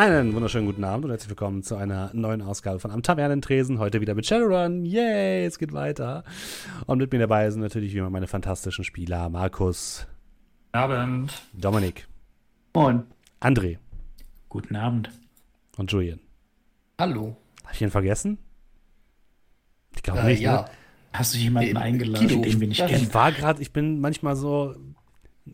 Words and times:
Einen 0.00 0.32
wunderschönen 0.32 0.64
guten 0.64 0.82
Abend 0.82 1.04
und 1.04 1.10
herzlich 1.10 1.28
willkommen 1.28 1.62
zu 1.62 1.76
einer 1.76 2.10
neuen 2.14 2.40
Ausgabe 2.40 2.78
von 2.78 2.90
Am 2.90 3.02
Tavernentresen. 3.02 3.78
Heute 3.78 4.00
wieder 4.00 4.14
mit 4.14 4.24
Shadowrun. 4.24 4.86
Yay, 4.86 5.44
es 5.44 5.58
geht 5.58 5.74
weiter. 5.74 6.24
Und 6.86 6.96
mit 6.96 7.12
mir 7.12 7.18
dabei 7.18 7.50
sind 7.50 7.60
natürlich 7.60 7.92
wie 7.92 7.98
immer 7.98 8.08
meine 8.08 8.26
fantastischen 8.26 8.82
Spieler 8.82 9.28
Markus. 9.28 10.06
Guten 10.72 10.78
Abend. 10.78 11.42
Dominik. 11.52 12.08
Moin. 12.72 13.02
André. 13.42 13.76
Guten 14.48 14.74
Abend. 14.74 15.10
Und 15.76 15.92
Julian. 15.92 16.20
Hallo. 16.98 17.36
Habe 17.64 17.74
ich 17.74 17.82
ihn 17.82 17.90
vergessen? 17.90 18.38
Ich 19.94 20.02
glaube 20.02 20.20
äh, 20.20 20.28
nicht, 20.28 20.40
ja. 20.40 20.62
Ne? 20.62 20.70
Hast 21.12 21.34
du 21.34 21.38
jemanden 21.38 21.76
äh, 21.76 21.78
eingeladen, 21.78 22.26
Kido. 22.26 22.40
den 22.40 22.58
wir 22.58 22.68
nicht 22.68 22.86
kennen? 22.86 23.02
Ich 23.02 23.12
war 23.12 23.32
gerade, 23.32 23.60
ich 23.60 23.74
bin 23.74 24.00
manchmal 24.00 24.34
so 24.34 24.74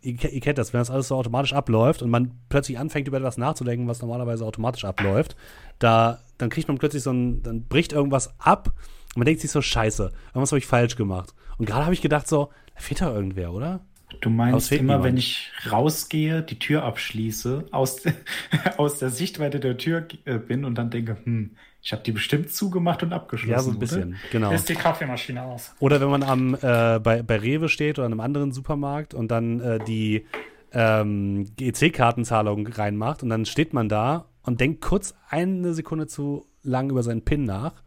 ihr, 0.03 0.33
ihr, 0.33 0.41
kennt 0.41 0.59
das, 0.59 0.73
wenn 0.73 0.81
das 0.81 0.91
alles 0.91 1.09
so 1.09 1.17
automatisch 1.17 1.53
abläuft 1.53 2.03
und 2.03 2.11
man 2.11 2.33
plötzlich 2.49 2.79
anfängt, 2.79 3.09
über 3.09 3.19
etwas 3.19 3.39
nachzudenken, 3.39 3.89
was 3.89 4.01
normalerweise 4.01 4.45
automatisch 4.45 4.85
abläuft, 4.85 5.37
da, 5.79 6.21
dann 6.39 6.51
kriegt 6.51 6.69
man 6.69 6.79
plötzlich 6.79 7.03
so 7.03 7.13
ein, 7.13 7.43
dann 7.43 7.65
bricht 7.65 7.93
irgendwas 7.93 8.35
ab 8.39 8.73
und 9.15 9.21
man 9.21 9.27
denkt 9.27 9.41
sich 9.41 9.51
so, 9.51 9.63
scheiße, 9.63 10.13
irgendwas 10.29 10.53
habe 10.53 10.59
ich 10.59 10.67
falsch 10.67 10.97
gemacht. 10.97 11.35
Und 11.59 11.67
gerade 11.67 11.85
habe 11.85 11.95
ich 11.95 12.03
gedacht 12.03 12.29
so, 12.29 12.51
da 12.75 12.81
fehlt 12.81 13.01
da 13.01 13.15
irgendwer, 13.15 13.53
oder? 13.53 13.81
Du 14.21 14.31
meinst 14.31 14.71
immer, 14.73 14.81
niemand. 14.83 15.05
wenn 15.05 15.17
ich 15.17 15.51
rausgehe, 15.71 16.43
die 16.43 16.59
Tür 16.59 16.85
abschließe, 16.85 17.67
aus, 17.73 18.03
aus 18.77 18.99
der 18.99 19.11
Sichtweite 19.11 19.59
der 19.61 19.77
Tür 19.79 20.07
äh, 20.25 20.39
bin 20.39 20.65
und 20.65 20.77
dann 20.77 20.91
denke, 20.91 21.17
hm, 21.25 21.57
ich 21.87 21.93
habe 21.93 22.03
die 22.03 22.11
bestimmt 22.11 22.53
zugemacht 22.53 23.05
und 23.05 23.13
abgeschlossen. 23.13 23.53
Ja, 23.53 23.61
so 23.61 23.71
ein 23.71 23.79
bisschen, 23.79 24.09
oder? 24.09 24.19
genau. 24.33 24.51
Ist 24.51 24.69
die 24.69 24.75
Kaffeemaschine 24.75 25.45
aus. 25.45 25.73
Oder 25.79 26.01
wenn 26.01 26.09
man 26.09 26.25
am, 26.25 26.55
äh, 26.55 26.99
bei, 26.99 27.23
bei 27.23 27.37
Rewe 27.37 27.69
steht 27.69 28.01
oder 28.01 28.07
in 28.07 28.13
einem 28.13 28.23
anderen 28.23 28.51
Supermarkt 28.51 29.15
und 29.15 29.31
dann 29.31 29.61
äh, 29.61 29.79
die 29.85 30.27
ähm, 30.73 31.49
EC-Kartenzahlung 31.61 32.67
reinmacht 32.67 33.23
und 33.23 33.29
dann 33.29 33.47
steht 33.47 33.73
man 33.73 33.89
da 33.89 34.25
und 34.43 34.61
denkt 34.61 34.81
kurz 34.81 35.15
eine 35.29 35.75
Sekunde 35.75 36.09
zu 36.09 36.49
lang 36.65 36.91
über 36.91 37.05
seinen 37.05 37.25
PIN 37.25 37.45
nach 37.45 37.85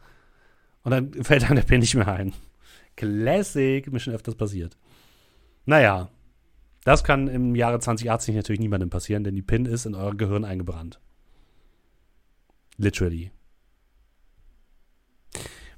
und 0.83 0.91
dann 0.91 1.13
fällt 1.21 1.43
einem 1.43 1.57
der 1.57 1.63
PIN 1.63 1.81
nicht 1.81 1.95
mehr 1.95 2.07
ein. 2.07 2.31
Classic, 2.95 3.91
mir 3.91 3.99
schon 3.99 4.13
öfters 4.13 4.35
passiert. 4.35 4.77
Naja, 5.65 6.07
das 6.85 7.03
kann 7.03 7.27
im 7.27 7.53
Jahre 7.53 7.81
2080 7.81 8.33
natürlich 8.33 8.61
niemandem 8.61 8.89
passieren, 8.89 9.25
denn 9.25 9.35
die 9.35 9.41
PIN 9.41 9.65
ist 9.65 9.85
in 9.85 9.93
euer 9.93 10.15
Gehirn 10.15 10.45
eingebrannt. 10.45 11.01
Literally. 12.77 13.31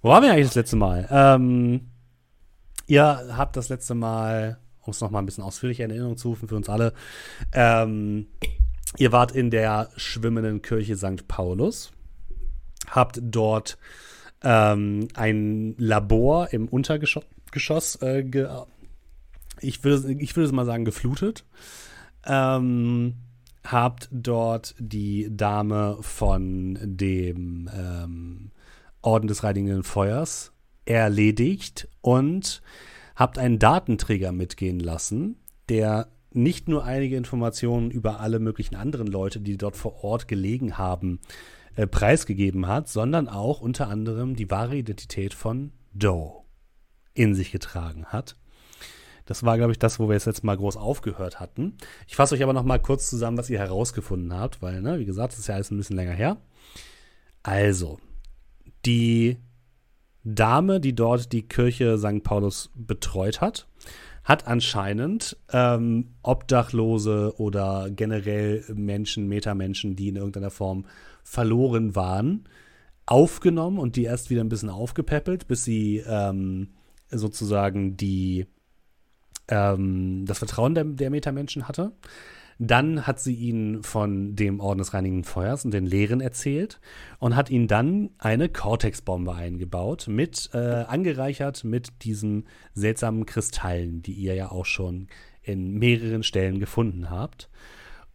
Wo 0.02 0.10
waren 0.10 0.24
wir 0.24 0.32
eigentlich 0.32 0.48
das 0.48 0.56
letzte 0.56 0.78
Mal? 0.78 1.08
Ähm, 1.12 1.92
ihr 2.88 3.04
habt 3.38 3.56
das 3.56 3.70
letzte 3.70 3.94
Mal, 3.94 4.58
um 4.82 4.92
es 4.92 5.02
nochmal 5.02 5.22
ein 5.22 5.26
bisschen 5.28 5.44
ausführlicher 5.44 5.86
in 5.86 5.92
Erinnerung 5.92 6.18
zu 6.18 6.30
rufen 6.30 6.48
für 6.48 6.56
uns 6.56 6.70
alle, 6.70 6.94
ähm, 7.54 8.28
ihr 8.98 9.12
wart 9.12 9.32
in 9.32 9.52
der 9.52 9.90
schwimmenden 9.96 10.62
Kirche 10.64 10.98
St. 10.98 11.28
Paulus, 11.28 11.92
habt 12.88 13.20
dort 13.22 13.78
ähm, 14.44 15.08
ein 15.14 15.76
Labor 15.78 16.52
im 16.52 16.68
Untergeschoss, 16.68 18.02
äh, 18.02 18.24
ge 18.24 18.48
ich 19.60 19.84
würde 19.84 20.14
ich 20.14 20.36
würd 20.36 20.52
mal 20.52 20.66
sagen, 20.66 20.86
geflutet. 20.86 21.46
Ähm, 22.26 23.18
habt 23.64 24.10
dort 24.12 24.74
die 24.80 25.28
Dame 25.30 25.98
von 26.02 26.80
dem 26.82 27.70
ähm, 27.72 28.52
Orden 29.02 29.28
des 29.28 29.44
Reinigen 29.44 29.84
Feuers 29.84 30.52
erledigt 30.86 31.88
und 32.02 32.62
habt 33.16 33.38
einen 33.38 33.60
Datenträger 33.60 34.32
mitgehen 34.32 34.80
lassen, 34.80 35.38
der 35.70 36.08
nicht 36.34 36.68
nur 36.68 36.86
einige 36.86 37.18
Informationen 37.18 37.92
über 37.92 38.20
alle 38.20 38.40
möglichen 38.40 38.76
anderen 38.76 39.08
Leute, 39.08 39.42
die 39.42 39.58
dort 39.58 39.76
vor 39.76 40.04
Ort 40.04 40.28
gelegen 40.28 40.78
haben, 40.78 41.20
äh, 41.76 41.88
preisgegeben 41.88 42.68
hat, 42.68 42.88
sondern 42.90 43.28
auch 43.28 43.62
unter 43.62 43.88
anderem 43.88 44.36
die 44.36 44.50
wahre 44.50 44.76
Identität 44.76 45.34
von 45.34 45.72
Doe 45.94 46.44
in 47.14 47.36
sich 47.36 47.52
getragen 47.52 48.06
hat. 48.06 48.38
Das 49.26 49.44
war, 49.44 49.58
glaube 49.58 49.72
ich, 49.72 49.80
das, 49.80 50.00
wo 50.00 50.08
wir 50.08 50.14
jetzt 50.14 50.26
letztes 50.26 50.44
Mal 50.44 50.58
groß 50.58 50.78
aufgehört 50.78 51.40
hatten. 51.40 51.78
Ich 52.08 52.16
fasse 52.16 52.36
euch 52.36 52.44
aber 52.44 52.54
noch 52.54 52.64
mal 52.64 52.80
kurz 52.80 53.10
zusammen, 53.10 53.38
was 53.38 53.50
ihr 53.50 53.60
herausgefunden 53.60 54.34
habt, 54.34 54.62
weil, 54.62 54.82
ne, 54.82 55.00
wie 55.00 55.06
gesagt, 55.06 55.34
das 55.34 55.40
ist 55.40 55.48
ja 55.48 55.56
alles 55.56 55.72
ein 55.72 55.78
bisschen 55.78 55.96
länger 55.96 56.14
her. 56.14 56.38
Also, 57.44 58.00
die 58.86 59.38
Dame, 60.24 60.80
die 60.80 60.94
dort 60.94 61.32
die 61.32 61.48
Kirche 61.48 61.98
St. 61.98 62.24
Paulus 62.24 62.70
betreut 62.76 63.42
hat, 63.42 63.68
hat 64.24 64.48
anscheinend 64.48 65.38
ähm, 65.52 66.14
Obdachlose 66.22 67.34
oder 67.38 67.90
generell 67.90 68.64
Menschen, 68.74 69.28
Metamenschen, 69.28 69.96
die 69.96 70.10
in 70.10 70.16
irgendeiner 70.16 70.52
Form 70.52 70.86
verloren 71.24 71.96
waren, 71.96 72.48
aufgenommen 73.08 73.80
und 73.80 73.96
die 73.96 74.04
erst 74.04 74.30
wieder 74.30 74.42
ein 74.42 74.50
bisschen 74.50 74.70
aufgepäppelt, 74.70 75.48
bis 75.48 75.64
sie 75.64 76.04
ähm, 76.08 76.70
sozusagen 77.10 77.98
die, 77.98 78.46
ähm, 79.48 80.26
das 80.26 80.38
Vertrauen 80.38 80.76
der, 80.76 80.84
der 80.84 81.10
Metamenschen 81.10 81.68
hatte. 81.68 81.92
Dann 82.64 83.08
hat 83.08 83.20
sie 83.20 83.34
ihnen 83.34 83.82
von 83.82 84.36
dem 84.36 84.60
Orden 84.60 84.78
des 84.78 84.94
Reinigen 84.94 85.24
Feuers 85.24 85.66
und 85.66 85.74
den 85.74 85.88
Lehren 85.88 86.22
erzählt 86.22 86.80
und 87.18 87.36
hat 87.36 87.50
ihnen 87.50 87.68
dann 87.68 88.12
eine 88.20 88.50
Cortex-Bombe 88.50 89.34
eingebaut, 89.34 90.06
mit, 90.08 90.52
äh, 90.54 90.58
angereichert 90.60 91.64
mit 91.64 92.04
diesen 92.04 92.46
seltsamen 92.76 93.26
Kristallen, 93.26 94.04
die 94.04 94.14
ihr 94.14 94.36
ja 94.36 94.52
auch 94.52 94.66
schon 94.66 95.08
in 95.42 95.80
mehreren 95.80 96.22
Stellen 96.22 96.60
gefunden 96.60 97.10
habt. 97.10 97.50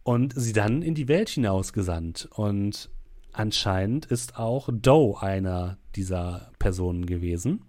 Und 0.03 0.33
sie 0.33 0.53
dann 0.53 0.81
in 0.81 0.95
die 0.95 1.09
Welt 1.09 1.27
hinausgesandt. 1.27 2.29
Und 2.33 2.89
anscheinend 3.33 4.05
ist 4.05 4.39
auch 4.39 4.69
Doe 4.71 5.21
einer 5.21 5.77
dieser 5.97 6.53
Personen 6.57 7.05
gewesen. 7.05 7.65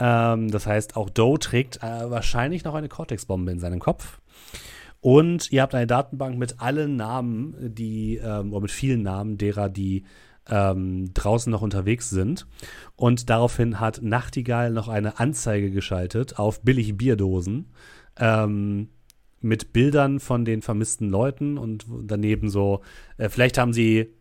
Ähm, 0.00 0.50
das 0.50 0.66
heißt, 0.66 0.96
auch 0.96 1.10
Doe 1.10 1.38
trägt 1.38 1.82
äh, 1.82 2.10
wahrscheinlich 2.10 2.64
noch 2.64 2.74
eine 2.74 2.88
Cortex-Bombe 2.88 3.52
in 3.52 3.58
seinem 3.58 3.78
Kopf. 3.78 4.22
Und 5.00 5.52
ihr 5.52 5.62
habt 5.62 5.74
eine 5.74 5.86
Datenbank 5.86 6.38
mit 6.38 6.60
allen 6.60 6.96
Namen, 6.96 7.54
die, 7.60 8.16
ähm, 8.16 8.52
oder 8.52 8.62
mit 8.62 8.70
vielen 8.70 9.02
Namen 9.02 9.38
derer, 9.38 9.68
die 9.68 10.04
ähm, 10.48 11.12
draußen 11.12 11.50
noch 11.50 11.62
unterwegs 11.62 12.10
sind. 12.10 12.46
Und 12.94 13.30
daraufhin 13.30 13.80
hat 13.80 14.02
Nachtigall 14.02 14.70
noch 14.70 14.88
eine 14.88 15.18
Anzeige 15.18 15.70
geschaltet 15.70 16.38
auf 16.38 16.62
billig 16.62 16.96
Bierdosen 16.96 17.72
ähm, 18.18 18.88
mit 19.40 19.72
Bildern 19.72 20.20
von 20.20 20.44
den 20.44 20.62
vermissten 20.62 21.10
Leuten 21.10 21.58
und 21.58 21.86
daneben 22.04 22.48
so, 22.48 22.82
äh, 23.18 23.28
vielleicht 23.28 23.58
haben 23.58 23.72
sie, 23.72 24.14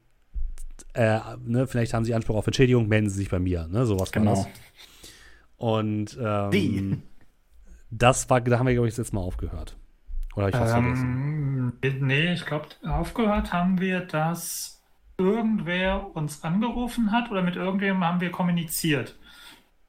äh, 0.93 1.19
ne, 1.43 1.67
vielleicht 1.67 1.93
haben 1.93 2.05
sie 2.05 2.13
Anspruch 2.13 2.35
auf 2.35 2.47
Entschädigung, 2.47 2.87
melden 2.87 3.09
sie 3.09 3.17
sich 3.17 3.29
bei 3.29 3.39
mir, 3.39 3.67
ne, 3.67 3.85
sowas 3.85 4.11
genau. 4.11 4.35
das. 4.35 4.47
Und 5.57 6.17
ähm, 6.21 7.03
das 7.89 8.29
war, 8.29 8.41
da 8.41 8.59
haben 8.59 8.67
wir, 8.67 8.73
glaube 8.73 8.89
ich, 8.89 8.97
jetzt 8.97 9.13
mal 9.13 9.21
aufgehört. 9.21 9.77
Oder 10.35 10.49
ich 10.49 10.55
ähm, 10.55 10.61
vergessen? 10.61 12.05
Nee, 12.05 12.33
ich 12.33 12.45
glaube, 12.45 12.67
aufgehört 12.83 13.53
haben 13.53 13.79
wir, 13.79 14.01
dass 14.01 14.81
irgendwer 15.17 16.15
uns 16.15 16.43
angerufen 16.43 17.11
hat 17.11 17.31
oder 17.31 17.41
mit 17.41 17.55
irgendjemandem 17.55 18.07
haben 18.07 18.21
wir 18.21 18.31
kommuniziert. 18.31 19.17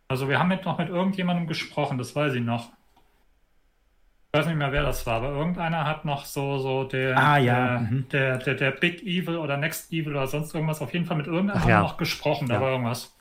Also 0.09 0.29
wir 0.29 0.39
haben 0.39 0.49
mit, 0.49 0.65
noch 0.65 0.79
mit 0.79 0.89
irgendjemandem 0.89 1.47
gesprochen, 1.47 1.99
das 1.99 2.15
weiß 2.15 2.35
ich 2.35 2.43
noch. 2.43 2.71
Ich 4.33 4.39
weiß 4.39 4.47
nicht 4.47 4.57
mehr, 4.57 4.71
wer 4.71 4.83
das 4.83 5.07
war, 5.07 5.17
aber 5.17 5.31
irgendeiner 5.31 5.85
hat 5.85 6.05
noch 6.05 6.27
so, 6.27 6.59
so 6.59 6.85
der, 6.85 7.17
ah, 7.17 7.39
ja. 7.39 7.55
der, 7.55 7.81
mhm. 7.81 8.09
der, 8.11 8.39
der, 8.39 8.55
der, 8.55 8.71
Big 8.71 9.03
Evil 9.03 9.37
oder 9.37 9.57
Next 9.57 9.93
Evil 9.93 10.11
oder 10.11 10.27
sonst 10.27 10.55
irgendwas, 10.55 10.83
auf 10.83 10.93
jeden 10.93 11.07
Fall 11.07 11.17
mit 11.17 11.27
irgendeinem 11.27 11.69
ja. 11.69 11.81
noch 11.81 11.97
gesprochen, 11.97 12.47
da 12.47 12.55
ja. 12.55 12.61
war 12.61 12.71
irgendwas. 12.73 13.17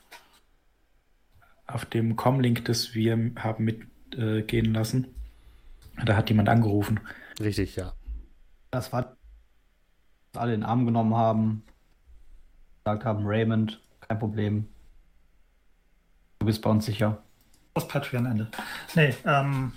Auf 1.66 1.86
dem 1.86 2.14
Comlink, 2.16 2.66
das 2.66 2.94
wir 2.94 3.12
haben 3.36 3.64
mitgehen 3.64 4.66
äh, 4.66 4.78
lassen, 4.78 5.06
da 6.04 6.16
hat 6.16 6.28
jemand 6.28 6.48
angerufen. 6.48 7.00
Richtig, 7.40 7.76
ja. 7.76 7.92
Das 8.70 8.92
war, 8.92 9.16
alle 10.34 10.54
in 10.54 10.60
den 10.60 10.68
Arm 10.68 10.84
genommen 10.84 11.14
haben, 11.14 11.62
gesagt 12.84 13.04
haben, 13.04 13.26
Raymond, 13.26 13.80
kein 14.00 14.18
Problem. 14.18 14.68
Du 16.38 16.46
bist 16.46 16.62
bei 16.62 16.70
uns 16.70 16.86
sicher. 16.86 17.22
Das 17.74 17.88
Patreon-Ende. 17.88 18.48
Nee, 18.94 19.14
ähm, 19.24 19.72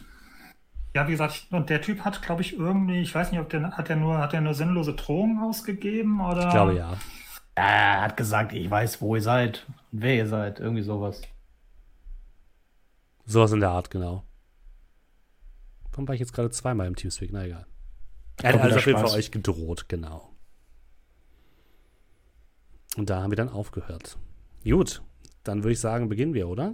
ja, 0.95 1.07
wie 1.07 1.11
gesagt, 1.11 1.47
und 1.51 1.69
der 1.69 1.81
Typ 1.81 2.03
hat, 2.03 2.21
glaube 2.21 2.41
ich, 2.41 2.57
irgendwie, 2.57 3.01
ich 3.01 3.13
weiß 3.13 3.31
nicht, 3.31 3.39
ob 3.39 3.49
der, 3.49 3.71
hat 3.71 3.89
der 3.89 3.95
nur, 3.95 4.17
hat 4.17 4.33
der 4.33 4.41
nur 4.41 4.53
sinnlose 4.53 4.93
Drohungen 4.93 5.43
ausgegeben 5.43 6.19
oder? 6.21 6.47
Ich 6.47 6.53
glaube 6.53 6.75
ja. 6.75 6.97
Er 7.55 8.01
hat 8.01 8.17
gesagt, 8.17 8.53
ich 8.53 8.69
weiß, 8.69 9.01
wo 9.01 9.15
ihr 9.15 9.21
seid 9.21 9.65
und 9.91 10.01
wer 10.01 10.15
ihr 10.15 10.27
seid, 10.27 10.59
irgendwie 10.59 10.81
sowas. 10.81 11.21
Sowas 13.25 13.51
in 13.51 13.59
der 13.59 13.69
Art, 13.69 13.91
genau. 13.91 14.23
Warum 15.99 16.07
war 16.07 16.15
ich 16.15 16.21
jetzt 16.21 16.31
gerade 16.31 16.49
zweimal 16.49 16.87
im 16.87 16.95
Teamspeak? 16.95 17.33
Na 17.33 17.43
egal. 17.43 17.67
Er 18.41 18.53
hat 18.53 18.61
also 18.61 18.77
auf 18.77 18.85
jeden 18.85 18.99
Fall 18.99 19.17
euch 19.17 19.31
gedroht, 19.31 19.89
genau. 19.89 20.33
Und 22.95 23.09
da 23.09 23.21
haben 23.21 23.31
wir 23.31 23.35
dann 23.35 23.49
aufgehört. 23.49 24.17
Gut, 24.63 25.03
dann 25.43 25.61
würde 25.61 25.73
ich 25.73 25.81
sagen, 25.81 26.07
beginnen 26.07 26.33
wir, 26.33 26.47
oder? 26.47 26.73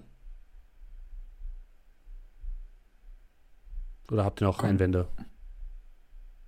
Oder 4.12 4.26
habt 4.26 4.44
ihr 4.44 4.46
noch 4.46 4.60
Komm. 4.60 4.70
Einwände? 4.70 5.08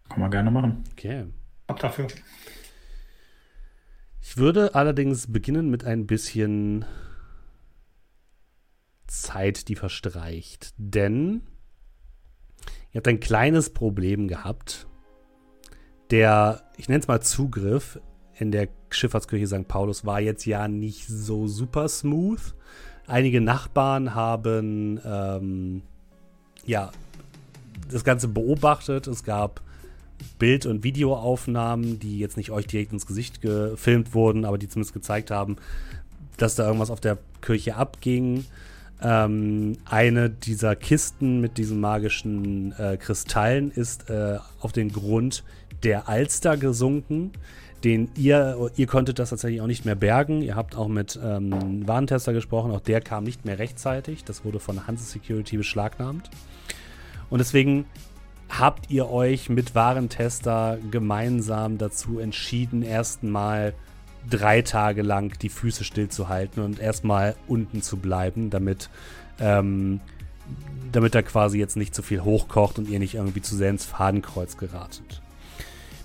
Kann 0.09 0.19
man 0.19 0.29
gerne 0.29 0.51
machen. 0.51 0.83
Okay. 0.91 1.25
Ab 1.65 1.79
dafür. 1.79 2.06
Ich 4.21 4.38
würde 4.38 4.75
allerdings 4.75 5.31
beginnen 5.33 5.71
mit 5.71 5.83
ein 5.83 6.06
bisschen 6.06 6.85
Zeit, 9.07 9.68
die 9.68 9.75
verstreicht. 9.75 10.75
Denn 10.77 11.41
ihr 12.98 13.02
habt 13.02 13.08
ein 13.10 13.20
kleines 13.20 13.70
Problem 13.70 14.28
gehabt. 14.28 14.88
Der, 16.10 16.64
ich 16.78 16.90
nenne 16.90 17.02
es 17.02 17.08
mal 17.08 17.22
Zugriff 17.22 18.00
in 18.40 18.50
der 18.52 18.70
Schifffahrtskirche 18.90 19.46
St. 19.46 19.68
Paulus 19.68 20.04
war 20.04 20.20
jetzt 20.20 20.48
ja 20.48 20.68
nicht 20.68 21.06
so 21.06 21.48
super 21.48 21.90
smooth. 21.90 22.42
Einige 23.06 23.40
Nachbarn 23.40 24.16
haben 24.16 25.00
ähm, 25.06 25.84
ja 26.66 26.92
das 27.92 28.04
Ganze 28.04 28.30
beobachtet. 28.30 29.06
Es 29.06 29.24
gab 29.24 29.62
Bild- 30.40 30.66
und 30.66 30.84
Videoaufnahmen, 30.84 32.00
die 32.00 32.18
jetzt 32.18 32.36
nicht 32.36 32.50
euch 32.50 32.66
direkt 32.66 32.94
ins 32.94 33.06
Gesicht 33.06 33.42
gefilmt 33.44 34.16
wurden, 34.16 34.44
aber 34.44 34.58
die 34.58 34.70
zumindest 34.70 34.96
gezeigt 34.96 35.30
haben, 35.30 35.58
dass 36.38 36.56
da 36.56 36.66
irgendwas 36.66 36.90
auf 36.90 37.00
der 37.00 37.20
Kirche 37.42 37.76
abging. 37.76 38.46
Ähm, 39.02 39.78
eine 39.86 40.30
dieser 40.30 40.76
Kisten 40.76 41.40
mit 41.40 41.58
diesen 41.58 41.80
magischen 41.80 42.74
äh, 42.80 42.98
Kristallen 42.98 43.72
ist 43.72 44.10
äh, 44.10 44.38
auf 44.60 44.72
den 44.72 44.92
Grund 44.92 45.44
der 45.84 46.10
Alster 46.10 46.58
gesunken. 46.58 47.32
Den 47.84 48.10
ihr, 48.16 48.72
ihr 48.76 48.88
konntet 48.88 49.20
das 49.20 49.30
tatsächlich 49.30 49.62
auch 49.62 49.68
nicht 49.68 49.86
mehr 49.86 49.96
bergen. 49.96 50.42
Ihr 50.42 50.56
habt 50.56 50.76
auch 50.76 50.88
mit 50.88 51.20
ähm, 51.24 51.88
Warentester 51.88 52.34
gesprochen, 52.34 52.72
auch 52.72 52.80
der 52.80 53.02
kam 53.02 53.24
nicht 53.24 53.46
mehr 53.46 53.60
rechtzeitig. 53.60 54.24
Das 54.24 54.44
wurde 54.44 54.60
von 54.60 54.88
Hanse 54.88 55.04
Security 55.04 55.58
beschlagnahmt. 55.58 56.32
Und 57.30 57.38
deswegen 57.38 57.86
habt 58.50 58.90
ihr 58.90 59.10
euch 59.10 59.50
mit 59.50 59.76
Warentester 59.76 60.80
gemeinsam 60.90 61.78
dazu 61.78 62.18
entschieden, 62.18 62.82
erstmal 62.82 63.74
drei 64.29 64.62
Tage 64.62 65.01
lang 65.01 65.38
die 65.39 65.50
Füße 65.50 65.83
stillzuhalten 65.83 66.63
und 66.63 66.79
erstmal 66.79 67.35
unten 67.47 67.81
zu 67.81 67.97
bleiben, 67.97 68.50
damit, 68.50 68.89
ähm, 69.39 70.00
damit 70.91 71.15
da 71.15 71.21
quasi 71.21 71.59
jetzt 71.59 71.77
nicht 71.77 71.94
zu 71.94 72.01
viel 72.01 72.21
hochkocht 72.21 72.79
und 72.79 72.89
ihr 72.89 73.00
nicht 73.00 73.15
irgendwie 73.15 73.41
zu 73.41 73.56
sehr 73.56 73.69
ins 73.69 73.85
Fadenkreuz 73.85 74.57
geratet. 74.57 75.21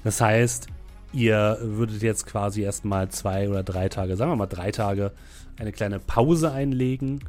Das 0.05 0.21
heißt, 0.21 0.69
ihr 1.13 1.59
würdet 1.61 2.03
jetzt 2.03 2.27
quasi 2.27 2.63
erstmal 2.63 3.09
zwei 3.11 3.49
oder 3.49 3.63
drei 3.63 3.89
Tage, 3.89 4.17
sagen 4.17 4.33
wir 4.33 4.37
mal 4.37 4.47
drei 4.47 4.71
Tage, 4.73 5.13
eine 5.59 5.73
kleine 5.73 5.99
Pause 5.99 6.53
einlegen. 6.53 7.21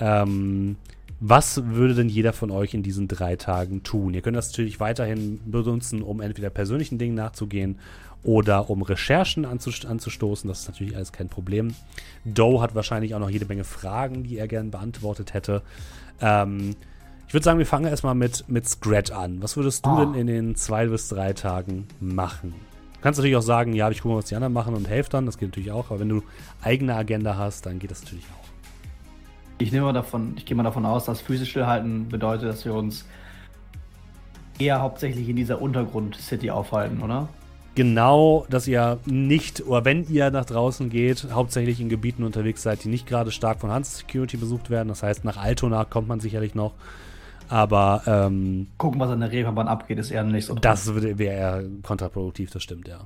Ähm, 0.00 0.76
was 1.20 1.64
würde 1.64 1.94
denn 1.94 2.10
jeder 2.10 2.34
von 2.34 2.50
euch 2.50 2.74
in 2.74 2.82
diesen 2.82 3.08
drei 3.08 3.36
Tagen 3.36 3.82
tun? 3.82 4.12
Ihr 4.12 4.20
könnt 4.20 4.36
das 4.36 4.48
natürlich 4.50 4.80
weiterhin 4.80 5.40
benutzen, 5.46 6.02
um 6.02 6.20
entweder 6.20 6.50
persönlichen 6.50 6.98
Dingen 6.98 7.14
nachzugehen 7.14 7.78
oder 8.26 8.68
um 8.68 8.82
Recherchen 8.82 9.44
anzustoßen. 9.44 10.48
Das 10.48 10.60
ist 10.60 10.68
natürlich 10.68 10.96
alles 10.96 11.12
kein 11.12 11.28
Problem. 11.28 11.74
Doe 12.24 12.60
hat 12.60 12.74
wahrscheinlich 12.74 13.14
auch 13.14 13.20
noch 13.20 13.30
jede 13.30 13.46
Menge 13.46 13.62
Fragen, 13.62 14.24
die 14.24 14.36
er 14.36 14.48
gerne 14.48 14.70
beantwortet 14.70 15.32
hätte. 15.32 15.62
Ähm, 16.20 16.74
ich 17.28 17.34
würde 17.34 17.44
sagen, 17.44 17.58
wir 17.58 17.66
fangen 17.66 17.86
erstmal 17.86 18.16
mit, 18.16 18.48
mit 18.48 18.68
Scrat 18.68 19.12
an. 19.12 19.42
Was 19.42 19.56
würdest 19.56 19.86
du 19.86 19.90
oh. 19.90 19.98
denn 19.98 20.14
in 20.14 20.26
den 20.26 20.56
zwei 20.56 20.86
bis 20.86 21.08
drei 21.08 21.34
Tagen 21.34 21.86
machen? 22.00 22.52
Du 22.94 23.00
kannst 23.00 23.18
natürlich 23.18 23.36
auch 23.36 23.42
sagen, 23.42 23.74
ja, 23.74 23.88
ich 23.90 24.02
gucke 24.02 24.14
mal, 24.14 24.18
was 24.18 24.26
die 24.26 24.34
anderen 24.34 24.52
machen 24.52 24.74
und 24.74 24.88
helfe 24.88 25.10
dann. 25.10 25.24
Das 25.26 25.38
geht 25.38 25.50
natürlich 25.50 25.70
auch. 25.70 25.90
Aber 25.90 26.00
wenn 26.00 26.08
du 26.08 26.22
eigene 26.62 26.96
Agenda 26.96 27.36
hast, 27.36 27.64
dann 27.64 27.78
geht 27.78 27.92
das 27.92 28.02
natürlich 28.02 28.26
auch. 28.26 28.46
Ich 29.58 29.70
nehme 29.70 29.92
davon, 29.92 30.34
ich 30.36 30.44
gehe 30.44 30.56
mal 30.56 30.64
davon 30.64 30.84
aus, 30.84 31.04
dass 31.04 31.20
physisch 31.20 31.50
stillhalten 31.50 32.08
bedeutet, 32.08 32.48
dass 32.48 32.64
wir 32.64 32.74
uns 32.74 33.06
eher 34.58 34.80
hauptsächlich 34.80 35.28
in 35.28 35.36
dieser 35.36 35.62
Untergrund-City 35.62 36.50
aufhalten, 36.50 37.02
oder? 37.02 37.28
Genau, 37.76 38.46
dass 38.48 38.66
ihr 38.66 38.98
nicht, 39.04 39.66
oder 39.66 39.84
wenn 39.84 40.08
ihr 40.08 40.30
nach 40.30 40.46
draußen 40.46 40.88
geht, 40.88 41.28
hauptsächlich 41.30 41.78
in 41.78 41.90
Gebieten 41.90 42.24
unterwegs 42.24 42.62
seid, 42.62 42.82
die 42.82 42.88
nicht 42.88 43.06
gerade 43.06 43.30
stark 43.30 43.60
von 43.60 43.70
Hans 43.70 43.98
Security 43.98 44.38
besucht 44.38 44.70
werden. 44.70 44.88
Das 44.88 45.02
heißt, 45.02 45.26
nach 45.26 45.36
Altona 45.36 45.84
kommt 45.84 46.08
man 46.08 46.18
sicherlich 46.18 46.54
noch. 46.54 46.72
Aber 47.48 48.02
ähm, 48.06 48.68
gucken, 48.78 48.98
was 48.98 49.10
an 49.10 49.20
der 49.20 49.30
Reeperbahn 49.30 49.68
abgeht, 49.68 49.98
ist 49.98 50.10
eher 50.10 50.24
nicht 50.24 50.46
so. 50.46 50.54
Das 50.54 50.94
wäre 50.94 51.34
eher 51.34 51.64
kontraproduktiv, 51.82 52.50
das 52.50 52.62
stimmt, 52.62 52.88
ja. 52.88 53.00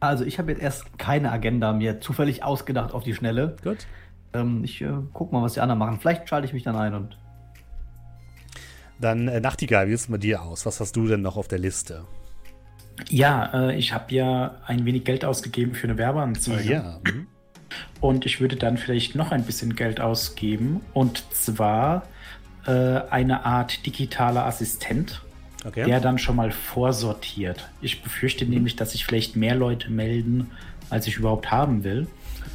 Also 0.00 0.24
ich 0.24 0.38
habe 0.38 0.50
jetzt 0.50 0.62
erst 0.62 0.98
keine 0.98 1.30
Agenda 1.30 1.72
mir 1.72 2.00
zufällig 2.00 2.42
ausgedacht 2.42 2.92
auf 2.92 3.04
die 3.04 3.14
Schnelle. 3.14 3.56
Gut. 3.62 3.86
Ähm, 4.32 4.62
ich 4.64 4.82
äh, 4.82 4.90
guck 5.12 5.32
mal, 5.32 5.42
was 5.42 5.54
die 5.54 5.60
anderen 5.60 5.78
machen. 5.78 5.98
Vielleicht 6.00 6.28
schalte 6.28 6.46
ich 6.46 6.52
mich 6.52 6.64
dann 6.64 6.76
ein 6.76 6.94
und. 6.94 7.18
Dann 9.00 9.28
äh, 9.28 9.40
Nachtigall, 9.40 9.86
wie 9.86 9.92
sieht 9.92 10.00
es 10.00 10.06
bei 10.08 10.18
dir 10.18 10.42
aus? 10.42 10.66
Was 10.66 10.80
hast 10.80 10.96
du 10.96 11.06
denn 11.06 11.22
noch 11.22 11.36
auf 11.36 11.48
der 11.48 11.58
Liste? 11.58 12.04
Ja, 13.08 13.68
äh, 13.68 13.76
ich 13.76 13.92
habe 13.92 14.12
ja 14.14 14.56
ein 14.66 14.84
wenig 14.84 15.04
Geld 15.04 15.24
ausgegeben 15.24 15.74
für 15.74 15.86
eine 15.86 15.98
Werbeanzeige. 15.98 16.72
Ja. 16.72 17.00
Mhm. 17.04 17.26
Und 18.00 18.26
ich 18.26 18.40
würde 18.40 18.56
dann 18.56 18.76
vielleicht 18.76 19.14
noch 19.14 19.30
ein 19.30 19.44
bisschen 19.44 19.76
Geld 19.76 20.00
ausgeben. 20.00 20.80
Und 20.94 21.22
zwar 21.32 22.06
äh, 22.66 22.70
eine 22.70 23.44
Art 23.44 23.86
digitaler 23.86 24.46
Assistent 24.46 25.22
okay. 25.64 25.84
der 25.84 26.00
dann 26.00 26.18
schon 26.18 26.36
mal 26.36 26.50
vorsortiert. 26.50 27.68
Ich 27.80 28.02
befürchte 28.02 28.44
nämlich, 28.44 28.76
dass 28.76 28.92
sich 28.92 29.04
vielleicht 29.04 29.36
mehr 29.36 29.54
Leute 29.54 29.90
melden, 29.90 30.50
als 30.90 31.06
ich 31.06 31.16
überhaupt 31.16 31.50
haben 31.50 31.84
will. 31.84 32.06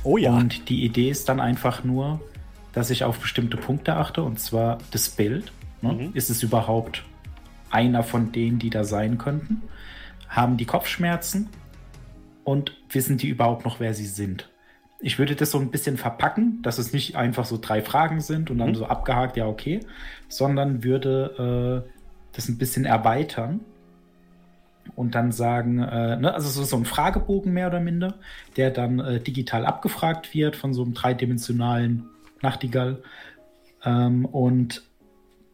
Oh 0.04 0.18
ja. 0.18 0.36
Und 0.36 0.70
die 0.70 0.84
Idee 0.84 1.10
ist 1.10 1.30
dann 1.30 1.40
einfach 1.40 1.84
nur, 1.84 2.22
dass 2.74 2.90
ich 2.90 3.04
auf 3.04 3.20
bestimmte 3.20 3.58
Punkte 3.58 3.96
achte, 3.96 4.24
und 4.24 4.40
zwar 4.40 4.80
das 4.92 5.10
Bild. 5.10 5.52
Ne? 5.84 5.94
Mhm. 5.94 6.10
Ist 6.14 6.30
es 6.30 6.42
überhaupt 6.42 7.04
einer 7.70 8.04
von 8.04 8.32
denen, 8.32 8.58
die 8.58 8.70
da 8.70 8.84
sein 8.84 9.18
könnten? 9.18 9.62
Haben 10.30 10.58
die 10.58 10.66
Kopfschmerzen? 10.66 11.50
Und 12.44 12.76
wissen 12.90 13.18
die 13.18 13.30
überhaupt 13.30 13.64
noch, 13.64 13.80
wer 13.80 13.94
sie 13.94 14.06
sind? 14.06 14.50
Ich 15.00 15.18
würde 15.18 15.36
das 15.36 15.52
so 15.52 15.60
ein 15.60 15.72
bisschen 15.72 15.98
verpacken, 15.98 16.62
dass 16.62 16.78
es 16.78 16.92
nicht 16.92 17.16
einfach 17.16 17.46
so 17.46 17.58
drei 17.62 17.82
Fragen 17.82 18.20
sind 18.20 18.52
und 18.52 18.58
dann 18.58 18.70
mhm. 18.70 18.76
so 18.76 18.86
abgehakt, 18.86 19.38
ja, 19.38 19.48
okay, 19.48 19.82
sondern 20.28 20.84
würde 20.84 21.86
äh, 21.86 21.90
das 22.34 22.50
ein 22.50 22.58
bisschen 22.58 22.86
erweitern 22.86 23.62
und 24.96 25.16
dann 25.16 25.32
sagen, 25.32 25.80
äh, 25.80 26.18
ne, 26.18 26.34
also 26.34 26.50
so, 26.50 26.64
so 26.64 26.76
ein 26.76 26.86
Fragebogen 26.86 27.54
mehr 27.54 27.68
oder 27.68 27.80
minder, 27.80 28.16
der 28.58 28.72
dann 28.72 29.00
äh, 29.00 29.20
digital 29.20 29.66
abgefragt 29.66 30.34
wird 30.34 30.56
von 30.56 30.74
so 30.74 30.84
einem 30.84 30.94
dreidimensionalen 30.94 32.10
Nachtigall 32.42 33.02
ähm, 33.86 34.26
und 34.26 34.84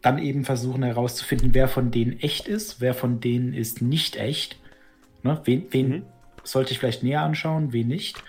dann 0.02 0.18
eben 0.18 0.46
versuchen 0.46 0.84
herauszufinden, 0.84 1.54
wer 1.54 1.68
von 1.68 1.92
denen 1.92 2.20
echt 2.20 2.48
ist, 2.48 2.80
wer 2.80 2.94
von 2.94 3.20
denen 3.20 3.54
ist 3.54 3.82
nicht 3.82 4.16
echt. 4.16 4.60
Ne, 5.24 5.42
wen, 5.44 5.66
wen 5.72 5.90
mhm. 5.90 6.04
sollte 6.44 6.72
ich 6.72 6.80
vielleicht 6.80 7.04
näher 7.04 7.22
anschauen, 7.22 7.74
wen 7.74 7.88
nicht. 7.88 8.24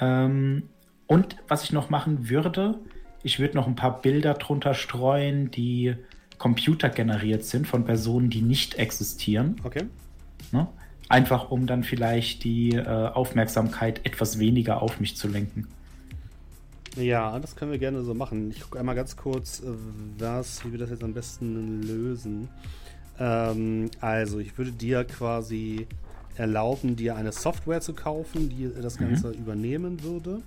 Ähm, 0.00 0.70
und 1.06 1.36
was 1.48 1.64
ich 1.64 1.72
noch 1.72 1.90
machen 1.90 2.30
würde, 2.30 2.78
ich 3.22 3.38
würde 3.38 3.56
noch 3.56 3.66
ein 3.66 3.76
paar 3.76 4.00
Bilder 4.00 4.34
drunter 4.34 4.74
streuen, 4.74 5.50
die 5.50 5.94
computergeneriert 6.38 7.44
sind 7.44 7.66
von 7.66 7.84
Personen, 7.84 8.30
die 8.30 8.42
nicht 8.42 8.74
existieren. 8.76 9.56
Okay. 9.64 9.84
Ne? 10.52 10.66
Einfach 11.08 11.50
um 11.50 11.66
dann 11.66 11.84
vielleicht 11.84 12.44
die 12.44 12.70
äh, 12.70 12.86
Aufmerksamkeit 12.86 14.04
etwas 14.04 14.38
weniger 14.38 14.82
auf 14.82 15.00
mich 15.00 15.16
zu 15.16 15.28
lenken. 15.28 15.68
Ja, 16.96 17.38
das 17.38 17.56
können 17.56 17.72
wir 17.72 17.78
gerne 17.78 18.02
so 18.02 18.14
machen. 18.14 18.50
Ich 18.50 18.60
gucke 18.60 18.78
einmal 18.78 18.94
ganz 18.94 19.16
kurz, 19.16 19.60
äh, 19.60 19.64
was, 20.18 20.64
wie 20.64 20.72
wir 20.72 20.78
das 20.78 20.90
jetzt 20.90 21.02
am 21.02 21.12
besten 21.12 21.82
lösen. 21.82 22.48
Ähm, 23.18 23.90
also, 24.00 24.38
ich 24.38 24.56
würde 24.58 24.72
dir 24.72 25.04
quasi 25.04 25.86
erlauben, 26.36 26.96
dir 26.96 27.16
eine 27.16 27.32
Software 27.32 27.80
zu 27.80 27.94
kaufen, 27.94 28.48
die 28.48 28.70
das 28.80 28.98
mhm. 28.98 29.04
Ganze 29.04 29.28
mhm. 29.28 29.34
übernehmen 29.34 30.02
würde. 30.02 30.42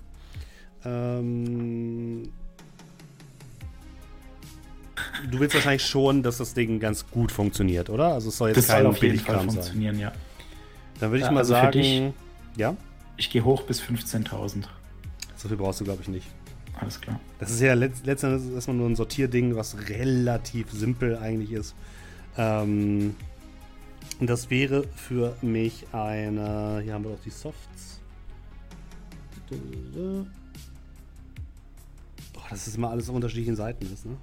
Ähm, 0.84 2.30
du 5.30 5.40
willst 5.40 5.54
wahrscheinlich 5.54 5.84
schon, 5.84 6.22
dass 6.22 6.38
das 6.38 6.54
Ding 6.54 6.80
ganz 6.80 7.06
gut 7.10 7.32
funktioniert, 7.32 7.90
oder? 7.90 8.14
Also 8.14 8.28
es 8.28 8.38
soll 8.38 8.50
jetzt 8.50 8.58
das 8.58 8.68
kein 8.68 8.82
soll 8.82 8.92
auf 8.92 9.02
jeden 9.02 9.18
Fall 9.18 9.40
funktionieren, 9.40 9.96
sein. 9.96 10.02
ja. 10.02 10.12
Dann 11.00 11.10
würde 11.10 11.18
ich 11.18 11.24
ja, 11.24 11.30
mal 11.30 11.40
also 11.40 11.52
sagen, 11.52 11.72
dich, 11.72 12.12
ja. 12.56 12.76
Ich 13.16 13.30
gehe 13.30 13.44
hoch 13.44 13.62
bis 13.62 13.80
15.000. 13.80 14.64
So 15.36 15.48
viel 15.48 15.56
brauchst 15.56 15.80
du, 15.80 15.84
glaube 15.84 16.02
ich, 16.02 16.08
nicht. 16.08 16.26
Alles 16.78 17.00
klar. 17.00 17.20
Das 17.38 17.50
ist 17.50 17.60
ja 17.60 17.74
letztendlich 17.74 18.54
erstmal 18.54 18.76
nur 18.76 18.88
ein 18.88 18.96
Sortierding, 18.96 19.56
was 19.56 19.88
relativ 19.88 20.70
simpel 20.70 21.16
eigentlich 21.18 21.52
ist. 21.52 21.74
Ähm, 22.36 23.14
das 24.20 24.50
wäre 24.50 24.84
für 24.94 25.36
mich 25.42 25.86
eine. 25.92 26.80
Hier 26.82 26.94
haben 26.94 27.04
wir 27.04 27.12
auch 27.12 27.22
die 27.24 27.30
Softs. 27.30 28.00
Boah, 32.32 32.42
das 32.50 32.66
ist 32.66 32.76
immer 32.76 32.90
alles 32.90 33.08
auf 33.08 33.16
unterschiedlichen 33.16 33.56
Seiten 33.56 33.86
ist, 33.92 34.06
ne? 34.06 34.16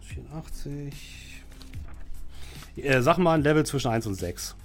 84. 0.00 1.34
Äh, 2.76 3.02
sag 3.02 3.18
mal 3.18 3.34
ein 3.34 3.42
Level 3.42 3.64
zwischen 3.64 3.90
1 3.90 4.06
und 4.06 4.14
6. 4.14 4.56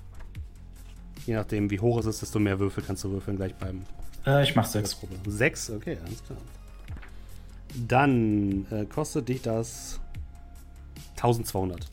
Je 1.25 1.36
nachdem, 1.36 1.70
wie 1.70 1.80
hoch 1.80 2.00
es 2.00 2.06
ist, 2.06 2.22
desto 2.22 2.39
mehr 2.39 2.60
Würfel 2.60 2.84
kannst 2.86 3.04
du 3.04 3.12
würfeln 3.12 3.38
gleich 3.38 3.56
beim. 3.56 3.84
Äh, 4.27 4.43
ich 4.43 4.55
mach 4.55 4.65
6. 4.65 4.98
6, 5.25 5.69
okay, 5.72 5.98
alles 6.05 6.24
klar. 6.24 6.38
Dann 7.88 8.65
äh, 8.72 8.86
kostet 8.86 9.29
dich 9.29 9.41
das 9.41 10.00
1200. 11.15 11.89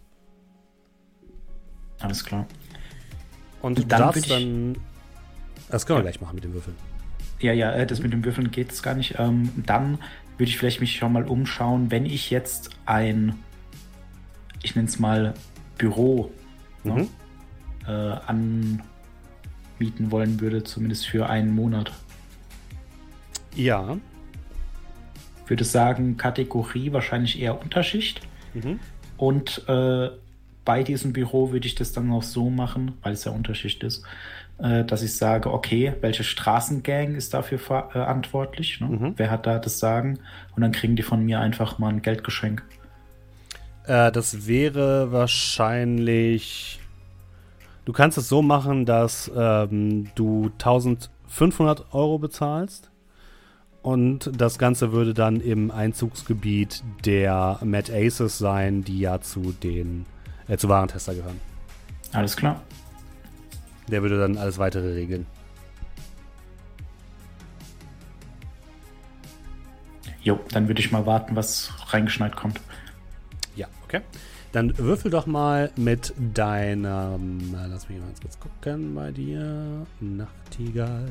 Alles 2.00 2.24
klar. 2.24 2.46
Und 3.62 3.78
du 3.78 3.82
Dann 3.86 4.00
darfst 4.00 4.30
dann. 4.30 4.76
Das 5.70 5.86
können 5.86 5.98
wir 5.98 6.04
Ja. 6.04 6.10
gleich 6.10 6.20
machen 6.20 6.34
mit 6.34 6.44
den 6.44 6.52
Würfeln. 6.52 6.76
Ja, 7.40 7.52
ja, 7.52 7.72
äh, 7.72 7.86
das 7.86 8.00
mit 8.00 8.12
dem 8.12 8.24
Würfeln 8.24 8.50
geht 8.50 8.72
es 8.72 8.82
gar 8.82 8.94
nicht. 8.94 9.14
Ähm, 9.18 9.50
dann 9.66 9.98
würde 10.36 10.50
ich 10.50 10.58
vielleicht 10.58 10.80
mich 10.80 10.96
schon 10.96 11.12
mal 11.12 11.24
umschauen, 11.24 11.90
wenn 11.90 12.04
ich 12.06 12.30
jetzt 12.30 12.70
ein, 12.86 13.36
ich 14.62 14.74
nenne 14.74 14.88
es 14.88 14.98
mal 14.98 15.34
Büro 15.78 16.30
Mhm. 16.84 16.92
ne, 16.94 17.08
äh, 17.86 18.18
anmieten 18.26 20.10
wollen 20.10 20.40
würde, 20.40 20.64
zumindest 20.64 21.06
für 21.06 21.28
einen 21.28 21.54
Monat. 21.54 21.92
Ja. 23.54 23.96
Würde 25.46 25.64
sagen, 25.64 26.16
Kategorie 26.16 26.92
wahrscheinlich 26.92 27.40
eher 27.40 27.60
Unterschicht. 27.60 28.20
Mhm. 28.54 28.80
Und 29.16 29.68
äh, 29.68 30.10
bei 30.64 30.82
diesem 30.82 31.12
Büro 31.12 31.52
würde 31.52 31.66
ich 31.66 31.74
das 31.74 31.92
dann 31.92 32.08
noch 32.08 32.22
so 32.22 32.50
machen, 32.50 32.92
weil 33.02 33.12
es 33.12 33.24
ja 33.24 33.32
Unterschicht 33.32 33.82
ist, 33.82 34.04
äh, 34.58 34.84
dass 34.84 35.02
ich 35.02 35.16
sage, 35.16 35.52
okay, 35.52 35.94
welche 36.00 36.24
Straßengang 36.24 37.14
ist 37.14 37.34
dafür 37.34 37.58
ver 37.58 37.88
verantwortlich? 37.90 38.80
Ne? 38.80 38.88
Mhm. 38.88 39.14
Wer 39.16 39.30
hat 39.30 39.46
da 39.46 39.58
das 39.58 39.78
Sagen? 39.78 40.18
Und 40.56 40.62
dann 40.62 40.72
kriegen 40.72 40.96
die 40.96 41.02
von 41.02 41.24
mir 41.24 41.40
einfach 41.40 41.78
mal 41.78 41.88
ein 41.88 42.02
Geldgeschenk. 42.02 42.62
Äh, 43.86 44.10
das 44.12 44.46
wäre 44.46 45.12
wahrscheinlich. 45.12 46.80
Du 47.84 47.92
kannst 47.92 48.16
es 48.16 48.30
so 48.30 48.40
machen, 48.40 48.86
dass 48.86 49.30
ähm, 49.36 50.08
du 50.14 50.50
1500 50.58 51.92
Euro 51.92 52.18
bezahlst. 52.18 52.90
Und 53.84 54.30
das 54.34 54.56
Ganze 54.56 54.92
würde 54.92 55.12
dann 55.12 55.42
im 55.42 55.70
Einzugsgebiet 55.70 56.82
der 57.04 57.58
Mad 57.62 57.92
Aces 57.92 58.38
sein, 58.38 58.82
die 58.82 58.98
ja 59.00 59.20
zu 59.20 59.52
den 59.52 60.06
äh, 60.48 60.56
zu 60.56 60.70
Warentester 60.70 61.14
gehören. 61.14 61.38
Alles 62.12 62.34
klar. 62.34 62.62
Der 63.88 64.00
würde 64.00 64.18
dann 64.18 64.38
alles 64.38 64.56
weitere 64.56 64.94
regeln. 64.94 65.26
Jo, 70.22 70.40
dann 70.50 70.66
würde 70.66 70.80
ich 70.80 70.90
mal 70.90 71.04
warten, 71.04 71.36
was 71.36 71.70
reingeschneit 71.88 72.34
kommt. 72.34 72.62
Ja, 73.54 73.66
okay. 73.84 74.00
Dann 74.52 74.78
würfel 74.78 75.10
doch 75.10 75.26
mal 75.26 75.70
mit 75.76 76.14
deinem. 76.32 77.54
äh, 77.54 77.66
Lass 77.66 77.90
mich 77.90 77.98
mal 77.98 78.08
kurz 78.22 78.40
gucken 78.40 78.94
bei 78.94 79.10
dir. 79.10 79.86
Nachtigall. 80.00 81.10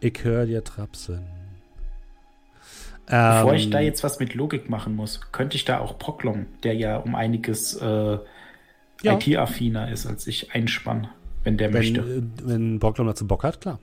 Ich 0.00 0.24
höre 0.24 0.46
dir 0.46 0.64
trapsen. 0.64 1.33
Bevor 3.06 3.52
Ähm, 3.52 3.56
ich 3.56 3.70
da 3.70 3.80
jetzt 3.80 4.02
was 4.02 4.18
mit 4.18 4.34
Logik 4.34 4.70
machen 4.70 4.96
muss, 4.96 5.20
könnte 5.30 5.56
ich 5.56 5.64
da 5.64 5.78
auch 5.80 5.98
Proklom, 5.98 6.46
der 6.62 6.74
ja 6.74 6.96
um 6.96 7.14
einiges 7.14 7.74
äh, 7.74 8.18
Ja. 9.02 9.18
IT-affiner 9.18 9.90
ist 9.90 10.06
als 10.06 10.26
ich, 10.26 10.52
einspannen, 10.52 11.08
wenn 11.42 11.58
der 11.58 11.70
möchte. 11.70 12.06
Wenn, 12.06 12.18
äh, 12.18 12.48
wenn 12.48 12.78
Brocklom 12.78 13.06
dazu 13.06 13.26
Bock 13.26 13.44
hat, 13.44 13.60
klar. 13.60 13.78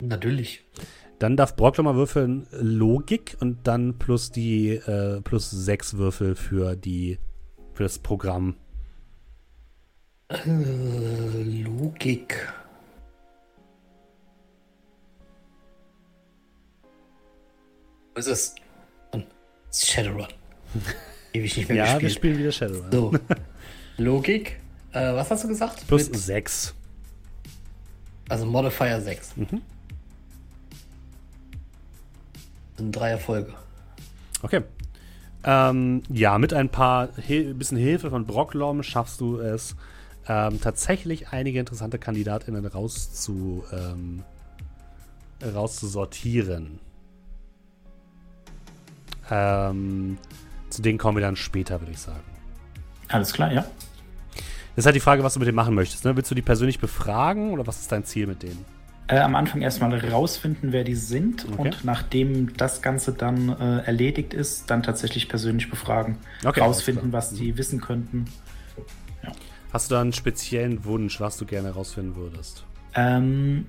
Natürlich. 0.00 0.64
Dann 1.18 1.36
darf 1.36 1.54
Brocklom 1.56 1.84
mal 1.84 1.94
würfeln 1.94 2.46
Logik 2.50 3.36
und 3.40 3.66
dann 3.66 3.98
plus 3.98 4.30
die 4.32 4.70
äh, 4.70 5.20
plus 5.20 5.50
sechs 5.50 5.96
Würfel 5.96 6.34
für 6.34 6.76
die 6.76 7.18
für 7.74 7.82
das 7.84 7.98
Programm. 7.98 8.56
Äh, 10.28 11.62
Logik. 11.62 12.52
Was 18.14 18.26
ist 18.26 18.54
das? 19.72 19.86
Shadowrun. 19.88 20.28
Ewig 21.32 21.56
nicht 21.56 21.68
mehr 21.68 21.78
Ja, 21.78 21.84
wir 21.86 21.92
gespielt. 22.00 22.12
spielen 22.12 22.38
wieder 22.38 22.52
Shadowrun. 22.52 22.90
So. 22.92 23.12
Logik. 23.96 24.60
Äh, 24.92 25.14
was 25.14 25.30
hast 25.30 25.44
du 25.44 25.48
gesagt? 25.48 25.86
Plus 25.88 26.08
Mit- 26.10 26.18
sechs. 26.20 26.74
also 28.28 28.46
Modifier 28.46 29.00
6. 29.00 29.36
Mhm. 29.36 29.62
Sind 32.76 32.92
drei 32.94 33.10
Erfolge. 33.10 33.52
Okay. 34.42 34.62
Ähm, 35.44 36.02
ja, 36.08 36.38
mit 36.38 36.52
ein 36.54 36.68
paar 36.70 37.08
Hil 37.16 37.54
bisschen 37.54 37.76
Hilfe 37.76 38.10
von 38.10 38.24
Brocklom 38.26 38.82
schaffst 38.82 39.20
du 39.20 39.38
es, 39.40 39.76
ähm, 40.26 40.60
tatsächlich 40.60 41.28
einige 41.28 41.60
interessante 41.60 41.98
KandidatInnen 41.98 42.64
rauszu, 42.66 43.64
ähm, 43.72 44.22
rauszusortieren. 45.44 46.80
Ähm, 49.30 50.18
zu 50.70 50.82
denen 50.82 50.98
kommen 50.98 51.16
wir 51.16 51.22
dann 51.22 51.36
später, 51.36 51.80
würde 51.80 51.92
ich 51.92 51.98
sagen. 52.00 52.20
Alles 53.08 53.32
klar, 53.32 53.52
ja. 53.52 53.64
Das 54.76 54.82
ist 54.82 54.86
halt 54.86 54.96
die 54.96 55.00
Frage, 55.00 55.22
was 55.22 55.34
du 55.34 55.38
mit 55.40 55.46
denen 55.46 55.56
machen 55.56 55.74
möchtest. 55.74 56.04
Ne? 56.04 56.16
Willst 56.16 56.30
du 56.30 56.34
die 56.34 56.42
persönlich 56.42 56.80
befragen 56.80 57.52
oder 57.52 57.66
was 57.66 57.80
ist 57.80 57.92
dein 57.92 58.04
Ziel 58.04 58.26
mit 58.26 58.42
denen? 58.42 58.64
Äh, 59.06 59.18
am 59.18 59.36
Anfang 59.36 59.60
erstmal 59.60 59.94
rausfinden, 59.98 60.72
wer 60.72 60.82
die 60.82 60.94
sind 60.94 61.44
Okay. 61.44 61.60
und 61.60 61.84
nachdem 61.84 62.56
das 62.56 62.80
Ganze 62.80 63.12
dann 63.12 63.50
äh, 63.50 63.80
erledigt 63.84 64.32
ist, 64.32 64.70
dann 64.70 64.82
tatsächlich 64.82 65.28
persönlich 65.28 65.68
befragen. 65.70 66.16
Okay, 66.44 66.60
rausfinden, 66.60 67.12
was 67.12 67.34
die 67.34 67.56
wissen 67.58 67.80
könnten. 67.80 68.24
Hast 69.72 69.90
du 69.90 69.96
da 69.96 70.00
einen 70.00 70.12
speziellen 70.12 70.84
Wunsch, 70.84 71.20
was 71.20 71.36
du 71.36 71.44
gerne 71.44 71.68
herausfinden 71.68 72.16
würdest? 72.16 72.64
Ähm, 72.94 73.66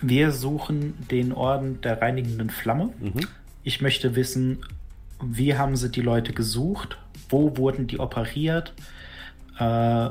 wir 0.00 0.30
suchen 0.30 0.94
den 1.10 1.32
Orden 1.32 1.80
der 1.80 2.00
reinigenden 2.00 2.50
Flamme. 2.50 2.90
Mhm. 3.00 3.26
Ich 3.64 3.80
möchte 3.80 4.14
wissen, 4.14 4.58
wie 5.22 5.56
haben 5.56 5.76
sie 5.76 5.90
die 5.90 6.02
Leute 6.02 6.32
gesucht? 6.32 6.98
Wo 7.28 7.56
wurden 7.56 7.86
die 7.86 7.98
operiert? 7.98 8.74
Äh, 9.58 10.10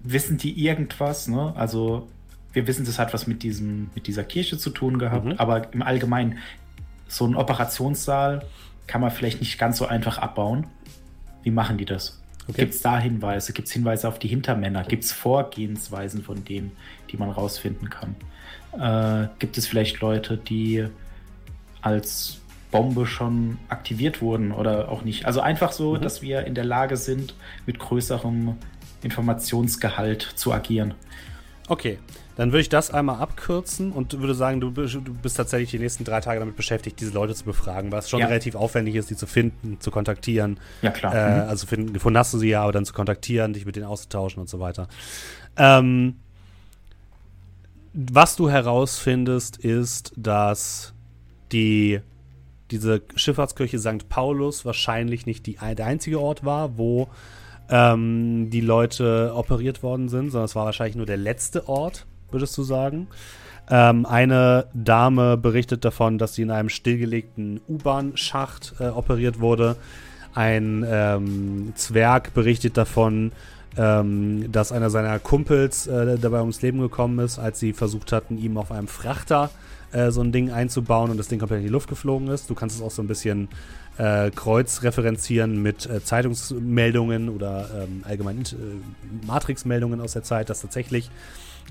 wissen 0.00 0.38
die 0.38 0.64
irgendwas? 0.64 1.28
Ne? 1.28 1.52
Also, 1.56 2.08
wir 2.52 2.66
wissen, 2.66 2.84
das 2.84 2.98
hat 2.98 3.14
was 3.14 3.26
mit, 3.26 3.42
diesem, 3.42 3.90
mit 3.94 4.06
dieser 4.06 4.24
Kirche 4.24 4.58
zu 4.58 4.70
tun 4.70 4.98
gehabt, 4.98 5.26
Mhm. 5.26 5.34
aber 5.38 5.72
im 5.72 5.82
Allgemeinen, 5.82 6.38
so 7.06 7.26
ein 7.26 7.36
Operationssaal 7.36 8.44
kann 8.86 9.00
man 9.00 9.10
vielleicht 9.10 9.40
nicht 9.40 9.58
ganz 9.58 9.78
so 9.78 9.86
einfach 9.86 10.18
abbauen. 10.18 10.66
Wie 11.42 11.50
machen 11.50 11.78
die 11.78 11.84
das? 11.84 12.20
Okay. 12.48 12.62
Gibt 12.62 12.74
es 12.74 12.82
da 12.82 12.98
Hinweise? 12.98 13.52
Gibt 13.52 13.68
es 13.68 13.74
Hinweise 13.74 14.08
auf 14.08 14.18
die 14.18 14.28
Hintermänner? 14.28 14.84
Gibt 14.84 15.04
es 15.04 15.12
Vorgehensweisen 15.12 16.22
von 16.22 16.44
denen, 16.44 16.72
die 17.10 17.16
man 17.18 17.30
rausfinden 17.30 17.90
kann? 17.90 18.16
Äh, 18.72 19.28
gibt 19.38 19.58
es 19.58 19.66
vielleicht 19.66 20.00
Leute, 20.00 20.36
die 20.36 20.86
als 21.82 22.40
Bombe 22.70 23.06
schon 23.06 23.58
aktiviert 23.68 24.20
wurden 24.20 24.52
oder 24.52 24.90
auch 24.90 25.02
nicht? 25.02 25.24
Also 25.26 25.40
einfach 25.40 25.72
so, 25.72 25.94
Mhm. 25.94 26.02
dass 26.02 26.22
wir 26.22 26.44
in 26.44 26.54
der 26.54 26.64
Lage 26.64 26.96
sind, 26.96 27.34
mit 27.66 27.78
größerem 27.78 28.54
Informationsgehalt 29.02 30.22
zu 30.36 30.52
agieren. 30.52 30.94
Okay, 31.68 31.98
dann 32.36 32.50
würde 32.52 32.60
ich 32.62 32.68
das 32.68 32.90
einmal 32.90 33.16
abkürzen 33.20 33.92
und 33.92 34.18
würde 34.18 34.34
sagen, 34.34 34.60
du, 34.60 34.70
bist- 34.70 34.94
du 34.94 35.12
bist 35.14 35.36
tatsächlich 35.36 35.70
die 35.70 35.78
nächsten 35.78 36.04
drei 36.04 36.20
Tage 36.20 36.38
damit 36.40 36.56
beschäftigt, 36.56 36.98
diese 37.00 37.10
Leute 37.12 37.34
zu 37.34 37.44
befragen, 37.44 37.90
weil 37.92 37.98
es 37.98 38.08
schon 38.08 38.20
Ja. 38.20 38.26
relativ 38.26 38.54
aufwendig 38.54 38.94
ist, 38.94 39.10
die 39.10 39.16
zu 39.16 39.26
finden, 39.26 39.78
zu 39.80 39.90
kontaktieren. 39.90 40.58
Ja, 40.82 40.90
klar. 40.90 41.14
Äh, 41.14 41.42
Mhm. 41.44 41.48
also 41.48 41.66
finden, 41.66 41.92
gefunden 41.92 42.18
hast 42.18 42.32
du 42.32 42.38
sie 42.38 42.48
ja, 42.48 42.62
aber 42.62 42.72
dann 42.72 42.84
zu 42.84 42.92
kontaktieren, 42.94 43.52
dich 43.52 43.66
mit 43.66 43.76
denen 43.76 43.86
auszutauschen 43.86 44.40
und 44.40 44.48
so 44.48 44.60
weiter. 44.60 44.88
Ähm, 45.56 46.16
was 47.92 48.36
du 48.36 48.48
herausfindest, 48.48 49.56
ist, 49.56 50.12
dass 50.16 50.94
die 51.52 52.00
diese 52.70 53.02
Schifffahrtskirche 53.14 53.78
St. 53.78 54.08
Paulus 54.08 54.64
wahrscheinlich 54.64 55.26
nicht 55.26 55.46
die, 55.46 55.56
der 55.56 55.86
einzige 55.86 56.20
Ort 56.20 56.44
war, 56.44 56.78
wo 56.78 57.08
ähm, 57.70 58.50
die 58.50 58.60
Leute 58.60 59.32
operiert 59.34 59.82
worden 59.82 60.08
sind, 60.08 60.30
sondern 60.30 60.46
es 60.46 60.54
war 60.54 60.64
wahrscheinlich 60.64 60.96
nur 60.96 61.06
der 61.06 61.16
letzte 61.16 61.68
Ort, 61.68 62.06
würdest 62.30 62.56
du 62.56 62.62
sagen. 62.62 63.08
Ähm, 63.70 64.06
eine 64.06 64.66
Dame 64.72 65.36
berichtet 65.36 65.84
davon, 65.84 66.18
dass 66.18 66.34
sie 66.34 66.42
in 66.42 66.50
einem 66.50 66.70
stillgelegten 66.70 67.60
U-Bahn-Schacht 67.68 68.74
äh, 68.80 68.88
operiert 68.88 69.40
wurde. 69.40 69.76
Ein 70.34 70.86
ähm, 70.88 71.72
Zwerg 71.74 72.32
berichtet 72.32 72.76
davon, 72.76 73.32
ähm, 73.76 74.50
dass 74.50 74.72
einer 74.72 74.88
seiner 74.88 75.18
Kumpels 75.18 75.86
äh, 75.86 76.18
dabei 76.18 76.40
ums 76.40 76.62
Leben 76.62 76.80
gekommen 76.80 77.18
ist, 77.18 77.38
als 77.38 77.60
sie 77.60 77.72
versucht 77.74 78.12
hatten, 78.12 78.38
ihm 78.38 78.56
auf 78.56 78.72
einem 78.72 78.88
Frachter 78.88 79.50
äh, 79.92 80.10
so 80.10 80.20
ein 80.20 80.32
Ding 80.32 80.50
einzubauen 80.50 81.10
und 81.10 81.16
das 81.16 81.28
Ding 81.28 81.38
komplett 81.38 81.60
in 81.60 81.66
die 81.66 81.72
Luft 81.72 81.88
geflogen 81.88 82.28
ist. 82.28 82.50
Du 82.50 82.54
kannst 82.54 82.76
es 82.76 82.82
auch 82.82 82.90
so 82.90 83.02
ein 83.02 83.08
bisschen 83.08 83.48
äh, 83.96 84.30
kreuzreferenzieren 84.30 85.62
mit 85.62 85.86
äh, 85.86 86.02
Zeitungsmeldungen 86.02 87.28
oder 87.28 87.68
ähm, 87.74 88.02
allgemein 88.04 88.42
äh, 88.42 89.26
Matrix-Meldungen 89.26 90.00
aus 90.00 90.12
der 90.12 90.22
Zeit, 90.22 90.50
dass 90.50 90.60
tatsächlich 90.60 91.10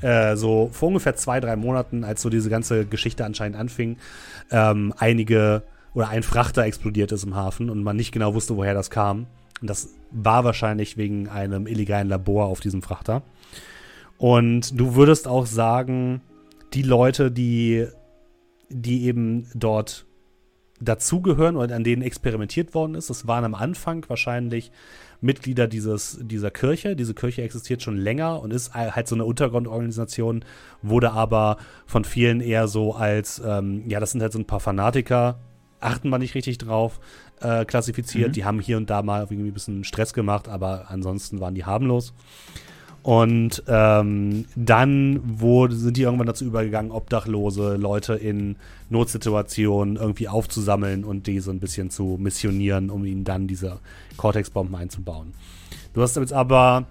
äh, 0.02 0.36
so 0.36 0.70
vor 0.72 0.90
ungefähr 0.90 1.16
zwei, 1.16 1.40
drei 1.40 1.56
Monaten, 1.56 2.04
als 2.04 2.22
so 2.22 2.30
diese 2.30 2.50
ganze 2.50 2.86
Geschichte 2.86 3.26
anscheinend 3.26 3.58
anfing, 3.58 3.98
ähm, 4.52 4.94
einige 4.98 5.64
oder 5.94 6.10
ein 6.10 6.24
Frachter 6.24 6.64
explodiert 6.64 7.12
ist 7.12 7.24
im 7.24 7.36
Hafen 7.36 7.70
und 7.70 7.82
man 7.82 7.96
nicht 7.96 8.12
genau 8.12 8.34
wusste, 8.34 8.56
woher 8.56 8.74
das 8.74 8.90
kam. 8.90 9.26
Und 9.62 9.70
das 9.70 9.90
war 10.12 10.44
wahrscheinlich 10.44 10.98
wegen 10.98 11.28
einem 11.30 11.66
illegalen 11.66 12.08
Labor 12.08 12.46
auf 12.46 12.60
diesem 12.60 12.82
Frachter. 12.84 13.24
Und 14.18 14.80
du 14.80 14.96
würdest 14.96 15.28
auch 15.28 15.46
sagen, 15.46 16.22
die 16.74 16.82
Leute, 16.82 17.32
die, 17.32 17.88
die 18.70 19.06
eben 19.06 19.48
dort 19.54 20.06
dazugehören 20.80 21.56
oder 21.56 21.76
an 21.76 21.84
denen 21.84 22.02
experimentiert 22.02 22.74
worden 22.76 22.96
ist. 22.96 23.10
Das 23.10 23.28
waren 23.28 23.44
am 23.46 23.56
Anfang 23.56 24.06
wahrscheinlich 24.08 24.72
Mitglieder 25.22 25.68
dieses, 25.68 26.20
dieser 26.22 26.52
Kirche. 26.52 26.96
Diese 26.96 27.16
Kirche 27.16 27.42
existiert 27.42 27.82
schon 27.82 27.98
länger 27.98 28.42
und 28.42 28.54
ist 28.54 28.74
halt 28.76 29.08
so 29.08 29.16
eine 29.16 29.26
Untergrundorganisation, 29.26 30.46
wurde 30.84 31.12
aber 31.12 31.58
von 31.88 32.04
vielen 32.04 32.42
eher 32.42 32.68
so 32.68 32.94
als, 32.94 33.42
ähm, 33.44 33.84
ja, 33.90 34.00
das 34.00 34.12
sind 34.12 34.22
halt 34.22 34.34
so 34.34 34.40
ein 34.40 34.46
paar 34.46 34.60
Fanatiker, 34.60 35.40
achten 35.80 36.10
wir 36.10 36.20
nicht 36.20 36.36
richtig 36.36 36.60
drauf, 36.60 37.00
äh, 37.42 37.66
klassifiziert. 37.66 38.30
Mhm. 38.30 38.34
Die 38.34 38.46
haben 38.46 38.60
hier 38.60 38.78
und 38.78 38.90
da 38.90 39.02
mal 39.02 39.22
irgendwie 39.22 39.50
ein 39.50 39.54
bisschen 39.54 39.84
Stress 39.84 40.14
gemacht, 40.14 40.48
aber 40.48 40.86
ansonsten 40.90 41.40
waren 41.40 41.56
die 41.56 41.66
harmlos. 41.66 42.14
Und 43.08 43.64
ähm, 43.70 44.44
dann 44.58 45.22
wurde, 45.40 45.78
sind 45.78 45.96
die 45.96 46.02
irgendwann 46.02 46.28
dazu 46.28 46.44
übergegangen, 46.44 46.92
Obdachlose, 46.92 47.78
Leute 47.78 48.16
in 48.16 48.58
Notsituationen 48.90 49.96
irgendwie 49.96 50.28
aufzusammeln 50.28 51.06
und 51.06 51.26
die 51.26 51.40
so 51.40 51.52
ein 51.52 51.62
bisschen 51.62 51.90
zu 51.90 52.18
missionieren, 52.20 52.90
um 52.90 53.06
ihnen 53.06 53.24
dann 53.24 53.48
diese 53.48 53.80
Cortex-Bomben 54.18 54.76
einzubauen. 54.76 55.34
Du 55.94 56.02
hast 56.02 56.18
jetzt 56.18 56.34
aber 56.34 56.86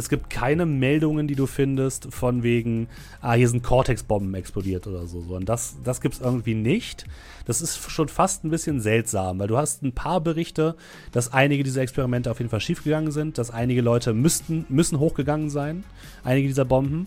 es 0.00 0.08
gibt 0.08 0.30
keine 0.30 0.64
Meldungen, 0.64 1.28
die 1.28 1.34
du 1.34 1.46
findest, 1.46 2.12
von 2.12 2.42
wegen, 2.42 2.88
ah, 3.20 3.34
hier 3.34 3.48
sind 3.48 3.62
Cortex-Bomben 3.62 4.34
explodiert 4.34 4.86
oder 4.86 5.06
so. 5.06 5.18
Und 5.18 5.48
das, 5.48 5.76
das 5.84 6.00
gibt 6.00 6.14
es 6.14 6.20
irgendwie 6.20 6.54
nicht. 6.54 7.04
Das 7.44 7.60
ist 7.60 7.90
schon 7.90 8.08
fast 8.08 8.42
ein 8.42 8.50
bisschen 8.50 8.80
seltsam, 8.80 9.38
weil 9.38 9.48
du 9.48 9.58
hast 9.58 9.82
ein 9.82 9.92
paar 9.92 10.22
Berichte, 10.22 10.74
dass 11.12 11.34
einige 11.34 11.64
dieser 11.64 11.82
Experimente 11.82 12.30
auf 12.30 12.38
jeden 12.38 12.50
Fall 12.50 12.60
schiefgegangen 12.60 13.12
sind, 13.12 13.36
dass 13.36 13.50
einige 13.50 13.82
Leute 13.82 14.14
müssten, 14.14 14.64
müssen 14.70 14.98
hochgegangen 14.98 15.50
sein, 15.50 15.84
einige 16.24 16.48
dieser 16.48 16.64
Bomben. 16.64 17.06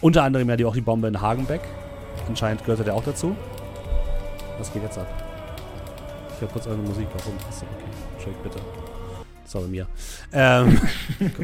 Unter 0.00 0.24
anderem 0.24 0.48
ja 0.48 0.56
die, 0.56 0.64
auch 0.64 0.74
die 0.74 0.80
Bombe 0.80 1.06
in 1.06 1.20
Hagenbeck. 1.20 1.60
Anscheinend 2.26 2.64
gehört 2.64 2.84
der 2.84 2.94
auch 2.94 3.04
dazu. 3.04 3.36
Was 4.58 4.72
geht 4.72 4.82
jetzt 4.82 4.98
ab? 4.98 5.06
Ich 6.34 6.42
habe 6.42 6.52
kurz 6.52 6.66
eure 6.66 6.78
Musik. 6.78 7.06
Warum? 7.16 7.34
Achso, 7.48 7.66
okay. 7.66 7.84
Entschuldigt 8.16 8.42
bitte. 8.42 8.79
Sorry 9.50 9.66
mir. 9.66 9.88
Ähm, 10.32 10.80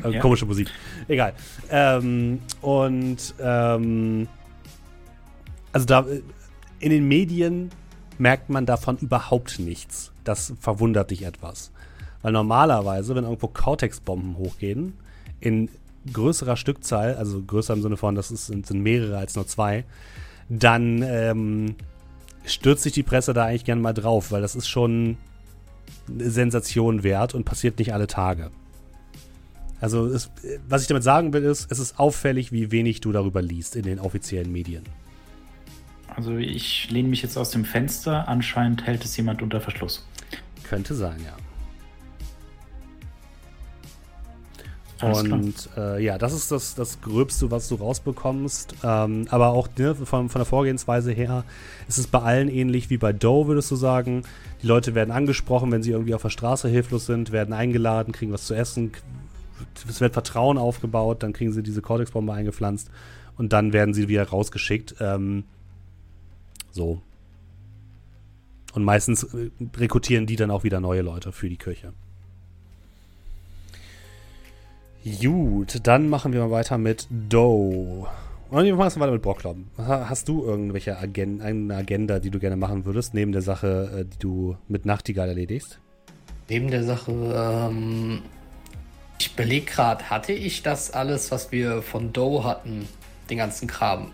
ja. 0.11 0.21
Komische 0.21 0.47
Musik. 0.47 0.69
Egal. 1.09 1.33
Ähm, 1.71 2.39
und 2.61 3.35
ähm, 3.41 4.29
also 5.73 5.87
da 5.87 6.07
in 6.79 6.91
den 6.91 7.09
Medien 7.09 7.71
merkt 8.17 8.49
man 8.49 8.65
davon 8.65 8.97
überhaupt 8.99 9.59
nichts. 9.59 10.13
Das 10.23 10.55
verwundert 10.61 11.11
dich 11.11 11.25
etwas. 11.25 11.73
Weil 12.23 12.31
normalerweise, 12.31 13.17
wenn 13.17 13.25
irgendwo 13.25 13.49
Cortex-Bomben 13.49 14.39
hochgehen, 14.39 14.95
in 15.41 15.69
größerer 16.13 16.57
Stückzahl, 16.57 17.17
also 17.17 17.43
größer 17.43 17.75
im 17.75 17.83
Sinne 17.83 17.97
von, 17.97 18.15
das 18.15 18.31
ist, 18.31 18.47
sind, 18.47 18.67
sind 18.67 18.83
mehrere 18.85 19.19
als 19.19 19.35
nur 19.35 19.49
zwei, 19.49 19.85
dann 20.49 21.03
ähm, 21.03 21.75
stürzt 22.45 22.85
sich 22.85 22.93
die 22.93 23.03
Presse 23.03 23.35
da 23.35 23.47
eigentlich 23.47 23.65
gerne 23.65 23.83
mal 23.83 23.95
drauf, 23.95 24.31
weil 24.31 24.43
das 24.43 24.55
ist 24.55 24.69
schon 24.69 25.19
Sensation 26.19 27.03
wert 27.03 27.35
und 27.35 27.45
passiert 27.45 27.79
nicht 27.79 27.93
alle 27.93 28.07
Tage. 28.07 28.51
Also, 29.81 30.07
es, 30.07 30.31
was 30.69 30.83
ich 30.83 30.89
damit 30.89 31.03
sagen 31.03 31.33
will, 31.33 31.45
ist, 31.45 31.71
es 31.71 31.79
ist 31.79 31.99
auffällig, 31.99 32.51
wie 32.51 32.71
wenig 32.71 33.01
du 33.01 33.13
darüber 33.13 33.43
liest 33.43 33.77
in 33.77 33.83
den 33.83 33.99
offiziellen 33.99 34.51
Medien. 34.51 34.85
Also, 36.15 36.37
ich 36.37 36.91
lehne 36.91 37.09
mich 37.09 37.23
jetzt 37.23 37.37
aus 37.37 37.51
dem 37.51 37.65
Fenster. 37.65 38.27
Anscheinend 38.27 38.87
hält 38.87 39.05
es 39.05 39.17
jemand 39.17 39.43
unter 39.43 39.61
Verschluss. 39.61 40.07
Könnte 40.63 40.95
sein, 40.95 41.19
ja. 41.25 41.37
Und 45.03 45.69
äh, 45.77 46.03
ja, 46.03 46.17
das 46.17 46.33
ist 46.33 46.51
das, 46.51 46.75
das 46.75 47.01
Gröbste, 47.03 47.51
was 47.51 47.69
du 47.69 47.75
rausbekommst. 47.75 48.77
Ähm, 48.83 49.27
aber 49.31 49.49
auch 49.49 49.69
ne, 49.77 49.95
von, 49.95 50.29
von 50.31 50.39
der 50.39 50.47
Vorgehensweise 50.47 51.13
her 51.13 51.45
ist 51.87 51.99
es 51.99 52.07
bei 52.07 52.21
allen 52.21 52.49
ähnlich 52.49 52.89
wie 52.89 52.97
bei 52.97 53.13
Doe, 53.13 53.47
würdest 53.47 53.71
du 53.71 53.77
sagen. 53.77 54.23
Die 54.63 54.67
Leute 54.67 54.95
werden 54.95 55.11
angesprochen, 55.11 55.71
wenn 55.71 55.83
sie 55.83 55.91
irgendwie 55.91 56.15
auf 56.15 56.23
der 56.23 56.31
Straße 56.31 56.69
hilflos 56.69 57.05
sind, 57.07 57.31
werden 57.31 57.53
eingeladen, 57.53 58.13
kriegen 58.13 58.33
was 58.33 58.47
zu 58.47 58.55
essen. 58.55 58.93
Es 59.87 60.01
wird 60.01 60.15
Vertrauen 60.15 60.57
aufgebaut, 60.57 61.23
dann 61.23 61.35
kriegen 61.35 61.53
sie 61.53 61.63
diese 61.63 61.83
Cortex-Bombe 61.83 62.33
eingepflanzt 62.33 62.91
und 63.37 63.53
dann 63.53 63.75
werden 63.75 63.93
sie 63.93 64.09
wieder 64.09 64.27
rausgeschickt. 64.27 64.97
Ähm, 65.01 65.45
so. 66.71 67.03
Und 68.73 68.85
meistens 68.85 69.25
äh, 69.25 69.51
rekrutieren 69.77 70.27
die 70.27 70.37
dann 70.37 70.51
auch 70.51 70.65
wieder 70.65 70.81
neue 70.81 71.03
Leute 71.03 71.33
für 71.33 71.51
die 71.51 71.59
Kirche. 71.59 71.93
Gut, 75.07 75.87
dann 75.87 76.09
machen 76.09 76.33
wir 76.33 76.41
mal 76.41 76.51
weiter 76.51 76.79
mit 76.79 77.07
Doe. 77.11 78.09
Und 78.51 78.65
wir 78.65 78.75
machen 78.75 79.01
weiter 79.01 79.13
mit 79.13 79.23
Brocklom. 79.23 79.69
Hast 79.79 80.27
du 80.27 80.45
irgendwelche 80.45 80.99
Agen 80.99 81.41
eine 81.41 81.77
Agenda, 81.77 82.19
die 82.19 82.31
du 82.31 82.41
gerne 82.41 82.57
machen 82.57 82.85
würdest, 82.85 83.15
neben 83.15 83.31
der 83.31 83.43
Sache, 83.43 84.01
äh, 84.01 84.05
die 84.05 84.19
du 84.19 84.57
mit 84.67 84.85
Nachtigall 84.85 85.29
erledigst? 85.29 85.79
Neben 86.49 86.73
der 86.73 86.83
Sache, 86.83 87.13
ähm, 87.13 88.23
ich 89.21 89.33
überlege 89.33 89.67
gerade, 89.67 90.11
hatte 90.11 90.33
ich 90.33 90.65
das 90.65 90.91
alles, 90.91 91.31
was 91.31 91.53
wir 91.53 91.83
von 91.83 92.13
Doe 92.13 92.43
hatten, 92.43 92.89
den 93.31 93.39
ganzen 93.39 93.69
Kram? 93.69 94.11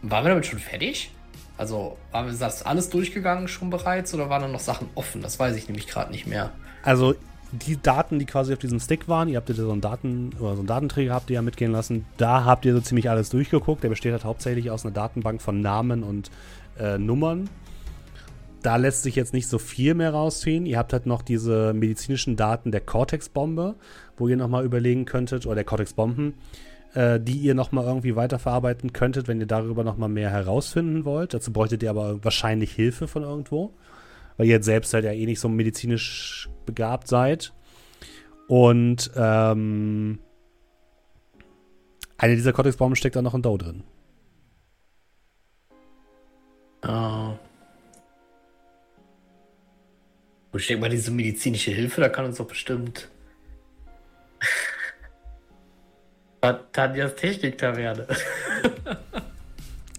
Waren 0.00 0.24
wir 0.24 0.30
damit 0.30 0.46
schon 0.46 0.60
fertig? 0.60 1.10
Also, 1.58 1.98
waren 2.10 2.26
wir 2.26 2.32
das 2.32 2.62
alles 2.62 2.88
durchgegangen 2.88 3.48
schon 3.48 3.68
bereits 3.68 4.14
oder 4.14 4.30
waren 4.30 4.40
da 4.40 4.48
noch 4.48 4.60
Sachen 4.60 4.88
offen? 4.94 5.20
Das 5.20 5.38
weiß 5.38 5.56
ich 5.56 5.68
nämlich 5.68 5.86
gerade 5.88 6.10
nicht 6.10 6.26
mehr. 6.26 6.52
Also, 6.84 7.14
die 7.52 7.80
Daten, 7.80 8.18
die 8.18 8.24
quasi 8.24 8.52
auf 8.52 8.58
diesem 8.58 8.80
Stick 8.80 9.08
waren, 9.08 9.28
ihr 9.28 9.36
habt 9.36 9.48
ja 9.50 9.54
so 9.54 9.70
einen 9.70 9.82
Daten 9.82 10.30
oder 10.40 10.54
so 10.54 10.60
einen 10.60 10.66
Datenträger 10.66 11.12
habt 11.12 11.28
ihr 11.28 11.34
ja 11.34 11.42
mitgehen 11.42 11.70
lassen, 11.70 12.06
da 12.16 12.44
habt 12.44 12.64
ihr 12.64 12.72
so 12.72 12.80
ziemlich 12.80 13.10
alles 13.10 13.28
durchgeguckt. 13.28 13.84
Der 13.84 13.90
besteht 13.90 14.12
halt 14.12 14.24
hauptsächlich 14.24 14.70
aus 14.70 14.84
einer 14.84 14.94
Datenbank 14.94 15.42
von 15.42 15.60
Namen 15.60 16.02
und 16.02 16.30
äh, 16.78 16.96
Nummern. 16.96 17.50
Da 18.62 18.76
lässt 18.76 19.02
sich 19.02 19.16
jetzt 19.16 19.34
nicht 19.34 19.48
so 19.48 19.58
viel 19.58 19.94
mehr 19.94 20.12
rausziehen. 20.12 20.66
Ihr 20.66 20.78
habt 20.78 20.92
halt 20.92 21.04
noch 21.04 21.20
diese 21.20 21.74
medizinischen 21.74 22.36
Daten 22.36 22.70
der 22.70 22.80
Cortex-Bombe, 22.80 23.74
wo 24.16 24.28
ihr 24.28 24.36
nochmal 24.36 24.64
überlegen 24.64 25.04
könntet, 25.04 25.46
oder 25.46 25.56
der 25.56 25.64
Cortex-Bomben, 25.64 26.34
äh, 26.94 27.20
die 27.20 27.36
ihr 27.36 27.54
nochmal 27.54 27.84
irgendwie 27.84 28.16
weiterverarbeiten 28.16 28.94
könntet, 28.94 29.28
wenn 29.28 29.40
ihr 29.40 29.46
darüber 29.46 29.84
nochmal 29.84 30.08
mehr 30.08 30.30
herausfinden 30.30 31.04
wollt. 31.04 31.34
Dazu 31.34 31.52
bräuchtet 31.52 31.82
ihr 31.82 31.90
aber 31.90 32.24
wahrscheinlich 32.24 32.72
Hilfe 32.72 33.08
von 33.08 33.24
irgendwo 33.24 33.72
weil 34.42 34.48
ihr 34.48 34.56
jetzt 34.56 34.64
selbst 34.64 34.92
halt 34.92 35.04
ja 35.04 35.12
eh 35.12 35.24
nicht 35.24 35.38
so 35.38 35.48
medizinisch 35.48 36.50
begabt 36.66 37.06
seid. 37.06 37.52
Und 38.48 39.08
ähm, 39.14 40.18
eine 42.18 42.34
dieser 42.34 42.52
Cortex-Bomben 42.52 42.96
steckt 42.96 43.14
da 43.14 43.22
noch 43.22 43.34
ein 43.34 43.42
Dough 43.42 43.56
drin. 43.56 43.84
Oh. 46.84 47.38
Wo 50.50 50.58
steckt 50.58 50.80
mal 50.80 50.90
diese 50.90 51.12
medizinische 51.12 51.70
Hilfe? 51.70 52.00
Da 52.00 52.08
kann 52.08 52.24
uns 52.24 52.38
doch 52.38 52.48
bestimmt 52.48 53.08
Tanjas 56.72 57.14
Technik-Taverne. 57.14 58.08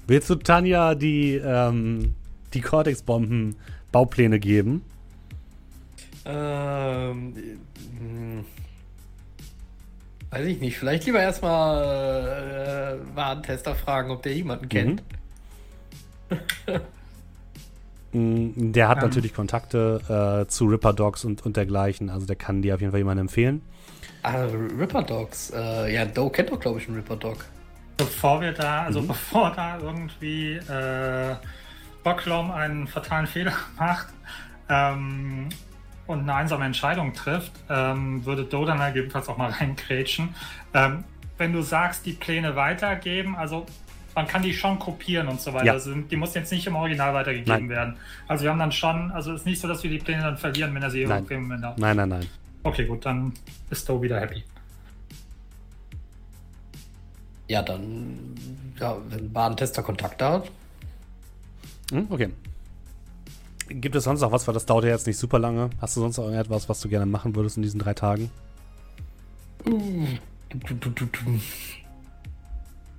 Willst 0.06 0.30
du 0.30 0.36
Tanja 0.36 0.96
die, 0.96 1.36
ähm, 1.36 2.14
die 2.54 2.60
Cortex-Bomben 2.60 3.56
Baupläne 3.94 4.40
geben? 4.40 4.84
Ähm, 6.26 7.34
hm. 7.98 8.46
weiß 10.32 10.46
ich 10.46 10.60
nicht. 10.60 10.78
Vielleicht 10.78 11.06
lieber 11.06 11.22
erstmal 11.22 13.00
äh, 13.00 13.16
Warentester 13.16 13.76
fragen, 13.76 14.12
ob 14.12 14.24
der 14.24 14.34
jemanden 14.34 14.68
kennt. 14.68 15.02
Mhm. 18.14 18.74
der 18.74 18.90
hat 18.90 18.98
ja. 18.98 19.06
natürlich 19.06 19.34
Kontakte 19.34 20.44
äh, 20.44 20.48
zu 20.48 20.66
Ripper 20.66 20.94
Dogs 20.94 21.26
und, 21.26 21.44
und 21.48 21.58
dergleichen. 21.58 22.12
Also 22.12 22.28
der 22.28 22.36
kann 22.36 22.62
dir 22.62 22.76
auf 22.76 22.82
jeden 22.82 22.92
Fall 22.92 23.00
jemanden 23.00 23.22
empfehlen. 23.22 23.64
Ah, 24.22 24.46
Ripper 24.78 25.02
Dogs. 25.02 25.50
Äh, 25.50 25.94
ja, 25.94 26.06
Doe 26.06 26.30
kennt 26.30 26.52
doch, 26.52 26.60
glaube 26.60 26.80
ich, 26.80 26.88
einen 26.88 26.98
Ripper 26.98 27.16
Dog. 27.16 27.46
Bevor 27.98 28.40
wir 28.42 28.52
da, 28.52 28.84
also 28.84 29.02
mhm. 29.02 29.08
bevor 29.08 29.52
da 29.56 29.80
irgendwie 29.80 30.54
äh, 30.58 31.36
Bocklom 32.04 32.52
einen 32.52 32.88
fatalen 32.88 33.28
Fehler 33.28 33.54
macht 33.78 34.08
ähm, 34.70 35.50
und 36.08 36.20
eine 36.20 36.36
einsame 36.36 36.66
Entscheidung 36.66 37.14
trifft, 37.14 37.52
ähm, 37.70 38.26
würde 38.26 38.44
Dodan 38.44 38.80
halt 38.80 38.94
gegebenenfalls 38.94 39.30
auch 39.30 39.38
mal 39.38 39.50
reinkrätschen. 39.60 40.36
Ähm, 40.74 41.04
wenn 41.38 41.54
du 41.54 41.62
sagst, 41.62 42.06
die 42.06 42.14
Pläne 42.14 42.56
weitergeben, 42.56 43.36
also 43.36 43.66
man 44.16 44.28
kann 44.28 44.44
die 44.44 44.54
schon 44.54 44.78
kopieren 44.78 45.28
und 45.28 45.42
so 45.42 45.54
weiter. 45.54 45.66
Ja. 45.66 45.74
Also 45.74 45.94
die 45.94 46.16
muss 46.16 46.34
jetzt 46.36 46.52
nicht 46.52 46.68
im 46.68 46.76
Original 46.76 47.14
weitergegeben 47.14 47.68
nein. 47.68 47.70
werden. 47.70 47.98
Also 48.28 48.44
wir 48.44 48.52
haben 48.52 48.60
dann 48.60 48.72
schon, 48.72 49.12
also 49.12 49.34
es 49.34 49.42
ist 49.42 49.46
nicht 49.46 49.60
so, 49.60 49.68
dass 49.68 49.82
wir 49.84 49.90
die 49.90 49.98
Pläne 49.98 50.22
dann 50.22 50.38
verlieren, 50.38 50.74
wenn 50.76 50.84
er 50.84 50.92
sie 50.92 51.02
irgendwo 51.02 51.34
im 51.34 51.48
Nein, 51.48 51.98
nein, 51.98 52.10
nein. 52.10 52.28
Okay, 52.64 52.86
gut, 52.86 53.06
dann 53.06 53.34
ist 53.70 53.90
Doe 53.90 54.02
wieder 54.02 54.20
happy. 54.20 54.44
Ja, 57.48 57.62
dann, 57.62 58.36
ja, 58.80 58.98
wenn 59.10 59.32
Badentester 59.32 59.84
Kontakte 59.84 60.26
hat, 60.26 60.52
hm, 61.92 62.08
okay. 62.10 62.30
Gibt 63.70 63.96
es 63.96 64.04
sonst 64.04 64.22
noch 64.22 64.32
was, 64.32 64.46
weil 64.48 64.54
das 64.54 64.66
dauert 64.66 64.84
ja 64.86 64.92
jetzt 64.92 65.08
nicht 65.08 65.18
super 65.18 65.40
lange. 65.40 65.70
Hast 65.80 65.96
du 65.96 66.02
sonst 66.02 66.18
noch 66.18 66.26
irgendetwas, 66.26 66.70
was 66.70 66.82
du 66.82 66.90
gerne 66.90 67.06
machen 67.06 67.36
würdest 67.36 67.58
in 67.58 67.64
diesen 67.64 67.80
drei 67.80 67.94
Tagen? 67.94 68.30
Ich 69.66 70.20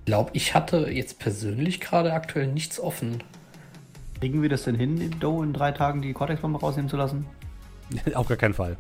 glaube, 0.07 0.31
ich 0.33 0.55
hatte 0.55 0.91
jetzt 0.91 1.19
persönlich 1.19 1.81
gerade 1.81 2.13
aktuell 2.13 2.47
nichts 2.47 2.81
offen. 2.81 3.23
Kriegen 4.21 4.43
wir 4.43 4.49
das 4.49 4.65
denn 4.65 4.75
hin, 4.75 5.01
in 5.01 5.21
Doe 5.21 5.45
in 5.45 5.53
drei 5.53 5.73
Tagen 5.73 6.01
die 6.01 6.15
Cortex-Bombe 6.15 6.59
rausnehmen 6.59 6.89
zu 6.89 6.97
lassen? 6.97 7.27
Auf 8.15 8.27
gar 8.29 8.39
keinen 8.39 8.55
Fall. 8.55 8.77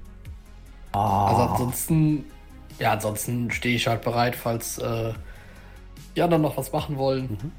Also 0.93 1.43
ansonsten, 1.43 2.25
ja, 2.79 2.93
ansonsten 2.93 3.51
stehe 3.51 3.77
ich 3.77 3.87
halt 3.87 4.03
bereit, 4.03 4.37
falls 4.37 4.79
äh, 4.79 5.13
die 6.17 6.23
anderen 6.23 6.43
noch 6.43 6.57
was 6.57 6.73
machen 6.73 6.97
wollen. 6.97 7.53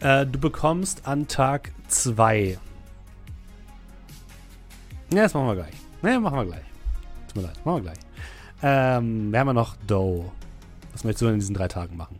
Äh, 0.00 0.26
du 0.26 0.38
bekommst 0.38 1.06
an 1.06 1.28
Tag 1.28 1.72
2. 1.88 2.58
Ja, 5.12 5.22
das 5.22 5.34
machen 5.34 5.46
wir 5.46 5.54
gleich. 5.56 5.74
Ne, 6.02 6.18
machen 6.18 6.38
wir 6.38 6.46
gleich. 6.46 6.64
Tut 7.28 7.36
mir 7.36 7.48
leid, 7.48 7.66
machen 7.66 7.76
wir 7.76 7.92
gleich. 7.92 7.98
Ähm, 8.62 9.30
wir 9.30 9.40
haben 9.40 9.46
ja 9.48 9.52
noch 9.52 9.76
Doe. 9.86 10.30
Was 10.92 11.04
möchtest 11.04 11.22
du 11.22 11.28
in 11.28 11.34
diesen 11.38 11.54
drei 11.54 11.68
Tagen 11.68 11.96
machen? 11.96 12.18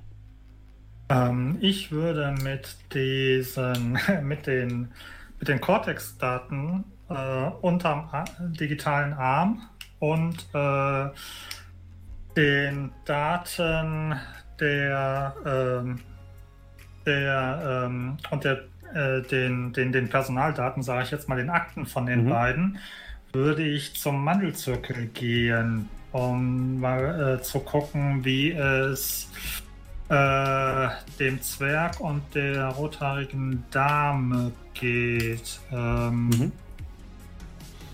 Ähm, 1.09 1.57
ich 1.61 1.90
würde 1.90 2.35
mit 2.43 2.77
diesen, 2.93 3.99
mit 4.23 4.47
den, 4.47 4.93
mit 5.38 5.49
den 5.49 5.61
Cortex-Daten 5.61 6.85
äh, 7.09 7.51
unterm 7.62 8.09
A 8.12 8.25
digitalen 8.40 9.12
Arm 9.14 9.62
und 9.99 10.47
äh, 10.53 11.09
den 12.37 12.93
Daten 13.05 14.14
der, 14.61 15.35
ähm, 15.45 16.01
der 17.07 17.85
ähm, 17.87 18.17
und 18.31 18.45
der, 18.45 18.63
äh, 18.95 19.23
den, 19.23 19.73
den, 19.73 19.93
den 19.93 20.09
Personaldaten, 20.09 20.83
sage 20.83 21.05
ich 21.05 21.11
jetzt 21.11 21.29
mal, 21.29 21.37
den 21.37 21.51
Akten 21.51 21.87
von 21.87 22.07
den 22.07 22.25
Mhm. 22.25 22.29
beiden, 22.31 22.79
würde 23.33 23.63
ich 23.63 23.95
zum 23.95 24.25
Mandelzirkel 24.25 25.07
gehen, 25.07 25.89
um 26.13 26.81
mal 26.81 27.39
äh, 27.39 27.43
zu 27.43 27.61
gucken, 27.61 28.25
wie 28.25 28.51
es 28.53 29.29
äh, 30.09 30.89
dem 31.21 31.41
Zwerg 31.41 32.01
und 32.01 32.23
der 32.35 32.67
rothaarigen 32.67 33.65
Dame 33.71 34.51
geht. 34.75 35.61
Ähm, 35.73 36.29
Mhm. 36.31 36.53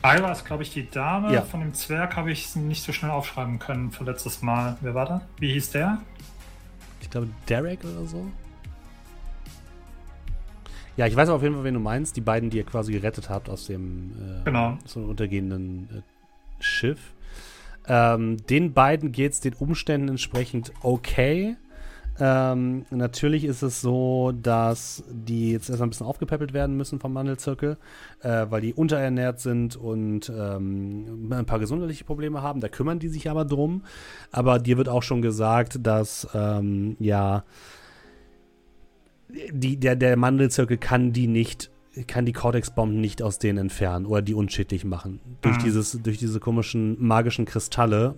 Ira 0.03 0.31
ist, 0.33 0.45
glaube 0.45 0.63
ich, 0.63 0.71
die 0.73 0.89
Dame. 0.89 1.33
Ja. 1.35 1.43
Von 1.43 1.61
dem 1.61 1.75
Zwerg 1.75 2.17
habe 2.17 2.31
ich 2.31 2.45
es 2.47 2.57
nicht 2.57 2.83
so 2.85 2.93
schnell 2.93 3.11
aufschreiben 3.11 3.59
können 3.59 3.91
für 3.91 4.05
letztes 4.05 4.41
Mal. 4.41 4.77
Wer 4.81 4.95
war 4.95 5.05
da? 5.07 5.21
Wie 5.39 5.53
hieß 5.53 5.71
der? 5.73 5.99
Ich 7.01 7.11
glaube, 7.11 7.29
Derek 7.49 7.81
oder 7.85 8.07
so. 8.07 8.31
Ja, 10.97 11.07
ich 11.07 11.15
weiß 11.17 11.29
auf 11.29 11.43
jeden 11.43 11.55
Fall, 11.55 11.65
wen 11.65 11.75
du 11.75 11.81
meinst. 11.81 12.17
Die 12.17 12.21
beiden, 12.23 12.51
die 12.51 12.57
ihr 12.59 12.65
quasi 12.65 12.93
gerettet 12.93 13.29
habt 13.29 13.51
aus 13.51 13.67
dem 13.67 14.13
äh, 14.13 14.45
Genau. 14.45 14.79
so 14.87 15.01
untergehenden 15.01 15.89
äh, 15.95 16.63
Schiff. 16.63 17.13
Ähm, 17.87 18.39
den 18.49 18.73
beiden 18.73 19.13
geht 19.13 19.33
es 19.33 19.41
den 19.41 19.55
Umständen 19.55 20.09
entsprechend 20.09 20.73
okay. 20.83 21.57
Ähm, 22.19 22.87
natürlich 22.91 23.45
ist 23.45 23.61
es 23.61 23.83
so, 23.83 24.33
dass 24.33 25.05
die 25.11 25.53
jetzt 25.53 25.69
erstmal 25.69 25.89
ein 25.89 25.91
bisschen 25.91 26.07
aufgepäppelt 26.07 26.55
werden 26.55 26.75
müssen 26.75 26.99
vom 26.99 27.13
Mandelzirkel, 27.13 27.77
äh, 28.23 28.47
weil 28.49 28.63
die 28.63 28.73
unterernährt 28.73 29.39
sind 29.39 29.77
und 29.77 30.33
ähm, 30.35 31.31
ein 31.31 31.45
paar 31.45 31.59
gesundheitliche 31.59 32.05
Probleme 32.05 32.41
haben. 32.41 32.61
Da 32.61 32.69
kümmern 32.69 32.99
die 32.99 33.09
sich 33.09 33.29
aber 33.29 33.45
drum. 33.45 33.83
Aber 34.33 34.59
dir 34.59 34.79
wird 34.79 34.89
auch 34.89 35.03
schon 35.03 35.21
gesagt, 35.21 35.79
dass 35.87 36.27
ähm, 36.35 36.97
ja 36.99 37.45
die, 39.53 39.77
der, 39.77 39.97
der 39.97 40.17
Mandelzirkel 40.17 40.77
kann 40.77 41.13
die 41.13 41.27
nicht, 41.27 41.71
kann 42.07 42.27
die 42.27 42.33
Cortex-Bomben 42.33 43.01
nicht 43.01 43.23
aus 43.23 43.39
denen 43.39 43.59
entfernen 43.59 44.07
oder 44.07 44.23
die 44.23 44.35
unschädlich 44.35 44.85
machen. 44.85 45.21
Durch, 45.41 45.57
Mhm. 45.59 45.63
dieses, 45.65 45.99
durch 46.03 46.19
diese 46.19 46.41
komischen 46.41 46.97
magischen 47.05 47.45
Kristalle 47.45 48.17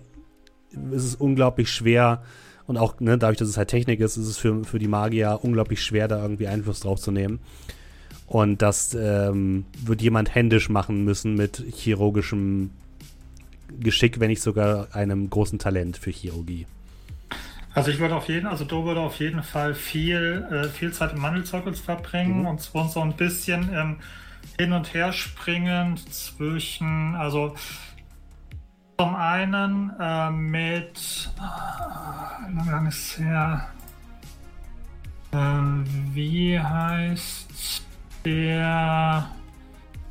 ist 0.91 1.03
es 1.03 1.15
unglaublich 1.15 1.69
schwer 1.71 2.21
und 2.67 2.77
auch 2.77 2.99
ne, 2.99 3.17
dadurch, 3.17 3.37
dass 3.39 3.47
es 3.47 3.57
halt 3.57 3.69
Technik 3.69 3.99
ist, 3.99 4.17
ist 4.17 4.27
es 4.27 4.37
für, 4.37 4.63
für 4.63 4.77
die 4.77 4.87
Magier 4.87 5.39
unglaublich 5.41 5.81
schwer, 5.83 6.07
da 6.07 6.21
irgendwie 6.21 6.47
Einfluss 6.47 6.81
drauf 6.81 6.99
zu 6.99 7.11
nehmen. 7.11 7.39
Und 8.27 8.61
das 8.61 8.93
ähm, 8.93 9.65
wird 9.83 10.03
jemand 10.03 10.35
händisch 10.35 10.69
machen 10.69 11.03
müssen 11.03 11.33
mit 11.33 11.63
chirurgischem 11.73 12.69
Geschick, 13.79 14.19
wenn 14.19 14.27
nicht 14.29 14.41
sogar 14.43 14.93
einem 14.95 15.31
großen 15.31 15.57
Talent 15.57 15.97
für 15.97 16.11
Chirurgie. 16.11 16.67
Also 17.79 17.91
ich 17.91 17.99
würde 17.99 18.17
auf 18.17 18.27
jeden, 18.27 18.45
also 18.45 18.65
Do 18.65 18.83
würde 18.83 18.99
auf 18.99 19.19
jeden 19.21 19.41
Fall 19.41 19.73
viel, 19.73 20.45
äh, 20.51 20.67
viel 20.67 20.91
Zeit 20.91 21.13
im 21.13 21.21
Mandelzirkels 21.21 21.79
verbringen 21.79 22.41
Mhm. 22.41 22.45
und 22.45 22.59
zwar 22.61 22.89
so 22.89 22.99
ein 22.99 23.13
bisschen 23.13 23.69
ähm, 23.73 23.99
hin 24.57 24.73
und 24.73 24.93
her 24.93 25.13
springend 25.13 26.13
zwischen, 26.13 27.15
also 27.15 27.55
zum 28.97 29.15
einen 29.15 29.93
äh, 29.97 30.29
mit, 30.29 31.29
äh, 31.37 32.65
wie 32.65 32.69
lange 32.69 32.89
ist 32.89 33.17
her? 33.17 33.69
Ähm, 35.31 35.85
wie 36.13 36.59
heißt 36.59 37.85
der? 38.25 39.25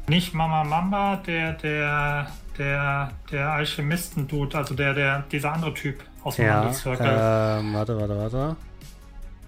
Nicht 0.07 0.33
Mama 0.33 0.65
Mamba, 0.65 1.17
der, 1.17 1.53
der, 1.53 2.29
der, 2.57 3.11
der 3.31 3.53
Alchemisten-Dude, 3.53 4.57
also 4.57 4.73
der, 4.75 4.95
der, 4.95 5.25
dieser 5.31 5.53
andere 5.53 5.75
Typ 5.75 6.03
aus 6.29 6.37
dem 6.37 6.47
Ja, 6.47 6.61
Mandelzirkel. 6.61 7.07
ähm, 7.07 7.75
warte, 7.75 7.99
warte, 7.99 8.17
warte. 8.17 8.57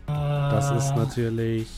Das 0.06 0.70
ist 0.72 0.90
Äh, 0.90 0.96
natürlich. 0.96 1.68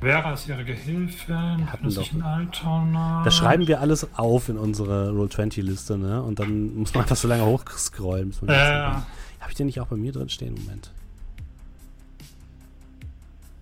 Vera 0.00 0.32
ist 0.34 0.48
ihre 0.48 0.64
Gehilfin, 0.64 1.70
Hatten 1.70 1.84
muss 1.84 1.96
ich 1.96 2.08
doch- 2.10 2.14
in 2.16 2.22
Altona. 2.22 3.22
Das 3.24 3.34
schreiben 3.34 3.66
wir 3.68 3.80
alles 3.80 4.06
auf 4.18 4.48
in 4.48 4.58
unsere 4.58 5.10
Roll20-Liste, 5.10 5.96
ne? 5.96 6.22
Und 6.22 6.38
dann 6.40 6.74
muss 6.76 6.92
man 6.94 7.02
einfach 7.04 7.16
so 7.16 7.26
lange 7.28 7.44
hochscrollen. 7.46 8.28
Bis 8.28 8.42
man 8.42 8.48
das 8.48 8.56
Äh, 8.58 8.94
sieht. 9.00 9.06
Hab 9.40 9.48
ich 9.50 9.54
den 9.56 9.66
nicht 9.66 9.80
auch 9.80 9.86
bei 9.86 9.96
mir 9.96 10.12
drin 10.12 10.28
stehen? 10.28 10.54
Moment. 10.54 10.90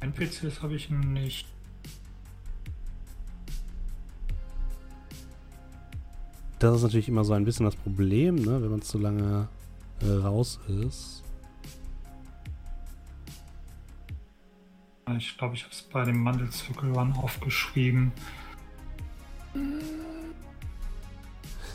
NPCs 0.01 0.63
habe 0.63 0.75
ich 0.75 0.91
nicht. 0.91 1.47
Das 6.59 6.77
ist 6.77 6.83
natürlich 6.83 7.09
immer 7.09 7.25
so 7.25 7.33
ein 7.33 7.45
bisschen 7.45 7.67
das 7.67 7.75
Problem, 7.77 8.37
ne? 8.37 8.63
Wenn 8.63 8.71
man 8.71 8.83
zu 8.83 8.99
lange 8.99 9.49
äh, 9.49 9.62
raus 10.05 10.61
ist. 10.69 11.23
Ich 15.17 15.37
glaube, 15.37 15.55
ich 15.55 15.65
habe 15.65 15.73
es 15.73 15.83
bei 15.83 16.05
dem 16.05 16.23
Mandelzirkel 16.23 16.97
aufgeschrieben. 16.97 18.12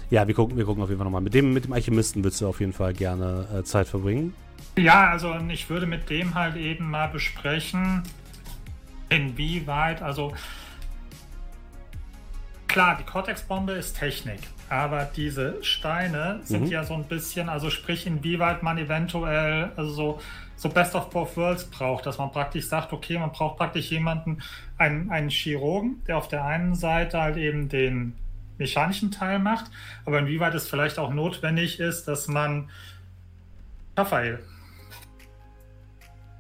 Ja, 0.10 0.26
wir 0.26 0.34
gucken, 0.34 0.58
wir 0.58 0.66
gucken 0.66 0.82
auf 0.82 0.90
jeden 0.90 1.00
Fall 1.00 1.06
nochmal. 1.06 1.22
Mit 1.22 1.34
dem, 1.34 1.54
mit 1.54 1.66
dem 1.66 1.74
Alchemisten 1.74 2.24
würdest 2.24 2.42
du 2.42 2.48
auf 2.48 2.60
jeden 2.62 2.74
Fall 2.74 2.94
gerne 2.94 3.48
äh, 3.54 3.64
Zeit 3.64 3.88
verbringen. 3.88 4.34
Ja, 4.78 5.10
also 5.10 5.36
ich 5.50 5.70
würde 5.70 5.86
mit 5.86 6.10
dem 6.10 6.36
halt 6.36 6.56
eben 6.56 6.90
mal 6.90 7.08
besprechen, 7.08 8.04
inwieweit, 9.10 10.02
also 10.02 10.34
klar, 12.68 12.98
die 12.98 13.04
Cortex-Bombe 13.04 13.74
ist 13.74 13.98
Technik, 13.98 14.40
aber 14.70 15.08
diese 15.16 15.64
Steine 15.64 16.40
sind 16.44 16.66
Mhm. 16.66 16.72
ja 16.72 16.84
so 16.84 16.94
ein 16.94 17.04
bisschen, 17.06 17.50
also 17.50 17.70
sprich, 17.70 18.06
inwieweit 18.06 18.64
man 18.64 18.78
eventuell 18.78 19.72
also 19.78 19.92
so, 19.92 20.22
so 20.56 20.70
Best 20.70 20.96
of 20.96 21.10
Both 21.10 21.38
Worlds 21.38 21.66
braucht, 21.66 22.06
dass 22.06 22.18
man 22.18 22.32
praktisch 22.32 22.68
sagt, 22.68 22.92
okay, 22.92 23.18
man 23.18 23.32
braucht 23.32 23.58
praktisch 23.58 23.90
jemanden, 23.92 24.42
einen, 24.78 25.10
einen 25.12 25.30
Chirurgen, 25.30 26.02
der 26.08 26.18
auf 26.18 26.28
der 26.28 26.44
einen 26.46 26.76
Seite 26.76 27.22
halt 27.22 27.38
eben 27.38 27.70
den 27.70 28.14
mechanischen 28.58 29.12
Teil 29.12 29.40
macht, 29.40 29.70
aber 30.06 30.20
inwieweit 30.20 30.56
es 30.56 30.68
vielleicht 30.68 30.98
auch 30.98 31.14
notwendig 31.14 31.80
ist, 31.80 32.08
dass 32.08 32.28
man 32.28 32.70
Raphael 33.96 34.40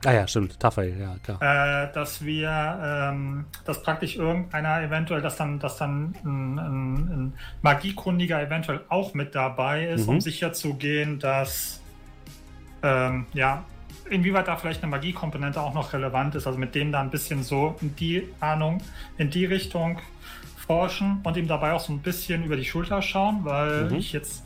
Ah 0.06 0.12
ja, 0.14 0.28
stimmt. 0.28 0.60
Tafel, 0.60 0.96
ja, 1.00 1.16
klar. 1.24 1.42
äh, 1.42 1.92
dass 1.94 2.24
wir, 2.24 2.50
ähm, 3.12 3.46
dass 3.66 3.82
praktisch 3.82 4.16
irgendeiner 4.16 4.82
eventuell, 4.82 5.22
dass 5.22 5.36
dann, 5.38 5.60
dass 5.60 5.78
dann 5.78 6.14
ein, 6.24 6.58
ein, 6.60 6.96
ein 6.98 7.34
Magiekundiger 7.64 8.42
eventuell 8.42 8.82
auch 8.90 9.14
mit 9.16 9.34
dabei 9.34 9.88
ist, 9.88 10.04
Mhm. 10.06 10.10
um 10.16 10.22
sicherzugehen, 10.22 11.20
dass, 11.20 11.82
ähm, 12.84 13.26
ja, 13.34 13.64
inwieweit 14.10 14.48
da 14.48 14.56
vielleicht 14.56 14.84
eine 14.84 14.92
Magiekomponente 14.92 15.60
auch 15.60 15.74
noch 15.74 15.92
relevant 15.94 16.36
ist, 16.36 16.46
also 16.48 16.60
mit 16.60 16.76
dem 16.76 16.92
da 16.92 17.02
ein 17.02 17.10
bisschen 17.10 17.42
so 17.44 17.76
in 17.82 17.96
die 17.96 18.24
Ahnung, 18.40 18.78
in 19.18 19.30
die 19.32 19.46
Richtung 19.46 20.00
forschen 20.68 21.22
und 21.24 21.36
ihm 21.38 21.48
dabei 21.48 21.74
auch 21.74 21.80
so 21.80 21.92
ein 21.92 22.00
bisschen 22.00 22.44
über 22.44 22.56
die 22.56 22.66
Schulter 22.66 23.02
schauen, 23.02 23.40
weil 23.44 23.86
Mhm. 23.86 23.96
ich 23.96 24.14
jetzt 24.14 24.46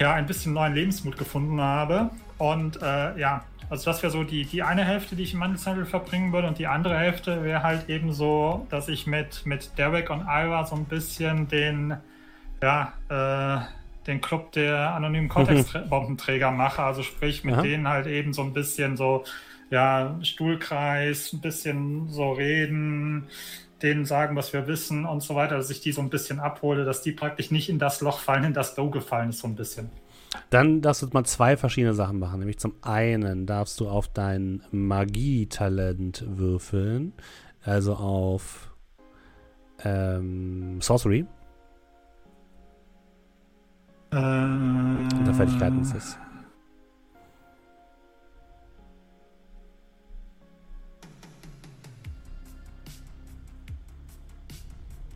ja 0.00 0.12
ein 0.14 0.26
bisschen 0.26 0.52
neuen 0.54 0.74
Lebensmut 0.74 1.16
gefunden 1.16 1.60
habe. 1.60 2.10
Und 2.38 2.80
äh, 2.82 3.18
ja, 3.18 3.44
also 3.70 3.84
das 3.84 4.02
wäre 4.02 4.10
so 4.10 4.24
die, 4.24 4.44
die 4.44 4.62
eine 4.62 4.84
Hälfte, 4.84 5.14
die 5.14 5.24
ich 5.24 5.34
im 5.34 5.40
Mandelzettel 5.40 5.84
verbringen 5.84 6.32
würde. 6.32 6.48
Und 6.48 6.58
die 6.58 6.66
andere 6.66 6.98
Hälfte 6.98 7.44
wäre 7.44 7.62
halt 7.62 7.88
eben 7.88 8.12
so, 8.12 8.66
dass 8.70 8.88
ich 8.88 9.06
mit, 9.06 9.44
mit 9.44 9.76
Derek 9.76 10.10
und 10.10 10.22
Ira 10.22 10.64
so 10.64 10.74
ein 10.74 10.86
bisschen 10.86 11.48
den, 11.48 11.96
ja, 12.62 12.92
äh, 13.08 14.06
den 14.06 14.20
Club 14.22 14.52
der 14.52 14.94
anonymen 14.94 15.28
Cortex-Bombenträger 15.28 16.50
mache. 16.50 16.82
Also 16.82 17.02
sprich, 17.02 17.44
mit 17.44 17.54
Aha. 17.54 17.62
denen 17.62 17.88
halt 17.88 18.06
eben 18.06 18.32
so 18.32 18.42
ein 18.42 18.54
bisschen 18.54 18.96
so, 18.96 19.24
ja, 19.70 20.18
Stuhlkreis, 20.22 21.34
ein 21.34 21.40
bisschen 21.40 22.08
so 22.08 22.32
reden, 22.32 23.26
denen 23.82 24.06
sagen, 24.06 24.34
was 24.34 24.54
wir 24.54 24.66
wissen 24.66 25.04
und 25.04 25.22
so 25.22 25.34
weiter, 25.34 25.56
dass 25.56 25.68
ich 25.68 25.82
die 25.82 25.92
so 25.92 26.00
ein 26.00 26.08
bisschen 26.08 26.40
abhole, 26.40 26.86
dass 26.86 27.02
die 27.02 27.12
praktisch 27.12 27.50
nicht 27.50 27.68
in 27.68 27.78
das 27.78 28.00
Loch 28.00 28.18
fallen, 28.18 28.44
in 28.44 28.54
das 28.54 28.74
Doe 28.74 28.90
gefallen 28.90 29.28
ist, 29.28 29.40
so 29.40 29.46
ein 29.46 29.56
bisschen. 29.56 29.90
Dann 30.50 30.80
darfst 30.82 31.02
du 31.02 31.08
mal 31.12 31.24
zwei 31.24 31.56
verschiedene 31.56 31.94
Sachen 31.94 32.18
machen. 32.18 32.38
Nämlich 32.38 32.58
zum 32.58 32.74
einen 32.82 33.46
darfst 33.46 33.80
du 33.80 33.88
auf 33.88 34.08
dein 34.08 34.62
Magietalent 34.70 36.24
würfeln. 36.26 37.12
Also 37.62 37.94
auf 37.94 38.74
ähm, 39.84 40.80
Sorcery. 40.80 41.26
Äh, 44.10 44.16
Unter 44.16 45.34
Fertigkeiten 45.34 45.82
ist 45.82 45.94
es. 45.94 46.18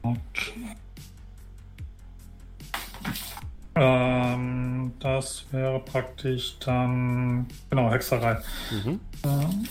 Okay. 0.03 0.62
Ähm, 3.75 4.93
das 4.99 5.47
wäre 5.51 5.81
praktisch 5.81 6.59
dann, 6.59 7.47
genau, 7.71 7.91
Hexerei. 7.91 8.39
Mhm. 8.71 9.01
Ähm, 9.25 9.69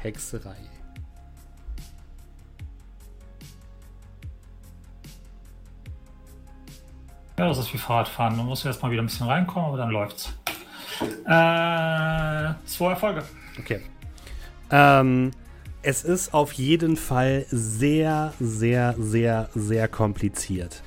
Hexerei. 0.00 0.56
Ja, 7.38 7.48
das 7.48 7.58
ist 7.58 7.72
wie 7.72 7.78
Fahrradfahren. 7.78 8.36
Man 8.36 8.46
muss 8.46 8.64
erstmal 8.64 8.92
wieder 8.92 9.02
ein 9.02 9.06
bisschen 9.06 9.26
reinkommen, 9.26 9.68
aber 9.68 9.78
dann 9.78 9.90
läuft's. 9.90 10.32
Äh, 11.00 12.54
zwei 12.66 12.90
Erfolge. 12.90 13.24
Okay. 13.58 13.80
Ähm, 14.70 15.30
es 15.82 16.04
ist 16.04 16.34
auf 16.34 16.52
jeden 16.52 16.98
Fall 16.98 17.46
sehr, 17.50 18.34
sehr, 18.38 18.94
sehr, 18.98 19.48
sehr 19.54 19.88
kompliziert. 19.88 20.82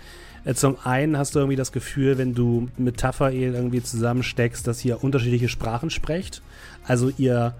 Zum 0.55 0.77
einen 0.83 1.17
hast 1.17 1.35
du 1.35 1.39
irgendwie 1.39 1.55
das 1.55 1.71
Gefühl, 1.71 2.17
wenn 2.17 2.35
du 2.35 2.67
mit 2.77 2.97
Taffael 2.97 3.53
irgendwie 3.53 3.81
zusammensteckst, 3.81 4.67
dass 4.67 4.83
ihr 4.83 5.01
unterschiedliche 5.01 5.47
Sprachen 5.47 5.89
sprecht. 5.89 6.41
Also 6.85 7.11
ihr 7.17 7.53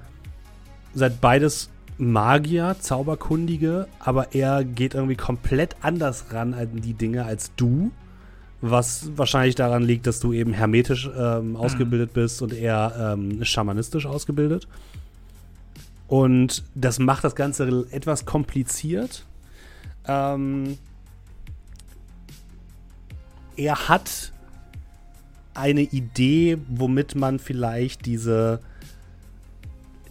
seid 0.94 1.22
beides 1.22 1.70
Magier, 1.98 2.76
Zauberkundige, 2.80 3.88
aber 4.00 4.34
er 4.34 4.66
geht 4.66 4.96
irgendwie 4.96 5.16
komplett 5.16 5.78
anders 5.82 6.26
ran 6.32 6.54
an 6.54 6.82
die 6.82 6.94
Dinge 6.94 7.24
als 7.26 7.52
du. 7.56 7.92
Was 8.60 9.10
wahrscheinlich 9.16 9.56
daran 9.56 9.84
liegt, 9.84 10.08
dass 10.08 10.20
du 10.20 10.34
eben 10.34 10.54
hermetisch 10.54 11.10
ähm, 11.18 11.56
ausgebildet 11.56 12.14
bist 12.14 12.42
und 12.42 12.54
er 12.54 13.14
ähm, 13.14 13.44
schamanistisch 13.44 14.06
ausgebildet. 14.06 14.68
Und 16.08 16.64
das 16.76 17.00
macht 17.00 17.24
das 17.24 17.36
Ganze 17.36 17.86
etwas 17.92 18.26
kompliziert. 18.26 19.26
Ähm, 20.08 20.78
er 23.58 23.90
hat 23.90 24.32
eine 25.54 25.82
Idee, 25.82 26.58
womit 26.68 27.16
man 27.16 27.40
vielleicht 27.40 28.06
diese, 28.06 28.60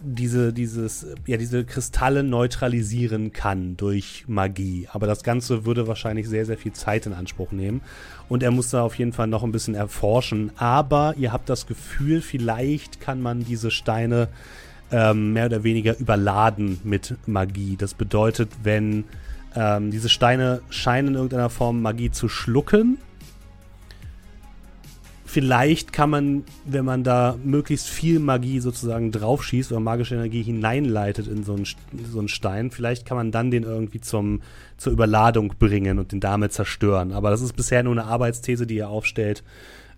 diese, 0.01 0.53
dieses, 0.53 1.05
ja, 1.25 1.37
diese 1.37 1.65
Kristalle 1.65 2.23
neutralisieren 2.23 3.33
kann 3.33 3.77
durch 3.77 4.25
Magie. 4.27 4.87
Aber 4.91 5.07
das 5.07 5.23
Ganze 5.23 5.65
würde 5.65 5.87
wahrscheinlich 5.87 6.27
sehr, 6.27 6.45
sehr 6.45 6.57
viel 6.57 6.73
Zeit 6.73 7.05
in 7.05 7.13
Anspruch 7.13 7.51
nehmen. 7.51 7.81
Und 8.29 8.43
er 8.43 8.51
muss 8.51 8.69
da 8.69 8.83
auf 8.83 8.95
jeden 8.95 9.13
Fall 9.13 9.27
noch 9.27 9.43
ein 9.43 9.51
bisschen 9.51 9.75
erforschen. 9.75 10.51
Aber 10.57 11.15
ihr 11.17 11.31
habt 11.31 11.49
das 11.49 11.67
Gefühl, 11.67 12.21
vielleicht 12.21 13.01
kann 13.01 13.21
man 13.21 13.43
diese 13.43 13.71
Steine 13.71 14.29
ähm, 14.91 15.33
mehr 15.33 15.47
oder 15.47 15.63
weniger 15.63 15.97
überladen 15.97 16.79
mit 16.83 17.15
Magie. 17.25 17.75
Das 17.77 17.93
bedeutet, 17.93 18.49
wenn 18.61 19.05
ähm, 19.55 19.91
diese 19.91 20.09
Steine 20.09 20.61
scheinen 20.69 21.09
in 21.09 21.15
irgendeiner 21.15 21.49
Form 21.49 21.81
Magie 21.81 22.11
zu 22.11 22.29
schlucken, 22.29 22.97
vielleicht 25.33 25.93
kann 25.93 26.11
man, 26.11 26.43
wenn 26.63 26.85
man 26.85 27.03
da 27.03 27.39
möglichst 27.43 27.89
viel 27.89 28.19
Magie 28.19 28.59
sozusagen 28.59 29.11
draufschießt 29.11 29.71
oder 29.71 29.81
magische 29.81 30.13
Energie 30.13 30.43
hineinleitet 30.43 31.27
in 31.27 31.43
so 31.43 31.55
einen, 31.55 31.65
so 32.11 32.19
einen 32.19 32.27
Stein, 32.27 32.69
vielleicht 32.69 33.07
kann 33.07 33.17
man 33.17 33.31
dann 33.31 33.49
den 33.49 33.63
irgendwie 33.63 33.99
zum, 33.99 34.43
zur 34.77 34.93
Überladung 34.93 35.55
bringen 35.57 35.97
und 35.97 36.11
den 36.11 36.19
damit 36.19 36.53
zerstören. 36.53 37.11
Aber 37.11 37.31
das 37.31 37.41
ist 37.41 37.53
bisher 37.53 37.81
nur 37.81 37.93
eine 37.93 38.03
Arbeitsthese, 38.03 38.67
die 38.67 38.77
er 38.77 38.89
aufstellt. 38.89 39.43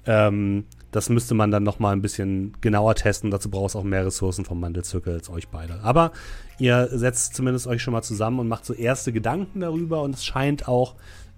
Ähm, 0.06 0.64
das 0.92 1.10
müsste 1.10 1.34
man 1.34 1.52
dann 1.52 1.64
noch 1.64 1.80
mal 1.80 1.92
ein 1.92 2.02
bisschen 2.02 2.54
genauer 2.62 2.96
testen. 2.96 3.30
Dazu 3.30 3.50
braucht 3.50 3.72
es 3.72 3.76
auch 3.76 3.84
mehr 3.84 4.06
Ressourcen 4.06 4.46
vom 4.46 4.62
Mandelzirkel 4.62 5.16
als 5.16 5.30
euch 5.30 5.50
beide. 5.50 5.82
Aber 5.84 6.14
ihr 6.60 6.88
setzt 6.94 7.36
zumindest 7.36 7.68
euch 7.68 7.82
schon 7.82 7.92
mal 7.92 8.04
zusammen 8.04 8.40
und 8.40 8.48
macht 8.48 8.64
so 8.64 8.74
erste 8.74 9.12
Gedanken 9.12 9.60
darüber 9.60 10.02
und 10.02 10.16
es 10.16 10.24
scheint 10.24 10.70
auch 10.70 10.96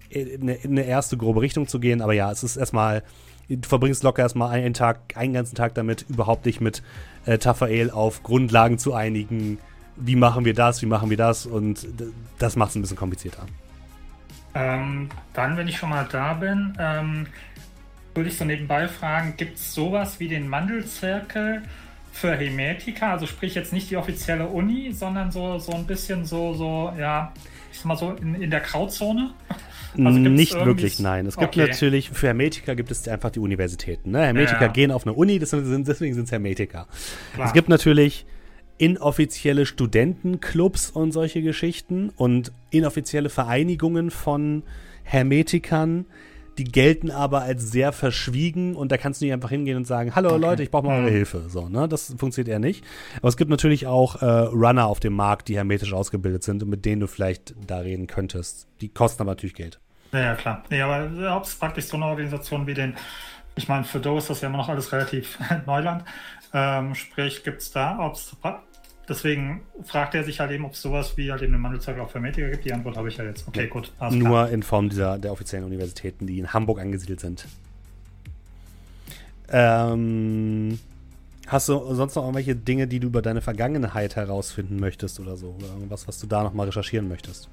in 0.10 0.49
eine 0.49 0.86
erste 0.86 1.17
grobe 1.17 1.41
Richtung 1.41 1.67
zu 1.67 1.79
gehen. 1.79 2.01
Aber 2.01 2.13
ja, 2.13 2.31
es 2.31 2.43
ist 2.43 2.57
erstmal 2.57 3.01
du 3.49 3.67
verbringst 3.67 4.03
locker 4.03 4.21
erstmal 4.21 4.51
einen 4.51 4.73
Tag, 4.73 4.99
einen 5.15 5.33
ganzen 5.33 5.55
Tag 5.55 5.73
damit, 5.75 6.05
überhaupt 6.10 6.45
dich 6.45 6.62
mit 6.62 6.83
äh, 7.25 7.38
Tafael 7.38 7.91
auf 7.91 8.23
Grundlagen 8.23 8.77
zu 8.77 8.93
einigen. 8.93 9.60
Wie 9.95 10.15
machen 10.15 10.45
wir 10.45 10.53
das, 10.53 10.81
wie 10.81 10.86
machen 10.86 11.10
wir 11.10 11.17
das? 11.17 11.45
Und 11.45 11.88
das 12.38 12.55
macht 12.55 12.71
es 12.71 12.75
ein 12.75 12.81
bisschen 12.81 12.97
komplizierter. 12.97 13.45
Ähm, 14.53 15.10
dann, 15.33 15.57
wenn 15.57 15.67
ich 15.67 15.77
schon 15.77 15.89
mal 15.89 16.07
da 16.12 16.33
bin, 16.33 16.75
ähm, 16.79 17.27
würde 18.13 18.29
ich 18.29 18.38
so 18.38 18.45
nebenbei 18.45 18.88
fragen, 18.88 19.36
gibt 19.38 19.57
es 19.57 19.73
sowas 19.73 20.19
wie 20.19 20.27
den 20.27 20.47
Mandelzirkel 20.47 21.62
für 22.12 22.36
Hermetiker? 22.36 23.10
Also 23.10 23.27
sprich 23.27 23.53
jetzt 23.55 23.71
nicht 23.73 23.89
die 23.91 23.97
offizielle 23.97 24.47
Uni, 24.47 24.91
sondern 24.91 25.31
so, 25.31 25.60
so 25.60 25.73
ein 25.73 25.86
bisschen 25.86 26.25
so, 26.25 26.53
so, 26.53 26.93
ja, 26.97 27.31
ich 27.71 27.77
sag 27.77 27.86
mal 27.86 27.97
so 27.97 28.12
in, 28.13 28.36
in 28.36 28.49
der 28.49 28.62
Grauzone? 28.62 29.31
Also 30.05 30.19
nicht 30.19 30.53
wirklich, 30.65 30.99
nein. 30.99 31.25
Es 31.25 31.38
gibt 31.38 31.57
okay. 31.57 31.67
natürlich, 31.67 32.10
für 32.10 32.27
Hermetiker 32.27 32.75
gibt 32.75 32.91
es 32.91 33.07
einfach 33.07 33.31
die 33.31 33.39
Universitäten. 33.39 34.12
Ne? 34.12 34.25
Hermetiker 34.25 34.62
ja, 34.62 34.67
gehen 34.67 34.91
auf 34.91 35.05
eine 35.05 35.13
Uni, 35.13 35.39
sind, 35.43 35.88
deswegen 35.88 36.13
sind 36.13 36.25
es 36.25 36.31
Hermetiker. 36.31 36.88
Klar. 37.33 37.47
Es 37.47 37.53
gibt 37.53 37.69
natürlich 37.69 38.25
inoffizielle 38.77 39.65
Studentenclubs 39.65 40.91
und 40.91 41.12
solche 41.12 41.41
Geschichten 41.41 42.10
und 42.15 42.51
inoffizielle 42.69 43.29
Vereinigungen 43.29 44.12
von 44.12 44.63
Hermetikern, 45.03 46.05
die 46.57 46.63
gelten 46.63 47.12
aber 47.12 47.41
als 47.41 47.71
sehr 47.71 47.91
verschwiegen 47.91 48.75
und 48.75 48.91
da 48.91 48.97
kannst 48.97 49.21
du 49.21 49.25
nicht 49.25 49.33
einfach 49.33 49.49
hingehen 49.49 49.77
und 49.77 49.86
sagen, 49.86 50.15
hallo 50.15 50.29
okay. 50.29 50.39
Leute, 50.39 50.63
ich 50.63 50.71
brauche 50.71 50.88
mal 50.88 51.01
eure 51.01 51.12
Hilfe. 51.12 51.45
So, 51.49 51.69
ne? 51.69 51.88
Das 51.88 52.15
funktioniert 52.17 52.49
eher 52.49 52.60
nicht. 52.60 52.83
Aber 53.17 53.27
es 53.27 53.38
gibt 53.38 53.51
natürlich 53.51 53.86
auch 53.86 54.21
äh, 54.21 54.25
Runner 54.25 54.88
auf 54.88 54.99
dem 54.99 55.13
Markt, 55.13 55.49
die 55.49 55.55
hermetisch 55.55 55.93
ausgebildet 55.93 56.43
sind 56.43 56.63
und 56.63 56.69
mit 56.69 56.86
denen 56.86 57.01
du 57.01 57.07
vielleicht 57.07 57.55
da 57.65 57.79
reden 57.79 58.07
könntest. 58.07 58.67
Die 58.81 58.89
kosten 58.89 59.21
aber 59.21 59.31
natürlich 59.31 59.55
Geld. 59.55 59.79
Ja, 60.12 60.20
ja 60.20 60.36
klar. 60.36 60.63
Nee, 60.70 60.82
aber 60.82 61.36
ob 61.36 61.43
es 61.43 61.56
praktisch 61.56 61.86
so 61.86 61.98
eine 61.98 62.06
Organisation 62.06 62.67
wie 62.67 62.74
den, 62.74 62.96
ich 63.56 63.67
meine, 63.67 63.84
für 63.84 64.00
Do 64.00 64.17
ist 64.17 64.30
das 64.30 64.41
ja 64.41 64.48
immer 64.48 64.58
noch 64.58 64.70
alles 64.70 64.91
relativ 64.91 65.38
Neuland. 65.65 66.04
Ähm, 66.54 66.96
sprich, 66.96 67.43
gibt 67.43 67.62
es 67.62 67.72
da, 67.72 68.00
ob 68.00 68.13
es 68.13 68.36
Deswegen 69.10 69.62
fragt 69.84 70.15
er 70.15 70.24
sich 70.26 70.41
halt 70.41 70.52
eben, 70.52 70.65
ob 70.65 70.74
es 70.74 70.82
sowas 70.82 71.15
wie 71.15 71.32
halt 71.32 71.41
eben 71.41 71.54
eine 71.54 71.62
Mandelzirkel 71.62 72.04
auch 72.04 72.10
für 72.10 72.20
Mediker 72.20 72.50
gibt. 72.50 72.65
Die 72.65 72.74
Antwort 72.74 72.98
habe 72.98 73.08
ich 73.08 73.15
ja 73.15 73.24
jetzt. 73.24 73.48
Okay, 73.48 73.63
ja, 73.63 73.67
gut. 73.67 73.91
Nur 74.12 74.30
klar. 74.30 74.50
in 74.50 74.63
Form 74.63 74.89
dieser, 74.89 75.17
der 75.17 75.32
offiziellen 75.32 75.65
Universitäten, 75.65 76.28
die 76.28 76.39
in 76.39 76.52
Hamburg 76.52 76.80
angesiedelt 76.82 77.22
sind. 77.22 77.46
Ähm, 79.50 80.78
hast 81.48 81.70
du 81.70 81.96
sonst 81.96 82.15
noch 82.15 82.24
irgendwelche 82.24 82.56
Dinge, 82.56 82.88
die 82.88 83.00
du 83.00 83.08
über 83.08 83.22
deine 83.22 83.39
Vergangenheit 83.39 84.17
herausfinden 84.17 84.78
möchtest 84.78 85.22
oder 85.22 85.38
so? 85.38 85.56
Oder 85.58 85.67
irgendwas, 85.67 86.06
was 86.06 86.20
du 86.20 86.28
da 86.28 86.43
nochmal 86.43 86.65
recherchieren 86.65 87.08
möchtest? 87.08 87.50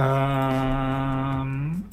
Ähm, 0.00 1.84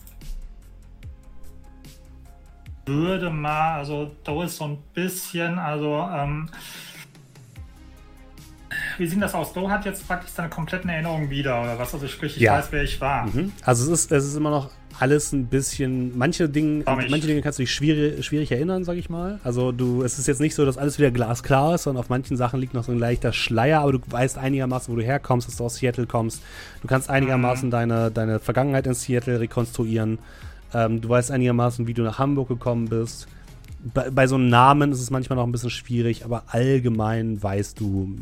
würde 2.85 3.31
mal, 3.31 3.79
also 3.79 4.11
da 4.23 4.43
ist 4.43 4.57
so 4.57 4.65
ein 4.65 4.77
bisschen, 4.93 5.57
also 5.57 6.07
ähm, 6.13 6.47
wie 8.97 9.07
sieht 9.07 9.21
das 9.21 9.33
aus? 9.33 9.53
Do 9.53 9.69
hat 9.69 9.85
jetzt 9.85 10.07
praktisch 10.07 10.31
seine 10.31 10.49
kompletten 10.49 10.89
Erinnerungen 10.89 11.29
wieder, 11.29 11.61
oder 11.61 11.77
was? 11.77 11.93
Also 11.93 12.07
sprich, 12.07 12.37
ich 12.37 12.43
ja. 12.43 12.53
weiß, 12.53 12.67
wer 12.71 12.83
ich 12.83 12.99
war. 13.01 13.27
Mhm. 13.27 13.51
Also 13.63 13.91
es 13.91 14.01
ist, 14.01 14.11
es 14.11 14.25
ist 14.25 14.35
immer 14.35 14.49
noch 14.49 14.69
alles 14.99 15.33
ein 15.33 15.47
bisschen, 15.47 16.17
manche 16.17 16.47
Dinge, 16.47 16.83
manche 16.85 17.27
Dinge 17.27 17.41
kannst 17.41 17.59
du 17.59 17.63
dich 17.63 17.73
schwierig, 17.73 18.25
schwierig 18.25 18.51
erinnern, 18.51 18.83
sag 18.85 18.97
ich 18.97 19.09
mal. 19.09 19.39
Also 19.43 19.71
du, 19.71 20.03
es 20.03 20.19
ist 20.19 20.27
jetzt 20.27 20.39
nicht 20.39 20.55
so, 20.55 20.65
dass 20.65 20.77
alles 20.77 20.97
wieder 20.97 21.11
glasklar 21.11 21.75
ist, 21.75 21.83
sondern 21.83 22.01
auf 22.01 22.09
manchen 22.09 22.37
Sachen 22.37 22.59
liegt 22.59 22.73
noch 22.73 22.83
so 22.83 22.91
ein 22.91 22.99
leichter 22.99 23.33
Schleier, 23.33 23.81
aber 23.81 23.93
du 23.93 23.99
weißt 24.07 24.37
einigermaßen, 24.37 24.93
wo 24.93 24.97
du 24.97 25.03
herkommst, 25.03 25.47
dass 25.47 25.57
du 25.57 25.65
aus 25.65 25.75
Seattle 25.75 26.07
kommst. 26.07 26.41
Du 26.81 26.87
kannst 26.87 27.09
einigermaßen 27.09 27.67
mhm. 27.67 27.71
deine, 27.71 28.11
deine 28.11 28.39
Vergangenheit 28.39 28.87
in 28.87 28.93
Seattle 28.93 29.39
rekonstruieren. 29.39 30.19
Ähm, 30.73 31.01
du 31.01 31.09
weißt 31.09 31.31
einigermaßen, 31.31 31.87
wie 31.87 31.93
du 31.93 32.03
nach 32.03 32.19
Hamburg 32.19 32.47
gekommen 32.47 32.87
bist. 32.87 33.27
Bei, 33.93 34.09
bei 34.09 34.27
so 34.27 34.35
einem 34.35 34.49
Namen 34.49 34.91
ist 34.91 35.01
es 35.01 35.11
manchmal 35.11 35.37
noch 35.37 35.45
ein 35.45 35.51
bisschen 35.51 35.69
schwierig, 35.69 36.25
aber 36.25 36.43
allgemein 36.47 37.41
weißt 37.41 37.79
du 37.79 38.15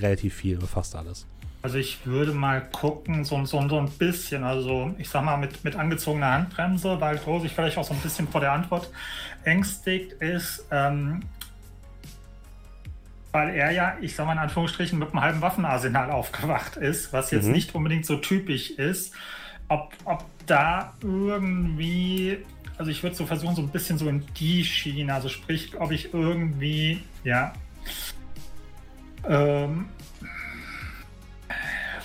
relativ 0.00 0.34
viel, 0.34 0.60
fast 0.60 0.94
alles. 0.96 1.26
Also 1.62 1.78
ich 1.78 2.06
würde 2.06 2.32
mal 2.32 2.62
gucken, 2.70 3.24
so, 3.24 3.44
so, 3.44 3.68
so 3.68 3.78
ein 3.78 3.88
bisschen, 3.90 4.44
also 4.44 4.94
ich 4.98 5.08
sag 5.08 5.24
mal 5.24 5.36
mit, 5.36 5.64
mit 5.64 5.74
angezogener 5.74 6.32
Handbremse, 6.32 7.00
weil 7.00 7.18
Gro 7.18 7.40
sich 7.40 7.52
vielleicht 7.52 7.76
auch 7.76 7.84
so 7.84 7.94
ein 7.94 8.00
bisschen 8.00 8.28
vor 8.28 8.40
der 8.40 8.52
Antwort 8.52 8.88
ängstigt 9.44 10.12
ist, 10.22 10.64
ähm, 10.70 11.22
weil 13.32 13.54
er 13.54 13.72
ja, 13.72 13.96
ich 14.00 14.14
sag 14.14 14.26
mal 14.26 14.34
in 14.34 14.38
Anführungsstrichen, 14.38 14.98
mit 14.98 15.10
einem 15.10 15.20
halben 15.20 15.40
Waffenarsenal 15.42 16.10
aufgewacht 16.10 16.76
ist, 16.76 17.12
was 17.12 17.30
jetzt 17.32 17.46
mhm. 17.46 17.52
nicht 17.52 17.74
unbedingt 17.74 18.06
so 18.06 18.16
typisch 18.16 18.70
ist. 18.70 19.12
Ob, 19.68 19.92
ob 20.04 20.24
da 20.46 20.94
irgendwie 21.02 22.38
also 22.78 22.90
ich 22.90 23.02
würde 23.02 23.16
so 23.16 23.26
versuchen, 23.26 23.56
so 23.56 23.62
ein 23.62 23.68
bisschen 23.68 23.98
so 23.98 24.08
in 24.08 24.24
die 24.38 24.64
Schiene, 24.64 25.14
also 25.14 25.28
sprich, 25.28 25.72
ob 25.78 25.90
ich 25.92 26.12
irgendwie, 26.12 27.00
ja, 27.24 27.52
ähm, 29.28 29.86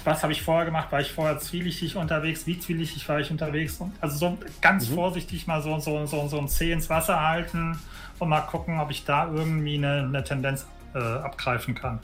was 0.03 0.23
habe 0.23 0.33
ich 0.33 0.41
vorher 0.41 0.65
gemacht? 0.65 0.91
War 0.91 1.01
ich 1.01 1.11
vorher 1.11 1.39
zwielichtig 1.39 1.95
unterwegs? 1.95 2.47
Wie 2.47 2.57
zwielichtig 2.57 3.07
war 3.07 3.19
ich 3.19 3.29
unterwegs? 3.29 3.77
Und 3.79 3.93
also 4.01 4.17
so 4.17 4.37
ganz 4.61 4.89
mhm. 4.89 4.95
vorsichtig 4.95 5.47
mal 5.47 5.61
so, 5.61 5.77
so, 5.79 6.05
so, 6.05 6.27
so 6.27 6.37
ein 6.39 6.47
Zeh 6.47 6.71
ins 6.71 6.89
Wasser 6.89 7.21
halten 7.21 7.77
und 8.19 8.29
mal 8.29 8.41
gucken, 8.41 8.79
ob 8.79 8.91
ich 8.91 9.05
da 9.05 9.31
irgendwie 9.31 9.75
eine, 9.75 10.03
eine 10.03 10.23
Tendenz 10.23 10.65
äh, 10.93 10.99
abgreifen 10.99 11.75
kann. 11.75 11.99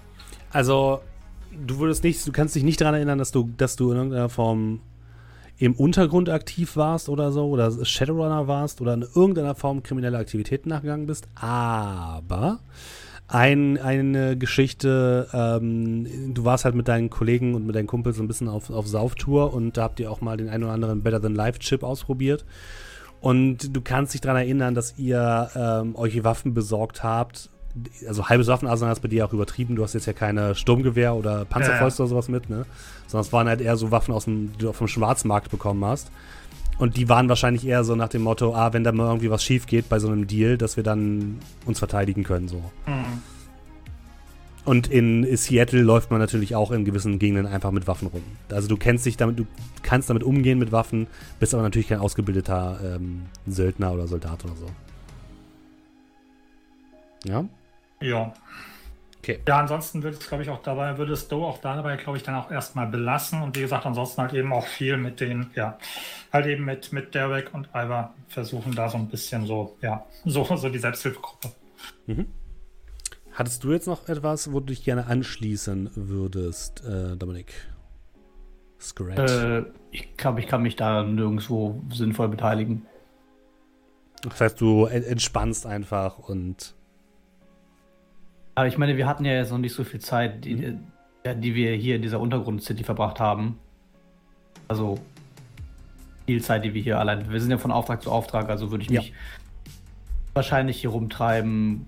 Also, 0.52 1.02
du 1.52 1.80
würdest 1.80 2.04
nicht, 2.04 2.26
du 2.28 2.32
kannst 2.32 2.56
dich 2.56 2.64
nicht 2.64 2.82
daran 2.82 2.96
erinnern, 2.96 3.18
dass 3.18 3.32
du, 3.32 3.50
dass 3.58 3.76
du 3.76 3.92
in 3.92 3.98
irgendeiner 3.98 4.30
Form 4.30 4.82
im 5.60 5.74
Untergrund 5.74 6.30
aktiv 6.30 6.76
warst 6.76 7.10
oder 7.10 7.32
so, 7.32 7.48
oder 7.48 7.84
Shadowrunner 7.84 8.48
warst 8.48 8.80
oder 8.80 8.94
in 8.94 9.02
irgendeiner 9.02 9.56
Form 9.56 9.82
kriminelle 9.82 10.18
Aktivitäten 10.18 10.70
nachgegangen 10.70 11.08
bist, 11.08 11.28
aber 11.36 12.60
ein, 13.28 13.78
eine 13.78 14.38
Geschichte, 14.38 15.28
ähm, 15.34 16.34
du 16.34 16.46
warst 16.46 16.64
halt 16.64 16.76
mit 16.76 16.88
deinen 16.88 17.10
Kollegen 17.10 17.56
und 17.56 17.66
mit 17.66 17.76
deinen 17.76 17.88
Kumpels 17.88 18.18
so 18.18 18.24
ein 18.24 18.28
bisschen 18.28 18.48
auf, 18.48 18.70
auf 18.70 18.88
Sauftour 18.88 19.54
und 19.54 19.76
da 19.76 19.84
habt 19.84 20.00
ihr 20.00 20.10
auch 20.10 20.22
mal 20.22 20.38
den 20.38 20.48
einen 20.50 20.64
oder 20.64 20.74
anderen 20.74 21.04
Better 21.04 21.22
Than 21.22 21.36
Life 21.36 21.60
Chip 21.60 21.84
ausprobiert. 21.84 22.46
Und 23.20 23.76
du 23.76 23.82
kannst 23.82 24.14
dich 24.14 24.22
daran 24.22 24.38
erinnern, 24.38 24.76
dass 24.76 24.98
ihr 24.98 25.50
ähm, 25.56 25.96
euch 25.96 26.24
Waffen 26.24 26.54
besorgt 26.54 27.04
habt. 27.04 27.50
Also 28.08 28.30
halbes 28.30 28.48
Waffenarsenal 28.48 28.94
ist 28.94 29.02
bei 29.02 29.08
dir 29.08 29.26
auch 29.26 29.34
übertrieben. 29.34 29.76
Du 29.76 29.84
hast 29.84 29.94
jetzt 29.94 30.06
ja 30.06 30.14
keine 30.14 30.56
Sturmgewehr 30.56 31.16
oder 31.16 31.46
Panzerfäuste 31.46 32.02
ja. 32.02 32.06
oder 32.06 32.10
sowas 32.10 32.30
mit, 32.30 32.50
ne? 32.50 32.66
Sondern 33.08 33.26
es 33.26 33.34
waren 33.34 33.48
halt 33.48 33.62
eher 33.62 33.76
so 33.76 33.92
Waffen 33.92 34.14
aus 34.14 34.26
dem, 34.26 34.54
die 34.54 34.60
du 34.60 34.74
vom 34.74 34.88
Schwarzmarkt 34.88 35.52
bekommen 35.52 35.84
hast. 35.84 36.12
Und 36.78 36.98
die 36.98 37.10
waren 37.10 37.28
wahrscheinlich 37.28 37.66
eher 37.66 37.84
so 37.84 37.96
nach 37.96 38.10
dem 38.10 38.22
Motto, 38.22 38.54
ah, 38.54 38.72
wenn 38.74 38.84
da 38.84 38.92
mal 38.92 39.08
irgendwie 39.08 39.32
was 39.32 39.44
schief 39.44 39.66
geht 39.66 39.90
bei 39.90 40.00
so 40.00 40.08
einem 40.08 40.28
Deal, 40.28 40.58
dass 40.58 40.78
wir 40.78 40.84
dann 40.84 41.40
uns 41.66 41.80
verteidigen 41.80 42.24
können, 42.24 42.48
so. 42.48 42.58
Mhm. 42.86 43.22
Und 44.68 44.88
in 44.88 45.38
Seattle 45.38 45.82
läuft 45.82 46.12
man 46.12 46.20
natürlich 46.20 46.54
auch 46.54 46.72
in 46.72 46.84
gewissen 46.84 47.20
Gegenden 47.20 47.46
einfach 47.46 47.72
mit 47.72 47.88
Waffen 47.88 48.10
rum. 48.10 48.22
Also 48.52 48.68
du 48.68 48.76
kennst 48.76 49.06
dich 49.06 49.16
damit, 49.16 49.40
du 49.40 49.48
kannst 49.82 50.10
damit 50.10 50.24
umgehen 50.24 50.60
mit 50.60 50.74
Waffen, 50.74 51.08
bist 51.40 51.54
aber 51.54 51.64
natürlich 51.64 51.88
kein 51.88 52.00
ausgebildeter 52.00 52.78
ähm, 52.84 53.28
Söldner 53.48 53.94
oder 53.94 54.08
Soldat 54.08 54.44
oder 54.44 54.56
so. 54.56 54.66
Ja? 57.24 57.46
Ja. 58.02 58.34
Okay. 59.28 59.40
Ja, 59.46 59.60
ansonsten 59.60 60.04
würde 60.04 60.16
es, 60.16 60.26
glaube 60.26 60.44
ich, 60.44 60.50
auch 60.50 60.64
dabei, 60.64 60.98
würde 60.98 61.12
es 61.12 61.28
Do 61.28 61.44
auch 61.44 61.58
dabei, 61.58 61.98
glaube 61.98 62.18
ich, 62.18 62.24
dann 62.24 62.36
auch 62.36 62.50
erstmal 62.50 62.88
belassen. 62.88 63.42
Und 63.42 63.58
wie 63.58 63.62
gesagt, 63.62 63.86
ansonsten 63.86 64.22
halt 64.22 64.32
eben 64.32 64.54
auch 64.54 64.66
viel 64.66 64.96
mit 64.96 65.20
den, 65.20 65.48
ja, 65.54 65.78
halt 66.32 66.46
eben 66.46 66.64
mit, 66.64 66.94
mit 66.94 67.14
Derek 67.14 67.54
und 67.54 67.68
Ivar 67.74 68.14
versuchen 68.30 68.74
da 68.74 68.88
so 68.88 68.98
ein 68.98 69.10
bisschen 69.10 69.46
so, 69.46 69.76
ja, 69.82 70.06
so, 70.24 70.46
so 70.56 70.70
die 70.70 70.80
Selbsthilfegruppe. 70.80 71.50
Mhm. 72.06 72.28
Hattest 73.34 73.66
du 73.66 73.74
jetzt 73.74 73.86
noch 73.86 74.08
etwas, 74.08 74.54
wo 74.54 74.62
du 74.62 74.68
dich 74.68 74.86
gerne 74.86 75.08
anschließen 75.08 75.92
würdest, 75.96 76.86
äh, 76.86 77.18
Dominik? 77.18 77.54
Scratch. 78.80 79.30
Äh, 79.30 79.66
ich 79.92 80.16
glaube, 80.16 80.40
ich 80.40 80.48
kann 80.48 80.62
mich 80.62 80.78
da 80.78 81.04
nirgendwo 81.04 81.84
sinnvoll 81.92 82.30
beteiligen. 82.30 82.86
Das 84.22 84.40
heißt, 84.40 84.62
du 84.62 84.86
entspannst 84.86 85.66
einfach 85.66 86.18
und 86.18 86.77
aber 88.58 88.68
ich 88.68 88.80
meine, 88.80 88.98
wir 88.98 89.06
hatten 89.06 89.24
ja 89.24 89.34
jetzt 89.34 89.52
noch 89.52 89.60
nicht 89.60 89.76
so 89.76 89.84
viel 89.84 90.00
Zeit, 90.00 90.44
die, 90.44 90.56
mhm. 90.56 90.80
die 91.42 91.54
wir 91.54 91.76
hier 91.76 91.96
in 91.96 92.02
dieser 92.02 92.20
Untergrund-City 92.20 92.84
verbracht 92.84 93.20
haben. 93.20 93.60
Also 94.68 94.98
viel 96.26 96.42
Zeit, 96.42 96.66
die 96.66 96.74
wir 96.74 96.82
hier 96.82 96.98
allein. 97.00 97.32
Wir 97.32 97.40
sind 97.40 97.52
ja 97.52 97.60
von 97.60 97.72
Auftrag 97.72 98.02
zu 98.02 98.12
Auftrag, 98.12 98.50
also 98.50 98.72
würde 98.72 98.84
ich 98.84 98.90
mich 98.90 99.10
ja. 99.10 99.16
wahrscheinlich 100.34 100.82
hier 100.82 100.90
rumtreiben. 100.90 101.86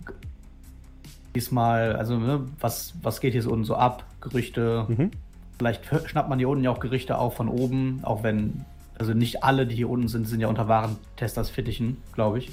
Diesmal, 1.33 1.95
also 1.95 2.19
ne, 2.19 2.47
was, 2.59 2.93
was 3.01 3.19
geht 3.19 3.33
hier 3.33 3.41
so 3.41 3.49
unten 3.49 3.65
so 3.65 3.73
ab? 3.73 4.05
Gerüchte. 4.21 4.85
Mhm. 4.89 5.09
Vielleicht 5.57 5.85
schnappt 6.05 6.29
man 6.29 6.37
hier 6.37 6.49
unten 6.49 6.63
ja 6.63 6.69
auch 6.69 6.79
Gerüchte 6.79 7.17
auf 7.17 7.35
von 7.35 7.49
oben, 7.49 8.01
auch 8.03 8.21
wenn, 8.21 8.63
also 8.99 9.15
nicht 9.15 9.43
alle, 9.43 9.65
die 9.65 9.75
hier 9.75 9.89
unten 9.89 10.07
sind, 10.07 10.27
sind 10.27 10.39
ja 10.39 10.47
unter 10.47 10.67
Warentesters 10.67 11.49
Fittichen, 11.49 11.97
glaube 12.13 12.37
ich. 12.37 12.51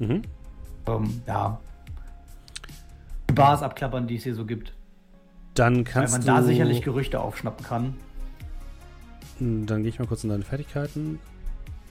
Mhm. 0.00 0.20
Ähm, 0.86 1.22
ja, 1.26 1.58
Bars 3.34 3.62
abklappern, 3.62 4.06
die 4.06 4.16
es 4.16 4.24
hier 4.24 4.34
so 4.34 4.44
gibt. 4.44 4.72
Dann 5.54 5.84
kannst 5.84 6.14
Weil 6.14 6.20
man 6.20 6.26
da 6.26 6.42
sicherlich 6.42 6.82
Gerüchte 6.82 7.20
aufschnappen 7.20 7.64
kann. 7.64 7.94
Hm, 9.38 9.66
dann 9.66 9.82
gehe 9.82 9.90
ich 9.90 9.98
mal 9.98 10.06
kurz 10.06 10.24
in 10.24 10.30
deine 10.30 10.44
Fertigkeiten. 10.44 11.18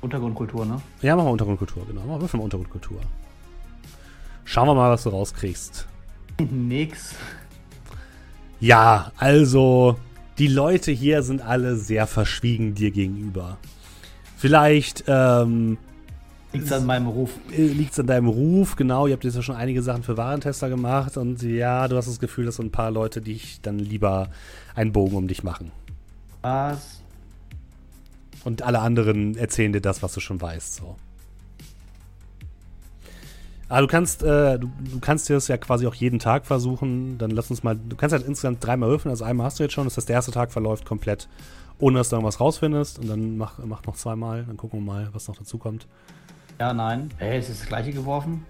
Untergrundkultur, 0.01 0.65
ne? 0.65 0.81
Ja, 1.01 1.15
machen 1.15 1.27
wir 1.27 1.31
Untergrundkultur, 1.31 1.85
genau. 1.87 2.01
Machen 2.01 2.21
wir 2.21 2.37
mal 2.37 2.43
Untergrundkultur. 2.43 2.99
Schauen 4.43 4.67
wir 4.67 4.75
mal, 4.75 4.91
was 4.91 5.03
du 5.03 5.09
rauskriegst. 5.09 5.87
Nix. 6.51 7.15
Ja, 8.59 9.11
also 9.17 9.97
die 10.37 10.47
Leute 10.47 10.91
hier 10.91 11.23
sind 11.23 11.41
alle 11.41 11.75
sehr 11.75 12.07
verschwiegen 12.07 12.75
dir 12.75 12.91
gegenüber. 12.91 13.57
Vielleicht 14.37 15.05
ähm, 15.07 15.77
Liegt 16.53 16.65
es 16.67 16.71
an 16.71 16.85
meinem 16.85 17.07
Ruf? 17.07 17.31
Äh, 17.51 17.65
Liegt 17.65 17.93
es 17.93 17.99
an 17.99 18.07
deinem 18.07 18.27
Ruf, 18.27 18.75
genau. 18.75 19.07
Ihr 19.07 19.13
habt 19.13 19.23
jetzt 19.23 19.35
ja 19.35 19.41
schon 19.41 19.55
einige 19.55 19.81
Sachen 19.81 20.03
für 20.03 20.17
Warentester 20.17 20.69
gemacht 20.69 21.17
und 21.17 21.41
ja, 21.41 21.87
du 21.87 21.97
hast 21.97 22.07
das 22.07 22.19
Gefühl, 22.19 22.45
dass 22.45 22.57
so 22.57 22.63
ein 22.63 22.71
paar 22.71 22.91
Leute 22.91 23.21
dich 23.21 23.59
dann 23.61 23.79
lieber 23.79 24.29
einen 24.75 24.91
Bogen 24.91 25.17
um 25.17 25.27
dich 25.27 25.43
machen. 25.43 25.71
Was? 26.41 27.01
Und 28.43 28.61
alle 28.61 28.79
anderen 28.79 29.35
erzählen 29.35 29.73
dir 29.73 29.81
das, 29.81 30.03
was 30.03 30.13
du 30.13 30.19
schon 30.19 30.39
weißt, 30.39 30.75
so. 30.75 30.95
Aber 33.69 33.79
ah, 33.79 33.81
du 33.81 33.87
kannst, 33.87 34.21
äh, 34.21 34.59
du, 34.59 34.69
du, 34.91 34.99
kannst 34.99 35.29
dir 35.29 35.33
das 35.33 35.47
ja 35.47 35.57
quasi 35.57 35.87
auch 35.87 35.95
jeden 35.95 36.19
Tag 36.19 36.45
versuchen. 36.45 37.17
Dann 37.17 37.31
lass 37.31 37.49
uns 37.49 37.63
mal, 37.63 37.75
du 37.75 37.95
kannst 37.95 38.13
halt 38.13 38.23
insgesamt 38.27 38.63
dreimal 38.63 38.89
würfeln. 38.89 39.09
Also 39.09 39.23
einmal 39.23 39.47
hast 39.47 39.57
du 39.57 39.63
jetzt 39.63 39.73
schon. 39.73 39.85
Das 39.85 39.97
heißt, 39.97 40.07
der 40.07 40.13
erste 40.13 40.31
Tag 40.31 40.51
verläuft 40.51 40.85
komplett, 40.85 41.27
ohne 41.79 41.97
dass 41.97 42.09
du 42.09 42.15
irgendwas 42.17 42.39
rausfindest. 42.39 42.99
Und 42.99 43.07
dann 43.07 43.35
mach, 43.35 43.57
mach 43.65 43.83
noch 43.85 43.95
zweimal. 43.95 44.43
Dann 44.43 44.57
gucken 44.57 44.79
wir 44.79 44.85
mal, 44.85 45.09
was 45.13 45.27
noch 45.27 45.37
dazu 45.37 45.57
kommt. 45.57 45.87
Ja, 46.59 46.73
nein. 46.73 47.09
Hey, 47.17 47.39
ist 47.39 47.49
das 47.49 47.65
gleiche 47.65 47.91
geworfen? 47.91 48.45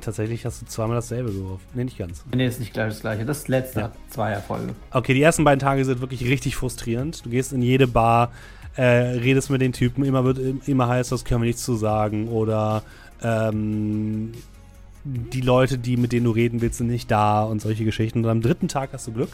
Tatsächlich 0.00 0.44
hast 0.44 0.62
du 0.62 0.66
zweimal 0.66 0.96
dasselbe 0.96 1.32
geworfen. 1.32 1.64
Nee, 1.74 1.84
nicht 1.84 1.98
ganz. 1.98 2.24
Nee, 2.34 2.46
ist 2.46 2.58
nicht 2.58 2.72
gleich 2.72 2.88
das 2.88 3.00
gleiche. 3.00 3.24
Das 3.24 3.46
letzte 3.46 3.80
ja. 3.80 3.84
hat 3.86 3.92
zwei 4.10 4.32
Erfolge. 4.32 4.74
Okay, 4.90 5.14
die 5.14 5.22
ersten 5.22 5.44
beiden 5.44 5.60
Tage 5.60 5.84
sind 5.84 6.00
wirklich 6.00 6.24
richtig 6.24 6.56
frustrierend. 6.56 7.24
Du 7.24 7.30
gehst 7.30 7.52
in 7.52 7.62
jede 7.62 7.86
Bar, 7.86 8.32
äh, 8.76 8.82
redest 8.82 9.50
mit 9.50 9.60
den 9.60 9.72
Typen, 9.72 10.04
immer 10.04 10.24
wird 10.24 10.40
immer 10.66 10.88
heißt, 10.88 11.12
das 11.12 11.24
können 11.24 11.42
wir 11.42 11.46
nichts 11.46 11.62
zu 11.62 11.76
sagen. 11.76 12.28
Oder 12.28 12.82
ähm, 13.22 14.32
die 15.04 15.40
Leute, 15.40 15.78
die 15.78 15.96
mit 15.96 16.12
denen 16.12 16.24
du 16.24 16.32
reden 16.32 16.60
willst, 16.60 16.78
sind 16.78 16.88
nicht 16.88 17.10
da 17.10 17.44
und 17.44 17.60
solche 17.60 17.84
Geschichten. 17.84 18.24
Und 18.24 18.30
am 18.30 18.40
dritten 18.40 18.68
Tag 18.68 18.90
hast 18.92 19.06
du 19.06 19.12
Glück. 19.12 19.30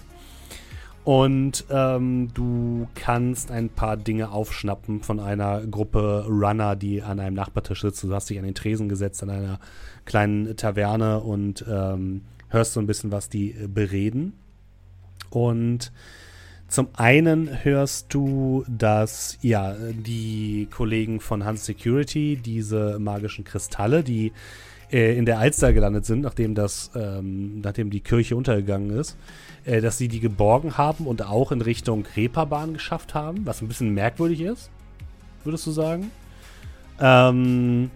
Und 1.09 1.65
ähm, 1.71 2.29
du 2.35 2.87
kannst 2.95 3.51
ein 3.51 3.71
paar 3.71 3.97
Dinge 3.97 4.31
aufschnappen 4.31 5.01
von 5.01 5.21
einer 5.21 5.63
Gruppe 5.67 6.27
Runner, 6.29 6.77
die 6.77 7.01
an 7.01 7.19
einem 7.19 7.35
Nachbartisch 7.35 7.81
sitzt. 7.81 8.05
Du 8.05 8.13
hast 8.13 8.29
dich 8.29 8.39
an 8.39 8.45
den 8.45 8.55
Tresen 8.55 8.91
gesetzt 8.91 9.23
an 9.23 9.31
einer 9.31 9.59
kleinen 10.05 10.55
Taverne 10.55 11.21
und 11.21 11.65
ähm, 11.67 12.25
hörst 12.51 12.75
so 12.75 12.81
ein 12.81 12.87
bisschen, 12.87 13.11
was 13.11 13.31
die 13.31 13.53
äh, 13.53 13.69
bereden. 13.69 14.35
Und 15.31 15.93
zum 16.69 16.89
einen 16.93 17.65
hörst 17.65 18.13
du, 18.13 18.67
dass 18.69 19.39
ja 19.41 19.77
die 19.91 20.69
Kollegen 20.71 21.21
von 21.21 21.43
Hans 21.43 21.65
Security 21.65 22.37
diese 22.37 22.99
magischen 22.99 23.45
Kristalle, 23.45 24.05
die 24.05 24.33
äh, 24.93 25.17
in 25.17 25.25
der 25.25 25.39
Alster 25.39 25.73
gelandet 25.73 26.05
sind, 26.05 26.21
nachdem 26.21 26.55
das, 26.55 26.91
ähm, 26.95 27.63
nachdem 27.63 27.89
die 27.89 28.01
Kirche 28.01 28.37
untergegangen 28.37 28.91
ist, 28.91 29.17
äh, 29.65 29.81
dass 29.81 29.99
sie 29.99 30.09
die 30.09 30.21
geborgen 30.21 30.79
haben 30.79 31.07
und 31.07 31.25
auch 31.25 31.53
in 31.53 31.61
Richtung 31.61 32.07
Reeperbahn 32.17 32.73
geschafft 32.73 33.15
haben, 33.15 33.47
was 33.47 33.63
ein 33.63 33.69
bisschen 33.69 33.95
merkwürdig 33.95 34.41
ist, 34.41 34.71
würdest 35.45 35.67
du 35.67 35.71
sagen. 35.71 36.11
Ähm, 37.01 37.91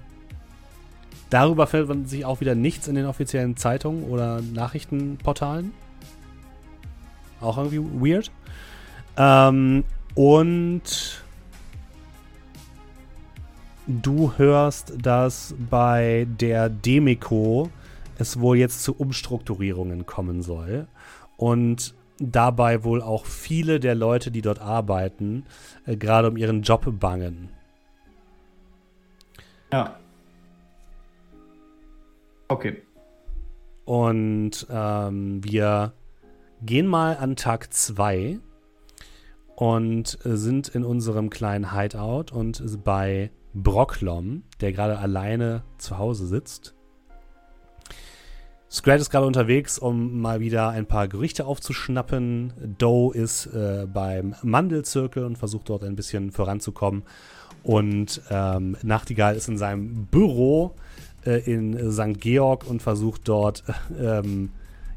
darüber 1.31 1.67
findet 1.67 2.09
sich 2.09 2.25
auch 2.25 2.41
wieder 2.41 2.55
nichts 2.55 2.89
in 2.89 2.95
den 2.95 3.07
offiziellen 3.07 3.57
Zeitungen 3.57 4.05
oder 4.05 4.41
Nachrichtenportalen. 4.41 5.73
Auch 7.41 7.59
irgendwie 7.59 8.11
weird. 8.11 8.31
Ähm, 9.17 9.85
und 10.15 11.23
du 13.87 14.33
hörst, 14.37 14.93
dass 15.01 15.55
bei 15.71 16.27
der 16.39 16.69
Demiko 16.69 17.71
es 18.19 18.39
wohl 18.39 18.59
jetzt 18.59 18.85
zu 18.85 18.95
Umstrukturierungen 18.95 20.07
kommen 20.07 20.43
soll 20.43 20.87
und 21.43 21.97
dabei 22.21 22.85
wohl 22.85 23.03
auch 23.03 23.27
viele 23.27 23.81
der 23.81 23.97
Leute, 23.97 24.31
die 24.31 24.43
dort 24.43 24.61
arbeiten, 24.61 25.45
äh, 25.87 25.97
gerade 25.97 26.29
um 26.29 26.37
ihren 26.37 26.63
Job 26.63 26.87
bangen. 27.01 27.49
Ja. 29.73 29.99
Okay. 32.47 32.83
Und 33.85 34.69
ähm, 34.71 35.43
wir 35.43 35.95
gehen 36.65 36.87
mal 36.87 37.17
an 37.17 37.35
Tag 37.35 37.73
2 37.73 38.39
und 39.57 40.19
sind 40.23 40.69
in 40.69 40.85
unserem 40.85 41.29
kleinen 41.29 41.73
Hideout 41.73 42.27
und 42.33 42.85
bei 42.85 43.33
Brocklom, 43.53 44.45
der 44.61 44.71
gerade 44.71 44.97
alleine 44.97 45.65
zu 45.79 45.99
Hause 45.99 46.25
sitzt. 46.29 46.77
Scrat 48.73 49.03
ist 49.03 49.11
gerade 49.11 49.27
unterwegs, 49.27 49.79
um 49.79 50.23
mal 50.23 50.41
wieder 50.41 50.71
ein 50.71 50.87
paar 50.87 51.07
Gerüchte 51.07 51.45
aufzuschnappen. 51.45 52.55
Doe 52.79 53.15
ist 53.15 53.45
äh, 53.45 53.87
beim 53.87 54.35
Mandelzirkel 54.43 55.27
und 55.27 55.37
versucht 55.37 55.69
dort 55.69 55.85
ein 55.85 55.95
bisschen 55.95 56.33
voranzukommen. 56.33 57.03
Und 57.63 58.23
ähm, 58.31 58.79
Nachtigall 58.83 59.37
ist 59.37 59.47
in 59.49 59.59
seinem 59.59 60.07
Büro 60.07 60.75
äh, 61.27 61.43
in 61.45 61.93
St. 61.93 62.19
Georg 62.19 62.67
und 62.67 62.81
versucht 62.81 63.29
dort 63.29 63.63
ähm, 64.01 64.49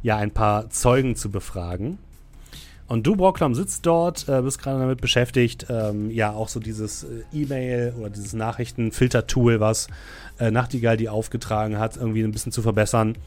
ja 0.01 0.15
ein 0.15 0.31
paar 0.31 0.69
Zeugen 0.69 1.17
zu 1.17 1.29
befragen. 1.29 1.97
Und 2.87 3.05
du, 3.05 3.17
Brocklom, 3.17 3.55
sitzt 3.55 3.85
dort, 3.85 4.29
äh, 4.29 4.41
bist 4.41 4.61
gerade 4.61 4.79
damit 4.79 5.01
beschäftigt, 5.01 5.65
ähm, 5.69 6.11
ja, 6.11 6.31
auch 6.31 6.47
so 6.47 6.61
dieses 6.61 7.03
äh, 7.03 7.23
E-Mail 7.33 7.93
oder 7.99 8.09
dieses 8.09 8.31
Nachrichtenfilter-Tool, 8.31 9.59
was 9.59 9.89
äh, 10.39 10.49
Nachtigall 10.49 10.95
dir 10.95 11.11
aufgetragen 11.11 11.77
hat, 11.77 11.97
irgendwie 11.97 12.23
ein 12.23 12.31
bisschen 12.31 12.53
zu 12.53 12.61
verbessern. 12.61 13.17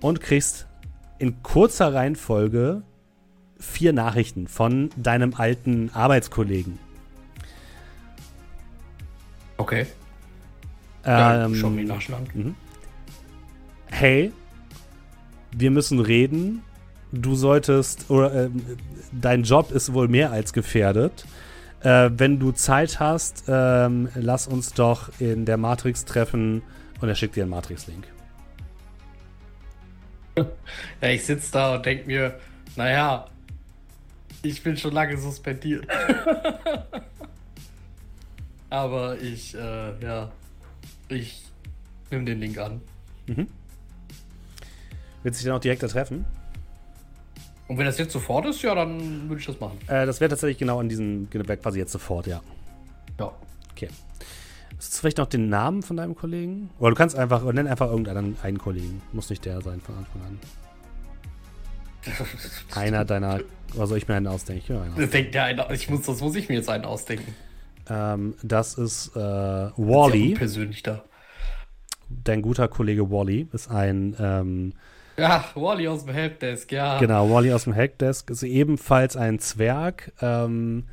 Und 0.00 0.20
kriegst 0.20 0.66
in 1.18 1.42
kurzer 1.42 1.92
Reihenfolge 1.92 2.82
vier 3.58 3.92
Nachrichten 3.92 4.48
von 4.48 4.90
deinem 4.96 5.34
alten 5.34 5.90
Arbeitskollegen. 5.92 6.78
Okay. 9.58 9.86
Ähm, 11.04 11.54
schon 11.54 11.76
mal 11.76 11.84
nachschlagen. 11.84 12.28
Mhm. 12.34 12.54
Hey, 13.86 14.32
wir 15.52 15.70
müssen 15.70 16.00
reden. 16.00 16.62
Du 17.12 17.34
solltest, 17.34 18.08
oder 18.08 18.46
ähm, 18.46 18.62
dein 19.12 19.42
Job 19.42 19.72
ist 19.72 19.92
wohl 19.92 20.08
mehr 20.08 20.30
als 20.30 20.52
gefährdet. 20.52 21.26
Äh, 21.80 22.10
wenn 22.16 22.38
du 22.38 22.52
Zeit 22.52 23.00
hast, 23.00 23.44
ähm, 23.48 24.08
lass 24.14 24.46
uns 24.46 24.72
doch 24.72 25.10
in 25.18 25.44
der 25.44 25.56
Matrix 25.56 26.04
treffen 26.04 26.62
und 27.00 27.08
er 27.08 27.14
schickt 27.14 27.36
dir 27.36 27.42
einen 27.42 27.50
Matrix-Link. 27.50 28.06
Ja, 30.36 31.08
ich 31.08 31.24
sitze 31.24 31.52
da 31.52 31.74
und 31.74 31.86
denke 31.86 32.06
mir, 32.06 32.38
naja, 32.76 33.26
ich 34.42 34.62
bin 34.62 34.76
schon 34.76 34.92
lange 34.92 35.16
suspendiert. 35.18 35.86
Aber 38.70 39.18
ich, 39.20 39.54
äh, 39.54 40.00
ja, 40.00 40.30
ich 41.08 41.44
nehme 42.10 42.24
den 42.24 42.40
Link 42.40 42.58
an. 42.58 42.80
Willst 45.22 45.40
du 45.40 45.42
dich 45.42 45.44
dann 45.44 45.56
auch 45.56 45.60
direkt 45.60 45.82
da 45.82 45.88
treffen? 45.88 46.24
Und 47.68 47.78
wenn 47.78 47.86
das 47.86 47.98
jetzt 47.98 48.12
sofort 48.12 48.46
ist, 48.46 48.62
ja, 48.62 48.74
dann 48.74 49.28
würde 49.28 49.40
ich 49.40 49.46
das 49.46 49.60
machen. 49.60 49.78
Äh, 49.86 50.06
das 50.06 50.20
wäre 50.20 50.28
tatsächlich 50.28 50.58
genau 50.58 50.80
an 50.80 50.88
diesem 50.88 51.26
Berg 51.26 51.62
quasi 51.62 51.78
jetzt 51.78 51.92
sofort, 51.92 52.26
ja. 52.26 52.40
Ja. 53.18 53.32
Okay. 53.72 53.88
Hast 54.80 54.94
du 54.94 55.00
vielleicht 55.00 55.18
noch 55.18 55.26
den 55.26 55.50
Namen 55.50 55.82
von 55.82 55.98
deinem 55.98 56.14
Kollegen? 56.14 56.70
Oder 56.78 56.92
du 56.92 56.96
kannst 56.96 57.14
einfach, 57.14 57.42
oder 57.42 57.52
nenn 57.52 57.66
einfach 57.66 57.90
irgendeinen 57.90 58.34
einen 58.42 58.56
Kollegen. 58.56 59.02
Muss 59.12 59.28
nicht 59.28 59.44
der 59.44 59.60
sein 59.60 59.78
von 59.82 59.94
Anfang 59.98 60.22
an. 60.22 60.38
Einer 62.74 63.04
deiner, 63.04 63.40
oder 63.74 63.86
soll 63.86 63.98
ich 63.98 64.08
mir 64.08 64.14
einen 64.14 64.26
ausdenken? 64.26 64.62
Ich 64.62 64.68
will 64.70 64.78
mir 64.78 64.84
einen 64.84 64.96
Das 64.96 65.10
denkt 65.10 65.34
der 65.34 65.44
einer, 65.44 65.70
ich 65.70 65.90
muss, 65.90 66.06
das 66.06 66.22
muss 66.22 66.34
ich 66.34 66.48
mir 66.48 66.54
jetzt 66.54 66.70
einen 66.70 66.86
ausdenken. 66.86 67.34
Ähm, 67.90 68.36
das 68.42 68.78
ist 68.78 69.08
äh, 69.14 69.66
Ist 69.66 69.72
Wally. 69.76 70.32
ja 70.32 70.38
persönlich 70.38 70.82
da. 70.82 71.04
Dein 72.08 72.40
guter 72.40 72.66
Kollege 72.66 73.10
Wally 73.10 73.48
ist 73.52 73.70
ein, 73.70 74.16
ähm, 74.18 74.72
Ja, 75.18 75.44
Wally 75.56 75.88
aus 75.88 76.06
dem 76.06 76.14
Helpdesk, 76.14 76.72
ja. 76.72 76.98
genau, 76.98 77.28
Wally 77.30 77.52
aus 77.52 77.64
dem 77.64 77.74
Helpdesk 77.74 78.30
ist 78.30 78.44
ebenfalls 78.44 79.14
ein 79.14 79.40
Zwerg. 79.40 80.10
Ähm, 80.22 80.84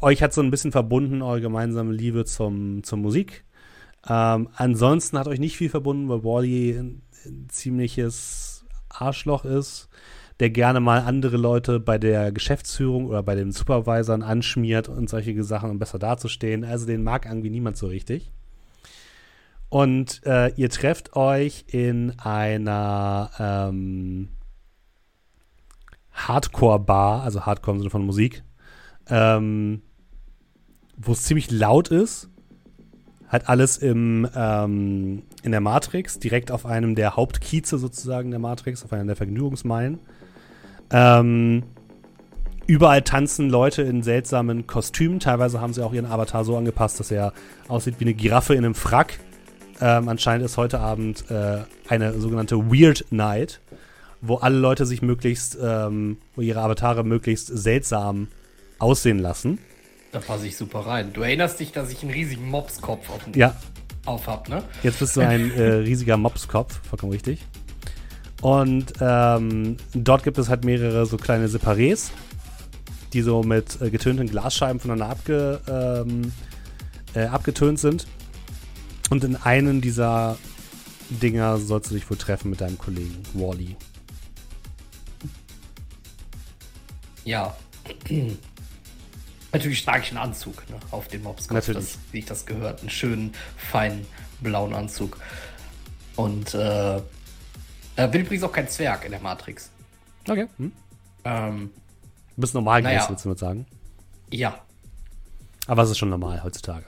euch 0.00 0.22
hat 0.22 0.32
so 0.32 0.40
ein 0.40 0.50
bisschen 0.50 0.72
verbunden, 0.72 1.22
eure 1.22 1.40
gemeinsame 1.40 1.92
Liebe 1.92 2.24
zum, 2.24 2.82
zur 2.82 2.98
Musik. 2.98 3.44
Ähm, 4.08 4.48
ansonsten 4.54 5.18
hat 5.18 5.28
euch 5.28 5.40
nicht 5.40 5.56
viel 5.56 5.70
verbunden, 5.70 6.08
weil 6.08 6.24
Wally 6.24 6.78
ein, 6.78 7.02
ein 7.24 7.48
ziemliches 7.48 8.64
Arschloch 8.88 9.44
ist, 9.44 9.88
der 10.40 10.50
gerne 10.50 10.80
mal 10.80 11.00
andere 11.00 11.36
Leute 11.36 11.80
bei 11.80 11.98
der 11.98 12.32
Geschäftsführung 12.32 13.06
oder 13.06 13.22
bei 13.22 13.34
den 13.34 13.52
Supervisern 13.52 14.22
anschmiert 14.22 14.88
und 14.88 15.10
solche 15.10 15.42
Sachen, 15.42 15.70
um 15.70 15.78
besser 15.78 15.98
dazustehen. 15.98 16.64
Also 16.64 16.86
den 16.86 17.02
mag 17.02 17.26
irgendwie 17.26 17.50
niemand 17.50 17.76
so 17.76 17.86
richtig. 17.88 18.32
Und 19.68 20.22
äh, 20.24 20.52
ihr 20.54 20.70
trefft 20.70 21.14
euch 21.14 21.64
in 21.68 22.18
einer 22.18 23.30
ähm, 23.38 24.30
Hardcore-Bar, 26.12 27.22
also 27.22 27.44
Hardcore 27.44 27.76
im 27.76 27.80
Sinne 27.80 27.90
von 27.90 28.06
Musik, 28.06 28.44
ähm, 29.08 29.82
wo 30.98 31.12
es 31.12 31.22
ziemlich 31.22 31.50
laut 31.50 31.88
ist. 31.88 32.28
Hat 33.28 33.48
alles 33.48 33.76
im, 33.78 34.26
ähm, 34.34 35.22
in 35.42 35.50
der 35.50 35.60
Matrix, 35.60 36.18
direkt 36.18 36.50
auf 36.50 36.66
einem 36.66 36.94
der 36.94 37.16
Hauptkieze 37.16 37.78
sozusagen 37.78 38.30
der 38.30 38.40
Matrix, 38.40 38.84
auf 38.84 38.92
einer 38.92 39.04
der 39.04 39.16
Vergnügungsmeilen. 39.16 39.98
Ähm, 40.90 41.62
überall 42.66 43.02
tanzen 43.02 43.50
Leute 43.50 43.82
in 43.82 44.02
seltsamen 44.02 44.66
Kostümen. 44.66 45.20
Teilweise 45.20 45.60
haben 45.60 45.74
sie 45.74 45.84
auch 45.84 45.92
ihren 45.92 46.06
Avatar 46.06 46.44
so 46.44 46.56
angepasst, 46.56 47.00
dass 47.00 47.10
er 47.10 47.32
aussieht 47.68 47.96
wie 47.98 48.04
eine 48.04 48.14
Giraffe 48.14 48.54
in 48.54 48.64
einem 48.64 48.74
Frack. 48.74 49.18
Ähm, 49.80 50.08
anscheinend 50.08 50.44
ist 50.44 50.56
heute 50.56 50.80
Abend 50.80 51.30
äh, 51.30 51.58
eine 51.88 52.18
sogenannte 52.18 52.56
Weird 52.70 53.06
Night, 53.10 53.60
wo 54.22 54.36
alle 54.36 54.58
Leute 54.58 54.86
sich 54.86 55.02
möglichst, 55.02 55.56
ähm, 55.62 56.16
wo 56.34 56.40
ihre 56.40 56.60
Avatare 56.60 57.04
möglichst 57.04 57.46
seltsam 57.46 58.28
aussehen 58.78 59.18
lassen. 59.18 59.58
Da 60.12 60.20
passe 60.20 60.46
ich 60.46 60.56
super 60.56 60.80
rein. 60.80 61.12
Du 61.12 61.20
erinnerst 61.22 61.60
dich, 61.60 61.72
dass 61.72 61.90
ich 61.90 62.02
einen 62.02 62.12
riesigen 62.12 62.48
Mopskopf 62.48 63.10
auf, 63.10 63.20
Ja, 63.34 63.54
auf 64.06 64.26
hab, 64.26 64.48
ne? 64.48 64.62
jetzt 64.82 64.98
bist 65.00 65.16
du 65.16 65.20
ein 65.20 65.50
äh, 65.50 65.62
riesiger 65.62 66.16
Mopskopf, 66.16 66.80
vollkommen 66.88 67.12
richtig. 67.12 67.44
Und 68.40 68.92
ähm, 69.00 69.76
dort 69.92 70.22
gibt 70.22 70.38
es 70.38 70.48
halt 70.48 70.64
mehrere 70.64 71.04
so 71.06 71.16
kleine 71.16 71.48
Separés, 71.48 72.10
die 73.12 73.22
so 73.22 73.42
mit 73.42 73.80
äh, 73.82 73.90
getönten 73.90 74.28
Glasscheiben 74.28 74.80
voneinander 74.80 75.12
abge, 75.12 75.60
ähm, 75.68 76.32
äh, 77.14 77.26
abgetönt 77.26 77.78
sind. 77.78 78.06
Und 79.10 79.24
in 79.24 79.36
einem 79.36 79.80
dieser 79.80 80.38
Dinger 81.10 81.58
sollst 81.58 81.90
du 81.90 81.94
dich 81.94 82.08
wohl 82.08 82.16
treffen 82.16 82.50
mit 82.50 82.60
deinem 82.60 82.78
Kollegen 82.78 83.22
Wally. 83.34 83.76
Ja. 87.24 87.54
Natürlich 89.52 89.84
trage 89.84 90.02
ich 90.02 90.10
einen 90.10 90.18
Anzug 90.18 90.68
ne, 90.68 90.76
auf 90.90 91.08
dem 91.08 91.22
Mopskopf, 91.22 91.54
Natürlich. 91.54 91.92
das, 91.92 91.98
wie 92.12 92.18
ich 92.18 92.26
das 92.26 92.44
gehört. 92.44 92.80
Einen 92.80 92.90
schönen, 92.90 93.32
feinen, 93.56 94.06
blauen 94.40 94.74
Anzug. 94.74 95.18
Und 96.16 96.54
äh, 96.54 97.00
bin 97.96 98.20
übrigens 98.22 98.42
auch 98.44 98.52
kein 98.52 98.68
Zwerg 98.68 99.04
in 99.04 99.12
der 99.12 99.20
Matrix. 99.20 99.70
Okay. 100.28 100.46
Hm. 100.58 100.72
Ähm, 101.24 101.70
Du 102.36 102.42
bist 102.42 102.54
normal 102.54 102.82
Naja. 102.82 102.98
gewesen, 102.98 103.10
willst 103.10 103.24
du 103.24 103.28
mit 103.30 103.38
sagen. 103.38 103.66
ja. 104.30 104.60
Aber 105.66 105.82
es 105.82 105.90
ist 105.90 105.98
schon 105.98 106.08
normal 106.08 106.42
heutzutage. 106.42 106.86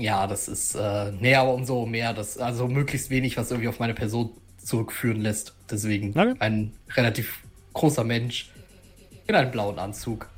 Ja, 0.00 0.26
das 0.26 0.48
ist, 0.48 0.74
äh, 0.74 1.12
nee, 1.20 1.34
aber 1.36 1.54
umso 1.54 1.86
mehr, 1.86 2.12
das, 2.14 2.36
also 2.38 2.66
möglichst 2.66 3.10
wenig, 3.10 3.36
was 3.36 3.50
irgendwie 3.52 3.68
auf 3.68 3.78
meine 3.78 3.94
Person 3.94 4.30
zurückführen 4.56 5.20
lässt. 5.20 5.54
Deswegen 5.70 6.10
Okay. 6.10 6.34
ein 6.40 6.72
relativ 6.96 7.40
großer 7.74 8.02
Mensch 8.02 8.50
in 9.28 9.34
einem 9.36 9.50
blauen 9.52 9.78
Anzug 9.78 10.28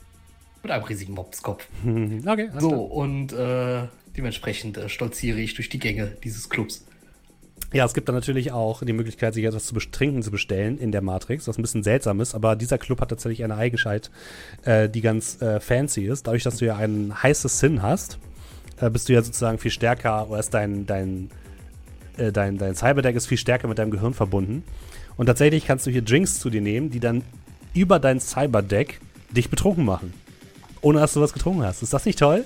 mit 0.63 0.73
einem 0.73 0.85
riesigen 0.85 1.15
Mopskopf. 1.15 1.67
okay, 2.27 2.51
So, 2.59 2.71
und 2.71 3.33
äh, 3.33 3.83
dementsprechend 4.17 4.77
äh, 4.77 4.89
stolziere 4.89 5.41
ich 5.41 5.55
durch 5.55 5.69
die 5.69 5.79
Gänge 5.79 6.17
dieses 6.23 6.49
Clubs. 6.49 6.85
Ja, 7.73 7.85
es 7.85 7.95
gibt 7.95 8.09
dann 8.09 8.17
natürlich 8.17 8.51
auch 8.51 8.83
die 8.83 8.93
Möglichkeit, 8.93 9.35
sich 9.35 9.45
etwas 9.45 9.67
zu 9.67 9.75
trinken 9.77 10.23
zu 10.23 10.33
bestellen 10.33 10.77
in 10.79 10.91
der 10.91 11.03
Matrix, 11.03 11.47
was 11.47 11.57
ein 11.57 11.63
bisschen 11.63 11.85
seltsam 11.85 12.21
ist, 12.21 12.35
aber 12.35 12.57
dieser 12.57 12.79
Club 12.79 13.01
hat 13.01 13.11
tatsächlich 13.11 13.45
eine 13.45 13.57
Eigenheit, 13.57 14.11
äh, 14.65 14.89
die 14.89 15.01
ganz 15.01 15.41
äh, 15.41 15.61
fancy 15.61 16.07
ist. 16.07 16.27
Dadurch, 16.27 16.43
dass 16.43 16.57
du 16.57 16.67
ja 16.67 16.77
ein 16.77 17.23
heißes 17.23 17.61
Sinn 17.61 17.81
hast, 17.81 18.19
äh, 18.81 18.91
bist 18.91 19.09
du 19.09 19.13
ja 19.13 19.23
sozusagen 19.23 19.59
viel 19.59 19.71
stärker, 19.71 20.29
oder 20.29 20.41
ist 20.41 20.53
dein, 20.53 20.85
dein, 20.87 21.31
äh, 22.17 22.33
dein, 22.33 22.59
dein 22.59 22.75
Cyberdeck 22.75 23.15
ist 23.15 23.27
viel 23.27 23.39
stärker 23.39 23.69
mit 23.69 23.79
deinem 23.79 23.93
Gehirn 23.93 24.15
verbunden. 24.15 24.65
Und 25.17 25.27
tatsächlich 25.27 25.65
kannst 25.65 25.87
du 25.87 25.93
hier 25.93 26.03
Drinks 26.03 26.41
zu 26.41 26.51
dir 26.51 26.63
nehmen, 26.63 26.91
die 26.91 26.99
dann 26.99 27.23
über 27.73 28.01
dein 28.01 28.19
Cyberdeck 28.19 29.01
dich 29.31 29.49
betrunken 29.49 29.85
machen. 29.85 30.13
Ohne 30.83 31.01
dass 31.01 31.13
du 31.13 31.21
was 31.21 31.33
getrunken 31.33 31.63
hast. 31.63 31.83
Ist 31.83 31.93
das 31.93 32.05
nicht 32.05 32.19
toll? 32.19 32.45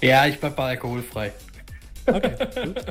Ja, 0.00 0.26
ich 0.26 0.38
bleib 0.38 0.56
bei 0.56 0.70
alkoholfrei. 0.70 1.32
Okay, 2.06 2.34
gut. 2.64 2.84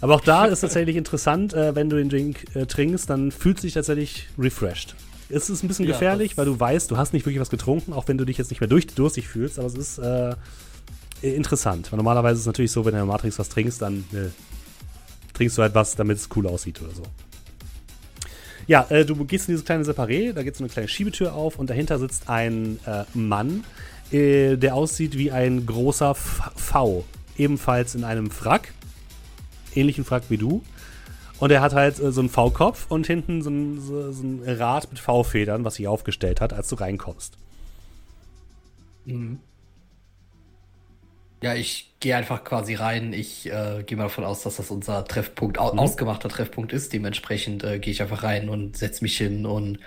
Aber 0.00 0.14
auch 0.16 0.20
da 0.20 0.46
ist 0.46 0.60
tatsächlich 0.60 0.96
interessant, 0.96 1.54
äh, 1.54 1.74
wenn 1.74 1.88
du 1.88 1.96
den 1.96 2.08
Drink 2.08 2.44
äh, 2.56 2.66
trinkst, 2.66 3.08
dann 3.08 3.30
fühlst 3.30 3.62
du 3.62 3.66
dich 3.66 3.74
tatsächlich 3.74 4.28
refreshed. 4.38 4.96
Es 5.28 5.50
ist 5.50 5.62
ein 5.62 5.68
bisschen 5.68 5.86
gefährlich, 5.86 6.38
weil 6.38 6.46
du 6.46 6.58
weißt, 6.58 6.90
du 6.90 6.96
hast 6.96 7.12
nicht 7.12 7.26
wirklich 7.26 7.40
was 7.40 7.50
getrunken, 7.50 7.92
auch 7.92 8.08
wenn 8.08 8.16
du 8.16 8.24
dich 8.24 8.38
jetzt 8.38 8.50
nicht 8.50 8.60
mehr 8.60 8.68
durch, 8.68 8.86
durstig 8.86 9.28
fühlst, 9.28 9.58
aber 9.58 9.68
es 9.68 9.74
ist 9.74 9.98
äh, 9.98 10.34
interessant. 11.20 11.92
Weil 11.92 11.98
normalerweise 11.98 12.34
ist 12.34 12.40
es 12.40 12.46
natürlich 12.46 12.72
so, 12.72 12.84
wenn 12.84 12.92
du 12.92 12.98
in 12.98 13.06
der 13.06 13.12
Matrix 13.12 13.38
was 13.38 13.48
trinkst, 13.48 13.82
dann 13.82 14.04
äh, 14.12 14.30
trinkst 15.34 15.58
du 15.58 15.62
halt 15.62 15.74
was, 15.74 15.94
damit 15.96 16.16
es 16.16 16.28
cool 16.34 16.46
aussieht 16.46 16.80
oder 16.80 16.94
so. 16.94 17.02
Ja, 18.68 18.86
äh, 18.90 19.04
du 19.04 19.16
gehst 19.24 19.48
in 19.48 19.54
dieses 19.54 19.64
kleine 19.64 19.82
Separé, 19.82 20.32
da 20.32 20.44
geht 20.44 20.54
so 20.54 20.62
eine 20.62 20.70
kleine 20.70 20.86
Schiebetür 20.86 21.34
auf 21.34 21.58
und 21.58 21.68
dahinter 21.70 21.98
sitzt 21.98 22.28
ein 22.28 22.78
äh, 22.86 23.04
Mann 23.14 23.64
äh, 24.12 24.56
der 24.56 24.74
aussieht 24.74 25.18
wie 25.18 25.30
ein 25.32 25.66
großer 25.66 26.12
F 26.12 26.50
V. 26.56 27.04
Ebenfalls 27.36 27.94
in 27.94 28.04
einem 28.04 28.30
Frack. 28.30 28.72
Ähnlichen 29.74 30.04
Frack 30.04 30.24
wie 30.28 30.38
du. 30.38 30.62
Und 31.38 31.50
er 31.50 31.60
hat 31.60 31.74
halt 31.74 32.00
äh, 32.00 32.10
so 32.10 32.20
einen 32.20 32.30
V-Kopf 32.30 32.86
und 32.88 33.06
hinten 33.06 33.42
so 33.42 33.50
ein, 33.50 33.80
so, 33.80 34.10
so 34.12 34.22
ein 34.22 34.42
Rad 34.44 34.90
mit 34.90 34.98
V-Federn, 34.98 35.64
was 35.64 35.76
sich 35.76 35.86
aufgestellt 35.86 36.40
hat, 36.40 36.52
als 36.52 36.68
du 36.68 36.76
reinkommst. 36.76 37.36
Mhm. 39.04 39.38
Ja, 41.42 41.54
ich 41.54 41.94
gehe 42.00 42.16
einfach 42.16 42.42
quasi 42.42 42.74
rein. 42.74 43.12
Ich 43.12 43.46
äh, 43.46 43.84
gehe 43.86 43.96
mal 43.96 44.04
davon 44.04 44.24
aus, 44.24 44.42
dass 44.42 44.56
das 44.56 44.70
unser 44.70 45.04
Treffpunkt, 45.04 45.56
Mhm. 45.58 45.78
ausgemachter 45.78 46.28
Treffpunkt 46.28 46.72
ist. 46.72 46.92
Dementsprechend 46.92 47.62
äh, 47.62 47.78
gehe 47.78 47.92
ich 47.92 48.02
einfach 48.02 48.22
rein 48.24 48.48
und 48.48 48.76
setze 48.76 49.04
mich 49.04 49.16
hin 49.16 49.46
und 49.46 49.78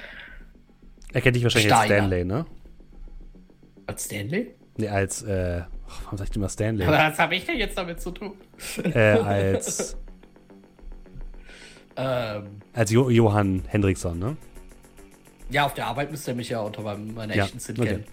Er 1.14 1.20
kennt 1.22 1.36
dich 1.36 1.43
wahrscheinlich 1.43 1.74
als. 1.74 1.86
Stanley, 1.88 2.24
ne? 2.24 2.45
als 3.88 4.06
Stanley? 4.06 4.56
Nee, 4.78 4.88
als, 4.88 5.24
äh, 5.24 5.64
warum 6.04 6.18
sag 6.18 6.30
ich 6.30 6.36
immer 6.38 6.47
Stanley? 6.47 6.88
Was 6.88 7.20
habe 7.20 7.36
ich 7.36 7.45
denn 7.45 7.58
jetzt 7.58 7.78
damit 7.78 7.99
zu 7.99 8.12
tun? 8.12 8.34
äh, 8.84 8.99
als, 8.99 9.97
Ähm, 11.97 12.62
als 12.74 12.89
jo 12.91 13.10
Johann 13.10 13.64
Hendrickson, 13.68 14.18
ne? 14.18 14.38
ja, 15.49 15.66
auf 15.66 15.74
der 15.74 15.88
Arbeit 15.88 16.10
müsst 16.10 16.26
ihr 16.30 16.34
mich 16.34 16.47
ja 16.47 16.62
unter 16.62 16.82
meinem, 16.82 17.14
meiner 17.14 17.36
Ja, 17.36 17.43
echten 17.43 17.60
Sinn 17.60 17.78
okay. 17.78 17.88
kennen. 17.89 18.06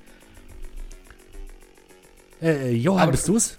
Äh, 2.43 2.71
Johann, 2.73 3.03
Aber- 3.05 3.13
bist 3.13 3.29
du's? 3.29 3.57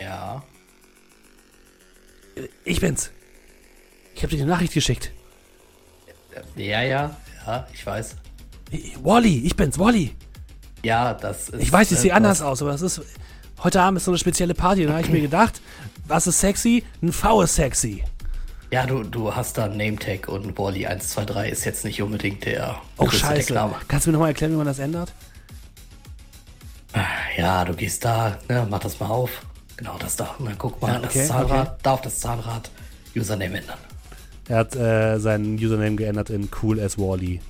Ja. 0.00 0.42
Ich 2.64 2.80
bin's. 2.80 3.10
Ich 4.14 4.22
habe 4.22 4.34
dir 4.34 4.42
eine 4.42 4.50
Nachricht 4.50 4.74
geschickt. 4.74 5.12
Ja, 6.56 6.82
ja, 6.82 7.16
ja, 7.46 7.66
ich 7.72 7.84
weiß. 7.86 8.16
Wally, 9.02 9.40
ich 9.46 9.54
bin's, 9.56 9.78
Wally. 9.78 10.14
Ja, 10.82 11.14
das 11.14 11.48
ist. 11.48 11.62
Ich 11.62 11.72
weiß, 11.72 11.90
ich 11.92 11.98
äh, 11.98 12.00
sehe 12.02 12.14
anders 12.14 12.42
aus, 12.42 12.60
aber 12.60 12.72
das 12.72 12.82
ist. 12.82 13.00
Heute 13.62 13.80
Abend 13.80 13.98
ist 13.98 14.04
so 14.04 14.10
eine 14.10 14.18
spezielle 14.18 14.52
Party. 14.54 14.82
Und 14.82 14.88
da 14.88 14.94
habe 14.94 15.06
ich 15.06 15.12
mir 15.12 15.20
gedacht, 15.22 15.60
was 16.06 16.26
ist 16.26 16.40
sexy? 16.40 16.84
Ein 17.02 17.12
V 17.12 17.42
ist 17.42 17.54
sexy. 17.54 18.04
Ja, 18.70 18.84
du, 18.86 19.04
du 19.04 19.34
hast 19.34 19.56
da 19.56 19.66
einen 19.66 19.76
Nametag 19.76 20.28
und 20.28 20.58
Wally 20.58 20.86
123 20.86 21.52
ist 21.52 21.64
jetzt 21.64 21.84
nicht 21.84 22.02
unbedingt 22.02 22.44
der 22.44 22.80
Oh, 22.96 23.08
scheiße. 23.08 23.54
Kannst 23.86 24.06
du 24.06 24.10
mir 24.10 24.14
nochmal 24.14 24.30
erklären, 24.30 24.52
wie 24.52 24.56
man 24.56 24.66
das 24.66 24.80
ändert? 24.80 25.12
Ja, 27.36 27.64
du 27.64 27.74
gehst 27.74 28.04
da, 28.04 28.38
ne, 28.48 28.66
mach 28.70 28.80
das 28.80 29.00
mal 29.00 29.08
auf. 29.08 29.30
Genau 29.76 29.96
das 29.98 30.16
da. 30.16 30.34
Und 30.38 30.46
dann 30.46 30.58
guck 30.58 30.80
mal, 30.80 30.92
Ja, 30.92 30.98
okay, 30.98 31.18
das 31.18 31.28
Zahnrad, 31.28 31.78
da 31.82 31.92
auf 31.92 32.00
das 32.00 32.20
Zahnrad, 32.20 32.70
Username 33.16 33.58
ändern. 33.58 33.78
Er 34.48 34.58
hat 34.58 34.76
äh, 34.76 35.18
seinen 35.18 35.56
Username 35.56 35.96
geändert 35.96 36.30
in 36.30 36.48
Cool 36.62 36.80
as 36.80 36.98
Wally. 36.98 37.40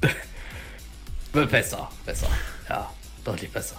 Besser, 1.32 1.88
besser. 2.04 2.26
Ja, 2.68 2.90
deutlich 3.24 3.52
besser. 3.52 3.76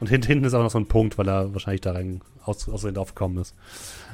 Und 0.00 0.08
hint, 0.08 0.26
hinten 0.26 0.44
ist 0.44 0.54
auch 0.54 0.62
noch 0.62 0.72
so 0.72 0.78
ein 0.78 0.88
Punkt, 0.88 1.16
weil 1.18 1.28
er 1.28 1.52
wahrscheinlich 1.54 1.82
da 1.82 1.92
rein 1.92 2.20
aus, 2.44 2.68
aus 2.68 2.82
drauf 2.82 3.14
gekommen 3.14 3.38
ist. 3.38 3.54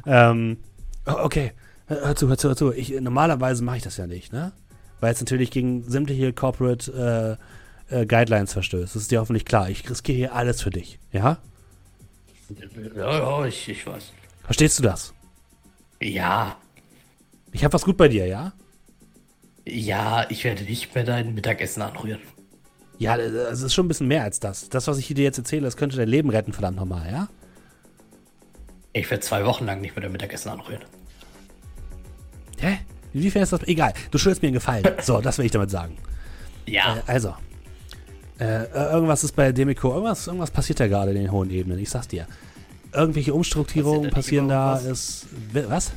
Ähm, 0.04 0.58
oh, 1.06 1.14
okay, 1.22 1.52
hör 1.86 2.14
zu, 2.14 2.28
hör 2.28 2.36
zu, 2.36 2.48
hör 2.48 2.56
zu. 2.56 2.72
Ich, 2.72 2.90
normalerweise 3.00 3.64
mache 3.64 3.78
ich 3.78 3.82
das 3.82 3.96
ja 3.96 4.06
nicht, 4.06 4.32
ne? 4.32 4.52
Weil 5.00 5.14
es 5.14 5.20
natürlich 5.20 5.50
gegen 5.50 5.82
sämtliche 5.88 6.34
Corporate 6.34 7.38
äh, 7.38 7.42
äh, 7.90 8.06
Guidelines 8.06 8.52
verstößt. 8.52 8.94
Das 8.94 9.02
ist 9.02 9.10
dir 9.10 9.20
hoffentlich 9.20 9.44
klar. 9.44 9.68
Ich 9.70 9.88
riskiere 9.88 10.16
hier 10.16 10.34
alles 10.34 10.62
für 10.62 10.70
dich, 10.70 10.98
ja? 11.12 11.38
Ja, 12.96 13.18
ja, 13.18 13.44
ich, 13.46 13.68
ich 13.68 13.86
weiß. 13.86 14.12
Verstehst 14.44 14.78
du 14.78 14.82
das? 14.82 15.12
Ja, 16.00 16.56
Ich 17.52 17.62
habe 17.64 17.72
was 17.74 17.82
gut 17.84 17.96
bei 17.96 18.08
dir, 18.08 18.26
ja? 18.26 18.52
ja, 19.66 20.26
ich 20.30 20.42
werde 20.44 20.64
nicht 20.64 20.94
mehr 20.94 21.04
dein 21.04 21.34
Mittagessen 21.34 21.82
anrühren. 21.82 22.20
Ja, 22.98 23.16
es 23.16 23.62
ist 23.62 23.72
schon 23.74 23.84
ein 23.86 23.88
bisschen 23.88 24.08
mehr 24.08 24.24
als 24.24 24.40
das. 24.40 24.68
Das, 24.68 24.86
was 24.88 24.98
ich 24.98 25.06
dir 25.08 25.22
jetzt 25.22 25.38
erzähle, 25.38 25.62
das 25.62 25.76
könnte 25.76 25.96
dein 25.96 26.08
Leben 26.08 26.28
retten, 26.30 26.52
verdammt 26.52 26.76
nochmal, 26.76 27.10
ja? 27.10 27.28
Ich 28.92 29.08
werde 29.10 29.22
zwei 29.22 29.44
Wochen 29.44 29.66
lang 29.66 29.80
nicht 29.80 29.94
mehr 29.94 30.02
dein 30.02 30.12
Mittagessen 30.12 30.48
anrühren. 30.50 30.82
Hä? 32.58 32.78
Inwiefern 33.14 33.42
ist 33.42 33.52
das? 33.52 33.62
Egal, 33.68 33.92
du 34.10 34.18
schuldest 34.18 34.42
mir 34.42 34.48
einen 34.48 34.54
Gefallen. 34.54 34.84
So, 35.02 35.20
das 35.20 35.38
will 35.38 35.46
ich 35.46 35.52
damit 35.52 35.70
sagen. 35.70 35.96
Ja, 36.66 36.96
Äh, 36.96 37.02
also, 37.06 37.34
äh, 38.40 38.92
irgendwas 38.92 39.22
ist 39.22 39.36
bei 39.36 39.52
Demico, 39.52 39.92
irgendwas, 39.92 40.26
irgendwas 40.26 40.50
passiert 40.50 40.80
da 40.80 40.88
gerade 40.88 41.10
in 41.10 41.18
den 41.18 41.30
hohen 41.30 41.50
Ebenen, 41.50 41.78
ich 41.78 41.90
sag's 41.90 42.08
dir. 42.08 42.26
Irgendwelche 42.92 43.34
Umstrukturierungen 43.34 44.10
passieren 44.10 44.48
da, 44.48 44.76
ist. 44.78 45.26
Was? 45.52 45.92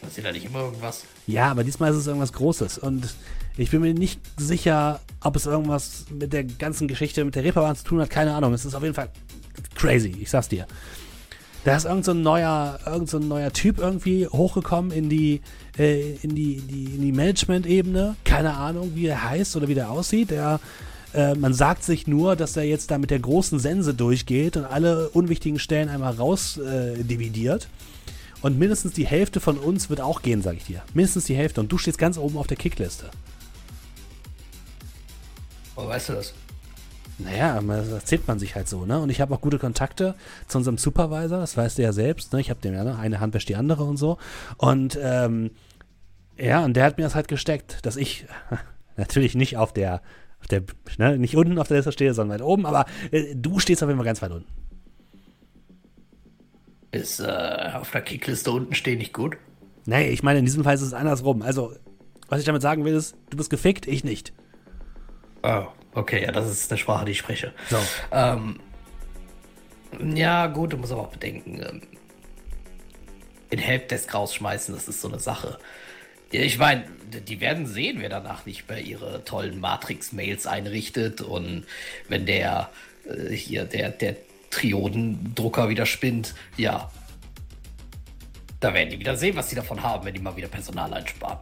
passiert 0.00 0.26
da 0.26 0.32
nicht 0.32 0.46
immer 0.46 0.60
irgendwas? 0.60 1.04
Ja, 1.26 1.50
aber 1.50 1.64
diesmal 1.64 1.90
ist 1.90 1.98
es 1.98 2.06
irgendwas 2.06 2.32
Großes 2.32 2.78
und 2.78 3.14
ich 3.56 3.70
bin 3.70 3.82
mir 3.82 3.92
nicht 3.92 4.20
sicher, 4.36 5.00
ob 5.20 5.36
es 5.36 5.46
irgendwas 5.46 6.06
mit 6.10 6.32
der 6.32 6.44
ganzen 6.44 6.88
Geschichte 6.88 7.24
mit 7.24 7.34
der 7.34 7.44
Reeperbahn 7.44 7.76
zu 7.76 7.84
tun 7.84 8.00
hat, 8.00 8.08
keine 8.08 8.34
Ahnung. 8.34 8.54
Es 8.54 8.64
ist 8.64 8.74
auf 8.74 8.82
jeden 8.82 8.94
Fall 8.94 9.10
crazy, 9.74 10.16
ich 10.20 10.30
sag's 10.30 10.48
dir. 10.48 10.66
Da 11.64 11.76
ist 11.76 11.84
irgend 11.84 12.04
so 12.04 12.12
ein 12.12 12.22
neuer, 12.22 12.78
irgend 12.86 13.10
so 13.10 13.18
ein 13.18 13.28
neuer 13.28 13.52
Typ 13.52 13.78
irgendwie 13.78 14.26
hochgekommen 14.26 14.92
in 14.92 15.10
die, 15.10 15.42
äh, 15.76 16.14
in 16.22 16.34
die, 16.34 16.54
in 16.54 16.68
die, 16.68 16.84
in 16.84 17.02
die 17.02 17.12
Management-Ebene. 17.12 18.16
Keine 18.24 18.54
Ahnung, 18.54 18.92
wie 18.94 19.06
er 19.06 19.28
heißt 19.28 19.56
oder 19.56 19.66
wie 19.68 19.74
der 19.74 19.90
aussieht. 19.90 20.30
Der, 20.30 20.60
äh, 21.14 21.34
man 21.34 21.54
sagt 21.54 21.84
sich 21.84 22.06
nur, 22.06 22.36
dass 22.36 22.56
er 22.56 22.64
jetzt 22.64 22.90
da 22.90 22.98
mit 22.98 23.10
der 23.10 23.18
großen 23.18 23.58
Sense 23.58 23.94
durchgeht 23.94 24.56
und 24.56 24.64
alle 24.64 25.08
unwichtigen 25.10 25.58
Stellen 25.58 25.88
einmal 25.88 26.14
raus 26.14 26.58
äh, 26.58 27.02
dividiert. 27.02 27.68
Und 28.40 28.58
mindestens 28.58 28.92
die 28.92 29.06
Hälfte 29.06 29.40
von 29.40 29.58
uns 29.58 29.90
wird 29.90 30.00
auch 30.00 30.22
gehen, 30.22 30.42
sag 30.42 30.56
ich 30.56 30.64
dir. 30.64 30.82
Mindestens 30.94 31.24
die 31.24 31.34
Hälfte. 31.34 31.60
Und 31.60 31.72
du 31.72 31.78
stehst 31.78 31.98
ganz 31.98 32.18
oben 32.18 32.36
auf 32.36 32.46
der 32.46 32.56
Kickliste. 32.56 33.10
Oh, 35.74 35.88
weißt 35.88 36.10
du 36.10 36.12
das? 36.14 36.34
Naja, 37.18 37.60
das 37.60 37.88
erzählt 37.88 38.28
man 38.28 38.38
sich 38.38 38.54
halt 38.54 38.68
so, 38.68 38.86
ne? 38.86 39.00
Und 39.00 39.10
ich 39.10 39.20
habe 39.20 39.34
auch 39.34 39.40
gute 39.40 39.58
Kontakte 39.58 40.14
zu 40.46 40.58
unserem 40.58 40.78
Supervisor, 40.78 41.38
das 41.38 41.56
weißt 41.56 41.78
du 41.78 41.82
ja 41.82 41.92
selbst, 41.92 42.32
ne? 42.32 42.40
Ich 42.40 42.48
habe 42.48 42.60
dem 42.60 42.74
ja, 42.74 42.84
ne? 42.84 42.96
Eine 42.96 43.18
Hand 43.18 43.34
wäscht 43.34 43.48
die 43.48 43.56
andere 43.56 43.82
und 43.82 43.96
so. 43.96 44.18
Und, 44.56 44.96
ähm, 45.02 45.50
ja, 46.36 46.64
und 46.64 46.74
der 46.74 46.84
hat 46.84 46.96
mir 46.96 47.02
das 47.02 47.16
halt 47.16 47.26
gesteckt, 47.26 47.84
dass 47.84 47.96
ich 47.96 48.26
natürlich 48.96 49.34
nicht 49.34 49.56
auf 49.56 49.72
der, 49.72 50.00
auf 50.40 50.46
der, 50.48 50.62
ne? 50.98 51.18
Nicht 51.18 51.36
unten 51.36 51.58
auf 51.58 51.68
der 51.68 51.78
Liste 51.78 51.92
stehe, 51.92 52.14
sondern 52.14 52.38
weit 52.38 52.46
oben, 52.46 52.66
aber 52.66 52.86
äh, 53.10 53.34
du 53.34 53.58
stehst 53.58 53.82
auf 53.82 53.88
jeden 53.88 53.98
Fall 53.98 54.06
ganz 54.06 54.22
weit 54.22 54.32
unten. 54.32 54.48
Ist 56.90 57.20
äh, 57.20 57.70
auf 57.74 57.90
der 57.90 58.00
Kickliste 58.00 58.50
unten 58.50 58.74
stehen 58.74 58.98
nicht 58.98 59.12
gut? 59.12 59.36
Nee, 59.84 60.08
ich 60.08 60.22
meine, 60.22 60.38
in 60.38 60.44
diesem 60.44 60.64
Fall 60.64 60.74
ist 60.74 60.82
es 60.82 60.94
andersrum. 60.94 61.42
Also, 61.42 61.72
was 62.28 62.40
ich 62.40 62.46
damit 62.46 62.62
sagen 62.62 62.84
will, 62.84 62.94
ist, 62.94 63.16
du 63.30 63.36
bist 63.36 63.50
gefickt, 63.50 63.86
ich 63.86 64.04
nicht. 64.04 64.32
Oh, 65.42 65.66
okay, 65.94 66.22
ja, 66.24 66.32
das 66.32 66.50
ist 66.50 66.70
eine 66.70 66.78
Sprache, 66.78 67.04
die 67.04 67.12
ich 67.12 67.18
spreche. 67.18 67.52
So. 67.68 67.78
Ähm, 68.10 68.60
ja, 70.14 70.46
gut, 70.46 70.72
du 70.72 70.76
musst 70.76 70.92
aber 70.92 71.02
auch 71.02 71.12
bedenken, 71.12 71.62
ähm, 71.62 71.82
den 73.50 73.58
Helpdesk 73.58 74.12
rausschmeißen, 74.12 74.74
das 74.74 74.88
ist 74.88 75.00
so 75.00 75.08
eine 75.08 75.18
Sache. 75.18 75.58
Ja, 76.32 76.42
Ich 76.42 76.58
meine, 76.58 76.84
die 77.26 77.40
werden 77.40 77.66
sehen, 77.66 77.98
wer 78.00 78.08
danach 78.08 78.44
nicht 78.44 78.68
mehr 78.68 78.80
ihre 78.80 79.24
tollen 79.24 79.60
Matrix-Mails 79.60 80.46
einrichtet 80.46 81.20
und 81.22 81.64
wenn 82.08 82.26
der 82.26 82.70
äh, 83.08 83.32
hier, 83.34 83.64
der, 83.64 83.90
der 83.90 84.16
Triodendrucker 84.50 85.68
wieder 85.68 85.86
spinnt, 85.86 86.34
ja. 86.56 86.90
Da 88.60 88.74
werden 88.74 88.90
die 88.90 88.98
wieder 88.98 89.16
sehen, 89.16 89.36
was 89.36 89.48
die 89.48 89.54
davon 89.54 89.82
haben, 89.82 90.04
wenn 90.04 90.14
die 90.14 90.20
mal 90.20 90.36
wieder 90.36 90.48
Personal 90.48 90.92
einsparen. 90.92 91.38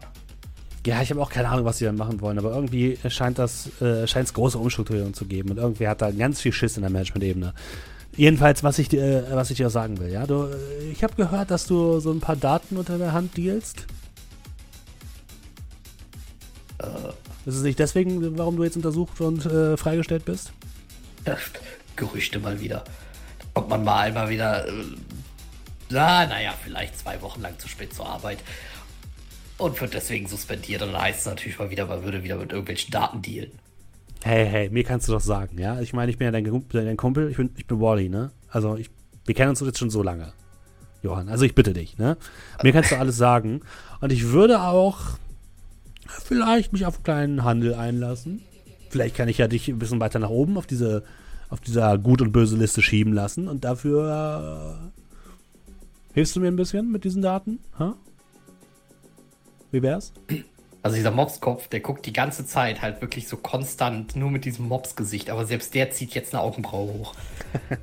Ja, 0.87 1.03
ich 1.03 1.11
habe 1.11 1.21
auch 1.21 1.31
keine 1.31 1.49
Ahnung, 1.49 1.65
was 1.65 1.79
sie 1.79 1.85
dann 1.85 1.97
machen 1.97 2.21
wollen, 2.21 2.39
aber 2.39 2.53
irgendwie 2.55 2.97
scheint 3.09 3.39
das, 3.39 3.81
äh, 3.81 4.07
scheint 4.07 4.29
es 4.29 4.35
große 4.35 4.57
Umstrukturierungen 4.57 5.15
zu 5.15 5.25
geben 5.25 5.51
und 5.51 5.57
irgendwie 5.57 5.89
hat 5.89 6.01
da 6.01 6.13
ganz 6.13 6.41
viel 6.41 6.53
Schiss 6.53 6.77
in 6.77 6.83
der 6.83 6.91
Management-Ebene. 6.91 7.55
Jedenfalls, 8.15 8.63
was 8.63 8.79
ich, 8.79 8.89
dir, 8.89 9.03
äh, 9.03 9.35
was 9.35 9.51
ich 9.51 9.57
dir 9.57 9.67
auch 9.67 9.73
sagen 9.73 9.99
will, 9.99 10.13
ja, 10.13 10.27
du, 10.27 10.45
äh, 10.45 10.91
ich 10.93 11.03
habe 11.03 11.15
gehört, 11.17 11.51
dass 11.51 11.67
du 11.67 11.99
so 11.99 12.13
ein 12.13 12.21
paar 12.21 12.37
Daten 12.37 12.77
unter 12.77 12.99
der 12.99 13.13
Hand 13.13 13.37
dealst. 13.37 13.87
Ist 17.47 17.55
es 17.55 17.63
nicht 17.63 17.79
deswegen, 17.79 18.37
warum 18.37 18.57
du 18.57 18.65
jetzt 18.65 18.77
untersucht 18.77 19.21
und 19.21 19.47
äh, 19.47 19.77
freigestellt 19.77 20.25
bist? 20.25 20.53
Ja, 21.25 21.37
Gerüchte 21.95 22.39
mal 22.39 22.61
wieder. 22.61 22.85
Kommt 23.55 23.69
man 23.71 23.85
mal 23.85 24.01
einmal 24.01 24.29
wieder, 24.29 24.69
äh, 24.69 24.73
na, 25.89 26.27
naja, 26.27 26.53
vielleicht 26.63 26.99
zwei 26.99 27.23
Wochen 27.23 27.41
lang 27.41 27.59
zu 27.59 27.69
spät 27.69 27.95
zur 27.95 28.07
Arbeit 28.07 28.39
und 29.59 29.81
wird 29.81 29.95
deswegen 29.95 30.27
suspendiert. 30.27 30.83
Und 30.83 30.93
dann 30.93 31.01
heißt 31.01 31.21
es 31.21 31.27
natürlich 31.27 31.59
mal 31.59 31.71
wieder, 31.71 31.87
man 31.87 32.03
würde 32.03 32.23
wieder 32.23 32.37
mit 32.37 32.51
irgendwelchen 32.51 32.91
Daten 32.91 33.23
dealen. 33.23 33.53
Hey, 34.25 34.47
hey, 34.47 34.69
mir 34.69 34.83
kannst 34.83 35.09
du 35.09 35.13
doch 35.13 35.21
sagen, 35.21 35.59
ja? 35.59 35.81
Ich 35.81 35.93
meine, 35.93 36.11
ich 36.11 36.19
bin 36.19 36.25
ja 36.27 36.33
dein, 36.33 36.45
Kumpel- 36.47 36.85
dein 36.85 36.97
Kumpel, 36.97 37.31
ich 37.31 37.37
bin, 37.37 37.51
ich 37.57 37.67
bin 37.67 37.81
Wally, 37.81 38.09
ne? 38.09 38.33
Also, 38.51 38.77
ich, 38.77 38.91
wir 39.25 39.35
kennen 39.35 39.51
uns 39.51 39.61
jetzt 39.61 39.79
schon 39.79 39.91
so 39.91 40.03
lange, 40.03 40.33
Johann. 41.03 41.29
Also, 41.29 41.45
ich 41.45 41.55
bitte 41.55 41.73
dich, 41.73 41.97
ne? 41.97 42.17
Mir 42.63 42.73
kannst 42.73 42.91
du 42.91 42.97
alles 42.97 43.17
sagen. 43.17 43.61
Und 44.01 44.13
ich 44.13 44.25
würde 44.31 44.61
auch 44.63 45.01
vielleicht 46.09 46.73
mich 46.73 46.87
auf 46.87 46.97
einen 46.97 47.05
kleinen 47.05 47.45
Handel 47.45 47.75
einlassen. 47.75 48.43
Vielleicht 48.91 49.17
kann 49.17 49.29
ich 49.29 49.39
ja 49.39 49.49
dich 49.49 49.69
ein 49.69 49.79
bisschen 49.79 50.01
weiter 50.01 50.19
nach 50.19 50.31
oben 50.31 50.57
auf 50.57 50.67
diese, 50.67 51.03
auf 51.49 51.61
dieser 51.61 51.99
Gut- 51.99 52.23
und 52.23 52.33
Böse-Liste 52.33 52.83
schieben 52.83 53.13
lassen. 53.13 53.49
Und 53.49 53.65
dafür 53.65 54.79
äh, 54.79 56.15
hilfst 56.15 56.37
du 56.37 56.41
mir 56.41 56.49
ein 56.49 56.57
bisschen 56.57 56.91
mit 56.91 57.05
diesen 57.05 57.23
Daten? 57.23 57.59
Ha? 57.79 57.95
Wie 59.71 59.83
wär's? 59.83 60.13
Also 60.83 60.97
dieser 60.97 61.11
Mobskopf, 61.11 61.69
der 61.69 61.81
guckt 61.81 62.07
die 62.07 62.13
ganze 62.13 62.47
Zeit 62.47 62.81
halt 62.81 63.01
wirklich 63.01 63.27
so 63.27 63.37
konstant 63.37 64.15
nur 64.15 64.31
mit 64.31 64.45
diesem 64.45 64.69
Mobsgesicht, 64.69 65.31
aber 65.31 65.45
selbst 65.45 65.75
der 65.75 65.91
zieht 65.91 66.15
jetzt 66.15 66.33
eine 66.33 66.43
Augenbraue 66.43 66.93
hoch. 66.93 67.15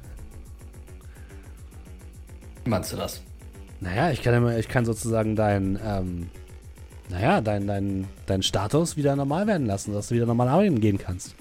Wie 2.63 2.69
meinst 2.69 2.93
du 2.93 2.97
das? 2.97 3.21
Naja, 3.81 4.11
ich 4.11 4.21
kann, 4.21 4.33
immer, 4.33 4.57
ich 4.57 4.69
kann 4.69 4.85
sozusagen 4.85 5.35
deinen, 5.35 5.77
ähm, 5.83 6.29
naja, 7.09 7.41
deinen 7.41 7.67
dein, 7.67 8.07
dein 8.25 8.43
Status 8.43 8.97
wieder 8.97 9.15
normal 9.15 9.47
werden 9.47 9.67
lassen, 9.67 9.93
dass 9.93 10.07
du 10.09 10.15
wieder 10.15 10.25
normal 10.25 10.47
arbeiten 10.47 10.79
gehen 10.81 10.97
kannst. 10.97 11.35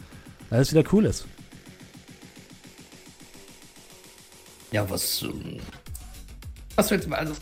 Weil 0.50 0.60
es 0.60 0.72
wieder 0.72 0.84
cool 0.92 1.06
ist. 1.06 1.26
Ja, 4.70 4.88
was. 4.88 5.22
ähm, 5.22 5.58
Was 6.76 6.90
willst 6.90 7.06
du 7.06 7.10
mal? 7.10 7.18
Also, 7.18 7.34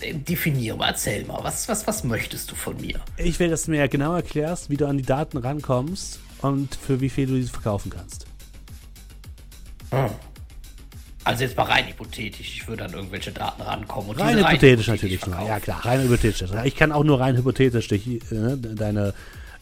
äh, 0.00 0.14
definiere 0.14 0.76
mal, 0.76 0.88
erzähl 0.88 1.24
mal. 1.24 1.42
Was, 1.42 1.68
was, 1.68 1.86
was 1.86 2.04
möchtest 2.04 2.50
du 2.50 2.54
von 2.54 2.80
mir? 2.80 3.00
Ich 3.16 3.38
will, 3.38 3.48
dass 3.48 3.64
du 3.64 3.70
mir 3.70 3.86
genau 3.88 4.14
erklärst, 4.14 4.70
wie 4.70 4.76
du 4.76 4.86
an 4.86 4.96
die 4.98 5.04
Daten 5.04 5.38
rankommst 5.38 6.20
und 6.42 6.74
für 6.74 7.00
wie 7.00 7.10
viel 7.10 7.26
du 7.26 7.34
diese 7.34 7.52
verkaufen 7.52 7.90
kannst. 7.90 8.26
Hm. 9.90 10.10
Also, 11.28 11.44
jetzt 11.44 11.58
mal 11.58 11.64
rein 11.64 11.86
hypothetisch. 11.86 12.56
Ich 12.56 12.66
würde 12.68 12.86
an 12.86 12.92
irgendwelche 12.94 13.30
Daten 13.30 13.60
rankommen. 13.60 14.08
Und 14.08 14.18
Rein 14.18 14.38
hypothetisch 14.38 14.86
natürlich 14.86 15.26
nur. 15.26 15.38
Ja 15.46 15.60
klar, 15.60 15.84
rein 15.84 16.00
hypothetisch. 16.00 16.48
Ich 16.64 16.74
kann 16.74 16.90
auch 16.90 17.04
nur 17.04 17.20
rein 17.20 17.36
hypothetisch 17.36 17.86
dich, 17.88 18.08
äh, 18.32 18.56
deine, 18.56 19.12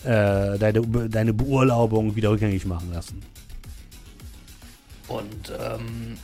äh, 0.05 0.59
deine, 0.59 1.09
deine 1.09 1.35
Beurlaubung 1.35 2.15
wieder 2.15 2.31
rückgängig 2.31 2.67
machen 2.67 2.93
lassen. 2.93 3.21
Und 5.09 5.53
ähm, 5.59 6.17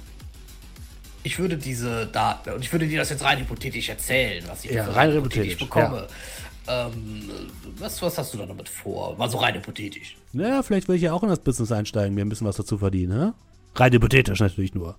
ich 1.25 1.41
würde 1.41 1.57
diese 1.57 2.07
Daten, 2.07 2.51
und 2.51 2.65
ich 2.65 2.71
würde 2.71 2.87
dir 2.87 3.01
das 3.01 3.11
jetzt 3.11 3.25
rein 3.25 3.41
hypothetisch 3.41 3.89
erzählen, 3.89 4.45
was 4.47 4.65
ich 4.65 4.71
Ja, 4.71 4.89
rein 4.93 5.11
hypothetisch, 5.11 5.59
bekomme. 5.59 6.07
Ähm, 6.69 7.29
was, 7.79 8.01
was 8.01 8.17
hast 8.17 8.33
du 8.33 8.39
da 8.39 8.47
damit 8.47 8.69
vor? 8.69 9.17
Mal 9.17 9.29
so 9.29 9.39
rein 9.39 9.57
hypothetisch. 9.57 10.17
Naja, 10.33 10.63
vielleicht 10.63 10.87
will 10.87 10.95
ich 10.95 11.03
ja 11.03 11.13
auch 11.13 11.25
in 11.25 11.31
das 11.31 11.41
Business 11.41 11.73
einsteigen, 11.73 12.15
mir 12.15 12.25
ein 12.25 12.29
bisschen 12.29 12.47
was 12.47 12.55
dazu 12.55 12.79
verdienen, 12.79 13.19
ne? 13.19 13.35
Rein 13.75 13.93
hypothetisch 13.93 14.39
natürlich 14.39 14.73
nur. 14.73 14.97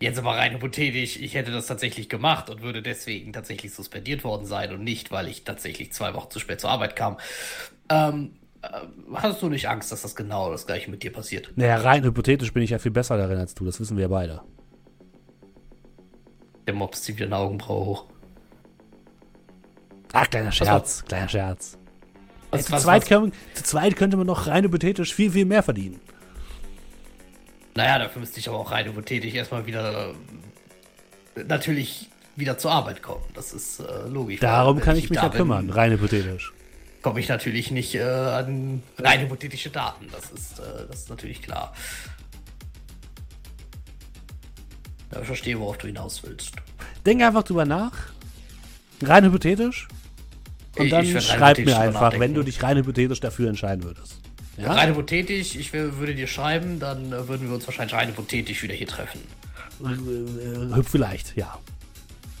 Jetzt 0.00 0.18
aber 0.18 0.36
rein 0.36 0.52
hypothetisch, 0.52 1.16
ich 1.16 1.34
hätte 1.34 1.50
das 1.50 1.66
tatsächlich 1.66 2.08
gemacht 2.08 2.50
und 2.50 2.62
würde 2.62 2.82
deswegen 2.82 3.32
tatsächlich 3.32 3.74
suspendiert 3.74 4.22
worden 4.22 4.46
sein 4.46 4.72
und 4.72 4.84
nicht, 4.84 5.10
weil 5.10 5.26
ich 5.26 5.42
tatsächlich 5.42 5.92
zwei 5.92 6.14
Wochen 6.14 6.30
zu 6.30 6.38
spät 6.38 6.60
zur 6.60 6.70
Arbeit 6.70 6.94
kam. 6.94 7.16
Ähm, 7.88 8.36
äh, 8.62 8.68
hast 9.14 9.42
du 9.42 9.48
nicht 9.48 9.68
Angst, 9.68 9.90
dass 9.90 10.02
das 10.02 10.14
genau 10.14 10.50
das 10.52 10.66
gleiche 10.66 10.90
mit 10.90 11.02
dir 11.02 11.12
passiert? 11.12 11.52
Naja, 11.56 11.78
rein 11.78 12.04
hypothetisch 12.04 12.52
bin 12.52 12.62
ich 12.62 12.70
ja 12.70 12.78
viel 12.78 12.92
besser 12.92 13.16
darin 13.16 13.38
als 13.38 13.54
du, 13.54 13.64
das 13.64 13.80
wissen 13.80 13.96
wir 13.96 14.02
ja 14.02 14.08
beide. 14.08 14.40
Der 16.68 16.74
Mops 16.74 17.02
zieht 17.02 17.16
wieder 17.16 17.26
eine 17.26 17.36
Augenbraue 17.36 17.86
hoch. 17.86 18.06
Ach, 20.12 20.28
kleiner 20.30 20.52
Scherz, 20.52 21.04
kleiner 21.04 21.28
Scherz. 21.28 21.78
Was, 22.50 22.66
zu, 22.66 22.72
was, 22.72 22.82
zweit 22.82 23.02
was, 23.02 23.08
Können, 23.08 23.32
zu 23.54 23.62
zweit 23.62 23.96
könnte 23.96 24.16
man 24.16 24.26
noch 24.26 24.46
rein 24.46 24.64
hypothetisch 24.64 25.14
viel, 25.14 25.30
viel 25.30 25.44
mehr 25.44 25.62
verdienen. 25.62 26.00
Naja, 27.78 27.98
dafür 28.00 28.20
müsste 28.20 28.40
ich 28.40 28.48
aber 28.48 28.58
auch 28.58 28.70
rein 28.72 28.86
hypothetisch 28.86 29.32
erstmal 29.34 29.64
wieder 29.66 30.10
äh, 31.36 31.44
natürlich 31.44 32.08
wieder 32.36 32.58
zur 32.58 32.72
Arbeit 32.72 33.02
kommen. 33.02 33.24
Das 33.34 33.52
ist 33.52 33.80
äh, 33.80 34.08
logisch. 34.08 34.40
Darum 34.40 34.80
kann 34.80 34.96
wenn 34.96 35.02
ich 35.04 35.10
mich 35.10 35.16
ja 35.20 35.28
kümmern, 35.28 35.70
rein 35.70 35.92
hypothetisch. 35.92 36.52
komme 37.02 37.20
ich 37.20 37.28
natürlich 37.28 37.70
nicht 37.70 37.94
äh, 37.94 38.02
an 38.02 38.82
rein 38.98 39.20
hypothetische 39.20 39.70
Daten. 39.70 40.06
Das 40.12 40.30
ist, 40.30 40.58
äh, 40.58 40.86
das 40.88 41.00
ist 41.00 41.10
natürlich 41.10 41.40
klar. 41.42 41.72
Ja, 45.12 45.20
ich 45.20 45.26
verstehe, 45.26 45.58
worauf 45.58 45.78
du 45.78 45.86
hinaus 45.86 46.22
willst. 46.24 46.52
Denk 47.06 47.22
einfach 47.22 47.42
drüber 47.44 47.64
nach. 47.64 47.92
Rein 49.02 49.24
hypothetisch. 49.24 49.88
Und 50.76 50.84
Ich- 50.86 50.90
dann 50.90 51.04
ich 51.04 51.24
schreib 51.24 51.58
mir 51.58 51.78
einfach, 51.78 52.18
wenn 52.18 52.34
du 52.34 52.42
dich 52.42 52.62
rein 52.62 52.76
hypothetisch 52.76 53.20
dafür 53.20 53.48
entscheiden 53.48 53.84
würdest. 53.84 54.20
Ja? 54.58 54.72
Rein 54.72 54.90
hypothetisch, 54.90 55.54
ich 55.54 55.72
würde 55.72 56.14
dir 56.14 56.26
schreiben, 56.26 56.80
dann 56.80 57.12
äh, 57.12 57.28
würden 57.28 57.46
wir 57.48 57.54
uns 57.54 57.66
wahrscheinlich 57.66 57.94
rein 57.94 58.08
hypothetisch 58.08 58.62
wieder 58.62 58.74
hier 58.74 58.88
treffen. 58.88 59.20
Äh, 59.84 60.82
Vielleicht, 60.82 61.36
ja. 61.36 61.58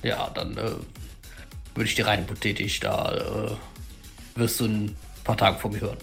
Ja, 0.02 0.28
dann 0.34 0.56
äh, 0.56 0.70
würde 1.74 1.88
ich 1.88 1.94
dir 1.94 2.06
rein 2.06 2.20
hypothetisch, 2.20 2.80
da 2.80 3.14
äh, 3.14 4.38
wirst 4.38 4.58
du 4.58 4.64
in 4.64 4.84
ein 4.86 4.96
paar 5.22 5.36
Tagen 5.36 5.58
von 5.58 5.72
mir 5.72 5.80
hören. 5.80 5.98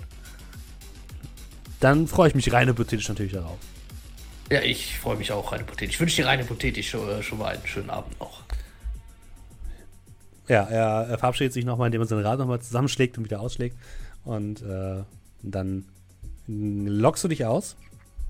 Dann 1.82 2.07
freue 2.07 2.30
ich 2.30 2.36
mich 2.36 2.51
rein 2.53 2.70
hypothetisch 2.70 3.09
natürlich 3.09 3.34
darauf. 3.34 3.59
Ja, 4.49 4.61
ich 4.61 4.97
freue 4.99 5.18
mich 5.18 5.34
auch 5.34 5.51
rein 5.51 5.59
hypothetisch. 5.59 5.95
Ich 5.95 5.99
wünsche 5.99 6.16
dir 6.18 6.28
rein 6.28 6.39
hypothetisch 6.39 6.91
schon, 6.91 7.09
äh, 7.09 7.24
schon 7.24 7.39
mal 7.39 7.53
einen 7.55 7.68
schönen 7.68 7.89
Abend 7.89 8.18
noch. 8.22 8.41
Ja, 10.47 10.63
er, 10.63 11.07
er 11.09 11.18
verabschiedet 11.18 11.51
sich 11.51 11.66
nochmal, 11.66 11.88
indem 11.88 12.01
er 12.01 12.07
sein 12.07 12.20
Rad 12.20 12.39
nochmal 12.39 12.61
zusammenschlägt 12.61 13.18
und 13.18 13.26
wieder 13.26 13.41
ausschlägt. 13.41 13.76
Und 14.24 14.61
äh, 14.61 15.03
dann 15.41 15.86
lockst 16.48 17.24
du 17.24 17.28
dich 17.28 17.46
aus. 17.46 17.76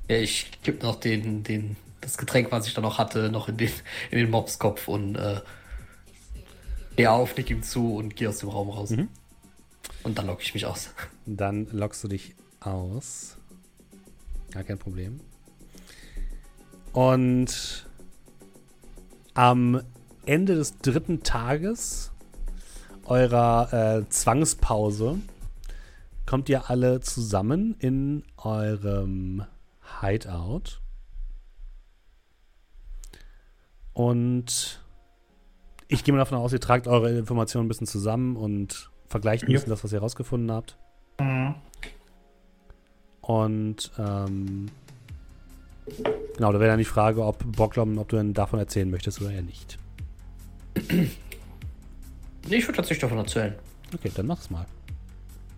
Ja, 0.10 0.18
ich 0.18 0.52
gebe 0.64 0.86
noch 0.86 0.96
den, 0.96 1.44
den, 1.44 1.76
das 2.02 2.18
Getränk, 2.18 2.52
was 2.52 2.68
ich 2.68 2.74
da 2.74 2.82
noch 2.82 2.98
hatte, 2.98 3.30
noch 3.30 3.50
in 3.50 3.58
den, 3.58 3.72
in 4.12 4.20
den 4.20 4.30
Mobskopf 4.30 4.88
und 4.88 5.16
äh, 5.16 5.42
gehe 6.96 7.12
auf, 7.12 7.36
nick 7.36 7.50
ihm 7.50 7.64
zu 7.64 7.96
und 7.96 8.16
gehe 8.16 8.30
aus 8.30 8.40
dem 8.40 8.50
Raum 8.50 8.70
raus. 8.70 8.94
Und 10.04 10.18
dann 10.18 10.28
locke 10.28 10.44
ich 10.44 10.54
mich 10.54 10.66
aus. 10.66 10.90
Dann 11.26 11.68
lockst 11.72 12.04
du 12.04 12.08
dich 12.08 12.36
aus. 12.60 13.38
Gar 14.52 14.64
kein 14.64 14.78
Problem. 14.78 15.20
Und 16.94 17.88
am 19.34 19.82
Ende 20.26 20.56
des 20.56 20.78
dritten 20.78 21.24
Tages 21.24 22.12
eurer 23.06 23.74
äh, 23.74 24.10
Zwangspause 24.10 25.20
kommt 26.26 26.50
ihr 26.50 26.70
alle 26.70 27.00
zusammen 27.02 27.76
in 27.80 28.24
eurem 28.38 29.46
Hideout. 30.02 30.82
Und 33.94 34.82
ich 35.88 36.04
gehe 36.04 36.14
mal 36.14 36.20
davon 36.20 36.38
aus, 36.38 36.52
ihr 36.52 36.60
tragt 36.60 36.88
eure 36.88 37.18
Informationen 37.18 37.66
ein 37.66 37.70
bisschen 37.70 37.88
zusammen 37.88 38.36
und 38.36 38.90
vergleicht 39.08 39.44
ein 39.44 39.52
Ja. 39.52 39.58
bisschen 39.58 39.70
das, 39.70 39.84
was 39.84 39.92
ihr 39.94 40.00
herausgefunden 40.00 40.52
habt. 40.52 40.78
Mhm. 41.20 41.56
Und 43.22 43.92
ähm, 43.98 44.70
genau, 46.36 46.52
da 46.52 46.60
wäre 46.60 46.72
dann 46.72 46.80
die 46.80 46.86
Frage, 46.86 47.24
ob 47.24 47.44
Bocklom, 47.56 47.98
ob 47.98 48.10
du 48.10 48.18
denn 48.18 48.34
davon 48.34 48.60
erzählen 48.60 48.90
möchtest 48.90 49.22
oder 49.22 49.32
eher 49.32 49.42
nicht. 49.42 49.78
Nee, 50.90 51.10
ich 52.58 52.68
würde 52.68 52.76
tatsächlich 52.78 53.00
davon 53.00 53.18
erzählen. 53.20 53.56
Okay, 53.94 54.12
dann 54.14 54.28
mach's 54.28 54.50
mal. 54.50 54.66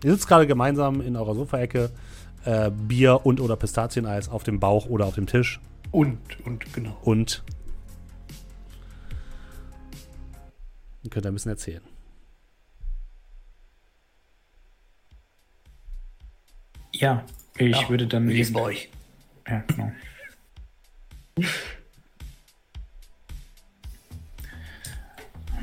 Ihr 0.04 0.12
sitzt 0.12 0.28
gerade 0.28 0.46
gemeinsam 0.46 1.00
in 1.00 1.16
eurer 1.16 1.34
Sofaecke, 1.34 1.90
äh, 2.44 2.70
Bier 2.70 3.26
und 3.26 3.40
oder 3.40 3.56
Pistazieneis 3.56 4.28
auf 4.28 4.44
dem 4.44 4.60
Bauch 4.60 4.86
oder 4.86 5.06
auf 5.06 5.14
dem 5.16 5.26
Tisch 5.26 5.60
Und, 5.90 6.18
und, 6.44 6.72
genau. 6.72 6.96
und 7.02 7.42
ihr 11.02 11.10
könnt 11.10 11.26
ein 11.26 11.34
bisschen 11.34 11.50
erzählen. 11.50 11.82
Ja, 16.92 17.24
ich 17.56 17.76
Ja, 17.80 17.88
würde 17.88 18.06
dann. 18.06 18.28
Wie 18.28 18.40
ist 18.40 18.52
bei 18.52 18.60
euch? 18.60 18.88
Ja, 19.46 19.62
genau. 19.66 19.92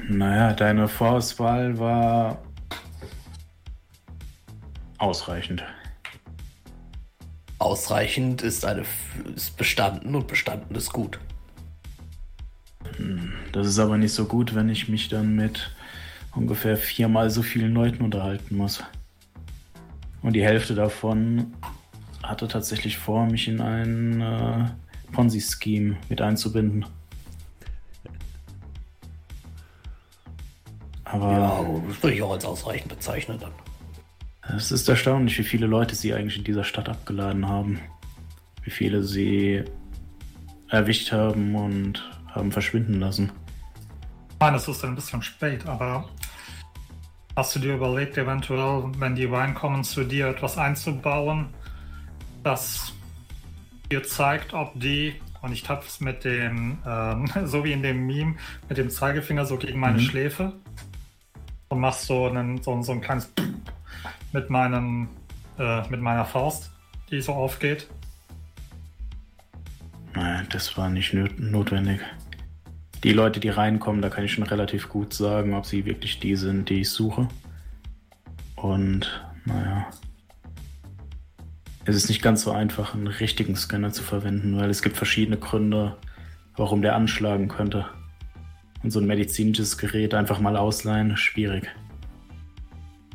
Naja, 0.07 0.53
deine 0.53 0.87
Vorauswahl 0.87 1.79
war 1.79 2.37
ausreichend. 4.97 5.63
Ausreichend 7.57 8.41
ist 8.41 8.65
eine 8.65 8.83
ist 9.35 9.57
bestanden 9.57 10.15
und 10.15 10.27
bestanden 10.27 10.75
ist 10.75 10.91
gut. 10.91 11.19
Das 13.51 13.67
ist 13.67 13.79
aber 13.79 13.97
nicht 13.97 14.13
so 14.13 14.25
gut, 14.25 14.55
wenn 14.55 14.69
ich 14.69 14.89
mich 14.89 15.09
dann 15.09 15.35
mit 15.35 15.71
ungefähr 16.35 16.77
viermal 16.77 17.29
so 17.29 17.41
vielen 17.41 17.73
Leuten 17.73 18.03
unterhalten 18.03 18.57
muss. 18.57 18.83
Und 20.21 20.33
die 20.33 20.43
Hälfte 20.43 20.75
davon 20.75 21.53
hatte 22.23 22.47
tatsächlich 22.47 22.97
vor, 22.97 23.25
mich 23.25 23.47
in 23.47 23.61
ein 23.61 24.21
äh, 24.21 24.65
Ponzi-Scheme 25.11 25.97
mit 26.09 26.21
einzubinden. 26.21 26.85
Aber 31.03 31.31
Ja, 31.31 31.65
das 31.87 32.03
würde 32.03 32.15
ich 32.15 32.21
auch 32.23 32.31
als 32.31 32.45
ausreichend 32.45 32.89
bezeichnen 32.89 33.39
dann. 33.39 33.51
Es 34.55 34.71
ist 34.71 34.87
erstaunlich, 34.87 35.37
wie 35.37 35.43
viele 35.43 35.65
Leute 35.65 35.95
sie 35.95 36.13
eigentlich 36.13 36.37
in 36.37 36.43
dieser 36.43 36.63
Stadt 36.63 36.89
abgeladen 36.89 37.47
haben. 37.47 37.79
Wie 38.63 38.71
viele 38.71 39.03
sie 39.03 39.63
erwischt 40.69 41.11
haben 41.11 41.55
und 41.55 42.03
haben 42.33 42.51
verschwinden 42.51 42.99
lassen. 42.99 43.31
Ich 44.31 44.39
meine, 44.39 44.57
es 44.57 44.67
ist 44.67 44.83
ein 44.83 44.95
bisschen 44.95 45.21
spät, 45.21 45.65
aber 45.65 46.09
hast 47.35 47.55
du 47.55 47.59
dir 47.59 47.75
überlegt, 47.75 48.17
eventuell, 48.17 48.83
wenn 48.97 49.15
die 49.15 49.25
reinkommen, 49.25 49.83
zu 49.83 50.03
dir 50.03 50.27
etwas 50.27 50.57
einzubauen, 50.57 51.47
das 52.43 52.93
dir 53.91 54.03
zeigt, 54.03 54.53
ob 54.53 54.79
die, 54.79 55.15
und 55.41 55.51
ich 55.51 55.63
tappe 55.63 55.85
es 55.87 55.99
mit 55.99 56.23
dem, 56.25 56.79
ähm, 56.85 57.29
so 57.45 57.63
wie 57.63 57.71
in 57.71 57.83
dem 57.83 58.05
Meme, 58.05 58.35
mit 58.67 58.77
dem 58.77 58.89
Zeigefinger 58.89 59.45
so 59.45 59.57
gegen 59.57 59.79
meine 59.79 59.97
Mhm. 59.97 60.01
Schläfe 60.01 60.53
und 61.69 61.79
machst 61.79 62.05
so, 62.05 62.27
einen, 62.27 62.61
so, 62.61 62.81
so 62.81 62.91
ein 62.91 63.01
kleines 63.01 63.31
mit 64.35 64.49
meinem 64.49 65.07
äh, 65.57 65.87
mit 65.89 66.01
meiner 66.01 66.25
Faust, 66.25 66.71
die 67.09 67.21
so 67.21 67.33
aufgeht. 67.33 67.87
Nein, 70.13 70.47
das 70.51 70.77
war 70.77 70.89
nicht 70.89 71.13
notwendig. 71.13 72.01
Die 73.03 73.13
Leute, 73.13 73.39
die 73.39 73.49
reinkommen, 73.49 74.01
da 74.01 74.09
kann 74.09 74.25
ich 74.25 74.33
schon 74.33 74.43
relativ 74.43 74.89
gut 74.89 75.13
sagen, 75.13 75.53
ob 75.53 75.65
sie 75.65 75.85
wirklich 75.85 76.19
die 76.19 76.35
sind, 76.35 76.69
die 76.69 76.81
ich 76.81 76.89
suche. 76.89 77.27
Und 78.55 79.25
naja. 79.45 79.87
Es 81.85 81.95
ist 81.95 82.09
nicht 82.09 82.21
ganz 82.21 82.41
so 82.41 82.51
einfach, 82.51 82.95
einen 82.95 83.07
richtigen 83.07 83.55
Scanner 83.55 83.91
zu 83.91 84.03
verwenden, 84.03 84.57
weil 84.57 84.69
es 84.69 84.81
gibt 84.81 84.97
verschiedene 84.97 85.37
Gründe, 85.37 85.97
warum 86.57 86.81
der 86.81 86.95
anschlagen 86.95 87.47
könnte. 87.47 87.85
Und 88.81 88.91
so 88.91 88.99
ein 88.99 89.05
medizinisches 89.05 89.77
Gerät 89.77 90.13
einfach 90.13 90.39
mal 90.39 90.57
ausleihen, 90.57 91.15
schwierig. 91.15 91.69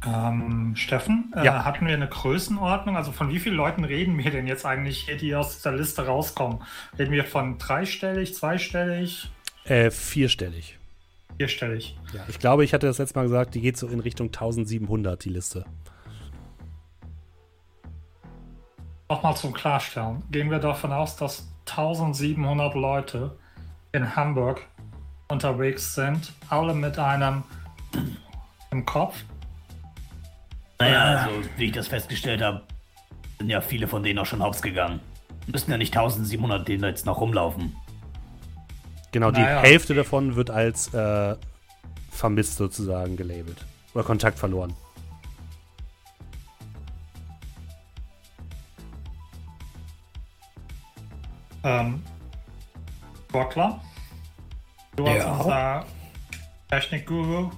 Ähm, 0.07 0.74
Steffen, 0.76 1.32
äh, 1.36 1.44
ja. 1.44 1.64
hatten 1.64 1.86
wir 1.86 1.94
eine 1.94 2.09
Größenordnung? 2.09 2.96
Also 2.96 3.12
von 3.12 3.28
wie 3.28 3.38
vielen 3.38 3.57
Leuten 3.57 3.84
reden 3.84 4.16
wir 4.16 4.30
denn 4.30 4.46
jetzt 4.46 4.64
eigentlich 4.64 5.01
hier, 5.01 5.16
die 5.16 5.34
aus 5.34 5.57
dieser 5.57 5.72
Liste 5.72 6.07
rauskommen? 6.07 6.62
Reden 6.98 7.12
wir 7.12 7.24
von 7.24 7.59
dreistellig, 7.59 8.34
zweistellig? 8.34 9.30
Äh, 9.64 9.90
vierstellig. 9.90 10.78
Vierstellig. 11.36 11.98
Ja, 12.14 12.20
ich 12.28 12.38
glaube, 12.38 12.64
ich 12.64 12.72
hatte 12.72 12.86
das 12.86 12.98
letzte 12.98 13.18
Mal 13.18 13.24
gesagt, 13.24 13.55
die 13.55 13.61
geht 13.61 13.76
so 13.76 13.88
in 13.88 14.01
Richtung 14.01 14.28
1700, 14.28 15.22
die 15.22 15.28
Liste. 15.28 15.64
Nochmal 19.09 19.36
zum 19.36 19.53
Klarstellen. 19.53 20.22
Gehen 20.30 20.51
wir 20.51 20.61
davon 20.61 20.92
aus, 20.92 21.16
dass 21.16 21.48
1700 21.68 22.74
Leute 22.74 23.36
in 23.92 24.16
Hamburg 24.16 24.62
unterwegs 25.28 25.94
sind, 25.94 26.32
alle 26.48 26.74
mit 26.74 26.98
einem 26.98 27.42
im 28.70 28.86
Kopf 28.86 29.24
naja, 30.81 31.26
also 31.26 31.49
wie 31.57 31.66
ich 31.66 31.72
das 31.72 31.89
festgestellt 31.89 32.43
habe, 32.43 32.62
sind 33.39 33.51
ja 33.51 33.61
viele 33.61 33.87
von 33.87 34.03
denen 34.03 34.18
auch 34.18 34.26
schon 34.26 34.43
hops 34.43 34.62
gegangen. 34.62 35.01
Müssen 35.47 35.70
ja 35.70 35.76
nicht 35.76 35.97
1700 35.97 36.66
denen 36.66 36.85
jetzt 36.85 37.07
noch 37.07 37.20
rumlaufen. 37.20 37.76
Genau, 39.12 39.31
die 39.31 39.41
naja. 39.41 39.61
Hälfte 39.61 39.95
davon 39.95 40.37
wird 40.37 40.51
als 40.51 40.93
äh, 40.95 41.37
vermisst 42.11 42.57
sozusagen 42.57 43.16
gelabelt. 43.16 43.64
Oder 43.95 44.05
Kontakt 44.05 44.39
verloren. 44.39 44.72
Ähm, 51.62 52.03
Bockler, 53.33 53.81
du 54.97 55.05
ja. 55.07 55.12
als 55.12 55.24
unser 55.24 55.87
Technikguru 56.70 57.51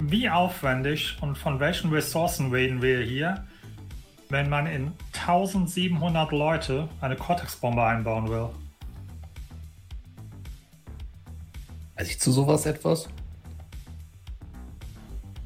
Wie 0.00 0.28
aufwendig 0.28 1.16
und 1.20 1.38
von 1.38 1.60
welchen 1.60 1.90
Ressourcen 1.90 2.50
reden 2.50 2.82
wir 2.82 3.00
hier, 3.00 3.44
wenn 4.28 4.48
man 4.48 4.66
in 4.66 4.92
1700 5.12 6.32
Leute 6.32 6.88
eine 7.00 7.16
Cortex-Bombe 7.16 7.82
einbauen 7.82 8.28
will? 8.28 8.48
Weiß 11.96 12.08
ich 12.08 12.20
zu 12.20 12.32
sowas 12.32 12.66
etwas? 12.66 13.08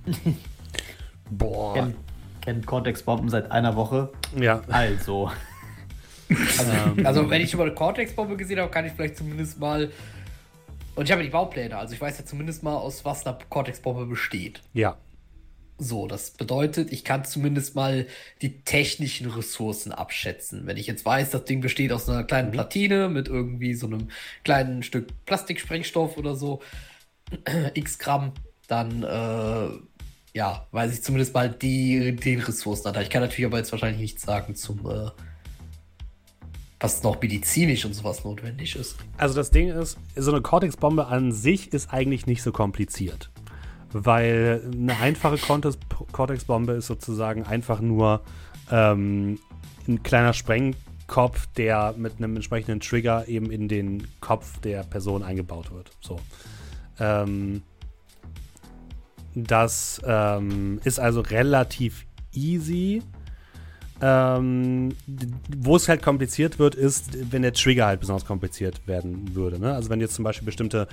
Boah. 1.31 1.75
Kennt, 1.75 1.97
kennt 2.41 2.67
Cortex-Bomben 2.67 3.29
seit 3.29 3.51
einer 3.53 3.77
Woche? 3.77 4.11
Ja. 4.35 4.63
Also. 4.69 5.31
Also, 6.31 6.73
also 7.05 7.31
wenn 7.31 7.43
ich 7.43 7.51
schon 7.51 7.59
mal 7.59 7.67
eine 7.67 7.75
Cortex-Bombe 7.75 8.37
gesehen 8.37 8.61
habe, 8.61 8.71
kann 8.71 8.87
ich 8.87 8.93
vielleicht 8.93 9.19
zumindest 9.19 9.59
mal 9.59 9.91
und 10.99 11.05
ich 11.05 11.13
habe 11.13 11.23
die 11.23 11.29
Baupläne, 11.29 11.79
also 11.79 11.95
ich 11.95 12.01
weiß 12.01 12.19
ja 12.19 12.25
zumindest 12.25 12.65
mal, 12.65 12.75
aus 12.75 13.05
was 13.05 13.25
eine 13.25 13.39
Cortex-Bombe 13.49 14.07
besteht. 14.07 14.63
Ja. 14.73 14.99
So, 15.79 16.09
das 16.09 16.33
bedeutet, 16.33 16.93
ich 16.93 17.05
kann 17.05 17.25
zumindest 17.25 17.77
mal 17.77 18.09
die 18.43 18.63
technischen 18.63 19.31
Ressourcen 19.31 19.93
abschätzen. 19.93 20.67
Wenn 20.67 20.77
ich 20.77 20.89
jetzt 20.89 21.07
weiß, 21.07 21.31
das 21.31 21.45
Ding 21.45 21.61
besteht 21.61 21.93
aus 21.93 22.09
einer 22.09 22.25
kleinen 22.25 22.51
Platine 22.51 23.09
mit 23.09 23.29
irgendwie 23.29 23.75
so 23.75 23.87
einem 23.87 24.09
kleinen 24.43 24.83
Stück 24.83 25.25
Plastiksprengstoff 25.25 26.17
oder 26.17 26.35
so, 26.35 26.63
x 27.75 28.01
Gramm, 28.01 28.33
dann 28.67 29.05
äh, 29.05 29.69
ja, 30.37 30.67
weiß 30.73 30.93
ich 30.95 31.05
zumindest 31.05 31.33
mal 31.33 31.49
die, 31.49 32.17
die 32.17 32.35
Ressourcen. 32.35 32.93
Ich 33.01 33.11
kann 33.11 33.23
natürlich 33.23 33.47
aber 33.47 33.59
jetzt 33.59 33.71
wahrscheinlich 33.71 34.01
nichts 34.01 34.23
sagen 34.25 34.57
zum 34.57 34.81
äh, 34.91 35.11
was 36.81 37.03
noch 37.03 37.21
medizinisch 37.21 37.85
und 37.85 37.95
sowas 37.95 38.25
notwendig 38.25 38.77
ist. 38.77 38.97
Also 39.17 39.35
das 39.35 39.51
Ding 39.51 39.69
ist, 39.69 39.99
so 40.17 40.31
eine 40.31 40.41
Cortex-Bombe 40.41 41.07
an 41.07 41.33
sich 41.33 41.73
ist 41.73 41.93
eigentlich 41.93 42.27
nicht 42.27 42.43
so 42.43 42.53
kompliziert. 42.53 43.31
Weil 43.93 44.71
eine 44.73 44.97
einfache 44.99 45.39
Cortex-Bombe 46.13 46.73
ist 46.75 46.87
sozusagen 46.87 47.45
einfach 47.45 47.81
nur 47.81 48.23
ähm, 48.71 49.39
ein 49.89 50.03
kleiner 50.03 50.35
Sprengkopf, 50.35 51.47
der 51.57 51.95
mit 51.97 52.19
einem 52.19 52.37
entsprechenden 52.37 52.81
Trigger 52.81 53.27
eben 53.29 53.51
in 53.51 53.67
den 53.67 54.07
Kopf 54.21 54.61
der 54.61 54.83
Person 54.83 55.23
eingebaut 55.23 55.73
wird. 55.73 55.91
So. 56.01 56.21
Ähm, 57.01 57.63
das 59.35 60.01
ähm, 60.05 60.81
ist 60.85 61.01
also 61.01 61.21
relativ 61.21 62.07
easy. 62.33 63.03
Ähm, 64.01 64.95
wo 65.57 65.75
es 65.75 65.89
halt 65.89 66.03
kompliziert 66.03 66.59
wird, 66.61 66.77
ist, 66.77 67.33
wenn 67.33 67.43
der 67.43 67.53
Trigger 67.53 67.87
halt 67.87 68.01
besonders 68.01 68.25
kompliziert 68.25 68.87
werden 68.87 69.35
würde. 69.35 69.59
Ne? 69.59 69.75
Also 69.75 69.91
wenn 69.91 69.99
du 69.99 70.05
jetzt 70.05 70.15
zum 70.15 70.25
Beispiel 70.25 70.47
bestimmte 70.47 70.87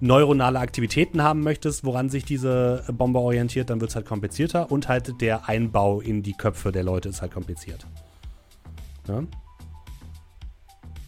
neuronale 0.00 0.58
Aktivitäten 0.58 1.22
haben 1.22 1.42
möchtest, 1.42 1.84
woran 1.84 2.08
sich 2.08 2.24
diese 2.24 2.84
Bombe 2.88 3.20
orientiert, 3.20 3.70
dann 3.70 3.80
wird 3.80 3.90
es 3.90 3.96
halt 3.96 4.06
komplizierter 4.06 4.70
und 4.72 4.88
halt 4.88 5.20
der 5.20 5.48
Einbau 5.48 6.00
in 6.00 6.22
die 6.22 6.34
Köpfe 6.34 6.72
der 6.72 6.82
Leute 6.82 7.08
ist 7.08 7.22
halt 7.22 7.32
kompliziert. 7.32 7.86
Ja? 9.06 9.22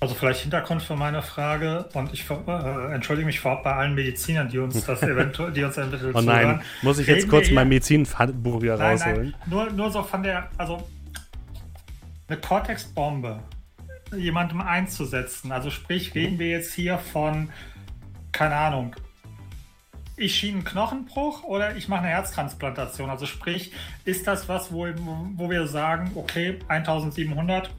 Also 0.01 0.14
vielleicht 0.14 0.40
Hintergrund 0.40 0.82
für 0.82 0.96
meine 0.96 1.20
Frage 1.20 1.86
und 1.92 2.11
ich 2.14 2.24
äh, 2.30 2.94
entschuldige 2.94 3.26
mich 3.26 3.38
vorab 3.38 3.64
bei 3.64 3.74
allen 3.74 3.94
Medizinern, 3.94 4.48
die 4.48 4.59
uns 4.59 4.82
das 4.86 5.03
eventuell, 5.03 5.53
die 5.53 5.62
uns 5.62 5.76
eventuell 5.76 6.12
Oh 6.14 6.22
nein, 6.22 6.24
zuhören. 6.24 6.62
muss 6.80 6.98
ich 6.98 7.07
jetzt 7.07 7.18
Reden 7.18 7.30
kurz 7.30 7.51
mein 7.51 7.68
Medizinbuch 7.68 8.62
wieder 8.62 8.78
nein, 8.78 8.92
rausholen? 8.92 9.34
Nein, 9.40 9.51
nur, 9.51 9.70
nur 9.70 9.90
so 9.90 10.03
von 10.03 10.22
der, 10.22 10.48
also 10.57 10.82
eine 12.31 12.41
Cortex-Bombe 12.41 13.43
jemandem 14.16 14.61
einzusetzen. 14.61 15.53
Also 15.53 15.70
sprich, 15.70 16.14
reden 16.14 16.39
wir 16.39 16.49
jetzt 16.49 16.72
hier 16.74 16.99
von, 16.99 17.51
keine 18.33 18.55
Ahnung, 18.55 18.97
ich 20.16 20.37
schiene 20.37 20.59
einen 20.59 20.64
Knochenbruch 20.64 21.45
oder 21.45 21.76
ich 21.76 21.89
mache 21.89 22.03
eine 22.03 22.11
Herztransplantation. 22.11 23.11
Also 23.11 23.26
sprich, 23.26 23.72
ist 24.05 24.26
das 24.26 24.49
was, 24.49 24.72
wo, 24.72 24.87
wo 25.37 25.51
wir 25.51 25.66
sagen, 25.66 26.12
okay, 26.14 26.59
1700 26.68 27.70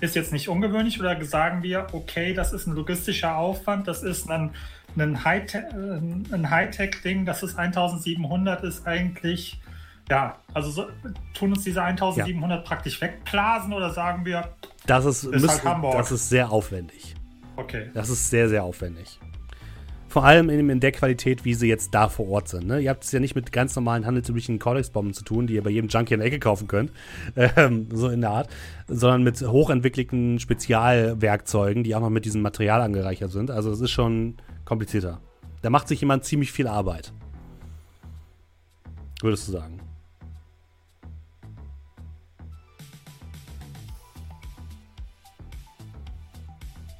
ist 0.00 0.14
jetzt 0.14 0.32
nicht 0.32 0.48
ungewöhnlich 0.48 1.00
oder 1.00 1.22
sagen 1.24 1.62
wir, 1.62 1.88
okay, 1.92 2.34
das 2.34 2.52
ist 2.52 2.66
ein 2.66 2.74
logistischer 2.74 3.36
Aufwand, 3.36 3.88
das 3.88 4.02
ist 4.02 4.30
ein, 4.30 4.52
ein 4.96 5.24
Hightech-Ding, 5.24 6.50
High 6.50 7.26
das 7.26 7.42
ist 7.42 7.58
1700, 7.58 8.62
ist 8.62 8.86
eigentlich 8.86 9.58
ja, 10.08 10.36
also 10.54 10.70
so, 10.70 10.86
tun 11.34 11.52
uns 11.52 11.64
diese 11.64 11.82
1700 11.82 12.58
ja. 12.58 12.64
praktisch 12.64 13.00
wegblasen 13.00 13.72
oder 13.72 13.90
sagen 13.90 14.24
wir, 14.24 14.50
das 14.86 15.04
ist, 15.04 15.24
ist 15.24 15.42
müsst, 15.42 15.64
halt 15.64 15.94
das 15.94 16.12
ist 16.12 16.28
sehr 16.28 16.50
aufwendig. 16.50 17.14
Okay. 17.56 17.90
Das 17.94 18.08
ist 18.08 18.30
sehr, 18.30 18.48
sehr 18.48 18.62
aufwendig. 18.64 19.18
Vor 20.08 20.24
allem 20.24 20.48
in, 20.48 20.70
in 20.70 20.80
der 20.80 20.92
Qualität, 20.92 21.44
wie 21.44 21.54
sie 21.54 21.68
jetzt 21.68 21.92
da 21.92 22.08
vor 22.08 22.28
Ort 22.28 22.48
sind. 22.48 22.66
Ne? 22.66 22.80
Ihr 22.80 22.90
habt 22.90 23.04
es 23.04 23.12
ja 23.12 23.20
nicht 23.20 23.34
mit 23.34 23.52
ganz 23.52 23.74
normalen 23.76 24.06
handelsüblichen 24.06 24.58
Cortex-Bomben 24.58 25.12
zu 25.12 25.24
tun, 25.24 25.46
die 25.46 25.54
ihr 25.54 25.62
bei 25.62 25.70
jedem 25.70 25.88
Junkie 25.88 26.14
in 26.14 26.20
der 26.20 26.28
Ecke 26.28 26.38
kaufen 26.38 26.68
könnt, 26.68 26.92
ähm, 27.36 27.88
so 27.92 28.08
in 28.08 28.20
der 28.20 28.30
Art, 28.30 28.48
sondern 28.86 29.24
mit 29.24 29.40
hochentwickelten 29.42 30.38
Spezialwerkzeugen, 30.38 31.82
die 31.82 31.94
auch 31.94 32.00
noch 32.00 32.10
mit 32.10 32.24
diesem 32.24 32.42
Material 32.42 32.80
angereichert 32.80 33.32
sind. 33.32 33.50
Also 33.50 33.70
es 33.72 33.80
ist 33.80 33.90
schon 33.90 34.36
komplizierter. 34.64 35.20
Da 35.62 35.70
macht 35.70 35.88
sich 35.88 36.00
jemand 36.00 36.24
ziemlich 36.24 36.52
viel 36.52 36.68
Arbeit. 36.68 37.12
Würdest 39.20 39.48
du 39.48 39.52
sagen? 39.52 39.80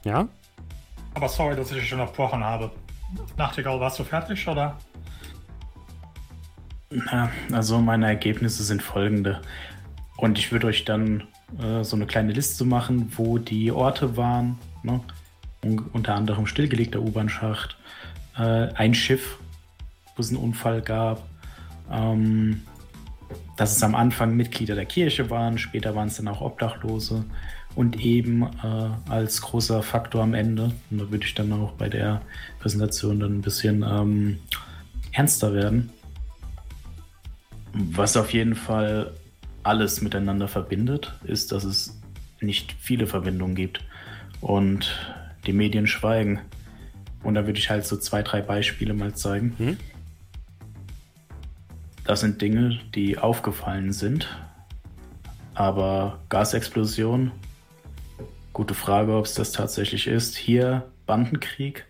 Ja? 0.06 0.28
Aber 1.14 1.28
sorry, 1.28 1.56
dass 1.56 1.72
ich 1.72 1.80
dich 1.80 1.92
unterbrochen 1.92 2.44
habe. 2.44 2.70
Nachtigall, 3.36 3.80
warst 3.80 3.98
du 3.98 4.04
fertig, 4.04 4.46
oder? 4.46 4.78
Na, 6.90 7.30
also 7.52 7.80
meine 7.80 8.06
Ergebnisse 8.06 8.62
sind 8.62 8.82
folgende. 8.82 9.42
Und 10.16 10.38
ich 10.38 10.52
würde 10.52 10.68
euch 10.68 10.84
dann 10.84 11.24
äh, 11.60 11.82
so 11.82 11.96
eine 11.96 12.06
kleine 12.06 12.32
Liste 12.32 12.64
machen, 12.64 13.12
wo 13.16 13.38
die 13.38 13.72
Orte 13.72 14.16
waren. 14.16 14.58
Ne? 14.82 15.00
unter 15.92 16.14
anderem 16.14 16.46
stillgelegter 16.46 17.00
U-Bahn-Schacht, 17.00 17.76
äh, 18.38 18.68
ein 18.74 18.94
Schiff, 18.94 19.36
wo 20.14 20.20
es 20.20 20.28
einen 20.28 20.38
Unfall 20.38 20.80
gab. 20.80 21.24
Ähm, 21.90 22.62
dass 23.56 23.74
es 23.74 23.82
am 23.82 23.96
Anfang 23.96 24.36
Mitglieder 24.36 24.76
der 24.76 24.84
Kirche 24.84 25.28
waren, 25.28 25.58
später 25.58 25.96
waren 25.96 26.06
es 26.06 26.18
dann 26.18 26.28
auch 26.28 26.40
Obdachlose 26.40 27.24
und 27.76 28.00
eben 28.00 28.42
äh, 28.42 29.10
als 29.10 29.42
großer 29.42 29.82
Faktor 29.82 30.22
am 30.22 30.34
Ende, 30.34 30.72
und 30.90 30.98
da 30.98 31.10
würde 31.10 31.24
ich 31.24 31.34
dann 31.34 31.52
auch 31.52 31.72
bei 31.72 31.88
der 31.88 32.22
Präsentation 32.58 33.20
dann 33.20 33.36
ein 33.36 33.42
bisschen 33.42 33.84
ähm, 33.88 34.38
ernster 35.12 35.52
werden. 35.52 35.90
Was 37.72 38.16
auf 38.16 38.32
jeden 38.32 38.54
Fall 38.54 39.12
alles 39.62 40.00
miteinander 40.00 40.48
verbindet, 40.48 41.14
ist, 41.24 41.52
dass 41.52 41.64
es 41.64 42.00
nicht 42.40 42.74
viele 42.80 43.06
Verbindungen 43.06 43.54
gibt 43.54 43.84
und 44.40 44.98
die 45.46 45.52
Medien 45.52 45.86
schweigen. 45.86 46.40
Und 47.22 47.34
da 47.34 47.46
würde 47.46 47.58
ich 47.58 47.68
halt 47.68 47.84
so 47.84 47.98
zwei, 47.98 48.22
drei 48.22 48.40
Beispiele 48.40 48.94
mal 48.94 49.14
zeigen. 49.14 49.54
Mhm. 49.58 49.76
Das 52.04 52.20
sind 52.20 52.40
Dinge, 52.40 52.78
die 52.94 53.18
aufgefallen 53.18 53.92
sind. 53.92 54.28
Aber 55.54 56.20
Gasexplosion, 56.28 57.32
gute 58.56 58.72
Frage, 58.72 59.14
ob 59.14 59.26
es 59.26 59.34
das 59.34 59.52
tatsächlich 59.52 60.06
ist. 60.06 60.34
Hier 60.34 60.90
Bandenkrieg. 61.04 61.84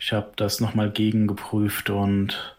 Ich 0.00 0.12
habe 0.12 0.32
das 0.34 0.58
nochmal 0.58 0.90
gegengeprüft 0.90 1.88
und 1.88 2.56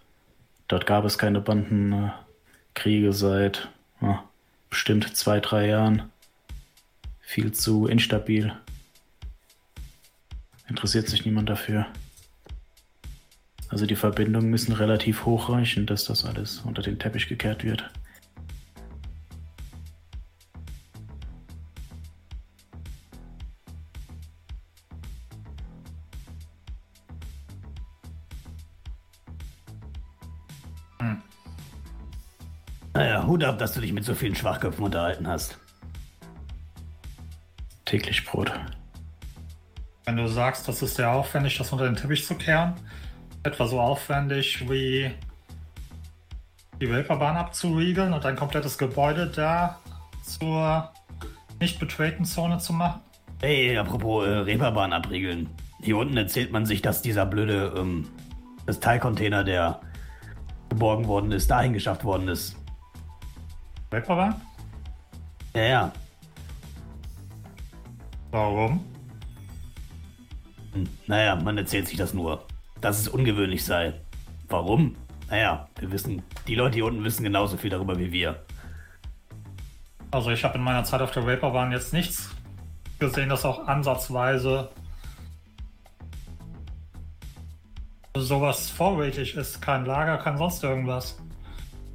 dort 0.70 0.86
gab 0.86 1.04
es 1.04 1.18
keine 1.18 1.42
Bandenkriege 1.42 3.12
seit 3.12 3.68
ja, 4.00 4.24
bestimmt 4.70 5.18
zwei, 5.18 5.42
drei 5.42 5.68
Jahren. 5.68 6.04
Viel 7.20 7.52
zu 7.52 7.88
instabil. 7.88 8.54
Interessiert 10.70 11.10
sich 11.10 11.26
niemand 11.26 11.50
dafür. 11.50 11.88
Also 13.68 13.86
die 13.86 13.98
Verbindungen 13.98 14.50
müssen 14.50 14.72
relativ 14.72 15.26
hoch 15.26 15.50
reichen, 15.50 15.86
dass 15.86 16.06
das 16.06 16.24
alles 16.24 16.60
unter 16.60 16.82
den 16.82 17.00
Teppich 17.00 17.28
gekehrt 17.28 17.66
wird. 17.66 17.84
Naja, 32.96 33.28
Hut 33.28 33.44
ab, 33.44 33.58
dass 33.58 33.74
du 33.74 33.82
dich 33.82 33.92
mit 33.92 34.06
so 34.06 34.16
vielen 34.16 34.36
Schwachköpfen 34.36 34.86
unterhalten 34.86 35.28
hast. 35.28 35.58
Täglich 37.84 38.26
Brot. 38.26 38.54
Wenn 40.06 40.16
du 40.16 40.30
sagst, 40.30 40.66
das 40.70 40.82
ist 40.82 40.96
sehr 40.96 41.12
aufwendig, 41.12 41.58
das 41.58 41.74
unter 41.74 41.86
den 41.86 41.98
Teppich 41.98 42.26
zu 42.26 42.36
kehren, 42.36 42.74
etwa 43.44 43.68
so 43.68 43.82
aufwendig 43.82 44.70
wie 44.70 45.12
die 46.80 46.90
Vaporbahn 46.90 47.36
abzuriegeln 47.36 48.14
und 48.14 48.26
ein 48.26 48.38
komplettes 48.38 48.78
Gebäude 48.78 49.28
da 49.28 49.78
zur 50.24 50.90
nicht 51.60 51.80
betreten 51.82 52.24
Zone 52.24 52.60
zu 52.60 52.72
machen? 52.72 53.02
Hey, 53.42 53.78
apropos 53.78 54.26
äh, 54.26 54.30
Reeperbahn 54.30 54.94
abriegeln. 54.94 55.50
Hier 55.82 55.98
unten 55.98 56.16
erzählt 56.16 56.54
man 56.54 56.66
sich, 56.66 56.82
dass 56.82 57.02
dieser 57.02 57.26
blöde 57.26 57.74
ähm, 57.78 58.08
das 58.66 58.80
Teilcontainer, 58.80 59.44
der 59.44 59.82
geborgen 60.70 61.08
worden 61.08 61.34
ist, 61.34 61.52
dahin 61.52 61.74
geschafft 61.74 62.06
worden 62.06 62.30
ist. 62.30 62.56
Vaporbahn? 63.96 64.42
Ja, 65.54 65.64
ja. 65.64 65.92
Warum? 68.32 68.84
Hm, 70.74 70.88
Naja, 71.08 71.36
man 71.38 71.58
erzählt 71.58 71.88
sich 71.88 71.98
das 71.98 72.14
nur. 72.14 72.46
Dass 72.82 73.00
es 73.00 73.08
ungewöhnlich 73.08 73.64
sei. 73.64 73.94
Warum? 74.50 74.96
Naja, 75.30 75.68
wir 75.80 75.92
wissen, 75.92 76.22
die 76.48 76.56
Leute 76.56 76.76
hier 76.76 76.86
unten 76.86 77.04
wissen 77.04 77.24
genauso 77.24 77.58
viel 77.58 77.70
darüber 77.70 77.98
wie 77.98 78.12
wir. 78.12 78.44
Also 80.12 80.30
ich 80.32 80.44
habe 80.44 80.58
in 80.58 80.64
meiner 80.64 80.84
Zeit 80.84 81.02
auf 81.02 81.12
der 81.12 81.26
Vaporbahn 81.26 81.72
jetzt 81.72 81.94
nichts 81.94 82.30
gesehen, 83.00 83.30
das 83.30 83.44
auch 83.46 83.68
ansatzweise 83.68 84.70
sowas 88.16 88.70
vorrätig 88.70 89.36
ist. 89.36 89.62
Kein 89.62 89.86
Lager, 89.86 90.18
kein 90.18 90.38
sonst 90.38 90.64
irgendwas. 90.64 91.18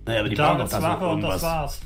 Naja, 0.07 0.20
aber 0.20 0.28
die 0.28 0.36
brauchen 0.36 0.59
doch 0.59 0.68
das 0.68 0.82
Ware 0.82 1.09
und 1.09 1.20
das 1.22 1.30
irgendwas. 1.30 1.42
war's. 1.42 1.80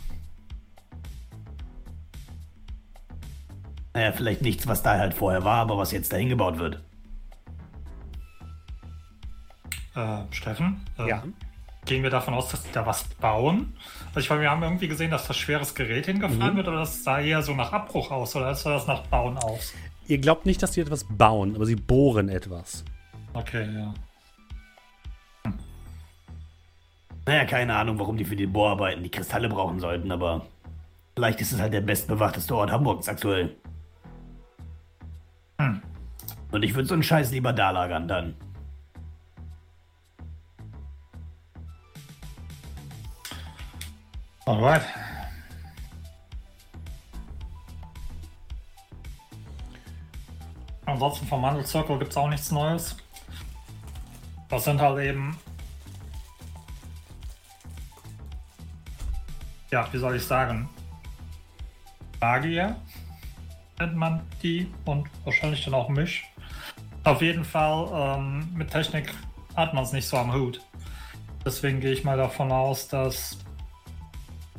Naja, 3.95 4.13
vielleicht 4.13 4.43
nichts, 4.43 4.67
was 4.67 4.83
da 4.83 4.99
halt 4.99 5.15
vorher 5.15 5.45
war, 5.45 5.59
aber 5.61 5.79
was 5.79 5.93
jetzt 5.93 6.13
dahin 6.13 6.29
gebaut 6.29 6.59
wird. 6.59 6.81
Äh, 9.95 10.19
Steffen? 10.31 10.85
Äh, 10.99 11.09
Ja. 11.09 11.23
Gehen 11.87 12.03
wir 12.03 12.09
davon 12.09 12.33
aus, 12.33 12.49
dass 12.49 12.63
die 12.63 12.73
da 12.73 12.87
was 12.87 13.05
bauen? 13.05 13.77
Also 14.09 14.21
ich 14.21 14.31
meine, 14.31 14.41
wir 14.41 14.51
haben 14.51 14.63
irgendwie 14.63 14.89
gesehen, 14.89 15.11
dass 15.11 15.27
das 15.29 15.37
schweres 15.37 15.75
Gerät 15.75 16.07
hingefahren 16.07 16.57
wird, 16.57 16.67
oder 16.67 16.79
das 16.79 17.05
sah 17.05 17.21
eher 17.21 17.43
so 17.43 17.55
nach 17.55 17.73
Abbruch 17.73 18.11
aus, 18.11 18.35
oder 18.35 18.55
sah 18.55 18.71
das 18.71 18.87
nach 18.87 19.03
Bauen 19.09 19.37
aus? 19.37 19.75
Ihr 20.09 20.17
glaubt 20.17 20.47
nicht, 20.47 20.63
dass 20.63 20.73
sie 20.73 20.81
etwas 20.81 21.05
bauen, 21.05 21.55
aber 21.55 21.67
sie 21.67 21.77
bohren 21.77 22.31
etwas. 22.31 22.87
Okay, 23.35 23.69
ja. 23.71 23.93
Naja, 27.27 27.45
keine 27.45 27.77
Ahnung, 27.77 27.99
warum 27.99 28.17
die 28.17 28.25
für 28.25 28.37
die 28.37 28.47
Bohrarbeiten 28.47 29.03
die 29.03 29.11
Kristalle 29.11 29.51
brauchen 29.51 29.79
sollten, 29.79 30.11
aber 30.11 30.47
vielleicht 31.15 31.43
ist 31.43 31.53
es 31.53 31.61
halt 31.61 31.75
der 31.75 31.83
bestbewachteste 31.83 32.57
Ort 32.57 32.71
Hamburgs 32.71 33.09
aktuell. 33.11 33.57
Und 35.59 36.63
ich 36.63 36.75
würde 36.75 36.87
so 36.87 36.95
einen 36.95 37.03
Scheiß 37.03 37.31
lieber 37.33 37.53
da 37.53 37.71
lagern 37.71 38.07
dann. 38.07 38.37
Alright. 44.47 44.83
Ansonsten 50.87 51.27
vom 51.27 51.45
Handelszirkel 51.45 51.99
gibt 51.99 52.11
es 52.11 52.17
auch 52.17 52.29
nichts 52.29 52.51
Neues. 52.51 52.97
Das 54.49 54.65
sind 54.65 54.81
halt 54.81 54.99
eben. 54.99 55.37
Ja, 59.71 59.89
wie 59.93 59.99
soll 59.99 60.15
ich 60.17 60.25
sagen? 60.25 60.69
Magier 62.21 62.77
nennt 63.79 63.97
man 63.97 64.23
die 64.43 64.73
und 64.85 65.09
wahrscheinlich 65.25 65.65
dann 65.65 65.75
auch 65.75 65.89
mich. 65.89 66.25
Auf 67.05 67.21
jeden 67.21 67.45
Fall, 67.45 68.19
ähm, 68.19 68.49
mit 68.55 68.71
Technik 68.71 69.13
hat 69.57 69.75
man 69.75 69.85
es 69.85 69.93
nicht 69.93 70.07
so 70.07 70.17
am 70.17 70.33
Hut. 70.33 70.61
Deswegen 71.45 71.81
gehe 71.81 71.93
ich 71.93 72.05
mal 72.05 72.17
davon 72.17 72.51
aus, 72.51 72.89
dass 72.89 73.39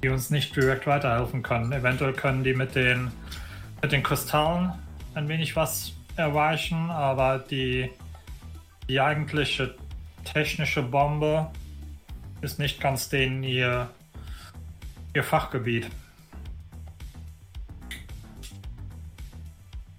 die 0.03 0.09
uns 0.09 0.29
nicht 0.29 0.55
direkt 0.55 0.85
weiterhelfen 0.85 1.41
können. 1.41 1.71
Eventuell 1.71 2.13
können 2.13 2.43
die 2.43 2.53
mit 2.53 2.75
den, 2.75 3.11
mit 3.81 3.91
den 3.91 4.03
Kristallen 4.03 4.71
ein 5.15 5.27
wenig 5.27 5.55
was 5.55 5.93
erreichen, 6.15 6.91
aber 6.91 7.39
die, 7.39 7.89
die 8.87 9.01
eigentliche 9.01 9.75
technische 10.23 10.83
Bombe 10.83 11.49
ist 12.41 12.59
nicht 12.59 12.79
ganz 12.79 13.09
denen 13.09 13.43
ihr, 13.43 13.89
ihr 15.13 15.23
Fachgebiet. 15.23 15.87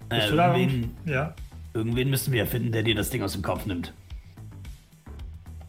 Bist 0.09 0.31
du 0.31 0.37
da 0.37 0.55
irgendwen, 0.55 0.97
ja. 1.05 1.35
irgendwen 1.75 2.11
müssen 2.11 2.33
wir 2.33 2.47
finden, 2.47 2.73
der 2.73 2.83
dir 2.83 2.95
das 2.95 3.11
Ding 3.11 3.23
aus 3.23 3.33
dem 3.33 3.43
Kopf 3.43 3.67
nimmt. 3.67 3.93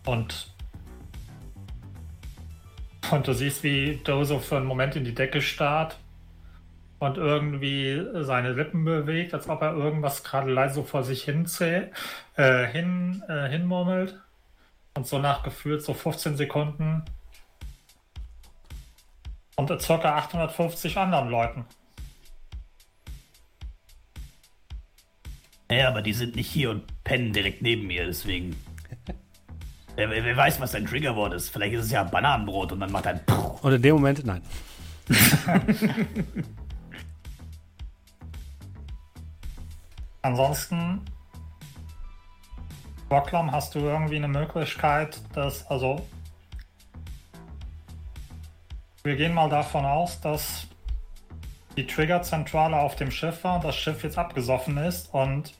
Und, 0.05 0.53
und 3.11 3.27
du 3.27 3.33
siehst, 3.33 3.63
wie 3.63 3.99
Dozo 4.03 4.39
für 4.39 4.57
einen 4.57 4.65
Moment 4.65 4.95
in 4.95 5.03
die 5.03 5.15
Decke 5.15 5.41
starrt 5.41 5.97
und 6.99 7.17
irgendwie 7.17 8.01
seine 8.23 8.53
Lippen 8.53 8.85
bewegt, 8.85 9.33
als 9.33 9.49
ob 9.49 9.61
er 9.61 9.73
irgendwas 9.73 10.23
gerade 10.23 10.51
leise 10.51 10.75
so 10.75 10.83
vor 10.83 11.03
sich 11.03 11.23
hin, 11.23 11.47
äh, 12.35 12.67
hin 12.67 13.23
äh, 13.27 13.49
hinmurmelt. 13.49 14.19
Und 14.95 15.05
so 15.05 15.19
nach 15.19 15.43
gefühlt 15.43 15.83
so 15.83 15.93
15 15.93 16.37
Sekunden 16.37 17.03
und 19.57 19.67
ca. 19.67 19.93
850 19.93 20.97
anderen 20.97 21.29
Leuten. 21.29 21.65
Naja, 25.69 25.89
aber 25.89 26.01
die 26.01 26.13
sind 26.13 26.35
nicht 26.35 26.49
hier 26.49 26.71
und 26.71 26.83
pennen 27.03 27.33
direkt 27.33 27.61
neben 27.61 27.87
mir, 27.87 28.05
deswegen. 28.05 28.55
wer, 29.95 30.09
wer, 30.09 30.37
weiß, 30.37 30.61
was 30.61 30.71
sein 30.71 30.85
Triggerwort 30.85 31.33
ist. 31.33 31.49
Vielleicht 31.49 31.73
ist 31.73 31.85
es 31.85 31.91
ja 31.91 32.03
Bananenbrot 32.03 32.71
und 32.71 32.79
dann 32.79 32.91
macht 32.91 33.05
er 33.05 33.13
ein 33.13 33.25
Puh. 33.25 33.57
Und 33.61 33.73
in 33.73 33.81
dem 33.81 33.95
Moment, 33.95 34.25
nein. 34.25 34.41
Ansonsten, 40.21 41.01
Rocklam, 43.09 43.51
hast 43.51 43.75
du 43.75 43.79
irgendwie 43.79 44.17
eine 44.17 44.27
Möglichkeit, 44.27 45.21
dass, 45.33 45.65
also, 45.67 46.05
wir 49.03 49.15
gehen 49.15 49.33
mal 49.33 49.49
davon 49.49 49.85
aus, 49.85 50.19
dass 50.19 50.67
die 51.77 51.87
Triggerzentrale 51.87 52.75
auf 52.77 52.95
dem 52.95 53.11
Schiff 53.11 53.43
war 53.43 53.55
und 53.55 53.63
das 53.63 53.75
Schiff 53.75 54.03
jetzt 54.03 54.17
abgesoffen 54.17 54.77
ist 54.77 55.13
und 55.13 55.53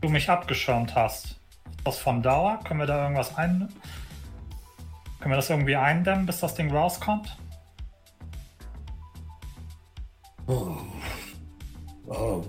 du 0.00 0.08
mich 0.08 0.30
abgeschirmt 0.30 0.94
hast. 0.94 1.26
Ist 1.26 1.38
das 1.84 1.98
von 1.98 2.22
Dauer? 2.22 2.60
Können 2.64 2.80
wir 2.80 2.86
da 2.86 3.02
irgendwas 3.02 3.36
ein... 3.36 3.68
Können 5.20 5.32
wir 5.32 5.36
das 5.36 5.50
irgendwie 5.50 5.74
eindämmen, 5.74 6.26
bis 6.26 6.38
das 6.38 6.54
Ding 6.54 6.70
rauskommt? 6.70 7.36
Ähm, 10.48 12.44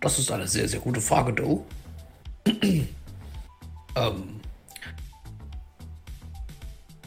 das 0.00 0.18
ist 0.18 0.30
eine 0.30 0.46
sehr, 0.46 0.68
sehr 0.68 0.80
gute 0.80 1.00
Frage, 1.00 1.32
Do. 1.32 1.64
ähm, 3.96 4.40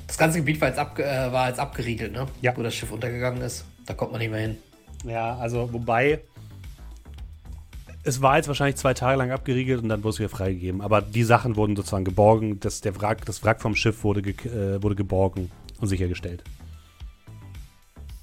Das 0.07 0.17
ganze 0.17 0.39
Gebiet 0.39 0.59
war 0.61 0.69
jetzt, 0.69 0.80
ab, 0.80 0.97
äh, 0.97 1.32
war 1.32 1.49
jetzt 1.49 1.59
abgeriegelt, 1.59 2.13
ne? 2.13 2.26
Ja. 2.41 2.55
Wo 2.55 2.63
das 2.63 2.73
Schiff 2.73 2.91
untergegangen 2.91 3.41
ist. 3.41 3.65
Da 3.86 3.93
kommt 3.93 4.11
man 4.11 4.19
nicht 4.19 4.31
mehr 4.31 4.41
hin. 4.41 4.57
Ja, 5.05 5.38
also 5.38 5.71
wobei 5.71 6.21
es 8.05 8.21
war 8.21 8.38
jetzt 8.38 8.47
wahrscheinlich 8.47 8.75
zwei 8.75 8.93
Tage 8.93 9.17
lang 9.17 9.31
abgeriegelt 9.31 9.81
und 9.81 9.89
dann 9.89 10.03
wurde 10.03 10.13
es 10.13 10.19
wieder 10.19 10.29
freigegeben. 10.29 10.81
Aber 10.81 11.01
die 11.01 11.23
Sachen 11.23 11.55
wurden 11.55 11.75
sozusagen 11.75 12.05
geborgen. 12.05 12.59
Das, 12.59 12.81
der 12.81 12.99
Wrack, 13.01 13.25
das 13.25 13.43
Wrack 13.43 13.61
vom 13.61 13.75
Schiff 13.75 14.03
wurde, 14.03 14.21
ge 14.21 14.33
äh, 14.47 14.81
wurde 14.81 14.95
geborgen 14.95 15.51
und 15.81 15.88
sichergestellt. 15.88 16.43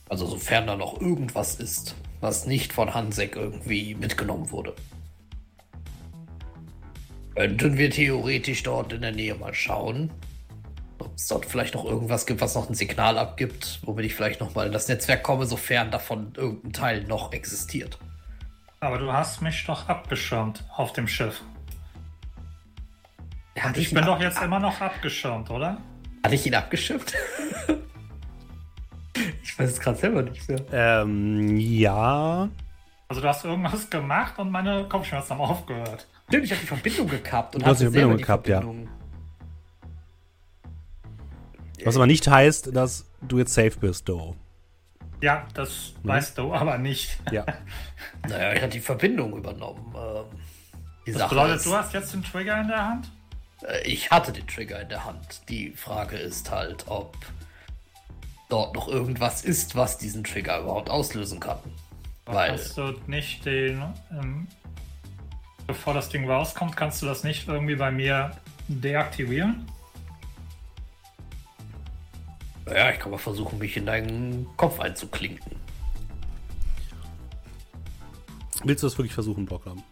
Also 0.08 0.26
sofern 0.26 0.68
da 0.68 0.76
noch 0.76 1.00
irgendwas 1.00 1.56
ist, 1.56 1.96
was 2.20 2.46
nicht 2.46 2.72
von 2.72 2.94
Hansek 2.94 3.34
irgendwie 3.34 3.94
mitgenommen 3.94 4.50
wurde. 4.52 4.74
Könnten 7.34 7.78
wir 7.78 7.90
theoretisch 7.90 8.62
dort 8.62 8.92
in 8.92 9.00
der 9.00 9.12
Nähe 9.12 9.34
mal 9.34 9.54
schauen, 9.54 10.10
ob 11.07 11.16
es 11.16 11.26
dort 11.26 11.46
vielleicht 11.46 11.74
noch 11.74 11.84
irgendwas 11.84 12.26
gibt, 12.26 12.40
was 12.40 12.55
noch 12.55 12.68
ein 12.68 12.74
Signal 12.74 13.18
abgibt, 13.18 13.80
womit 13.84 14.07
ich 14.07 14.14
vielleicht 14.14 14.40
noch 14.40 14.55
mal 14.55 14.66
in 14.66 14.72
das 14.72 14.88
Netzwerk 14.88 15.22
komme, 15.22 15.46
sofern 15.46 15.90
davon 15.90 16.32
irgendein 16.36 16.72
Teil 16.72 17.05
noch 17.05 17.32
existiert. 17.32 17.98
Aber 18.80 18.98
du 18.98 19.12
hast 19.12 19.42
mich 19.42 19.64
doch 19.66 19.88
abgeschirmt 19.88 20.64
auf 20.76 20.92
dem 20.92 21.07
Schiff. 21.07 21.42
Hatte 23.59 23.80
Ich 23.80 23.92
ihn 23.92 23.96
bin 23.96 24.07
doch 24.07 24.20
jetzt 24.20 24.42
immer 24.42 24.59
noch 24.59 24.80
abgeschirmt, 24.80 25.50
oder? 25.50 25.78
Hatte 26.24 26.34
ich 26.34 26.46
ihn 26.46 26.55
abgeschifft? 26.55 27.14
ich 29.42 29.59
weiß 29.59 29.70
es 29.70 29.80
gerade 29.80 29.98
selber 29.98 30.22
nicht 30.22 30.48
mehr. 30.48 30.61
Ähm, 30.72 31.57
ja. 31.59 32.48
Also 33.09 33.20
du 33.20 33.28
hast 33.28 33.44
irgendwas 33.44 33.90
gemacht 33.90 34.38
und 34.38 34.50
meine 34.50 34.88
Kopfschmerzen 34.88 35.34
haben 35.34 35.42
aufgehört. 35.42 36.07
Stimmt, 36.28 36.44
ich 36.44 36.50
habe 36.53 36.61
die 36.62 36.66
Verbindung 36.66 37.09
gekappt 37.09 37.55
und 37.55 37.62
Du 37.62 37.66
hast 37.66 37.80
die 37.80 37.84
Verbindung 37.84 38.16
selber 38.16 38.20
gekappt, 38.20 38.48
ja. 38.48 38.62
Was 41.85 41.97
aber 41.97 42.07
nicht 42.07 42.26
heißt, 42.28 42.74
dass 42.74 43.07
du 43.22 43.39
jetzt 43.39 43.55
safe 43.55 43.72
bist, 43.80 44.09
Do. 44.09 44.37
Ja, 45.20 45.47
das 45.55 45.93
weißt 46.03 46.39
du 46.39 46.53
aber 46.53 46.78
nicht. 46.78 47.18
Ja. 47.30 47.45
Naja, 48.28 48.53
ich 48.53 48.61
hatte 48.62 48.72
die 48.72 48.80
Verbindung 48.80 49.37
übernommen. 49.37 49.95
Ähm, 49.97 50.24
die 51.07 51.12
Das 51.12 51.22
Sache 51.22 51.35
bedeutet, 51.35 51.57
ist, 51.57 51.66
du 51.66 51.74
hast 51.74 51.93
jetzt 51.93 52.12
den 52.12 52.22
Trigger 52.22 52.61
in 52.61 52.68
der 52.68 52.87
Hand? 52.87 53.11
äh, 53.66 53.80
ich 53.87 54.11
hatte 54.11 54.33
den 54.33 54.47
Trigger 54.47 54.80
in 54.80 54.89
der 54.89 55.05
Hand. 55.05 55.43
Die 55.49 55.70
Frage 55.70 56.16
ist 56.16 56.51
halt, 56.51 56.85
ob 56.87 57.16
dort 58.49 58.74
noch 58.74 58.87
irgendwas 58.89 59.43
ist, 59.45 59.74
was 59.76 59.99
diesen 59.99 60.22
Trigger 60.24 60.61
überhaupt 60.61 60.89
auslösen 60.91 61.41
kann. 61.41 61.59
Weil, 62.26 62.51
Kannst 62.51 62.76
du 62.78 62.95
nicht 63.09 63.45
den, 63.45 63.83
ähm, 64.12 64.47
bevor 65.66 65.95
das 65.95 66.09
Ding 66.09 66.28
rauskommt, 66.30 66.76
kannst 66.76 67.03
du 67.03 67.07
das 67.07 67.24
nicht 67.24 67.49
irgendwie 67.49 67.74
bei 67.76 67.91
mir 67.91 68.30
deaktivieren? 68.68 69.66
Naja, 72.66 72.90
ich 72.92 72.98
kann 72.98 73.10
mal 73.10 73.18
versuchen, 73.18 73.58
mich 73.58 73.76
in 73.76 73.86
deinen 73.86 74.46
Kopf 74.56 74.80
einzuklinken. 74.80 75.56
Willst 78.64 78.82
du 78.82 78.86
das 78.86 78.96
wirklich 78.98 79.14
versuchen, 79.14 79.44
Brocklam? 79.46 79.82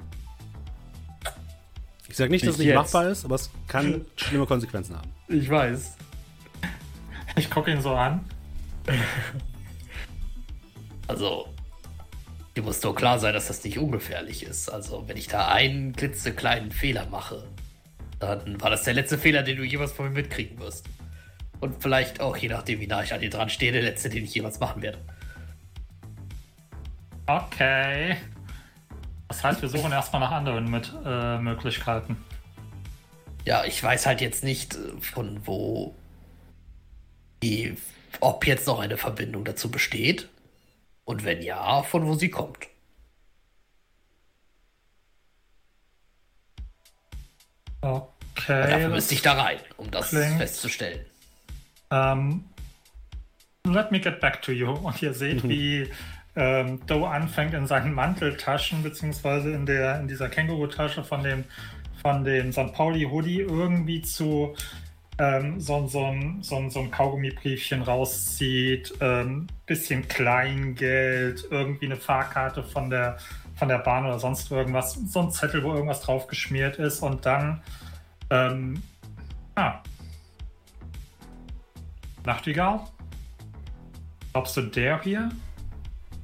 Ich 2.08 2.16
sage 2.16 2.30
nicht, 2.30 2.44
dass 2.44 2.54
es 2.54 2.58
Nicht 2.58 2.66
nicht 2.66 2.74
jetzt. 2.74 2.92
machbar 2.92 3.08
ist, 3.08 3.24
aber 3.24 3.36
es 3.36 3.50
kann 3.68 4.04
schlimme 4.16 4.46
Konsequenzen 4.46 4.96
haben. 4.96 5.10
Ich 5.28 5.48
weiß. 5.48 5.96
Ich 7.36 7.48
gucke 7.50 7.70
ihn 7.70 7.80
so 7.80 7.90
an. 7.94 8.24
Also, 11.06 11.48
dir 12.56 12.62
muss 12.62 12.80
doch 12.80 12.94
klar 12.94 13.18
sein, 13.18 13.32
dass 13.34 13.46
das 13.48 13.62
nicht 13.64 13.78
ungefährlich 13.78 14.42
ist. 14.42 14.68
Also, 14.68 15.04
wenn 15.08 15.16
ich 15.16 15.28
da 15.28 15.48
einen 15.48 15.94
klitzekleinen 15.94 16.70
Fehler 16.72 17.06
mache, 17.06 17.44
dann 18.18 18.60
war 18.60 18.70
das 18.70 18.82
der 18.82 18.94
letzte 18.94 19.16
Fehler, 19.18 19.42
den 19.42 19.56
du 19.56 19.64
jemals 19.64 19.92
von 19.92 20.06
mir 20.06 20.12
mitkriegen 20.12 20.58
wirst. 20.58 20.86
Und 21.60 21.82
vielleicht 21.82 22.20
auch, 22.20 22.36
je 22.36 22.48
nachdem, 22.48 22.80
wie 22.80 22.86
nah 22.86 23.02
ich 23.02 23.12
an 23.12 23.20
dir 23.20 23.30
dran 23.30 23.50
stehe, 23.50 23.70
der 23.72 23.82
letzte, 23.82 24.08
den 24.08 24.24
ich 24.24 24.34
jemals 24.34 24.58
machen 24.60 24.80
werde. 24.82 24.98
Okay. 27.26 28.16
Das 29.28 29.44
heißt, 29.44 29.62
wir 29.62 29.68
suchen 29.68 29.92
erstmal 29.92 30.20
nach 30.20 30.30
anderen 30.32 30.70
mit 30.70 30.92
äh, 31.04 31.38
Möglichkeiten. 31.38 32.16
Ja, 33.44 33.64
ich 33.64 33.82
weiß 33.82 34.06
halt 34.06 34.20
jetzt 34.20 34.42
nicht, 34.42 34.74
äh, 34.74 35.00
von 35.00 35.46
wo 35.46 35.94
die, 37.42 37.76
ob 38.20 38.46
jetzt 38.46 38.66
noch 38.66 38.80
eine 38.80 38.96
Verbindung 38.96 39.44
dazu 39.44 39.70
besteht. 39.70 40.28
Und 41.04 41.24
wenn 41.24 41.42
ja, 41.42 41.82
von 41.82 42.06
wo 42.06 42.14
sie 42.14 42.30
kommt. 42.30 42.66
Okay. 47.82 48.06
Dafür 48.46 48.78
das- 48.80 48.90
müsste 48.92 49.14
ich 49.14 49.22
da 49.22 49.32
rein, 49.34 49.58
um 49.76 49.90
das 49.90 50.10
klingt- 50.10 50.38
festzustellen. 50.38 51.04
Ähm, 51.90 52.44
let 53.66 53.90
me 53.90 54.00
get 54.00 54.20
back 54.20 54.42
to 54.42 54.52
you. 54.52 54.70
Und 54.72 55.00
ihr 55.02 55.12
seht, 55.14 55.46
wie 55.48 55.88
ähm, 56.36 56.80
Doe 56.86 57.08
anfängt 57.08 57.54
in 57.54 57.66
seinen 57.66 57.92
Manteltaschen, 57.94 58.82
beziehungsweise 58.82 59.52
in, 59.52 59.66
der, 59.66 60.00
in 60.00 60.08
dieser 60.08 60.28
Känguru-Tasche 60.28 61.02
von 61.04 61.22
dem, 61.22 61.44
von 62.02 62.24
dem 62.24 62.52
St. 62.52 62.72
Pauli-Hoodie 62.72 63.40
irgendwie 63.40 64.02
zu 64.02 64.54
ähm, 65.18 65.60
so, 65.60 65.86
so, 65.86 66.06
ein- 66.06 66.38
so, 66.42 66.66
so 66.70 66.80
ein 66.80 66.90
Kaugummibriefchen 66.90 67.82
rauszieht, 67.82 68.94
ähm, 69.00 69.48
bisschen 69.66 70.08
Kleingeld, 70.08 71.46
irgendwie 71.50 71.86
eine 71.86 71.96
Fahrkarte 71.96 72.62
von 72.62 72.88
der, 72.88 73.18
von 73.56 73.68
der 73.68 73.78
Bahn 73.78 74.06
oder 74.06 74.18
sonst 74.18 74.50
irgendwas, 74.50 74.94
so 74.94 75.20
ein 75.20 75.30
Zettel, 75.30 75.62
wo 75.62 75.74
irgendwas 75.74 76.00
drauf 76.00 76.26
geschmiert 76.26 76.76
ist 76.78 77.00
und 77.02 77.26
dann 77.26 77.60
ähm, 78.30 78.82
ah, 79.56 79.82
Nachtigall? 82.24 82.80
Glaubst 84.32 84.56
du, 84.56 84.62
der 84.62 85.02
hier 85.02 85.30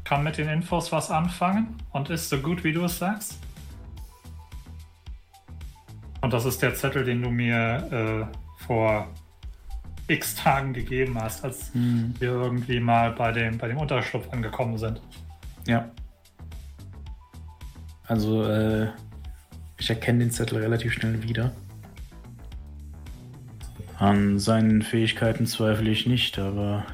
kann 0.05 0.23
mit 0.23 0.39
den 0.39 0.49
Infos 0.49 0.93
was 0.93 1.11
anfangen 1.11 1.77
und 1.91 2.11
ist 2.11 2.29
so 2.29 2.39
gut, 2.39 2.63
wie 2.63 2.73
du 2.73 2.85
es 2.85 2.99
sagst? 2.99 3.39
Und 6.21 6.33
das 6.33 6.45
ist 6.45 6.63
der 6.63 6.75
Zettel, 6.75 7.05
den 7.05 7.23
du 7.23 7.31
mir 7.31 8.29
äh, 8.31 8.65
vor 8.65 9.09
x 10.09 10.37
Tagen 10.37 10.73
gegeben 10.73 11.21
hast, 11.21 11.45
als 11.45 11.71
wir 11.75 12.29
irgendwie 12.29 12.81
mal 12.81 13.13
bei 13.13 13.33
dem, 13.33 13.59
bei 13.59 13.69
dem 13.69 13.79
Unterschlupf 13.79 14.33
angekommen 14.33 14.79
sind. 14.79 15.01
Ja. 15.67 15.91
Also, 18.07 18.45
äh, 18.45 18.89
ich 19.79 19.91
erkenne 19.91 20.21
den 20.21 20.31
Zettel 20.31 20.59
relativ 20.59 20.93
schnell 20.93 21.23
wieder. 21.23 21.53
An 23.99 24.39
seinen 24.39 24.83
Fähigkeiten 24.83 25.47
zweifle 25.47 25.91
ich 25.91 26.07
nicht, 26.07 26.39
aber 26.39 26.85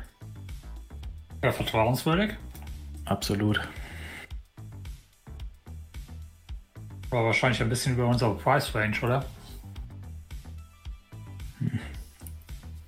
Ja, 1.43 1.51
vertrauenswürdig, 1.53 2.35
absolut. 3.05 3.61
aber 7.11 7.27
wahrscheinlich 7.27 7.61
ein 7.61 7.69
bisschen 7.69 7.93
über 7.95 8.07
unsere 8.07 8.35
Price 8.35 8.75
Range, 8.75 8.97
oder? 9.03 9.25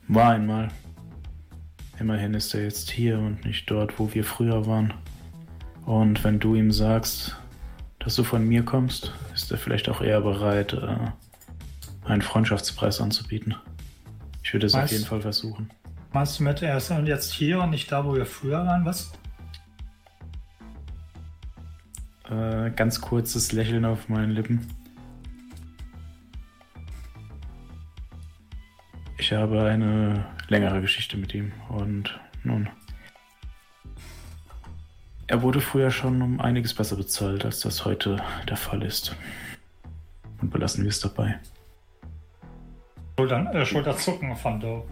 War 0.08 0.30
einmal. 0.32 0.68
Immerhin 1.98 2.34
ist 2.34 2.54
er 2.54 2.62
jetzt 2.64 2.90
hier 2.90 3.18
und 3.18 3.44
nicht 3.44 3.70
dort, 3.70 3.98
wo 3.98 4.12
wir 4.14 4.24
früher 4.24 4.66
waren. 4.66 4.94
Und 5.84 6.24
wenn 6.24 6.38
du 6.38 6.54
ihm 6.54 6.72
sagst, 6.72 7.36
dass 7.98 8.16
du 8.16 8.24
von 8.24 8.46
mir 8.46 8.64
kommst, 8.64 9.12
ist 9.34 9.52
er 9.52 9.58
vielleicht 9.58 9.88
auch 9.88 10.00
eher 10.00 10.20
bereit, 10.22 10.72
äh, 10.72 10.96
einen 12.04 12.22
Freundschaftspreis 12.22 13.00
anzubieten. 13.00 13.54
Ich 14.45 14.53
würde 14.53 14.66
es 14.66 14.74
auf 14.74 14.90
jeden 14.90 15.05
Fall 15.05 15.22
versuchen. 15.22 15.70
Meinst 16.12 16.38
du 16.38 16.45
mit, 16.45 16.62
er 16.62 16.76
ist 16.76 16.90
jetzt 16.90 17.32
hier 17.32 17.61
und 17.61 17.70
nicht 17.70 17.90
da, 17.90 18.05
wo 18.05 18.14
wir 18.14 18.26
früher 18.26 18.64
waren? 18.64 18.84
Was? 18.84 19.11
Äh, 22.30 22.70
ganz 22.70 23.01
kurzes 23.01 23.53
Lächeln 23.53 23.84
auf 23.84 24.09
meinen 24.09 24.30
Lippen. 24.30 24.66
Ich 29.18 29.32
habe 29.32 29.62
eine 29.64 30.26
längere 30.49 30.82
Geschichte 30.82 31.16
mit 31.16 31.34
ihm 31.34 31.53
und 31.70 32.20
nun. 32.42 32.68
Er 35.26 35.40
wurde 35.40 35.62
früher 35.62 35.90
schon 35.90 36.20
um 36.20 36.40
einiges 36.40 36.74
besser 36.74 36.97
bezahlt, 36.97 37.45
als 37.47 37.61
das 37.61 37.86
heute 37.86 38.22
der 38.49 38.59
Fall 38.59 38.82
ist. 38.82 39.16
Und 40.42 40.51
belassen 40.51 40.84
wir 40.84 40.90
es 40.90 41.01
dabei. 41.01 41.40
Schultern, 43.16 43.46
äh, 43.48 43.64
Schulterzucken 43.64 44.34
von 44.36 44.60
Doe. 44.60 44.82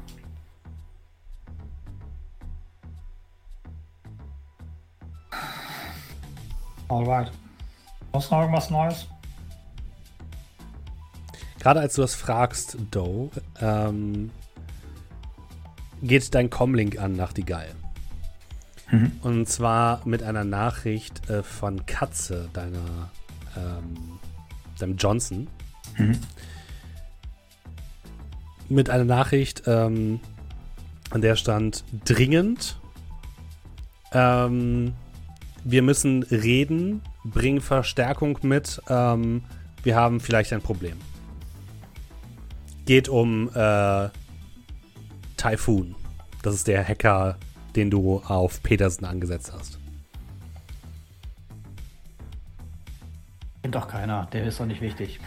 Alright. 6.88 7.32
Hast 8.12 8.30
du 8.30 8.34
noch 8.34 8.42
irgendwas 8.42 8.70
Neues? 8.70 9.08
Gerade 11.58 11.80
als 11.80 11.94
du 11.94 12.02
das 12.02 12.14
fragst, 12.14 12.76
Doe, 12.90 13.30
ähm, 13.60 14.30
geht 16.02 16.34
dein 16.34 16.50
Comlink 16.50 16.98
an 16.98 17.16
nach 17.16 17.32
die 17.32 17.44
Geil. 17.44 17.74
Mhm. 18.90 19.12
Und 19.22 19.48
zwar 19.48 20.06
mit 20.06 20.22
einer 20.22 20.44
Nachricht 20.44 21.28
äh, 21.30 21.42
von 21.42 21.86
Katze, 21.86 22.50
deiner, 22.52 23.10
ähm, 23.56 24.18
deinem 24.78 24.96
Johnson. 24.96 25.48
Mhm. 25.96 26.20
Mit 28.72 28.88
einer 28.88 29.04
Nachricht, 29.04 29.64
ähm, 29.66 30.18
Und 31.10 31.20
der 31.20 31.36
stand 31.36 31.84
dringend. 32.06 32.78
Ähm, 34.12 34.94
wir 35.62 35.82
müssen 35.82 36.22
reden, 36.22 37.02
bringen 37.22 37.60
Verstärkung 37.60 38.38
mit. 38.40 38.80
Ähm, 38.88 39.44
wir 39.82 39.94
haben 39.94 40.20
vielleicht 40.20 40.54
ein 40.54 40.62
Problem. 40.62 40.96
Geht 42.86 43.10
um 43.10 43.50
äh, 43.54 44.08
Typhoon. 45.36 45.94
Das 46.42 46.54
ist 46.54 46.66
der 46.66 46.82
Hacker, 46.82 47.36
den 47.76 47.90
du 47.90 48.22
auf 48.26 48.62
Petersen 48.62 49.04
angesetzt 49.04 49.52
hast. 49.52 49.78
Kennt 53.60 53.74
doch 53.74 53.86
keiner, 53.86 54.26
der 54.32 54.44
ist 54.44 54.58
doch 54.58 54.66
nicht 54.66 54.80
wichtig. 54.80 55.20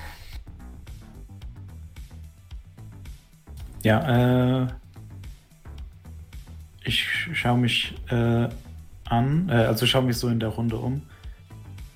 Ja, 3.85 4.63
äh, 4.63 4.67
ich 6.83 7.05
schaue 7.33 7.59
mich 7.59 7.93
äh, 8.09 8.49
an, 9.03 9.47
äh, 9.47 9.51
also 9.51 9.85
schaue 9.85 10.01
mich 10.01 10.17
so 10.17 10.27
in 10.27 10.39
der 10.39 10.49
Runde 10.49 10.77
um. 10.77 11.03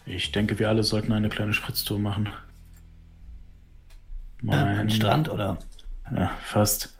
Ich 0.05 0.31
denke, 0.31 0.59
wir 0.59 0.69
alle 0.69 0.83
sollten 0.83 1.11
eine 1.13 1.29
kleine 1.29 1.51
Spritztour 1.51 1.97
machen. 1.97 2.29
Mein 4.43 4.87
äh, 4.87 4.91
Strand, 4.91 5.29
oder? 5.29 5.57
Ja, 6.15 6.29
fast. 6.43 6.95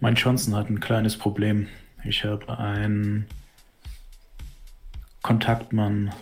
Mein 0.00 0.14
Johnson 0.14 0.56
hat 0.56 0.70
ein 0.70 0.80
kleines 0.80 1.18
Problem. 1.18 1.68
Ich 2.02 2.24
habe 2.24 2.58
einen 2.58 3.26
Kontaktmann, 5.20 6.14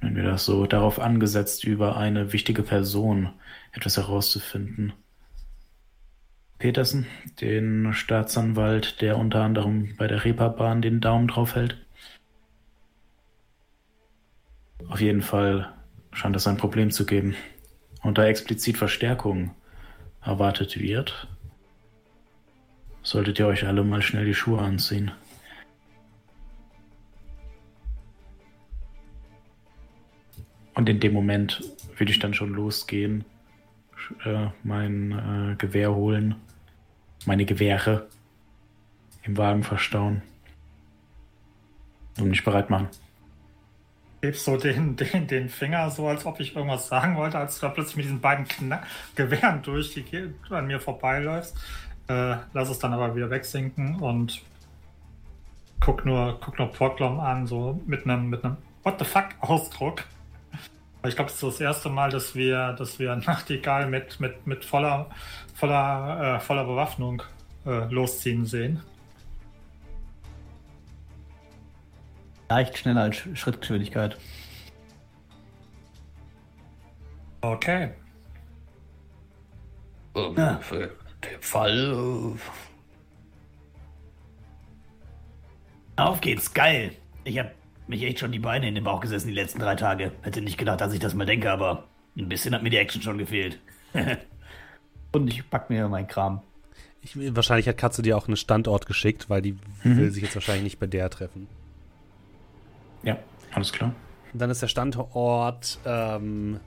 nennen 0.00 0.14
wir 0.14 0.22
das 0.22 0.44
so, 0.44 0.64
darauf 0.66 1.00
angesetzt, 1.00 1.64
über 1.64 1.96
eine 1.96 2.32
wichtige 2.32 2.62
Person 2.62 3.30
etwas 3.72 3.96
herauszufinden. 3.96 4.92
Petersen, 6.58 7.06
den 7.40 7.92
Staatsanwalt, 7.92 9.00
der 9.02 9.18
unter 9.18 9.42
anderem 9.42 9.94
bei 9.96 10.06
der 10.06 10.24
Reeperbahn 10.24 10.80
den 10.80 11.00
Daumen 11.00 11.28
drauf 11.28 11.54
hält. 11.54 11.76
Auf 14.88 15.00
jeden 15.00 15.22
Fall 15.22 15.72
scheint 16.12 16.36
es 16.36 16.46
ein 16.46 16.56
Problem 16.56 16.90
zu 16.90 17.04
geben. 17.04 17.34
Und 18.02 18.18
da 18.18 18.24
explizit 18.24 18.76
Verstärkung 18.76 19.54
erwartet 20.22 20.78
wird, 20.78 21.28
solltet 23.02 23.38
ihr 23.38 23.46
euch 23.46 23.66
alle 23.66 23.84
mal 23.84 24.02
schnell 24.02 24.24
die 24.24 24.34
Schuhe 24.34 24.60
anziehen. 24.60 25.10
Und 30.74 30.88
in 30.88 31.00
dem 31.00 31.12
Moment 31.12 31.62
würde 31.96 32.12
ich 32.12 32.18
dann 32.18 32.34
schon 32.34 32.52
losgehen, 32.52 33.24
äh, 34.24 34.48
mein 34.62 35.12
äh, 35.12 35.56
Gewehr 35.56 35.94
holen, 35.94 36.36
meine 37.26 37.44
Gewehre 37.44 38.06
im 39.24 39.36
Wagen 39.36 39.62
verstauen 39.62 40.22
und 42.18 42.28
mich 42.28 42.44
bereit 42.44 42.70
machen. 42.70 42.88
Hebst 44.22 44.44
so 44.44 44.56
den, 44.56 44.96
den, 44.96 45.26
den 45.26 45.48
Finger 45.48 45.90
so, 45.90 46.08
als 46.08 46.24
ob 46.24 46.40
ich 46.40 46.56
irgendwas 46.56 46.88
sagen 46.88 47.16
wollte, 47.16 47.38
als 47.38 47.58
du 47.58 47.66
da 47.66 47.72
plötzlich 47.72 47.96
mit 47.96 48.04
diesen 48.06 48.20
beiden 48.20 48.46
Knack 48.46 48.86
Gewehren 49.14 49.62
durch 49.62 49.92
die 49.92 50.32
an 50.50 50.66
mir 50.66 50.80
vorbeiläufst. 50.80 51.56
Äh, 52.08 52.36
lass 52.52 52.70
es 52.70 52.78
dann 52.78 52.92
aber 52.92 53.14
wieder 53.16 53.30
wegsinken 53.30 53.96
und 53.96 54.42
guck 55.80 56.06
nur, 56.06 56.38
guck 56.40 56.58
nur 56.58 56.70
Portlom 56.70 57.20
an, 57.20 57.46
so 57.46 57.80
mit 57.86 58.04
einem 58.04 58.30
mit 58.30 58.44
einem 58.44 58.56
What 58.84 59.00
the 59.00 59.04
fuck 59.04 59.26
Ausdruck. 59.40 60.04
Ich 61.08 61.14
glaube, 61.14 61.30
es 61.30 61.36
ist 61.36 61.42
das 61.42 61.60
erste 61.60 61.88
Mal, 61.88 62.10
dass 62.10 62.34
wir, 62.34 62.72
dass 62.72 62.98
wir 62.98 63.14
Nachtigall 63.16 63.86
mit, 63.86 64.18
mit, 64.20 64.46
mit 64.46 64.64
voller, 64.64 65.08
voller, 65.54 66.36
äh, 66.36 66.40
voller 66.40 66.64
Bewaffnung 66.64 67.22
äh, 67.64 67.84
losziehen 67.92 68.46
sehen. 68.46 68.82
Leicht 72.48 72.78
schneller 72.78 73.02
als 73.02 73.16
Schrittgeschwindigkeit. 73.34 74.16
Okay. 77.40 77.90
Ähm, 80.14 80.34
ja. 80.36 80.58
Für 80.58 80.90
den 81.24 81.40
Fall. 81.40 82.36
Äh... 85.96 86.00
Auf 86.00 86.20
geht's, 86.20 86.52
geil. 86.52 86.92
Ich 87.24 87.38
hab 87.38 87.52
mich 87.88 88.02
echt 88.02 88.18
schon 88.18 88.32
die 88.32 88.38
Beine 88.38 88.68
in 88.68 88.74
den 88.74 88.84
Bauch 88.84 89.00
gesessen 89.00 89.28
die 89.28 89.34
letzten 89.34 89.60
drei 89.60 89.74
Tage. 89.74 90.12
Hätte 90.22 90.40
nicht 90.40 90.58
gedacht, 90.58 90.80
dass 90.80 90.92
ich 90.92 91.00
das 91.00 91.14
mal 91.14 91.26
denke, 91.26 91.50
aber 91.50 91.84
ein 92.16 92.28
bisschen 92.28 92.54
hat 92.54 92.62
mir 92.62 92.70
die 92.70 92.78
Action 92.78 93.02
schon 93.02 93.18
gefehlt. 93.18 93.58
Und 95.12 95.28
ich 95.28 95.48
pack 95.48 95.70
mir 95.70 95.88
meinen 95.88 96.08
Kram. 96.08 96.42
Ich, 97.02 97.14
wahrscheinlich 97.34 97.68
hat 97.68 97.78
Katze 97.78 98.02
dir 98.02 98.16
auch 98.16 98.26
einen 98.26 98.36
Standort 98.36 98.86
geschickt, 98.86 99.30
weil 99.30 99.40
die 99.40 99.52
mhm. 99.84 99.96
will 99.96 100.10
sich 100.10 100.24
jetzt 100.24 100.34
wahrscheinlich 100.34 100.64
nicht 100.64 100.78
bei 100.78 100.86
der 100.86 101.08
treffen. 101.08 101.46
Ja, 103.02 103.18
alles 103.52 103.72
klar. 103.72 103.94
Und 104.32 104.40
dann 104.40 104.50
ist 104.50 104.60
der 104.60 104.68
Standort 104.68 105.78
ähm, 105.86 106.60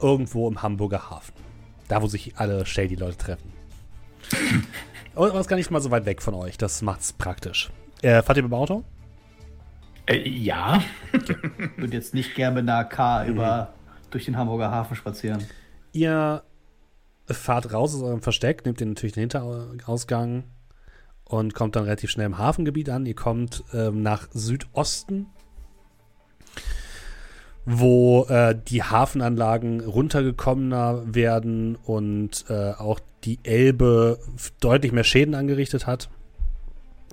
irgendwo 0.00 0.48
im 0.48 0.62
Hamburger 0.62 1.10
Hafen. 1.10 1.34
Da, 1.88 2.02
wo 2.02 2.06
sich 2.06 2.36
alle 2.36 2.66
Shady-Leute 2.66 3.16
treffen. 3.16 3.52
Aber 5.14 5.38
ist 5.38 5.48
gar 5.48 5.56
nicht 5.56 5.70
mal 5.70 5.80
so 5.80 5.90
weit 5.90 6.06
weg 6.06 6.22
von 6.22 6.34
euch. 6.34 6.58
Das 6.58 6.82
macht's 6.82 7.12
praktisch. 7.12 7.70
Äh, 8.02 8.22
fahrt 8.22 8.38
ihr 8.38 8.42
mit 8.42 8.52
dem 8.52 8.54
Auto? 8.54 8.84
Äh, 10.06 10.28
ja. 10.28 10.82
Okay. 11.14 11.36
Würde 11.76 11.96
jetzt 11.96 12.14
nicht 12.14 12.34
gerne 12.34 12.62
mit 12.62 12.70
einer 12.70 12.84
K 12.84 13.26
über 13.26 13.74
durch 14.10 14.24
den 14.26 14.36
Hamburger 14.36 14.70
Hafen 14.70 14.96
spazieren. 14.96 15.44
Ihr 15.92 16.42
fahrt 17.26 17.72
raus 17.72 17.94
aus 17.94 18.02
eurem 18.02 18.22
Versteck, 18.22 18.64
nehmt 18.64 18.80
ihr 18.80 18.86
natürlich 18.86 19.14
den 19.14 19.22
Hinterausgang 19.22 20.44
und 21.24 21.54
kommt 21.54 21.76
dann 21.76 21.84
relativ 21.84 22.10
schnell 22.10 22.26
im 22.26 22.38
Hafengebiet 22.38 22.90
an. 22.90 23.06
Ihr 23.06 23.14
kommt 23.14 23.64
ähm, 23.72 24.02
nach 24.02 24.28
Südosten, 24.32 25.26
wo 27.64 28.24
äh, 28.28 28.54
die 28.68 28.82
Hafenanlagen 28.82 29.80
runtergekommener 29.80 31.02
werden 31.14 31.76
und 31.76 32.44
äh, 32.48 32.72
auch 32.72 33.00
die 33.24 33.38
Elbe 33.44 34.18
deutlich 34.60 34.92
mehr 34.92 35.04
Schäden 35.04 35.34
angerichtet 35.34 35.86
hat 35.86 36.10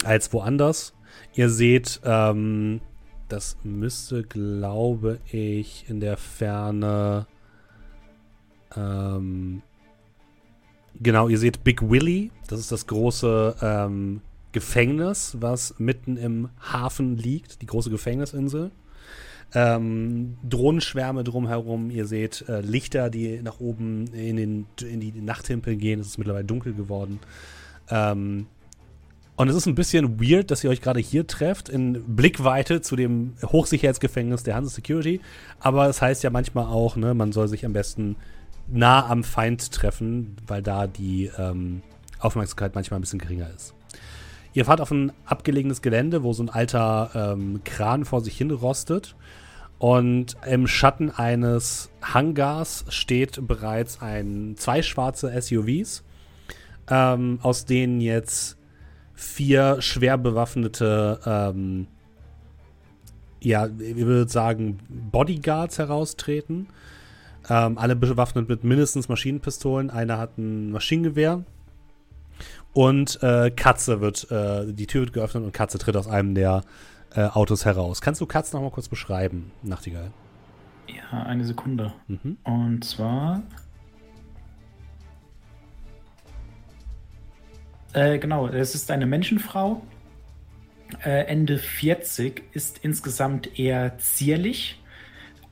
als 0.03 0.33
woanders. 0.33 0.93
Ihr 1.33 1.49
seht, 1.49 2.01
ähm, 2.03 2.81
das 3.27 3.57
müsste, 3.63 4.23
glaube 4.23 5.19
ich, 5.31 5.85
in 5.87 5.99
der 5.99 6.17
Ferne. 6.17 7.27
Ähm, 8.75 9.61
genau, 10.99 11.29
ihr 11.29 11.37
seht 11.37 11.63
Big 11.63 11.87
Willy. 11.87 12.31
Das 12.47 12.59
ist 12.59 12.71
das 12.71 12.87
große 12.87 13.55
ähm, 13.61 14.21
Gefängnis, 14.51 15.37
was 15.39 15.75
mitten 15.77 16.17
im 16.17 16.49
Hafen 16.59 17.17
liegt, 17.17 17.61
die 17.61 17.67
große 17.67 17.91
Gefängnisinsel. 17.91 18.71
Ähm, 19.53 20.37
Drohnenschwärme 20.47 21.23
drumherum. 21.23 21.89
Ihr 21.91 22.05
seht 22.05 22.47
äh, 22.47 22.61
Lichter, 22.61 23.09
die 23.09 23.41
nach 23.41 23.59
oben 23.59 24.07
in, 24.07 24.37
den, 24.37 24.65
in 24.81 24.99
die 24.99 25.11
Nachthimpel 25.11 25.75
gehen. 25.75 25.99
Es 25.99 26.07
ist 26.07 26.17
mittlerweile 26.17 26.45
dunkel 26.45 26.73
geworden. 26.73 27.19
Ähm, 27.89 28.47
und 29.39 29.47
es 29.47 29.55
ist 29.55 29.67
ein 29.67 29.75
bisschen 29.75 30.19
weird, 30.19 30.51
dass 30.51 30.65
ihr 30.65 30.69
euch 30.69 30.81
gerade 30.81 30.99
hier 30.99 31.25
trefft, 31.25 31.69
in 31.69 32.03
Blickweite 32.13 32.81
zu 32.81 32.97
dem 32.97 33.35
Hochsicherheitsgefängnis 33.41 34.43
der 34.43 34.55
Hanse 34.55 34.69
Security. 34.69 35.21
Aber 35.61 35.83
es 35.83 35.95
das 35.95 36.01
heißt 36.01 36.23
ja 36.23 36.29
manchmal 36.29 36.65
auch, 36.65 36.97
ne, 36.97 37.13
man 37.13 37.31
soll 37.31 37.47
sich 37.47 37.65
am 37.65 37.71
besten 37.71 38.17
nah 38.67 39.09
am 39.09 39.23
Feind 39.23 39.71
treffen, 39.71 40.35
weil 40.45 40.61
da 40.61 40.87
die 40.87 41.31
ähm, 41.37 41.83
Aufmerksamkeit 42.19 42.75
manchmal 42.75 42.99
ein 42.99 43.01
bisschen 43.03 43.19
geringer 43.19 43.49
ist. 43.55 43.73
Ihr 44.51 44.65
fahrt 44.65 44.81
auf 44.81 44.91
ein 44.91 45.13
abgelegenes 45.23 45.81
Gelände, 45.81 46.21
wo 46.21 46.33
so 46.33 46.43
ein 46.43 46.49
alter 46.49 47.37
ähm, 47.37 47.61
Kran 47.63 48.03
vor 48.03 48.19
sich 48.19 48.37
hin 48.37 48.51
rostet. 48.51 49.15
Und 49.77 50.35
im 50.45 50.67
Schatten 50.67 51.11
eines 51.11 51.91
Hangars 52.01 52.83
steht 52.89 53.47
bereits 53.47 54.01
ein 54.01 54.55
zwei 54.57 54.81
schwarze 54.81 55.31
SUVs, 55.41 56.03
ähm, 56.89 57.39
aus 57.41 57.63
denen 57.63 58.01
jetzt 58.01 58.58
vier 59.19 59.81
schwer 59.81 60.17
bewaffnete, 60.17 61.19
ähm, 61.25 61.87
ja, 63.41 63.67
ich 63.67 63.97
würde 63.97 64.29
sagen, 64.31 64.79
Bodyguards 64.87 65.77
heraustreten. 65.77 66.67
Ähm, 67.49 67.77
alle 67.77 67.95
bewaffnet 67.95 68.47
mit 68.47 68.63
mindestens 68.63 69.09
Maschinenpistolen. 69.09 69.89
Einer 69.89 70.17
hat 70.17 70.37
ein 70.37 70.71
Maschinengewehr. 70.71 71.43
Und 72.73 73.21
äh, 73.21 73.51
Katze 73.51 73.99
wird, 73.99 74.31
äh, 74.31 74.71
die 74.71 74.87
Tür 74.87 75.01
wird 75.01 75.13
geöffnet 75.13 75.43
und 75.43 75.53
Katze 75.53 75.79
tritt 75.79 75.97
aus 75.97 76.07
einem 76.07 76.33
der 76.33 76.63
äh, 77.13 77.23
Autos 77.23 77.65
heraus. 77.65 77.99
Kannst 77.99 78.21
du 78.21 78.25
Katze 78.25 78.55
noch 78.55 78.63
mal 78.63 78.71
kurz 78.71 78.87
beschreiben, 78.87 79.51
Nachtigall? 79.63 80.11
Ja, 80.87 81.23
eine 81.23 81.43
Sekunde. 81.43 81.93
Mhm. 82.07 82.37
Und 82.43 82.85
zwar 82.85 83.41
Äh, 87.93 88.19
genau, 88.19 88.47
es 88.47 88.75
ist 88.75 88.91
eine 88.91 89.05
Menschenfrau, 89.05 89.81
äh, 91.03 91.25
Ende 91.25 91.57
40, 91.57 92.43
ist 92.53 92.79
insgesamt 92.83 93.59
eher 93.59 93.97
zierlich, 93.97 94.79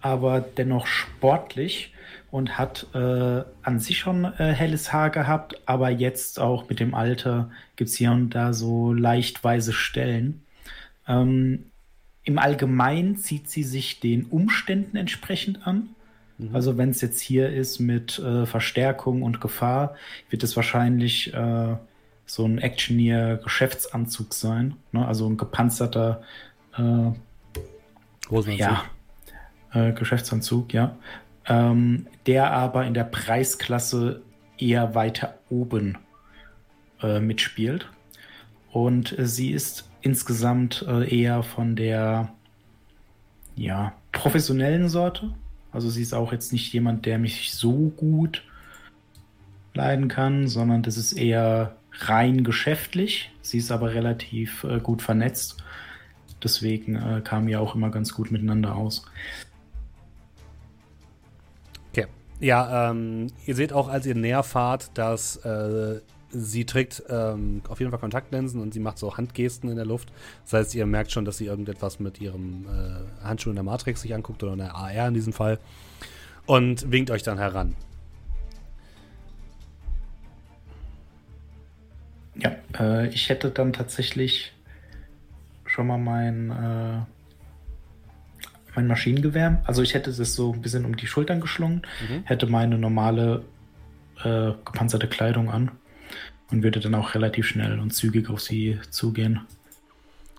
aber 0.01 0.41
dennoch 0.41 0.87
sportlich. 0.87 1.93
und 2.29 2.57
hat 2.57 2.87
äh, 2.93 3.43
an 3.63 3.79
sich 3.79 3.99
schon 3.99 4.25
äh, 4.25 4.53
helles 4.53 4.91
Haar 4.91 5.09
gehabt, 5.09 5.61
aber 5.65 5.89
jetzt 5.89 6.39
auch 6.39 6.69
mit 6.69 6.79
dem 6.79 6.93
Alter 6.93 7.49
gibt 7.75 7.89
es 7.89 7.95
hier 7.95 8.11
und 8.11 8.31
da 8.31 8.53
so 8.53 8.93
leicht 8.93 9.43
weiße 9.43 9.73
Stellen. 9.73 10.43
Ähm, 11.07 11.71
Im 12.23 12.37
Allgemeinen 12.37 13.15
zieht 13.17 13.49
sie 13.49 13.63
sich 13.63 14.01
den 14.01 14.25
Umständen 14.25 14.97
entsprechend 14.97 15.65
an. 15.65 15.89
Mhm. 16.37 16.53
Also 16.53 16.77
wenn 16.77 16.89
es 16.89 17.01
jetzt 17.01 17.21
hier 17.21 17.49
ist 17.49 17.79
mit 17.79 18.19
äh, 18.19 18.45
Verstärkung 18.45 19.23
und 19.23 19.39
Gefahr, 19.39 19.95
wird 20.29 20.43
es 20.43 20.55
wahrscheinlich 20.57 21.33
äh, 21.33 21.77
so 22.27 22.45
ein 22.45 22.59
Actioneer-Geschäftsanzug 22.59 24.33
sein. 24.33 24.75
Ne? 24.91 25.07
Also 25.07 25.27
ein 25.27 25.37
gepanzerter 25.37 26.21
äh, 26.77 27.11
ja, 28.51 28.83
äh, 29.73 29.93
Geschäftsanzug, 29.93 30.73
ja. 30.73 30.97
Ähm, 31.47 32.07
der 32.27 32.51
aber 32.51 32.85
in 32.85 32.93
der 32.93 33.05
Preisklasse 33.05 34.21
eher 34.57 34.93
weiter 34.93 35.39
oben 35.49 35.97
äh, 37.01 37.21
mitspielt. 37.21 37.89
Und 38.71 39.17
äh, 39.17 39.25
sie 39.25 39.51
ist 39.51 39.89
insgesamt 40.01 40.85
äh, 40.87 41.07
eher 41.07 41.43
von 41.43 41.77
der 41.77 42.33
ja, 43.55 43.93
professionellen 44.11 44.89
Sorte. 44.89 45.33
Also 45.71 45.89
sie 45.89 46.01
ist 46.01 46.13
auch 46.13 46.33
jetzt 46.33 46.51
nicht 46.51 46.73
jemand, 46.73 47.05
der 47.05 47.17
mich 47.17 47.53
so 47.53 47.93
gut 47.95 48.43
leiden 49.77 50.07
kann, 50.07 50.47
sondern 50.47 50.83
das 50.83 50.97
ist 50.97 51.13
eher 51.13 51.77
rein 51.93 52.43
geschäftlich. 52.43 53.31
Sie 53.41 53.57
ist 53.57 53.71
aber 53.71 53.93
relativ 53.93 54.63
äh, 54.63 54.79
gut 54.79 55.01
vernetzt. 55.01 55.63
Deswegen 56.43 56.95
äh, 56.95 57.21
kamen 57.23 57.47
wir 57.47 57.61
auch 57.61 57.75
immer 57.75 57.89
ganz 57.89 58.13
gut 58.13 58.31
miteinander 58.31 58.75
aus. 58.75 59.05
Okay. 61.91 62.07
Ja, 62.39 62.91
ähm, 62.91 63.27
ihr 63.45 63.55
seht 63.55 63.73
auch, 63.73 63.87
als 63.87 64.05
ihr 64.05 64.15
näher 64.15 64.43
fahrt, 64.43 64.91
dass 64.95 65.37
äh, 65.37 66.01
sie 66.29 66.65
trägt 66.65 67.03
ähm, 67.09 67.61
auf 67.67 67.79
jeden 67.79 67.91
Fall 67.91 67.99
Kontaktlinsen 67.99 68.61
und 68.61 68.73
sie 68.73 68.79
macht 68.79 68.97
so 68.97 69.17
Handgesten 69.17 69.69
in 69.69 69.77
der 69.77 69.85
Luft. 69.85 70.11
Das 70.43 70.53
heißt, 70.53 70.75
ihr 70.75 70.85
merkt 70.85 71.11
schon, 71.11 71.25
dass 71.25 71.37
sie 71.37 71.45
irgendetwas 71.45 71.99
mit 71.99 72.21
ihrem 72.21 72.65
äh, 72.65 73.23
Handschuh 73.23 73.49
in 73.49 73.55
der 73.55 73.63
Matrix 73.63 74.01
sich 74.01 74.13
anguckt 74.13 74.43
oder 74.43 74.53
in 74.53 74.59
der 74.59 74.75
AR 74.75 75.07
in 75.07 75.13
diesem 75.13 75.33
Fall 75.33 75.59
und 76.45 76.91
winkt 76.91 77.11
euch 77.11 77.23
dann 77.23 77.37
heran. 77.37 77.75
Ja, 82.39 82.55
äh, 82.79 83.07
ich 83.09 83.29
hätte 83.29 83.49
dann 83.49 83.73
tatsächlich 83.73 84.53
schon 85.65 85.87
mal 85.87 85.97
mein, 85.97 86.51
äh, 86.51 86.99
mein 88.75 88.87
Maschinengewehr. 88.87 89.61
Also 89.65 89.81
ich 89.81 89.93
hätte 89.93 90.09
es 90.09 90.35
so 90.35 90.53
ein 90.53 90.61
bisschen 90.61 90.85
um 90.85 90.95
die 90.95 91.07
Schultern 91.07 91.41
geschlungen, 91.41 91.81
mhm. 92.07 92.23
hätte 92.25 92.47
meine 92.47 92.77
normale 92.77 93.43
äh, 94.23 94.51
gepanzerte 94.65 95.07
Kleidung 95.07 95.49
an 95.49 95.71
und 96.51 96.63
würde 96.63 96.79
dann 96.79 96.95
auch 96.95 97.13
relativ 97.13 97.47
schnell 97.47 97.79
und 97.79 97.91
zügig 97.91 98.29
auf 98.29 98.41
sie 98.41 98.79
zugehen. 98.89 99.41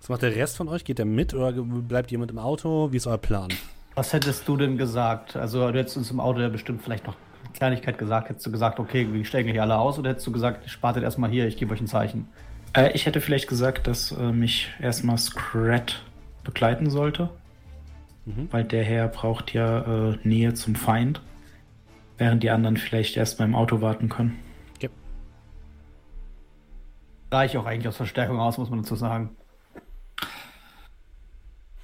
Was 0.00 0.08
macht 0.08 0.22
der 0.22 0.34
Rest 0.34 0.56
von 0.56 0.68
euch? 0.68 0.84
Geht 0.84 0.98
der 0.98 1.04
mit 1.04 1.34
oder 1.34 1.52
bleibt 1.52 2.10
jemand 2.10 2.30
im 2.30 2.38
Auto? 2.38 2.92
Wie 2.92 2.96
ist 2.96 3.06
euer 3.06 3.18
Plan? 3.18 3.48
Was 3.94 4.12
hättest 4.12 4.46
du 4.46 4.56
denn 4.56 4.78
gesagt? 4.78 5.36
Also 5.36 5.70
du 5.70 5.78
hättest 5.78 5.96
uns 5.96 6.10
im 6.10 6.20
Auto 6.20 6.40
ja 6.40 6.48
bestimmt 6.48 6.82
vielleicht 6.82 7.06
noch 7.06 7.16
Kleinigkeit 7.54 7.98
gesagt. 7.98 8.28
Hättest 8.28 8.46
du 8.46 8.52
gesagt, 8.52 8.78
okay, 8.78 9.08
wir 9.12 9.24
steigen 9.24 9.50
hier 9.50 9.62
alle 9.62 9.78
aus 9.78 9.98
oder 9.98 10.10
hättest 10.10 10.26
du 10.26 10.32
gesagt, 10.32 10.68
spartet 10.68 11.02
erstmal 11.02 11.30
hier, 11.30 11.46
ich 11.46 11.56
gebe 11.56 11.72
euch 11.72 11.80
ein 11.80 11.86
Zeichen? 11.86 12.28
Äh, 12.72 12.92
ich 12.92 13.06
hätte 13.06 13.20
vielleicht 13.20 13.48
gesagt, 13.48 13.86
dass 13.86 14.12
äh, 14.12 14.32
mich 14.32 14.70
erstmal 14.80 15.18
Scrat 15.18 16.02
begleiten 16.44 16.90
sollte. 16.90 17.30
Mhm. 18.24 18.48
Weil 18.50 18.64
der 18.64 18.84
Herr 18.84 19.08
braucht 19.08 19.52
ja 19.54 20.10
äh, 20.10 20.18
Nähe 20.22 20.54
zum 20.54 20.74
Feind. 20.74 21.20
Während 22.18 22.42
die 22.42 22.50
anderen 22.50 22.76
vielleicht 22.76 23.16
erstmal 23.16 23.48
im 23.48 23.54
Auto 23.54 23.80
warten 23.80 24.08
können. 24.08 24.38
Yep. 24.82 24.90
Reich 27.30 27.56
auch 27.56 27.64
eigentlich 27.64 27.88
aus 27.88 27.96
Verstärkung 27.96 28.40
aus, 28.40 28.58
muss 28.58 28.70
man 28.70 28.82
dazu 28.82 28.96
sagen. 28.96 29.30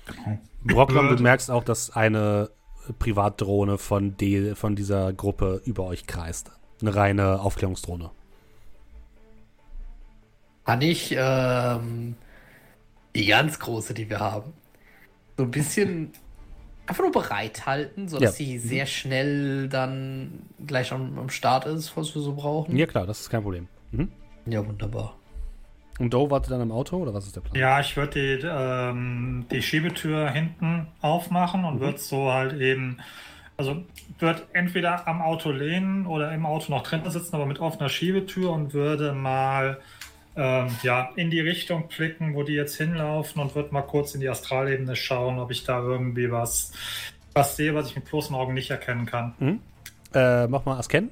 Genau. 0.06 0.38
Brocklom, 0.64 1.16
du 1.16 1.22
merkst 1.22 1.50
auch, 1.50 1.62
dass 1.62 1.94
eine 1.94 2.50
Privatdrohne 2.98 3.78
von, 3.78 4.16
de, 4.16 4.54
von 4.54 4.76
dieser 4.76 5.12
Gruppe 5.12 5.62
über 5.64 5.84
euch 5.84 6.06
kreist. 6.06 6.50
Eine 6.80 6.94
reine 6.94 7.40
Aufklärungsdrohne. 7.40 8.10
Kann 10.64 10.80
ich 10.80 11.14
ähm, 11.16 12.16
die 13.14 13.26
ganz 13.26 13.58
große, 13.58 13.94
die 13.94 14.08
wir 14.08 14.20
haben, 14.20 14.52
so 15.36 15.44
ein 15.44 15.50
bisschen 15.50 16.12
einfach 16.86 17.02
nur 17.02 17.12
bereithalten, 17.12 18.08
sodass 18.08 18.38
ja. 18.38 18.44
sie 18.44 18.58
mhm. 18.58 18.60
sehr 18.60 18.86
schnell 18.86 19.68
dann 19.68 20.42
gleich 20.66 20.92
am, 20.92 21.18
am 21.18 21.30
Start 21.30 21.66
ist, 21.66 21.96
was 21.96 22.14
wir 22.14 22.22
so 22.22 22.34
brauchen? 22.34 22.76
Ja, 22.76 22.86
klar, 22.86 23.06
das 23.06 23.20
ist 23.20 23.30
kein 23.30 23.42
Problem. 23.42 23.68
Mhm. 23.92 24.10
Ja, 24.46 24.66
wunderbar. 24.66 25.16
Und 25.98 26.12
Doe 26.12 26.30
wartet 26.30 26.50
dann 26.50 26.60
im 26.60 26.72
Auto 26.72 26.96
oder 26.96 27.14
was 27.14 27.26
ist 27.26 27.36
der 27.36 27.40
Plan? 27.40 27.56
Ja, 27.56 27.80
ich 27.80 27.96
würde 27.96 28.38
die, 28.38 28.46
ähm, 28.46 29.46
die 29.50 29.62
Schiebetür 29.62 30.30
hinten 30.30 30.88
aufmachen 31.00 31.64
und 31.64 31.76
mhm. 31.76 31.80
würde 31.80 31.98
so 31.98 32.32
halt 32.32 32.60
eben, 32.60 32.98
also 33.56 33.84
würde 34.18 34.42
entweder 34.52 35.06
am 35.06 35.22
Auto 35.22 35.50
lehnen 35.50 36.06
oder 36.06 36.32
im 36.32 36.46
Auto 36.46 36.72
noch 36.72 36.82
drinnen 36.82 37.08
sitzen, 37.10 37.36
aber 37.36 37.46
mit 37.46 37.60
offener 37.60 37.88
Schiebetür 37.88 38.50
und 38.50 38.74
würde 38.74 39.12
mal 39.12 39.78
ähm, 40.36 40.68
ja, 40.82 41.10
in 41.14 41.30
die 41.30 41.40
Richtung 41.40 41.86
blicken, 41.88 42.34
wo 42.34 42.42
die 42.42 42.54
jetzt 42.54 42.76
hinlaufen 42.76 43.40
und 43.40 43.54
würde 43.54 43.72
mal 43.72 43.82
kurz 43.82 44.14
in 44.14 44.20
die 44.20 44.28
Astralebene 44.28 44.96
schauen, 44.96 45.38
ob 45.38 45.52
ich 45.52 45.62
da 45.62 45.80
irgendwie 45.80 46.30
was, 46.30 46.72
was 47.34 47.56
sehe, 47.56 47.74
was 47.74 47.90
ich 47.90 47.96
mit 47.96 48.06
bloßen 48.06 48.34
Augen 48.34 48.54
nicht 48.54 48.70
erkennen 48.70 49.06
kann. 49.06 49.34
Mhm. 49.38 49.60
Äh, 50.12 50.48
mach 50.48 50.64
mal 50.64 50.76
Asken. 50.76 51.10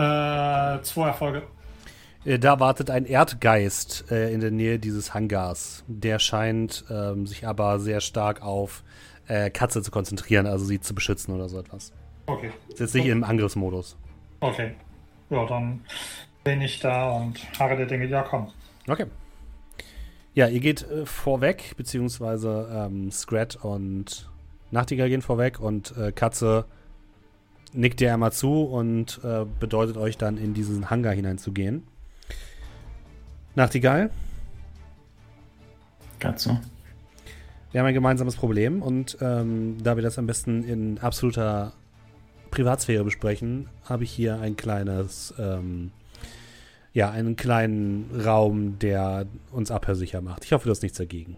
Äh, 0.00 0.82
zwei 0.82 1.08
Erfolge. 1.08 1.42
Äh, 2.24 2.38
da 2.38 2.58
wartet 2.58 2.90
ein 2.90 3.04
Erdgeist 3.04 4.10
äh, 4.10 4.32
in 4.32 4.40
der 4.40 4.50
Nähe 4.50 4.78
dieses 4.78 5.12
Hangars. 5.12 5.84
Der 5.88 6.18
scheint 6.18 6.84
ähm, 6.90 7.26
sich 7.26 7.46
aber 7.46 7.78
sehr 7.80 8.00
stark 8.00 8.42
auf 8.42 8.82
äh, 9.28 9.50
Katze 9.50 9.82
zu 9.82 9.90
konzentrieren, 9.90 10.46
also 10.46 10.64
sie 10.64 10.80
zu 10.80 10.94
beschützen 10.94 11.34
oder 11.34 11.48
so 11.48 11.58
etwas. 11.58 11.92
Okay. 12.26 12.50
Ist 12.68 12.80
jetzt 12.80 12.94
nicht 12.94 13.04
okay. 13.04 13.12
im 13.12 13.24
Angriffsmodus. 13.24 13.96
Okay. 14.40 14.72
Ja, 15.28 15.44
dann 15.46 15.80
bin 16.44 16.62
ich 16.62 16.80
da 16.80 17.10
und 17.10 17.38
harre 17.58 17.76
der 17.76 17.86
Dinge, 17.86 18.06
ja 18.06 18.22
komm. 18.22 18.48
Okay. 18.88 19.06
Ja, 20.34 20.48
ihr 20.48 20.60
geht 20.60 20.88
äh, 20.88 21.04
vorweg, 21.06 21.74
beziehungsweise 21.76 22.68
ähm, 22.72 23.10
Scrat 23.10 23.56
und 23.56 24.30
Nachtigall 24.70 25.08
gehen 25.08 25.22
vorweg 25.22 25.60
und 25.60 25.96
äh, 25.96 26.12
Katze 26.12 26.64
nickt 27.72 28.00
dir 28.00 28.12
einmal 28.12 28.32
zu 28.32 28.62
und 28.62 29.20
äh, 29.24 29.44
bedeutet 29.58 29.96
euch 29.96 30.18
dann 30.18 30.36
in 30.36 30.54
diesen 30.54 30.90
Hangar 30.90 31.14
hineinzugehen. 31.14 31.82
Nachtigall? 33.54 34.10
Katze. 36.18 36.60
Wir 37.72 37.80
haben 37.80 37.86
ein 37.86 37.94
gemeinsames 37.94 38.36
Problem 38.36 38.82
und 38.82 39.16
ähm, 39.20 39.78
da 39.82 39.96
wir 39.96 40.02
das 40.02 40.18
am 40.18 40.26
besten 40.26 40.64
in 40.64 40.98
absoluter 40.98 41.72
Privatsphäre 42.50 43.04
besprechen, 43.04 43.68
habe 43.84 44.04
ich 44.04 44.10
hier 44.10 44.40
ein 44.40 44.56
kleines, 44.56 45.32
ähm, 45.38 45.92
ja, 46.92 47.10
einen 47.10 47.36
kleinen 47.36 48.10
Raum, 48.24 48.78
der 48.80 49.26
uns 49.52 49.70
abhörsicher 49.70 50.20
macht. 50.20 50.44
Ich 50.44 50.52
hoffe, 50.52 50.64
du 50.64 50.70
hast 50.70 50.82
nichts 50.82 50.98
dagegen. 50.98 51.36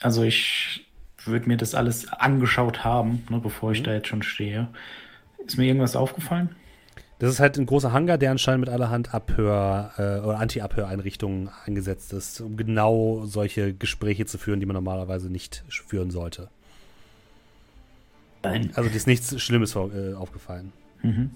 Also 0.00 0.22
ich 0.22 0.87
würde 1.28 1.48
mir 1.48 1.56
das 1.56 1.74
alles 1.74 2.08
angeschaut 2.12 2.84
haben, 2.84 3.24
ne, 3.30 3.38
bevor 3.38 3.72
ich 3.72 3.80
mhm. 3.80 3.84
da 3.84 3.92
jetzt 3.94 4.08
schon 4.08 4.22
stehe. 4.22 4.68
Ist 5.46 5.56
mir 5.56 5.66
irgendwas 5.66 5.96
aufgefallen? 5.96 6.50
Das 7.18 7.30
ist 7.30 7.40
halt 7.40 7.58
ein 7.58 7.66
großer 7.66 7.92
Hangar, 7.92 8.16
der 8.16 8.30
anscheinend 8.30 8.66
mit 8.66 8.68
allerhand 8.68 9.12
Abhör- 9.12 9.90
äh, 9.98 10.24
oder 10.24 10.38
Anti-Abhöreinrichtungen 10.38 11.50
eingesetzt 11.64 12.12
ist, 12.12 12.40
um 12.40 12.56
genau 12.56 13.24
solche 13.24 13.74
Gespräche 13.74 14.24
zu 14.26 14.38
führen, 14.38 14.60
die 14.60 14.66
man 14.66 14.74
normalerweise 14.74 15.28
nicht 15.28 15.64
führen 15.68 16.10
sollte. 16.10 16.48
Nein. 18.44 18.70
Also 18.74 18.88
dir 18.88 18.96
ist 18.96 19.08
nichts 19.08 19.40
Schlimmes 19.42 19.74
äh, 19.74 20.14
aufgefallen. 20.14 20.72
Mhm. 21.02 21.30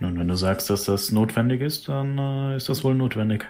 Nun, 0.00 0.18
wenn 0.18 0.28
du 0.28 0.34
sagst, 0.34 0.70
dass 0.70 0.84
das 0.84 1.12
notwendig 1.12 1.60
ist, 1.60 1.88
dann 1.88 2.18
äh, 2.18 2.56
ist 2.56 2.68
das 2.68 2.82
wohl 2.82 2.94
notwendig. 2.94 3.46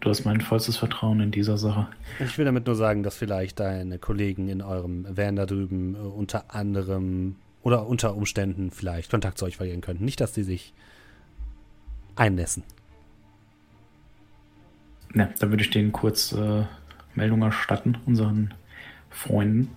Du 0.00 0.10
hast 0.10 0.24
mein 0.24 0.40
vollstes 0.40 0.76
Vertrauen 0.76 1.20
in 1.20 1.30
dieser 1.30 1.58
Sache. 1.58 1.88
Ich 2.18 2.38
will 2.38 2.44
damit 2.44 2.66
nur 2.66 2.74
sagen, 2.74 3.02
dass 3.02 3.16
vielleicht 3.16 3.60
deine 3.60 3.98
Kollegen 3.98 4.48
in 4.48 4.62
eurem 4.62 5.06
Van 5.08 5.36
da 5.36 5.46
drüben 5.46 5.94
äh, 5.94 5.98
unter 5.98 6.54
anderem 6.54 7.36
oder 7.62 7.86
unter 7.86 8.14
Umständen 8.14 8.70
vielleicht 8.70 9.10
Kontakt 9.10 9.38
zu 9.38 9.44
euch 9.44 9.56
verlieren 9.56 9.80
könnten. 9.80 10.04
Nicht, 10.04 10.20
dass 10.20 10.34
sie 10.34 10.44
sich 10.44 10.72
einnässen. 12.14 12.62
Ja, 15.14 15.28
da 15.38 15.50
würde 15.50 15.62
ich 15.62 15.70
denen 15.70 15.92
kurz 15.92 16.32
äh, 16.32 16.64
Meldung 17.14 17.42
erstatten, 17.42 17.98
unseren 18.06 18.54
Freunden. 19.10 19.70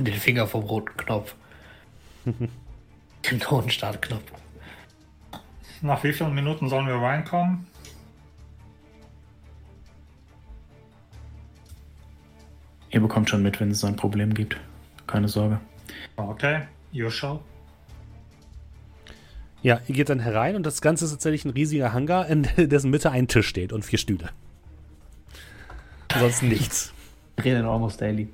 Den 0.00 0.14
Finger 0.14 0.46
vom 0.46 0.64
roten 0.64 0.96
Knopf. 0.96 1.34
Den 2.24 3.42
roten 3.42 3.70
Startknopf. 3.70 4.24
Nach 5.80 6.02
wie 6.02 6.12
vielen 6.12 6.34
Minuten 6.34 6.68
sollen 6.68 6.86
wir 6.86 6.94
reinkommen? 6.94 7.66
Ihr 12.94 13.00
bekommt 13.00 13.28
schon 13.28 13.42
mit, 13.42 13.58
wenn 13.58 13.72
es 13.72 13.82
ein 13.82 13.96
Problem 13.96 14.34
gibt. 14.34 14.56
Keine 15.08 15.26
Sorge. 15.26 15.58
Okay, 16.14 16.60
your 16.94 17.10
show. 17.10 17.40
Ja, 19.62 19.80
ihr 19.88 19.96
geht 19.96 20.10
dann 20.10 20.20
herein 20.20 20.54
und 20.54 20.64
das 20.64 20.80
Ganze 20.80 21.04
ist 21.04 21.10
tatsächlich 21.10 21.44
ein 21.44 21.50
riesiger 21.50 21.92
Hangar, 21.92 22.28
in 22.28 22.46
dessen 22.56 22.92
Mitte 22.92 23.10
ein 23.10 23.26
Tisch 23.26 23.48
steht 23.48 23.72
und 23.72 23.84
vier 23.84 23.98
Stühle. 23.98 24.30
Ansonsten 26.12 26.46
nichts. 26.46 26.94
Reden 27.42 27.64
almost 27.64 28.00
daily. 28.00 28.28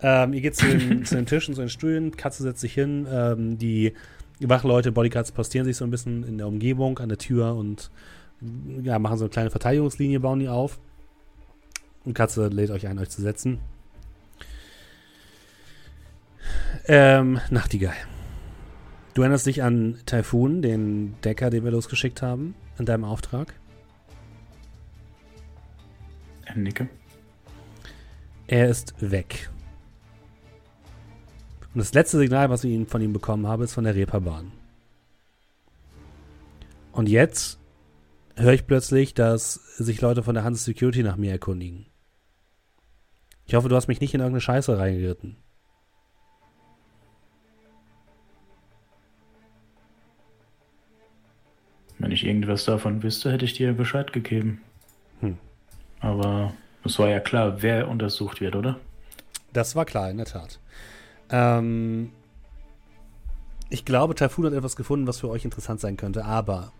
Ähm, 0.00 0.32
ihr 0.32 0.42
geht 0.42 0.54
zu 0.54 0.66
den, 0.66 1.04
zu 1.04 1.16
den 1.16 1.26
Tischen, 1.26 1.56
zu 1.56 1.62
den 1.62 1.68
Stühlen, 1.68 2.16
Katze 2.16 2.44
setzt 2.44 2.60
sich 2.60 2.72
hin, 2.72 3.08
ähm, 3.10 3.58
die 3.58 3.94
Wachleute, 4.38 4.92
Bodyguards 4.92 5.32
postieren 5.32 5.64
sich 5.64 5.76
so 5.76 5.84
ein 5.84 5.90
bisschen 5.90 6.22
in 6.22 6.38
der 6.38 6.46
Umgebung, 6.46 7.00
an 7.00 7.08
der 7.08 7.18
Tür 7.18 7.56
und 7.56 7.90
ja, 8.84 9.00
machen 9.00 9.18
so 9.18 9.24
eine 9.24 9.30
kleine 9.30 9.50
Verteidigungslinie, 9.50 10.20
bauen 10.20 10.38
die 10.38 10.48
auf. 10.48 10.78
Und 12.06 12.14
Katze 12.14 12.46
lädt 12.46 12.70
euch 12.70 12.86
ein, 12.86 12.98
euch 13.00 13.10
zu 13.10 13.20
setzen. 13.20 13.58
Ähm, 16.86 17.40
Nachtigall. 17.50 17.96
Du 19.12 19.22
erinnerst 19.22 19.46
dich 19.46 19.62
an 19.62 19.98
Typhoon, 20.06 20.62
den 20.62 21.20
Decker, 21.22 21.50
den 21.50 21.64
wir 21.64 21.72
losgeschickt 21.72 22.22
haben, 22.22 22.54
in 22.78 22.86
deinem 22.86 23.04
Auftrag? 23.04 23.54
Äh, 26.44 26.58
Nicke. 26.58 26.88
Er 28.46 28.68
ist 28.68 28.94
weg. 29.00 29.50
Und 31.74 31.80
das 31.80 31.92
letzte 31.92 32.18
Signal, 32.18 32.50
was 32.50 32.62
ich 32.62 32.88
von 32.88 33.02
ihm 33.02 33.12
bekommen 33.12 33.48
habe, 33.48 33.64
ist 33.64 33.74
von 33.74 33.84
der 33.84 33.96
Reeperbahn. 33.96 34.52
Und 36.92 37.08
jetzt 37.08 37.58
höre 38.36 38.52
ich 38.52 38.66
plötzlich, 38.66 39.12
dass 39.12 39.54
sich 39.76 40.00
Leute 40.00 40.22
von 40.22 40.34
der 40.34 40.44
Hans 40.44 40.64
Security 40.64 41.02
nach 41.02 41.16
mir 41.16 41.32
erkundigen. 41.32 41.86
Ich 43.46 43.54
hoffe, 43.54 43.68
du 43.68 43.76
hast 43.76 43.86
mich 43.86 44.00
nicht 44.00 44.12
in 44.12 44.20
irgendeine 44.20 44.40
Scheiße 44.40 44.76
reingeritten. 44.76 45.36
Wenn 51.98 52.10
ich 52.10 52.26
irgendwas 52.26 52.64
davon 52.64 53.02
wüsste, 53.02 53.32
hätte 53.32 53.44
ich 53.44 53.54
dir 53.54 53.72
Bescheid 53.72 54.12
gegeben. 54.12 54.60
Hm. 55.20 55.38
Aber 56.00 56.52
es 56.84 56.98
war 56.98 57.08
ja 57.08 57.20
klar, 57.20 57.62
wer 57.62 57.88
untersucht 57.88 58.40
wird, 58.40 58.54
oder? 58.56 58.78
Das 59.52 59.76
war 59.76 59.84
klar, 59.84 60.10
in 60.10 60.18
der 60.18 60.26
Tat. 60.26 60.60
Ähm, 61.30 62.12
ich 63.70 63.84
glaube, 63.84 64.14
Typhoon 64.14 64.46
hat 64.46 64.52
etwas 64.52 64.76
gefunden, 64.76 65.06
was 65.06 65.20
für 65.20 65.30
euch 65.30 65.44
interessant 65.44 65.80
sein 65.80 65.96
könnte, 65.96 66.24
aber 66.24 66.72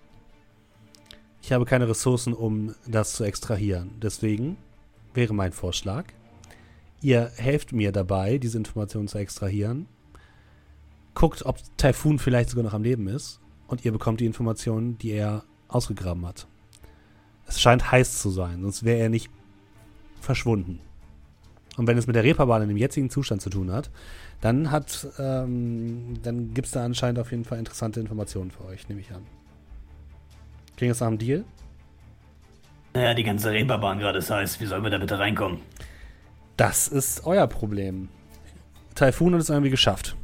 ich 1.42 1.52
habe 1.52 1.64
keine 1.64 1.88
Ressourcen, 1.88 2.34
um 2.34 2.74
das 2.86 3.14
zu 3.14 3.24
extrahieren. 3.24 3.92
Deswegen 4.02 4.56
wäre 5.14 5.32
mein 5.32 5.52
Vorschlag, 5.52 6.04
ihr 7.00 7.30
helft 7.36 7.72
mir 7.72 7.92
dabei, 7.92 8.38
diese 8.38 8.58
Informationen 8.58 9.08
zu 9.08 9.18
extrahieren. 9.18 9.86
Guckt, 11.14 11.44
ob 11.46 11.58
Typhoon 11.76 12.18
vielleicht 12.18 12.50
sogar 12.50 12.64
noch 12.64 12.74
am 12.74 12.82
Leben 12.82 13.08
ist 13.08 13.40
und 13.68 13.84
ihr 13.84 13.92
bekommt 13.92 14.20
die 14.20 14.26
Informationen, 14.26 14.98
die 14.98 15.12
er 15.12 15.44
ausgegraben 15.68 16.26
hat. 16.26 16.46
Es 17.46 17.60
scheint 17.60 17.90
heiß 17.90 18.20
zu 18.20 18.30
sein, 18.30 18.62
sonst 18.62 18.84
wäre 18.84 18.98
er 18.98 19.08
nicht 19.08 19.30
verschwunden. 20.20 20.80
Und 21.76 21.86
wenn 21.86 21.98
es 21.98 22.06
mit 22.06 22.16
der 22.16 22.24
Reeperbahn 22.24 22.62
in 22.62 22.68
dem 22.68 22.76
jetzigen 22.76 23.10
Zustand 23.10 23.42
zu 23.42 23.50
tun 23.50 23.70
hat, 23.70 23.90
dann 24.40 24.70
hat, 24.70 25.06
ähm, 25.18 26.14
dann 26.22 26.54
gibt 26.54 26.66
es 26.66 26.72
da 26.72 26.84
anscheinend 26.84 27.18
auf 27.18 27.30
jeden 27.30 27.44
Fall 27.44 27.58
interessante 27.58 28.00
Informationen 28.00 28.50
für 28.50 28.64
euch, 28.64 28.88
nehme 28.88 29.00
ich 29.00 29.12
an. 29.12 29.22
Klingt 30.76 30.90
das 30.90 31.00
nach 31.00 31.08
einem 31.08 31.18
Deal? 31.18 31.44
Naja, 32.94 33.14
die 33.14 33.24
ganze 33.24 33.50
Reeperbahn 33.50 33.98
gerade 33.98 34.18
ist 34.18 34.30
heiß. 34.30 34.58
Wie 34.60 34.66
sollen 34.66 34.82
wir 34.82 34.90
da 34.90 34.98
bitte 34.98 35.18
reinkommen? 35.18 35.60
Das 36.56 36.88
ist 36.88 37.26
euer 37.26 37.46
Problem. 37.46 38.08
Typhoon 38.94 39.34
hat 39.34 39.42
es 39.42 39.50
irgendwie 39.50 39.70
geschafft. 39.70 40.16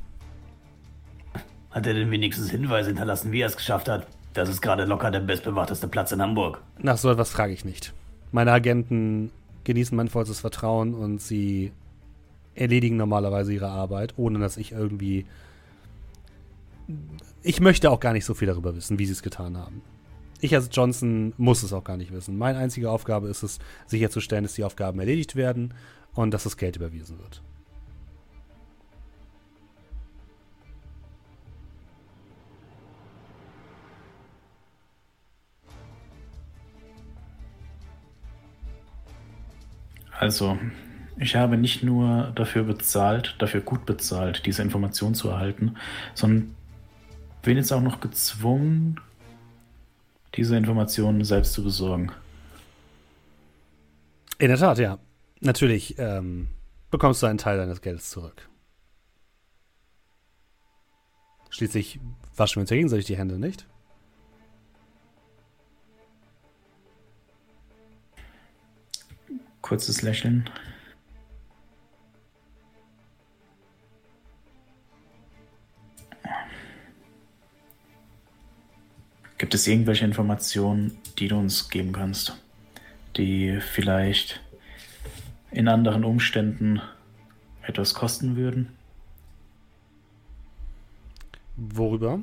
Hat 1.70 1.86
er 1.86 1.94
denn 1.94 2.10
wenigstens 2.10 2.50
Hinweise 2.50 2.88
hinterlassen, 2.88 3.32
wie 3.32 3.40
er 3.40 3.48
es 3.48 3.56
geschafft 3.56 3.88
hat? 3.88 4.06
Das 4.32 4.48
ist 4.48 4.62
gerade 4.62 4.84
locker 4.84 5.10
der 5.10 5.20
bestbewachteste 5.20 5.88
Platz 5.88 6.12
in 6.12 6.22
Hamburg. 6.22 6.62
Nach 6.78 6.96
so 6.96 7.10
etwas 7.10 7.30
frage 7.30 7.52
ich 7.52 7.66
nicht. 7.66 7.92
Meine 8.30 8.52
Agenten 8.52 9.30
genießen 9.64 9.94
mein 9.94 10.08
vollstes 10.08 10.40
Vertrauen 10.40 10.94
und 10.94 11.20
sie 11.20 11.72
erledigen 12.54 12.96
normalerweise 12.96 13.52
ihre 13.52 13.68
Arbeit, 13.68 14.14
ohne 14.16 14.38
dass 14.38 14.56
ich 14.56 14.72
irgendwie. 14.72 15.26
Ich 17.42 17.60
möchte 17.60 17.90
auch 17.90 18.00
gar 18.00 18.14
nicht 18.14 18.24
so 18.24 18.32
viel 18.32 18.48
darüber 18.48 18.74
wissen, 18.74 18.98
wie 18.98 19.06
sie 19.06 19.12
es 19.12 19.22
getan 19.22 19.58
haben. 19.58 19.82
Ich 20.40 20.54
als 20.54 20.70
Johnson 20.72 21.34
muss 21.36 21.62
es 21.62 21.72
auch 21.72 21.84
gar 21.84 21.96
nicht 21.96 22.12
wissen. 22.12 22.36
Meine 22.36 22.58
einzige 22.58 22.90
Aufgabe 22.90 23.28
ist 23.28 23.42
es, 23.42 23.58
sicherzustellen, 23.86 24.44
dass 24.44 24.54
die 24.54 24.64
Aufgaben 24.64 24.98
erledigt 24.98 25.36
werden 25.36 25.74
und 26.14 26.32
dass 26.32 26.44
das 26.44 26.56
Geld 26.56 26.76
überwiesen 26.76 27.18
wird. 27.18 27.42
Also, 40.22 40.56
ich 41.16 41.34
habe 41.34 41.56
nicht 41.56 41.82
nur 41.82 42.30
dafür 42.36 42.62
bezahlt, 42.62 43.34
dafür 43.40 43.60
gut 43.60 43.86
bezahlt, 43.86 44.46
diese 44.46 44.62
Information 44.62 45.16
zu 45.16 45.28
erhalten, 45.30 45.74
sondern 46.14 46.54
bin 47.42 47.56
jetzt 47.56 47.72
auch 47.72 47.80
noch 47.80 48.00
gezwungen, 48.00 49.00
diese 50.36 50.56
Informationen 50.56 51.24
selbst 51.24 51.54
zu 51.54 51.64
besorgen. 51.64 52.12
In 54.38 54.48
der 54.48 54.58
Tat, 54.58 54.78
ja. 54.78 54.98
Natürlich 55.44 55.98
ähm, 55.98 56.46
bekommst 56.92 57.20
du 57.20 57.26
einen 57.26 57.38
Teil 57.38 57.56
deines 57.56 57.80
Geldes 57.80 58.10
zurück. 58.10 58.48
Schließlich 61.50 61.98
waschen 62.36 62.56
wir 62.56 62.60
uns 62.60 62.70
ja 62.70 62.76
gegenseitig 62.76 63.06
die 63.06 63.16
Hände, 63.16 63.40
nicht? 63.40 63.66
Kurzes 69.62 70.02
Lächeln. 70.02 70.48
Gibt 79.38 79.54
es 79.54 79.66
irgendwelche 79.66 80.04
Informationen, 80.04 80.96
die 81.18 81.26
du 81.26 81.36
uns 81.36 81.68
geben 81.68 81.92
kannst, 81.92 82.40
die 83.16 83.58
vielleicht 83.60 84.40
in 85.52 85.68
anderen 85.68 86.04
Umständen 86.04 86.80
etwas 87.62 87.94
kosten 87.94 88.36
würden? 88.36 88.68
Worüber? 91.56 92.20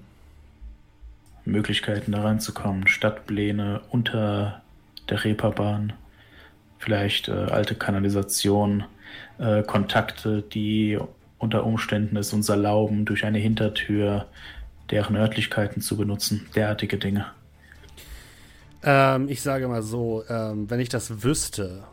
Möglichkeiten 1.46 2.12
da 2.12 2.24
reinzukommen, 2.24 2.88
Stadtpläne 2.88 3.82
unter 3.90 4.62
der 5.10 5.24
Reeperbahn, 5.24 5.94
vielleicht 6.78 7.28
äh, 7.28 7.32
alte 7.32 7.76
Kanalisation, 7.76 8.84
äh, 9.40 9.64
Kontakte, 9.64 10.42
die 10.42 11.00
unter 11.38 11.66
Umständen 11.66 12.18
es 12.18 12.34
uns 12.34 12.50
erlauben, 12.50 13.06
durch 13.06 13.26
eine 13.26 13.40
Hintertür 13.40 14.28
deren 14.92 15.16
Örtlichkeiten 15.16 15.82
zu 15.82 15.98
benutzen, 15.98 16.48
derartige 16.56 16.98
Dinge. 16.98 17.26
Ähm, 18.84 19.30
ich 19.30 19.42
sage 19.42 19.68
mal 19.68 19.82
so, 19.82 20.24
ähm, 20.30 20.70
wenn 20.70 20.80
ich 20.80 20.90
das 20.90 21.24
wüsste, 21.24 21.84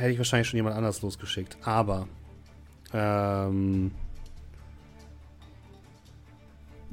hätte 0.00 0.12
ich 0.12 0.18
wahrscheinlich 0.18 0.48
schon 0.48 0.56
jemand 0.56 0.76
anders 0.76 1.02
losgeschickt. 1.02 1.56
Aber 1.62 2.08
ähm, 2.92 3.92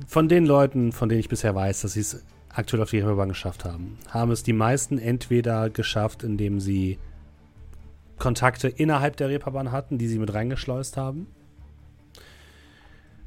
von 0.06 0.30
den 0.30 0.46
Leuten, 0.46 0.92
von 0.92 1.10
denen 1.10 1.20
ich 1.20 1.30
bisher 1.30 1.56
weiß, 1.56 1.82
dass 1.82 1.94
sie 1.94 2.02
es 2.02 2.24
aktuell 2.50 2.84
auf 2.84 2.90
die 2.90 3.00
Reeperbahn 3.00 3.30
geschafft 3.30 3.66
haben, 3.66 3.98
haben 4.10 4.32
es 4.32 4.44
die 4.44 4.54
meisten 4.54 5.00
entweder 5.00 5.70
geschafft, 5.70 6.24
indem 6.24 6.60
sie 6.60 6.98
Kontakte 8.18 8.68
innerhalb 8.68 9.16
der 9.18 9.30
Reeperbahn 9.30 9.72
hatten, 9.72 9.98
die 9.98 10.08
sie 10.08 10.20
mit 10.20 10.34
reingeschleust 10.34 10.98
haben. 10.98 11.28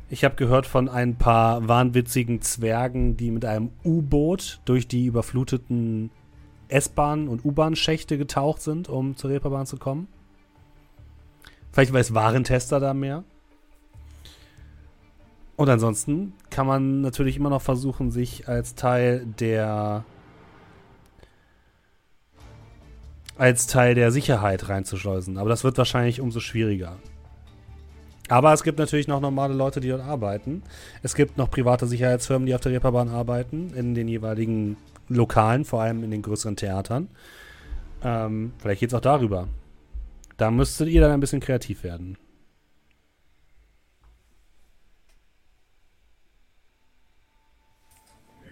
Ich 0.09 0.25
habe 0.25 0.35
gehört 0.35 0.67
von 0.67 0.89
ein 0.89 1.17
paar 1.17 1.69
wahnwitzigen 1.69 2.43
Zwergen, 2.43 3.17
die 3.17 3.31
mit 3.31 3.45
einem 3.45 3.71
U-Boot 3.85 4.61
durch 4.65 4.89
die 4.89 5.07
überfluteten 5.07 6.11
S-Bahn- 6.73 7.29
und 7.29 7.45
U-Bahn-Schächte 7.45 8.19
getaucht 8.19 8.63
sind, 8.63 8.89
um 8.89 9.17
zur 9.17 9.31
Reeperbahn 9.31 9.67
zu 9.67 9.77
kommen. 9.77 10.09
Vielleicht 11.73 11.93
weiß 11.93 12.15
Warentester 12.15 12.81
da 12.81 12.95
mehr. 12.95 13.25
Und 15.57 15.69
ansonsten 15.69 16.33
kann 16.49 16.67
man 16.67 17.03
natürlich 17.03 17.37
immer 17.37 17.51
noch 17.51 17.63
versuchen, 17.63 18.11
sich 18.11 18.49
als 18.49 18.75
Teil 18.75 19.27
der 19.39 20.05
als 23.37 23.67
Teil 23.67 23.95
der 23.95 24.11
Sicherheit 24.11 24.69
reinzuschleusen. 24.69 25.39
Aber 25.39 25.49
das 25.49 25.65
wird 25.65 25.79
wahrscheinlich 25.79 26.21
umso 26.21 26.41
schwieriger. 26.41 26.97
Aber 28.29 28.53
es 28.53 28.63
gibt 28.63 28.79
natürlich 28.79 29.09
noch 29.09 29.21
normale 29.21 29.55
Leute, 29.55 29.81
die 29.81 29.89
dort 29.89 30.03
arbeiten. 30.03 30.63
Es 31.03 31.15
gibt 31.15 31.37
noch 31.37 31.51
private 31.51 31.87
Sicherheitsfirmen, 31.87 32.47
die 32.47 32.55
auf 32.55 32.61
der 32.61 32.73
Reeperbahn 32.73 33.09
arbeiten, 33.09 33.73
in 33.75 33.95
den 33.95 34.09
jeweiligen 34.09 34.77
Lokalen, 35.11 35.65
vor 35.65 35.83
allem 35.83 36.03
in 36.05 36.11
den 36.11 36.23
größeren 36.23 36.57
Theatern. 36.57 37.09
Ähm, 38.03 38.53
vielleicht 38.59 38.81
geht 38.81 38.91
es 38.91 38.95
auch 38.95 39.01
darüber. 39.01 39.49
Da 40.37 40.51
müsstet 40.51 40.89
ihr 40.89 41.01
dann 41.01 41.11
ein 41.11 41.21
bisschen 41.21 41.41
kreativ 41.41 41.83
werden. 41.83 42.17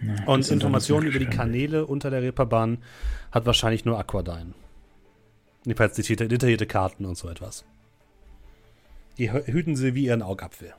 Das 0.01 0.27
Und 0.27 0.51
Informationen 0.51 1.07
über 1.07 1.19
die. 1.19 1.25
Kanäle 1.25 1.85
unter 1.85 2.09
der 2.09 2.21
Reeperbahn 2.21 2.77
hat 3.31 3.45
wahrscheinlich 3.45 3.85
nur 3.85 3.99
Aquadine. 3.99 4.53
Jedenfalls 5.65 5.95
detaillierte 5.95 6.27
detaillierte 6.29 6.67
Karten 6.67 7.05
und 7.05 7.17
so 7.17 7.27
etwas. 7.29 7.65
Die 9.17 9.29
hü- 9.29 9.45
hüten 9.47 9.75
sie 9.75 9.95
wie 9.95 10.05
ihren 10.05 10.21
Augapfel. 10.21 10.73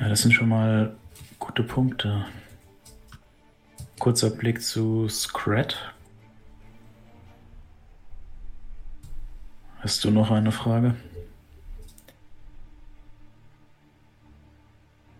Ja, 0.00 0.08
das 0.08 0.22
sind 0.22 0.32
schon 0.32 0.48
mal 0.48 0.96
gute 1.38 1.62
Punkte. 1.62 2.26
Kurzer 3.98 4.30
Blick 4.30 4.62
zu 4.62 5.08
Scrat. 5.08 5.94
Hast 9.78 10.02
du 10.04 10.10
noch 10.10 10.30
eine 10.30 10.50
Frage? 10.50 10.94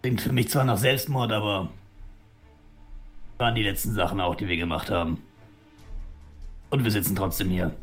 Klingt 0.02 0.20
für 0.20 0.32
mich 0.32 0.50
zwar 0.50 0.64
nach 0.64 0.76
Selbstmord, 0.76 1.32
aber 1.32 1.70
waren 3.38 3.54
die 3.54 3.62
letzten 3.62 3.92
Sachen 3.92 4.20
auch, 4.20 4.34
die 4.34 4.48
wir 4.48 4.56
gemacht 4.56 4.90
haben. 4.90 5.22
Und 6.70 6.84
wir 6.84 6.90
sitzen 6.90 7.14
trotzdem 7.14 7.48
hier. 7.48 7.74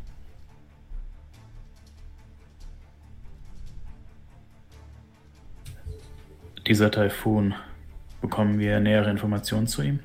Dieser 6.72 6.89
Taifun, 6.89 7.53
bekommen 8.22 8.57
wir 8.57 8.80
nähere 8.80 9.11
Informationen 9.11 9.68
zu 9.68 9.81
ihm? 9.81 9.99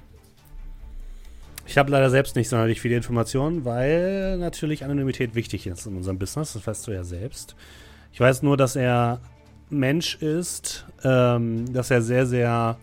Ich 1.64 1.78
habe 1.78 1.92
leider 1.92 2.10
selbst 2.10 2.34
nicht 2.34 2.48
sonderlich 2.48 2.80
viele 2.80 2.96
Informationen, 2.96 3.64
weil 3.64 4.36
natürlich 4.38 4.84
Anonymität 4.84 5.36
wichtig 5.36 5.68
ist 5.68 5.86
in 5.86 5.96
unserem 5.96 6.18
Business. 6.18 6.54
Das 6.54 6.66
weißt 6.66 6.88
du 6.88 6.90
ja 6.90 7.04
selbst. 7.04 7.54
Ich 8.12 8.18
weiß 8.18 8.42
nur, 8.42 8.56
dass 8.56 8.74
er 8.74 9.20
Mensch 9.70 10.16
ist, 10.16 10.84
ähm, 11.04 11.72
dass 11.72 11.92
er 11.92 12.02
sehr, 12.02 12.26
sehr 12.26 12.76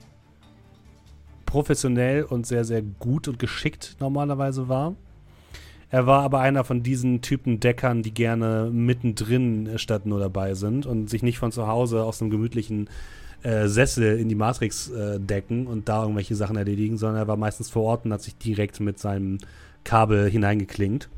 professionell 1.45 2.23
und 2.23 2.47
sehr, 2.47 2.64
sehr 2.64 2.84
gut 2.84 3.27
und 3.27 3.38
geschickt 3.38 3.97
normalerweise 3.99 4.69
war. 4.69 4.95
Er 5.89 6.07
war 6.07 6.23
aber 6.23 6.39
einer 6.39 6.64
von 6.64 6.84
diesen 6.84 7.22
Typen 7.22 7.60
Deckern, 7.60 8.01
die 8.01 8.14
gerne 8.14 8.69
mittendrin 8.72 9.77
statt 9.77 10.05
nur 10.05 10.22
dabei 10.22 10.53
sind 10.53 10.85
und 10.85 11.10
sich 11.10 11.22
nicht 11.22 11.38
von 11.38 11.51
zu 11.51 11.68
Hause 11.68 12.05
aus 12.05 12.22
einem 12.22 12.31
gemütlichen 12.31 12.88
äh, 13.44 13.68
Sessel 13.68 14.18
in 14.18 14.30
die 14.30 14.36
Matrix 14.36 14.90
äh, 14.90 15.20
decken 15.20 15.68
und 15.68 15.90
da 15.90 16.02
irgendwelche 16.02 16.36
Sachen 16.36 16.56
erledigen, 16.56 16.98
sondern 16.98 17.24
er 17.24 17.28
war 17.28 17.38
meistens 17.38 17.70
vor 17.70 17.84
Ort 17.84 18.06
und 18.06 18.14
hat 18.14 18.22
sich 18.22 18.38
direkt 18.38 18.80
mit 18.80 18.99
seinem 18.99 19.38
Kabel 19.84 20.30
hineingeklingt. 20.30 21.10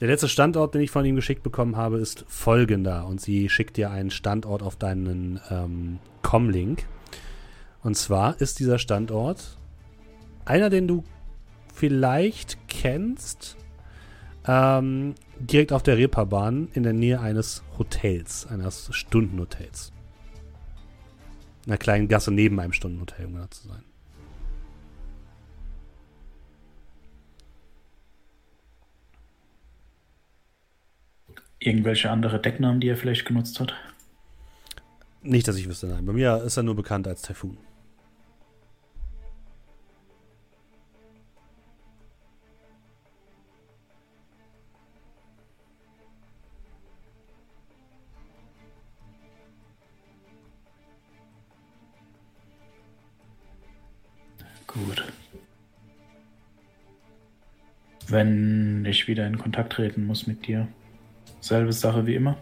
Der 0.00 0.08
letzte 0.08 0.28
Standort, 0.28 0.74
den 0.74 0.80
ich 0.80 0.90
von 0.90 1.04
ihm 1.04 1.14
geschickt 1.14 1.44
bekommen 1.44 1.76
habe, 1.76 1.98
ist 1.98 2.24
folgender. 2.26 3.06
Und 3.06 3.20
sie 3.20 3.48
schickt 3.48 3.76
dir 3.76 3.90
einen 3.90 4.10
Standort 4.10 4.62
auf 4.62 4.74
deinen 4.74 5.40
ähm, 5.48 6.00
Com-Link. 6.22 6.86
Und 7.82 7.96
zwar 7.96 8.40
ist 8.40 8.58
dieser 8.58 8.78
Standort 8.78 9.56
einer, 10.44 10.70
den 10.70 10.88
du 10.88 11.04
vielleicht 11.72 12.58
kennst, 12.66 13.56
ähm, 14.46 15.14
direkt 15.38 15.72
auf 15.72 15.82
der 15.82 15.98
Reeperbahn 15.98 16.68
in 16.72 16.82
der 16.82 16.92
Nähe 16.92 17.20
eines 17.20 17.62
Hotels, 17.78 18.46
eines 18.46 18.88
Stundenhotels. 18.92 19.92
Einer 21.66 21.78
kleinen 21.78 22.08
Gasse 22.08 22.32
neben 22.32 22.58
einem 22.58 22.72
Stundenhotel, 22.72 23.26
um 23.26 23.34
genau 23.34 23.46
zu 23.46 23.68
sein. 23.68 23.84
Irgendwelche 31.60 32.10
andere 32.10 32.40
Decknamen, 32.40 32.80
die 32.80 32.88
er 32.88 32.96
vielleicht 32.96 33.24
genutzt 33.24 33.60
hat? 33.60 33.72
Nicht, 35.22 35.46
dass 35.46 35.56
ich 35.56 35.68
wüsste, 35.68 35.86
nein. 35.86 36.04
Bei 36.04 36.12
mir 36.12 36.42
ist 36.42 36.56
er 36.56 36.64
nur 36.64 36.74
bekannt 36.74 37.06
als 37.06 37.22
Typhoon. 37.22 37.56
Wenn 58.12 58.84
ich 58.84 59.08
wieder 59.08 59.26
in 59.26 59.38
Kontakt 59.38 59.72
treten 59.72 60.04
muss 60.04 60.26
mit 60.26 60.46
dir, 60.46 60.68
selbe 61.40 61.72
Sache 61.72 62.06
wie 62.06 62.14
immer. 62.14 62.36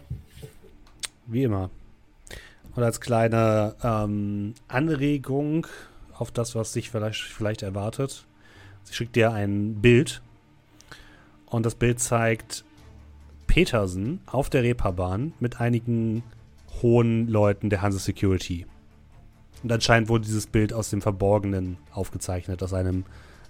Wie 1.27 1.43
immer. 1.43 1.69
Und 2.75 2.83
als 2.83 2.99
kleine 2.99 3.75
ähm, 3.81 4.53
Anregung 4.67 5.67
auf 6.13 6.29
das, 6.29 6.55
was 6.55 6.73
sich 6.73 6.89
vielleicht, 6.89 7.21
vielleicht 7.21 7.61
erwartet, 7.61 8.25
sie 8.83 8.93
schickt 8.93 9.15
dir 9.15 9.31
ein 9.31 9.75
Bild. 9.75 10.21
Und 11.45 11.65
das 11.65 11.75
Bild 11.75 12.01
zeigt 12.01 12.65
Petersen 13.47 14.19
auf 14.25 14.49
der 14.49 14.63
Reeperbahn 14.63 15.31
mit 15.39 15.61
einigen 15.61 16.21
hohen 16.81 17.29
Leuten 17.29 17.69
der 17.69 17.81
Hanse 17.81 17.99
Security. 17.99 18.65
Und 19.63 19.71
anscheinend 19.71 20.09
wurde 20.09 20.25
dieses 20.25 20.47
Bild 20.47 20.73
aus 20.73 20.89
dem 20.89 21.01
Verborgenen 21.01 21.77
aufgezeichnet, 21.93 22.61
aus 22.61 22.73
einem 22.73 23.05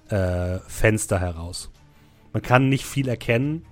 äh, 0.10 0.60
Fenster 0.68 1.20
heraus. 1.20 1.72
Man 2.34 2.42
kann 2.42 2.70
nicht 2.70 2.86
viel 2.86 3.08
erkennen, 3.08 3.66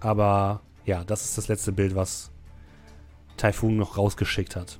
aber 0.00 0.62
ja, 0.84 1.02
das 1.04 1.24
ist 1.24 1.38
das 1.38 1.48
letzte 1.48 1.72
Bild, 1.72 1.94
was 1.94 2.30
Typhoon 3.36 3.76
noch 3.76 3.98
rausgeschickt 3.98 4.54
hat. 4.54 4.78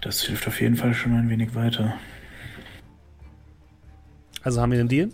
Das 0.00 0.22
hilft 0.22 0.46
auf 0.46 0.60
jeden 0.60 0.76
Fall 0.76 0.94
schon 0.94 1.14
ein 1.14 1.28
wenig 1.28 1.54
weiter. 1.56 1.98
Also 4.42 4.60
haben 4.60 4.70
wir 4.70 4.78
den 4.78 4.88
Deal? 4.88 5.10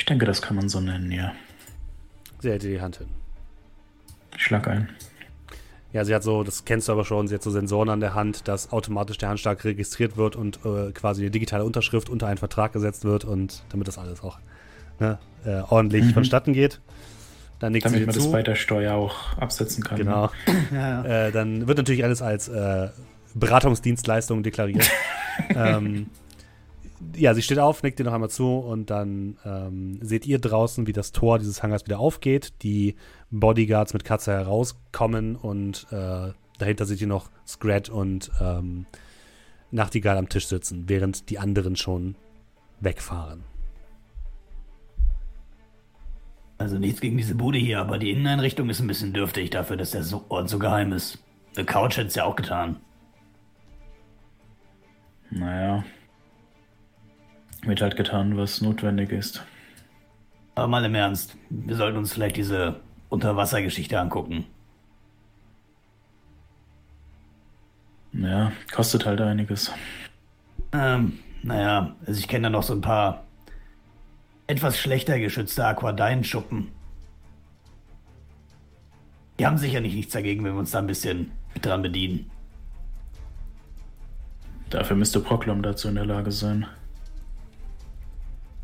Ich 0.00 0.06
denke, 0.06 0.24
das 0.24 0.40
kann 0.40 0.56
man 0.56 0.70
so 0.70 0.80
nennen, 0.80 1.12
ja. 1.12 1.32
Sie 2.38 2.48
hält 2.48 2.62
dir 2.62 2.70
die 2.70 2.80
Hand 2.80 2.96
hin. 2.96 3.08
Ich 4.34 4.42
schlag 4.44 4.66
ein. 4.66 4.88
Ja, 5.92 6.06
sie 6.06 6.14
hat 6.14 6.22
so, 6.22 6.42
das 6.42 6.64
kennst 6.64 6.88
du 6.88 6.92
aber 6.92 7.04
schon, 7.04 7.28
sie 7.28 7.34
hat 7.34 7.42
so 7.42 7.50
Sensoren 7.50 7.90
an 7.90 8.00
der 8.00 8.14
Hand, 8.14 8.48
dass 8.48 8.72
automatisch 8.72 9.18
der 9.18 9.28
Handschlag 9.28 9.62
registriert 9.62 10.16
wird 10.16 10.36
und 10.36 10.58
äh, 10.64 10.92
quasi 10.92 11.20
eine 11.20 11.30
digitale 11.30 11.64
Unterschrift 11.66 12.08
unter 12.08 12.28
einen 12.28 12.38
Vertrag 12.38 12.72
gesetzt 12.72 13.04
wird 13.04 13.26
und 13.26 13.62
damit 13.68 13.88
das 13.88 13.98
alles 13.98 14.22
auch 14.22 14.38
ne, 15.00 15.18
äh, 15.44 15.60
ordentlich 15.68 16.04
Mhm. 16.06 16.14
vonstatten 16.14 16.54
geht. 16.54 16.80
Dann 17.58 17.72
nickt 17.72 17.84
Damit 17.84 18.06
man 18.06 18.14
zu. 18.14 18.20
das 18.20 18.32
bei 18.32 18.42
der 18.42 18.54
Steuer 18.54 18.94
auch 18.94 19.36
absetzen 19.36 19.84
kann. 19.84 19.98
Genau. 19.98 20.30
Ja, 20.72 21.04
ja. 21.04 21.26
Äh, 21.26 21.30
dann 21.32 21.68
wird 21.68 21.76
natürlich 21.76 22.04
alles 22.04 22.22
als 22.22 22.48
äh, 22.48 22.88
Beratungsdienstleistung 23.34 24.42
deklariert. 24.42 24.90
ähm, 25.54 26.06
ja, 27.16 27.34
sie 27.34 27.42
steht 27.42 27.58
auf, 27.58 27.82
nickt 27.82 27.98
dir 27.98 28.04
noch 28.04 28.12
einmal 28.12 28.30
zu 28.30 28.58
und 28.58 28.90
dann 28.90 29.38
ähm, 29.44 29.98
seht 30.02 30.26
ihr 30.26 30.38
draußen, 30.38 30.86
wie 30.86 30.92
das 30.92 31.12
Tor 31.12 31.38
dieses 31.38 31.62
Hangars 31.62 31.86
wieder 31.86 31.98
aufgeht. 31.98 32.62
Die 32.62 32.96
Bodyguards 33.30 33.92
mit 33.94 34.04
Katze 34.04 34.32
herauskommen 34.32 35.36
und 35.36 35.86
äh, 35.90 36.32
dahinter 36.58 36.84
seht 36.84 37.00
ihr 37.00 37.06
noch 37.06 37.30
Scrat 37.46 37.88
und 37.88 38.30
ähm, 38.40 38.86
Nachtigall 39.70 40.18
am 40.18 40.28
Tisch 40.28 40.46
sitzen, 40.46 40.88
während 40.88 41.30
die 41.30 41.38
anderen 41.38 41.76
schon 41.76 42.16
wegfahren. 42.80 43.44
Also 46.58 46.78
nichts 46.78 47.00
gegen 47.00 47.16
diese 47.16 47.34
Bude 47.34 47.58
hier, 47.58 47.80
aber 47.80 47.98
die 47.98 48.10
Inneneinrichtung 48.10 48.68
ist 48.68 48.80
ein 48.80 48.86
bisschen 48.86 49.14
dürftig 49.14 49.48
dafür, 49.48 49.78
dass 49.78 49.92
der 49.92 50.04
Ort 50.28 50.50
so 50.50 50.58
geheim 50.58 50.92
ist. 50.92 51.18
The 51.54 51.64
Couch 51.64 51.96
hätte 51.96 52.08
es 52.08 52.14
ja 52.14 52.24
auch 52.24 52.36
getan. 52.36 52.76
Naja. 55.30 55.84
Wird 57.62 57.82
halt 57.82 57.96
getan, 57.96 58.36
was 58.36 58.60
notwendig 58.60 59.12
ist. 59.12 59.44
Aber 60.54 60.66
mal 60.66 60.84
im 60.84 60.94
Ernst, 60.94 61.36
wir 61.48 61.76
sollten 61.76 61.98
uns 61.98 62.12
vielleicht 62.12 62.36
diese 62.36 62.80
Unterwassergeschichte 63.08 63.98
angucken. 63.98 64.46
Ja, 68.12 68.52
kostet 68.72 69.06
halt 69.06 69.20
einiges. 69.20 69.72
Ähm, 70.72 71.18
naja, 71.42 71.94
also 72.06 72.18
ich 72.18 72.28
kenne 72.28 72.44
da 72.44 72.50
noch 72.50 72.62
so 72.62 72.74
ein 72.74 72.80
paar 72.80 73.24
etwas 74.46 74.78
schlechter 74.78 75.18
geschützte 75.18 75.64
Aquadine-Schuppen. 75.64 76.68
Die 79.38 79.46
haben 79.46 79.58
sicherlich 79.58 79.94
nichts 79.94 80.12
dagegen, 80.12 80.44
wenn 80.44 80.52
wir 80.54 80.58
uns 80.58 80.72
da 80.72 80.80
ein 80.80 80.86
bisschen 80.86 81.30
dran 81.62 81.82
bedienen. 81.82 82.30
Dafür 84.68 84.96
müsste 84.96 85.20
Proklom 85.20 85.62
dazu 85.62 85.88
in 85.88 85.94
der 85.94 86.04
Lage 86.04 86.32
sein. 86.32 86.66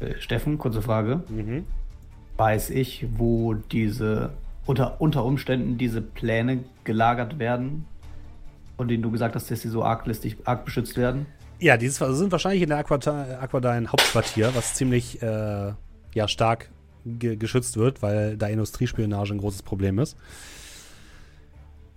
Äh, 0.00 0.14
Steffen, 0.18 0.58
kurze 0.58 0.82
Frage. 0.82 1.22
Mhm. 1.28 1.64
Weiß 2.36 2.70
ich, 2.70 3.06
wo 3.16 3.54
diese 3.54 4.30
unter, 4.66 5.00
unter 5.00 5.24
Umständen 5.24 5.78
diese 5.78 6.02
Pläne 6.02 6.64
gelagert 6.84 7.38
werden, 7.38 7.86
von 8.76 8.88
denen 8.88 9.02
du 9.02 9.10
gesagt 9.10 9.34
hast, 9.34 9.50
dass 9.50 9.62
sie 9.62 9.68
so 9.68 9.82
arglistig, 9.84 10.36
arg 10.44 10.64
beschützt 10.64 10.96
werden? 10.96 11.26
Ja, 11.58 11.76
die 11.76 11.88
sind 11.88 12.30
wahrscheinlich 12.32 12.62
in 12.62 12.68
der 12.68 12.78
Aquadine 12.78 13.90
Hauptquartier, 13.90 14.54
was 14.54 14.74
ziemlich 14.74 15.22
äh, 15.22 15.72
ja, 16.14 16.28
stark 16.28 16.70
ge 17.06 17.36
geschützt 17.36 17.76
wird, 17.78 18.02
weil 18.02 18.36
da 18.36 18.48
Industriespionage 18.48 19.32
ein 19.32 19.38
großes 19.38 19.62
Problem 19.62 19.98
ist. 19.98 20.16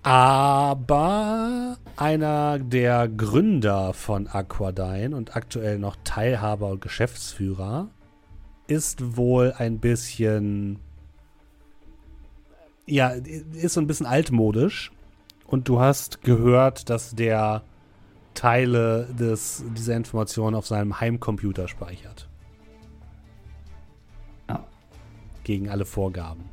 Aber 0.04 1.78
einer 1.98 2.60
der 2.60 3.10
Gründer 3.10 3.94
von 3.94 4.28
Aquadine 4.28 5.16
und 5.16 5.36
aktuell 5.36 5.78
noch 5.78 5.98
Teilhaber 6.04 6.68
und 6.68 6.82
Geschäftsführer 6.82 7.90
ist 8.68 9.18
wohl 9.18 9.54
ein 9.58 9.80
bisschen. 9.80 10.80
Ja, 12.86 13.10
ist 13.10 13.74
so 13.74 13.82
ein 13.82 13.88
bisschen 13.88 14.06
altmodisch. 14.06 14.92
Und 15.46 15.68
du 15.68 15.80
hast 15.80 16.22
gehört, 16.22 16.90
dass 16.90 17.16
der 17.16 17.64
Teile 18.36 19.08
des, 19.14 19.64
dieser 19.76 19.96
Informationen 19.96 20.56
auf 20.56 20.68
seinem 20.68 21.00
Heimcomputer 21.00 21.68
speichert. 21.68 22.30
Ja. 24.48 24.66
Gegen 25.44 25.70
alle 25.70 25.86
Vorgaben. 25.86 26.46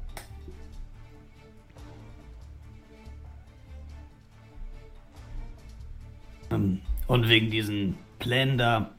Und 6.51 7.29
wegen 7.29 7.51
diesen 7.51 7.97
Plänen 8.19 8.59
da. 8.59 8.95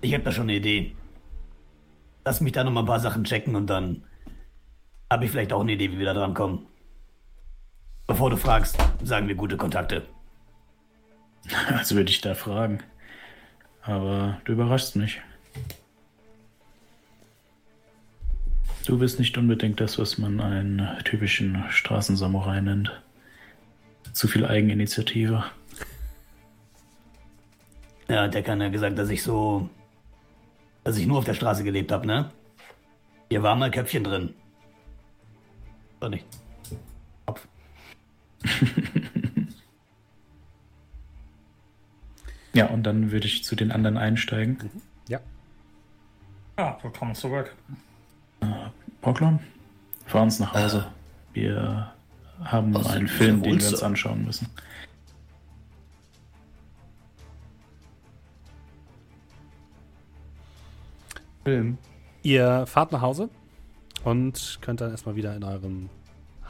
Ich 0.00 0.12
habe 0.14 0.24
da 0.24 0.32
schon 0.32 0.44
eine 0.44 0.56
Idee. 0.56 0.94
Lass 2.24 2.40
mich 2.40 2.52
da 2.52 2.64
noch 2.64 2.72
mal 2.72 2.80
ein 2.80 2.86
paar 2.86 3.00
Sachen 3.00 3.24
checken 3.24 3.56
und 3.56 3.68
dann 3.68 4.04
habe 5.10 5.24
ich 5.24 5.30
vielleicht 5.30 5.52
auch 5.52 5.60
eine 5.60 5.72
Idee, 5.72 5.92
wie 5.92 5.98
wir 5.98 6.06
da 6.06 6.14
dran 6.14 6.34
kommen. 6.34 6.66
Bevor 8.06 8.30
du 8.30 8.36
fragst, 8.36 8.76
sagen 9.02 9.28
wir 9.28 9.34
gute 9.34 9.56
Kontakte. 9.56 10.06
Also 11.76 11.96
würde 11.96 12.10
ich 12.10 12.20
da 12.20 12.34
fragen. 12.34 12.80
Aber 13.82 14.40
du 14.44 14.52
überraschst 14.52 14.94
mich. 14.96 15.20
Du 18.86 18.98
bist 18.98 19.18
nicht 19.18 19.36
unbedingt 19.38 19.80
das, 19.80 19.98
was 19.98 20.18
man 20.18 20.40
einen 20.40 20.88
typischen 21.04 21.64
Straßensamurai 21.70 22.60
nennt. 22.60 23.02
Zu 24.12 24.28
viel 24.28 24.44
Eigeninitiative. 24.46 25.44
Ja, 28.08 28.28
der 28.28 28.42
kann 28.42 28.60
ja 28.60 28.68
gesagt, 28.68 28.98
dass 28.98 29.08
ich 29.08 29.22
so. 29.22 29.68
dass 30.84 30.96
ich 30.98 31.06
nur 31.06 31.18
auf 31.18 31.24
der 31.24 31.34
Straße 31.34 31.64
gelebt 31.64 31.92
habe, 31.92 32.06
ne? 32.06 32.30
Hier 33.30 33.42
war 33.42 33.56
mal 33.56 33.70
Köpfchen 33.70 34.04
drin. 34.04 34.34
Oder 36.00 36.10
nicht? 36.10 36.26
Kopf. 37.26 37.46
Ja, 42.54 42.66
und 42.66 42.82
dann 42.82 43.10
würde 43.12 43.26
ich 43.26 43.44
zu 43.44 43.56
den 43.56 43.72
anderen 43.72 43.96
einsteigen. 43.96 44.58
Ja. 45.08 45.20
Ja, 46.58 46.78
willkommen 46.82 47.14
zurück. 47.14 47.54
Proklon, 49.00 49.38
fahr 50.04 50.22
uns 50.22 50.38
nach 50.38 50.52
Hause. 50.52 50.86
Wir 51.32 51.94
haben 52.44 52.74
Was 52.74 52.86
einen 52.88 53.06
ist 53.06 53.12
Film, 53.12 53.42
den 53.42 53.60
wir 53.60 53.68
uns 53.70 53.82
anschauen 53.82 54.24
müssen. 54.24 54.48
Film. 61.44 61.78
Ihr 62.22 62.66
fahrt 62.66 62.92
nach 62.92 63.00
Hause 63.00 63.28
und 64.04 64.58
könnt 64.60 64.80
dann 64.80 64.90
erstmal 64.90 65.16
wieder 65.16 65.34
in 65.34 65.42
eurem 65.42 65.88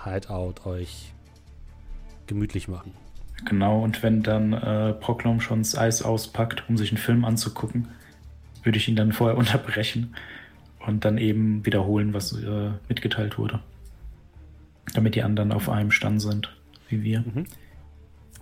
Hideout 0.04 0.66
euch 0.66 1.12
gemütlich 2.26 2.68
machen. 2.68 2.92
Genau, 3.44 3.82
und 3.82 4.02
wenn 4.02 4.22
dann 4.22 4.52
äh, 4.52 4.92
Proklom 4.92 5.40
schon 5.40 5.60
das 5.60 5.76
Eis 5.76 6.02
auspackt, 6.02 6.68
um 6.68 6.76
sich 6.76 6.90
einen 6.90 6.98
Film 6.98 7.24
anzugucken, 7.24 7.88
würde 8.62 8.78
ich 8.78 8.88
ihn 8.88 8.96
dann 8.96 9.12
vorher 9.12 9.36
unterbrechen 9.38 10.14
und 10.86 11.04
dann 11.04 11.18
eben 11.18 11.64
wiederholen, 11.64 12.12
was 12.14 12.32
äh, 12.32 12.70
mitgeteilt 12.88 13.38
wurde. 13.38 13.60
Damit 14.94 15.14
die 15.14 15.22
anderen 15.22 15.52
auf 15.52 15.68
einem 15.68 15.90
Stand 15.90 16.20
sind, 16.20 16.54
wie 16.88 17.02
wir. 17.02 17.24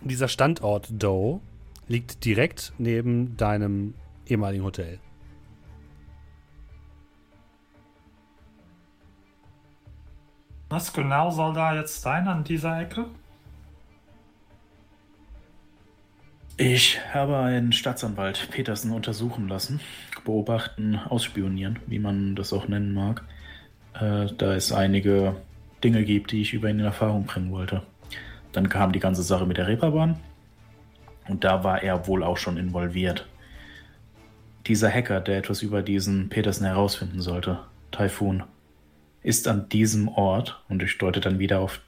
Dieser 0.03 0.29
Standort 0.29 0.89
Doe 0.91 1.41
liegt 1.87 2.25
direkt 2.25 2.73
neben 2.79 3.37
deinem 3.37 3.95
ehemaligen 4.27 4.65
Hotel. 4.65 4.99
Was 10.71 10.93
genau 10.93 11.31
soll 11.31 11.53
da 11.53 11.75
jetzt 11.75 12.01
sein 12.01 12.29
an 12.29 12.45
dieser 12.45 12.81
Ecke? 12.81 13.07
Ich 16.57 17.01
habe 17.13 17.39
einen 17.39 17.73
Staatsanwalt 17.73 18.51
Petersen 18.51 18.93
untersuchen 18.93 19.49
lassen, 19.49 19.81
beobachten, 20.25 20.95
ausspionieren, 20.97 21.81
wie 21.87 21.99
man 21.99 22.37
das 22.37 22.53
auch 22.53 22.69
nennen 22.69 22.93
mag, 22.93 23.25
äh, 23.95 24.27
da 24.37 24.55
es 24.55 24.71
einige 24.71 25.37
Dinge 25.83 26.05
gibt, 26.05 26.33
die 26.33 26.43
ich 26.43 26.53
über 26.53 26.69
ihn 26.69 26.79
in 26.79 26.85
Erfahrung 26.85 27.25
bringen 27.25 27.51
wollte. 27.51 27.83
Dann 28.53 28.69
kam 28.69 28.93
die 28.93 29.01
ganze 29.01 29.23
Sache 29.23 29.47
mit 29.47 29.57
der 29.57 29.69
Reeperbahn 29.69 30.19
und 31.29 31.45
da 31.45 31.65
war 31.65 31.83
er 31.83 32.07
wohl 32.07 32.23
auch 32.23 32.37
schon 32.37 32.57
involviert. 32.57 33.27
Dieser 34.67 34.91
Hacker, 34.91 35.21
der 35.21 35.39
etwas 35.39 35.63
über 35.63 35.83
diesen 35.83 36.29
Petersen 36.29 36.67
herausfinden 36.67 37.21
sollte, 37.21 37.61
Typhoon, 37.93 38.43
ist 39.23 39.49
an 39.49 39.69
diesem 39.69 40.09
Ort, 40.09 40.63
und 40.69 40.83
ich 40.83 40.99
deute 40.99 41.21
dann 41.21 41.39
wieder 41.39 41.61
auf 41.61 41.81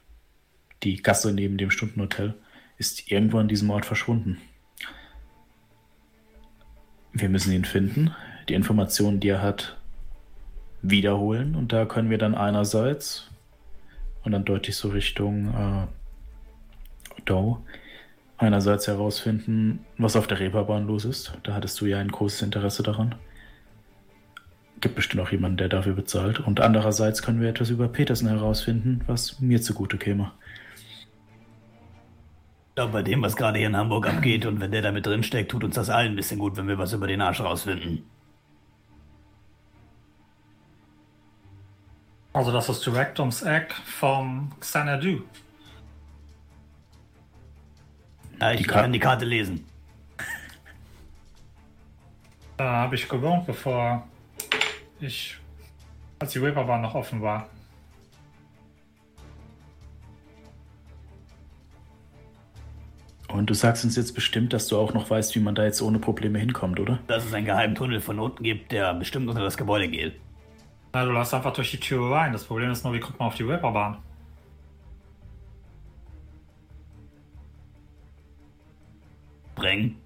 die 0.83 1.01
Gasse 1.01 1.33
neben 1.33 1.57
dem 1.57 1.71
Stundenhotel, 1.71 2.33
ist 2.77 3.11
irgendwo 3.11 3.37
an 3.37 3.47
diesem 3.47 3.69
Ort 3.69 3.85
verschwunden. 3.85 4.39
Wir 7.11 7.29
müssen 7.29 7.53
ihn 7.53 7.65
finden, 7.65 8.15
die 8.49 8.55
Informationen, 8.55 9.19
die 9.19 9.29
er 9.29 9.41
hat, 9.41 9.77
wiederholen 10.81 11.55
und 11.55 11.71
da 11.71 11.85
können 11.85 12.09
wir 12.09 12.17
dann 12.17 12.35
einerseits 12.35 13.29
und 14.23 14.31
dann 14.31 14.45
deutlich 14.45 14.75
so 14.75 14.89
Richtung 14.89 15.53
äh, 15.53 15.87
Doe 17.25 17.59
einerseits 18.37 18.87
herausfinden, 18.87 19.85
was 19.97 20.15
auf 20.15 20.27
der 20.27 20.39
Reeperbahn 20.39 20.87
los 20.87 21.05
ist. 21.05 21.33
Da 21.43 21.53
hattest 21.53 21.79
du 21.79 21.85
ja 21.85 21.99
ein 21.99 22.11
großes 22.11 22.41
Interesse 22.41 22.83
daran. 22.83 23.15
Gibt 24.81 24.95
bestimmt 24.95 25.23
auch 25.23 25.31
jemanden, 25.31 25.57
der 25.57 25.69
dafür 25.69 25.93
bezahlt. 25.93 26.39
Und 26.39 26.59
andererseits 26.59 27.21
können 27.21 27.41
wir 27.41 27.49
etwas 27.49 27.69
über 27.69 27.87
Petersen 27.87 28.27
herausfinden, 28.27 29.01
was 29.07 29.39
mir 29.39 29.61
zugute 29.61 29.97
käme. 29.97 30.31
Ich 32.69 32.75
glaube, 32.75 32.91
bei 32.91 33.03
dem, 33.03 33.21
was 33.21 33.35
gerade 33.35 33.59
hier 33.59 33.67
in 33.67 33.77
Hamburg 33.77 34.07
abgeht 34.07 34.45
und 34.45 34.59
wenn 34.59 34.71
der 34.71 34.81
da 34.81 34.91
mit 34.91 35.05
drin 35.05 35.21
tut 35.21 35.63
uns 35.63 35.75
das 35.75 35.89
allen 35.89 36.13
ein 36.13 36.15
bisschen 36.15 36.39
gut, 36.39 36.57
wenn 36.57 36.67
wir 36.67 36.79
was 36.79 36.91
über 36.91 37.07
den 37.07 37.21
Arsch 37.21 37.39
rausfinden. 37.39 38.03
Also 42.33 42.51
das 42.51 42.67
ist 42.69 42.85
direkt 42.85 43.19
ums 43.19 43.43
Eck 43.43 43.73
vom 43.85 44.51
Xanadu. 44.59 45.21
Ja, 48.41 48.51
ich 48.51 48.57
Die 48.61 48.63
Karte- 48.65 48.81
kann 48.81 48.93
die 48.93 48.99
Karte 48.99 49.25
lesen. 49.25 49.65
Da 52.57 52.71
habe 52.83 52.95
ich 52.95 53.09
gewohnt, 53.09 53.45
bevor 53.47 54.07
ich, 54.99 55.37
als 56.19 56.31
die 56.33 56.39
Reeperbahn 56.39 56.81
noch 56.81 56.93
offen 56.93 57.19
war. 57.21 57.49
Und 63.29 63.49
du 63.49 63.53
sagst 63.55 63.83
uns 63.83 63.95
jetzt 63.95 64.13
bestimmt, 64.13 64.53
dass 64.53 64.67
du 64.67 64.77
auch 64.77 64.93
noch 64.93 65.09
weißt, 65.09 65.33
wie 65.35 65.39
man 65.39 65.55
da 65.55 65.63
jetzt 65.63 65.81
ohne 65.81 65.97
Probleme 65.97 66.37
hinkommt, 66.37 66.79
oder? 66.79 66.99
Dass 67.07 67.25
es 67.25 67.33
einen 67.33 67.45
geheimen 67.45 67.73
Tunnel 67.73 67.99
von 67.99 68.19
unten 68.19 68.43
gibt, 68.43 68.71
der 68.71 68.93
bestimmt 68.93 69.27
unter 69.27 69.41
das 69.41 69.57
Gebäude 69.57 69.87
geht. 69.87 70.13
Na, 70.93 71.05
du 71.05 71.11
lässt 71.11 71.33
einfach 71.33 71.53
durch 71.53 71.71
die 71.71 71.79
Tür 71.79 72.11
rein. 72.11 72.33
Das 72.33 72.45
Problem 72.45 72.69
ist 72.69 72.83
nur, 72.83 72.93
wie 72.93 72.99
kommt 72.99 73.17
man 73.17 73.27
auf 73.27 73.35
die 73.35 73.43
Reeperbahn? 73.43 73.97
Bringen. 79.55 79.99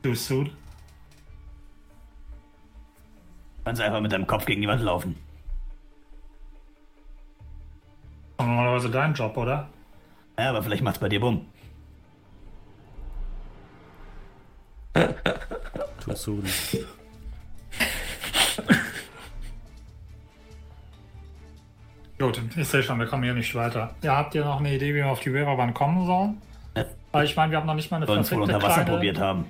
Du 0.00 0.14
Sud? 0.14 0.50
Kannst 3.64 3.82
einfach 3.82 4.00
mit 4.00 4.12
deinem 4.12 4.26
Kopf 4.26 4.46
gegen 4.46 4.62
die 4.62 4.68
Wand 4.68 4.80
laufen. 4.80 5.16
Normalerweise 8.38 8.90
dein 8.90 9.12
Job, 9.12 9.36
oder? 9.36 9.68
Ja, 10.38 10.50
aber 10.50 10.62
vielleicht 10.62 10.82
macht's 10.82 11.00
bei 11.00 11.08
dir 11.08 11.20
bumm. 11.20 11.46
Du 16.04 16.32
nicht. 16.40 16.78
Gut, 22.18 22.40
ich 22.56 22.68
sehe 22.68 22.82
schon, 22.82 22.98
wir 22.98 23.06
kommen 23.06 23.24
hier 23.24 23.34
nicht 23.34 23.54
weiter. 23.54 23.94
Ja, 24.02 24.16
habt 24.16 24.34
ihr 24.34 24.44
noch 24.44 24.60
eine 24.60 24.74
Idee, 24.74 24.90
wie 24.90 24.96
wir 24.96 25.08
auf 25.08 25.20
die 25.20 25.28
Riverbahn 25.28 25.74
kommen 25.74 26.06
sollen? 26.06 26.40
Weil 27.12 27.24
ich 27.24 27.36
meine, 27.36 27.50
wir 27.50 27.58
haben 27.58 27.66
noch 27.66 27.74
nicht 27.74 27.90
mal 27.90 27.98
eine 27.98 28.06
Sollen 28.06 28.20
es 28.20 28.30
wohl 28.32 28.38
verfickte 28.38 28.56
unter 28.56 28.66
Wasser 28.66 28.84
kleine, 28.84 28.90
probiert 28.90 29.18
haben. 29.18 29.46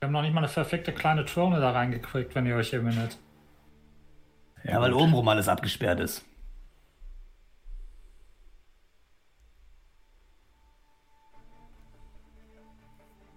wir 0.00 0.06
haben 0.06 0.12
noch 0.12 0.22
nicht 0.22 0.34
mal 0.34 0.40
eine 0.40 0.48
verfickte 0.48 0.92
kleine 0.92 1.24
Turne 1.24 1.60
da 1.60 1.70
reingekriegt, 1.70 2.34
wenn 2.34 2.46
ihr 2.46 2.56
euch 2.56 2.72
erinnert. 2.72 3.18
Ja, 4.64 4.80
weil 4.80 4.92
obenrum 4.92 5.28
alles 5.28 5.48
abgesperrt 5.48 6.00
ist. 6.00 6.24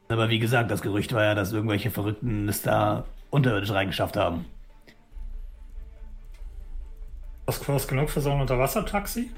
Aber 0.10 0.30
wie 0.30 0.40
gesagt, 0.40 0.72
das 0.72 0.82
Gerücht 0.82 1.14
war 1.14 1.24
ja, 1.24 1.36
dass 1.36 1.52
irgendwelche 1.52 1.92
Verrückten 1.92 2.48
es 2.48 2.62
da 2.62 3.06
unterirdisch 3.30 3.72
reingeschafft 3.72 4.16
haben. 4.16 4.46
Ist 7.48 7.64
groß 7.64 7.88
genug 7.88 8.10
für 8.10 8.22
so 8.22 8.32
ein 8.32 8.42
Unterwassertaxi? 8.42 9.32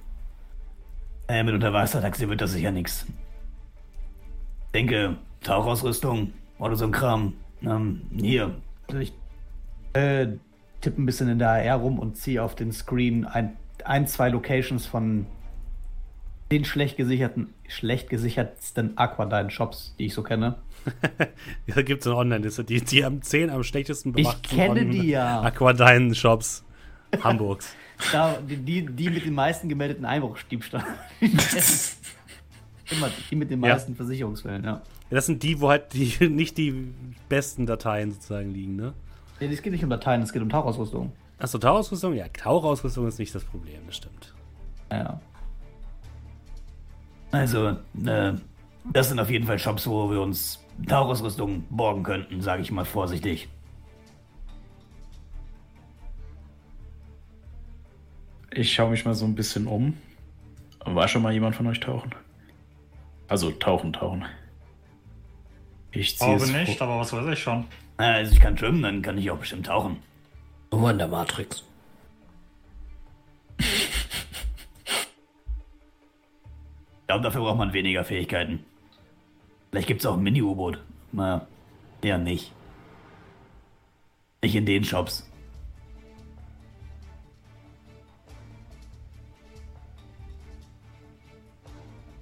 Äh, 1.28 1.44
mit 1.44 1.54
Unterwassertaxi 1.54 2.28
wird 2.28 2.42
das 2.42 2.52
sicher 2.52 2.72
nichts. 2.72 3.06
Denke, 4.74 5.18
Tauchausrüstung 5.42 6.34
oder 6.58 6.76
so 6.76 6.86
ein 6.86 6.92
Kram. 6.92 7.34
Ähm, 7.62 8.02
hier. 8.16 8.56
Also 8.88 9.00
ich 9.00 9.14
äh, 9.94 10.28
tippe 10.82 11.02
ein 11.02 11.06
bisschen 11.06 11.30
in 11.30 11.40
der 11.40 11.50
AR 11.50 11.78
rum 11.78 12.00
und 12.00 12.18
ziehe 12.18 12.42
auf 12.42 12.56
den 12.56 12.72
Screen 12.72 13.26
ein, 13.26 13.58
ein, 13.86 14.08
zwei 14.08 14.30
Locations 14.30 14.86
von 14.86 15.26
den 16.52 16.66
schlecht 16.66 16.98
gesicherten, 16.98 17.54
schlecht 17.68 18.10
gesichertsten 18.10 18.98
Aquadine-Shops, 18.98 19.96
die 20.00 20.08
ich 20.08 20.14
so 20.14 20.24
kenne. 20.24 20.56
Da 21.68 21.82
gibt 21.82 22.02
es 22.02 22.08
eine 22.08 22.16
Online-Liste, 22.16 22.64
die, 22.64 22.82
die 22.82 23.04
am 23.04 23.22
10 23.22 23.50
am 23.50 23.64
schlechtesten 23.64 24.18
Ich 24.18 24.42
kenne 24.42 24.86
die 24.86 25.10
ja. 25.10 25.42
Aquadine-Shops 25.42 26.64
Hamburgs. 27.24 27.74
Da, 28.14 28.38
die, 28.40 28.86
die, 28.86 29.10
mit 29.10 29.26
den 29.26 29.34
meisten 29.34 29.68
gemeldeten 29.68 30.06
Einbruchsdiebstahl. 30.06 30.86
Immer 31.20 33.10
die 33.30 33.36
mit 33.36 33.52
den 33.52 33.62
Ja. 33.62 33.74
meisten 33.74 33.94
Versicherungsfällen, 33.94 34.64
ja. 34.64 34.72
Ja, 34.72 34.82
das 35.10 35.26
sind 35.26 35.44
die, 35.44 35.60
wo 35.60 35.68
halt 35.70 35.94
die, 35.94 36.30
nicht 36.30 36.58
die 36.58 36.94
besten 37.28 37.66
Dateien 37.66 38.12
sozusagen 38.14 38.52
liegen, 38.52 38.78
ne? 38.78 38.94
Nee, 39.42 39.48
Es 39.48 39.62
geht 39.62 39.74
nicht 39.74 39.84
um 39.84 39.90
Dateien, 39.90 40.22
es 40.22 40.32
geht 40.32 40.42
um 40.42 40.48
Tauchausrüstung. 40.48 41.12
Achso, 41.40 41.58
Tauchausrüstung? 41.58 42.14
Ja, 42.14 42.28
Tauchausrüstung 42.30 43.06
ist 43.08 43.20
nicht 43.20 43.36
das 43.36 43.44
Problem, 43.44 43.82
das 43.86 43.98
stimmt. 43.98 44.34
Ja. 44.92 45.20
Also, 47.32 47.78
äh, 48.06 48.34
das 48.92 49.10
sind 49.10 49.20
auf 49.20 49.30
jeden 49.30 49.46
Fall 49.46 49.60
Shops, 49.60 49.88
wo 49.88 50.10
wir 50.10 50.22
uns 50.22 50.64
Tauchausrüstung 50.88 51.64
borgen 51.70 52.04
könnten, 52.04 52.42
sage 52.42 52.62
ich 52.62 52.72
mal 52.72 52.86
vorsichtig. 52.86 53.48
Ich 58.52 58.74
schaue 58.74 58.90
mich 58.92 59.06
mal 59.06 59.14
so 59.14 59.26
ein 59.26 59.36
bisschen 59.36 59.68
um. 59.68 59.96
War 60.86 61.08
schon 61.08 61.22
mal 61.22 61.34
jemand 61.34 61.56
von 61.56 61.68
euch 61.68 61.80
tauchen? 61.80 62.12
Also 63.28 63.52
tauchen, 63.52 63.94
tauchen. 63.94 64.26
Ich 65.92 66.18
ziehe 66.18 66.38
Glaube 66.38 66.52
nicht, 66.52 66.78
vor- 66.78 66.88
aber 66.88 67.00
was 67.00 67.14
weiß 67.14 67.28
ich 67.34 67.40
schon. 67.40 67.66
Also 67.98 68.32
ich 68.32 68.40
kann 68.40 68.58
schwimmen, 68.58 68.82
dann 68.82 69.02
kann 69.02 69.18
ich 69.18 69.30
auch 69.30 69.38
bestimmt 69.38 69.68
tauchen. 69.68 69.98
Nummer 70.72 70.94
glaube, 77.10 77.24
dafür 77.24 77.42
braucht 77.42 77.58
man 77.58 77.74
weniger 77.74 78.04
Fähigkeiten. 78.04 78.64
Vielleicht 79.72 79.88
gibt 79.88 80.02
es 80.02 80.06
auch 80.06 80.14
ein 80.14 80.22
Mini-U-Boot. 80.22 80.80
Na, 81.12 81.48
eher 82.04 82.20
nicht. 82.20 82.54
Nicht 84.44 84.56
in 84.56 84.68
den 84.68 84.84
Shops. 84.84 85.28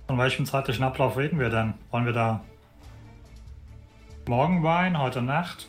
Von 0.08 0.18
welchem 0.18 0.46
zeitlichen 0.46 0.86
Ablauf 0.86 1.18
reden 1.18 1.38
wir 1.38 1.50
denn? 1.50 1.74
Wollen 1.92 2.06
wir 2.06 2.14
da 2.14 2.46
morgen 4.26 4.64
Wein, 4.64 4.98
heute 4.98 5.22
Nacht? 5.22 5.68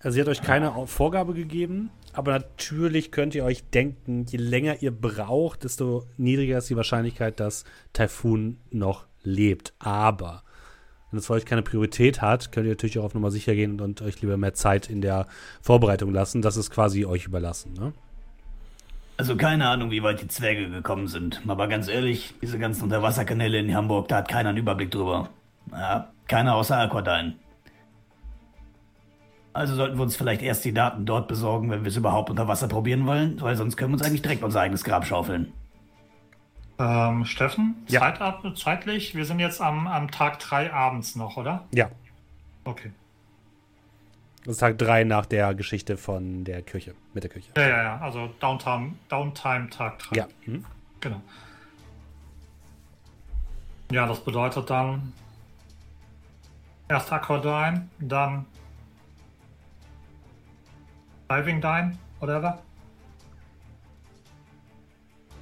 Also 0.00 0.16
sie 0.16 0.20
hat 0.22 0.28
euch 0.28 0.42
keine 0.42 0.72
Vorgabe 0.88 1.34
gegeben, 1.34 1.90
aber 2.12 2.32
natürlich 2.32 3.12
könnt 3.12 3.34
ihr 3.34 3.44
euch 3.44 3.64
denken, 3.70 4.26
je 4.28 4.38
länger 4.38 4.82
ihr 4.82 4.90
braucht, 4.90 5.64
desto 5.64 6.04
niedriger 6.16 6.58
ist 6.58 6.70
die 6.70 6.76
Wahrscheinlichkeit, 6.76 7.40
dass 7.40 7.64
Typhoon 7.92 8.58
noch 8.70 9.06
lebt. 9.22 9.74
Aber 9.78 10.42
wenn 11.10 11.18
es 11.18 11.26
für 11.26 11.34
euch 11.34 11.44
keine 11.44 11.62
Priorität 11.62 12.22
hat, 12.22 12.52
könnt 12.52 12.66
ihr 12.66 12.72
natürlich 12.72 12.98
auch 12.98 13.04
auf 13.04 13.14
Nummer 13.14 13.30
sicher 13.30 13.54
gehen 13.54 13.72
und, 13.72 13.80
und 13.80 14.02
euch 14.02 14.20
lieber 14.22 14.36
mehr 14.36 14.54
Zeit 14.54 14.88
in 14.88 15.00
der 15.00 15.26
Vorbereitung 15.60 16.12
lassen. 16.12 16.42
Das 16.42 16.56
ist 16.56 16.70
quasi 16.70 17.04
euch 17.04 17.26
überlassen. 17.26 17.74
Ne? 17.74 17.92
Also 19.16 19.36
keine 19.36 19.68
Ahnung, 19.68 19.90
wie 19.90 20.02
weit 20.02 20.22
die 20.22 20.28
Zwerge 20.28 20.70
gekommen 20.70 21.06
sind. 21.06 21.42
Aber 21.46 21.68
ganz 21.68 21.88
ehrlich, 21.88 22.34
diese 22.40 22.58
ganzen 22.58 22.84
Unterwasserkanäle 22.84 23.58
in 23.58 23.74
Hamburg, 23.74 24.08
da 24.08 24.18
hat 24.18 24.28
keiner 24.28 24.50
einen 24.50 24.58
Überblick 24.58 24.90
drüber. 24.90 25.28
Ja, 25.72 26.10
keiner 26.26 26.54
außer 26.54 26.78
Aquadine. 26.78 27.34
Also 29.52 29.74
sollten 29.74 29.96
wir 29.98 30.02
uns 30.02 30.16
vielleicht 30.16 30.42
erst 30.42 30.64
die 30.64 30.72
Daten 30.72 31.04
dort 31.06 31.26
besorgen, 31.26 31.70
wenn 31.70 31.82
wir 31.82 31.88
es 31.88 31.96
überhaupt 31.96 32.30
unter 32.30 32.46
Wasser 32.46 32.68
probieren 32.68 33.04
wollen, 33.06 33.40
weil 33.40 33.56
sonst 33.56 33.76
können 33.76 33.90
wir 33.92 33.94
uns 33.94 34.02
eigentlich 34.02 34.22
direkt 34.22 34.44
unser 34.44 34.60
eigenes 34.60 34.84
Grab 34.84 35.04
schaufeln. 35.04 35.52
Ähm, 36.78 37.24
Steffen, 37.24 37.74
Ja. 37.88 38.00
Zeit 38.00 38.20
ab, 38.20 38.42
zeitlich, 38.56 39.14
wir 39.14 39.24
sind 39.24 39.40
jetzt 39.40 39.60
am, 39.60 39.86
am 39.86 40.10
Tag 40.10 40.38
3 40.38 40.72
abends 40.72 41.16
noch, 41.16 41.36
oder? 41.36 41.66
Ja, 41.72 41.90
Okay. 42.64 42.92
das 44.44 44.52
ist 44.52 44.58
Tag 44.58 44.78
3 44.78 45.04
nach 45.04 45.26
der 45.26 45.52
Geschichte 45.54 45.96
von 45.96 46.44
der 46.44 46.62
Kirche, 46.62 46.94
mit 47.12 47.24
der 47.24 47.30
Kirche. 47.30 47.50
Ja, 47.56 47.68
ja, 47.68 47.82
ja, 47.82 47.98
also 48.00 48.30
Downtime, 48.38 48.92
Downtime 49.08 49.68
Tag 49.68 49.98
3. 49.98 50.16
Ja. 50.16 50.28
Hm? 50.44 50.64
Genau. 51.00 51.20
Ja, 53.90 54.06
das 54.06 54.20
bedeutet 54.24 54.70
dann 54.70 55.12
erst 56.88 57.12
Aquadine, 57.12 57.88
dann 57.98 58.46
Diving 61.30 61.60
Dine, 61.60 61.96
whatever. 62.18 62.60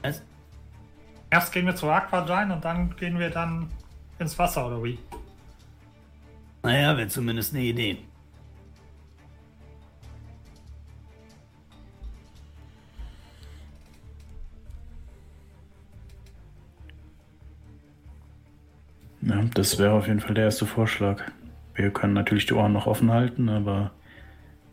Was? 0.02 0.22
Erst 1.30 1.50
gehen 1.50 1.64
wir 1.64 1.74
zu 1.74 1.88
Aquadine 1.88 2.54
und 2.54 2.62
dann 2.62 2.94
gehen 2.96 3.18
wir 3.18 3.30
dann 3.30 3.70
ins 4.18 4.38
Wasser, 4.38 4.66
oder 4.66 4.84
wie? 4.84 4.98
Naja, 6.62 6.94
wäre 6.94 7.08
zumindest 7.08 7.54
eine 7.54 7.64
Idee. 7.64 7.98
Ja, 19.22 19.42
das 19.54 19.78
wäre 19.78 19.92
auf 19.92 20.06
jeden 20.06 20.20
Fall 20.20 20.34
der 20.34 20.44
erste 20.44 20.66
Vorschlag. 20.66 21.22
Wir 21.74 21.90
können 21.90 22.12
natürlich 22.12 22.44
die 22.44 22.52
Ohren 22.52 22.74
noch 22.74 22.86
offen 22.86 23.10
halten, 23.10 23.48
aber 23.48 23.92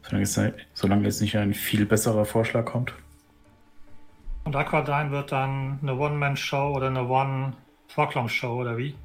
solange 0.07 0.23
jetzt, 0.25 0.39
solange 0.73 1.03
jetzt 1.05 1.21
nicht 1.21 1.37
ein 1.37 1.53
viel 1.53 1.85
besserer 1.85 2.25
Vorschlag 2.25 2.65
kommt. 2.65 2.93
Und 4.43 4.55
Aquadine 4.55 5.11
wird 5.11 5.31
dann 5.31 5.79
eine 5.81 5.95
One-Man-Show 5.95 6.73
oder 6.75 6.87
eine 6.87 7.07
One-Vorklom-Show, 7.07 8.61
oder 8.61 8.77
wie? 8.77 8.95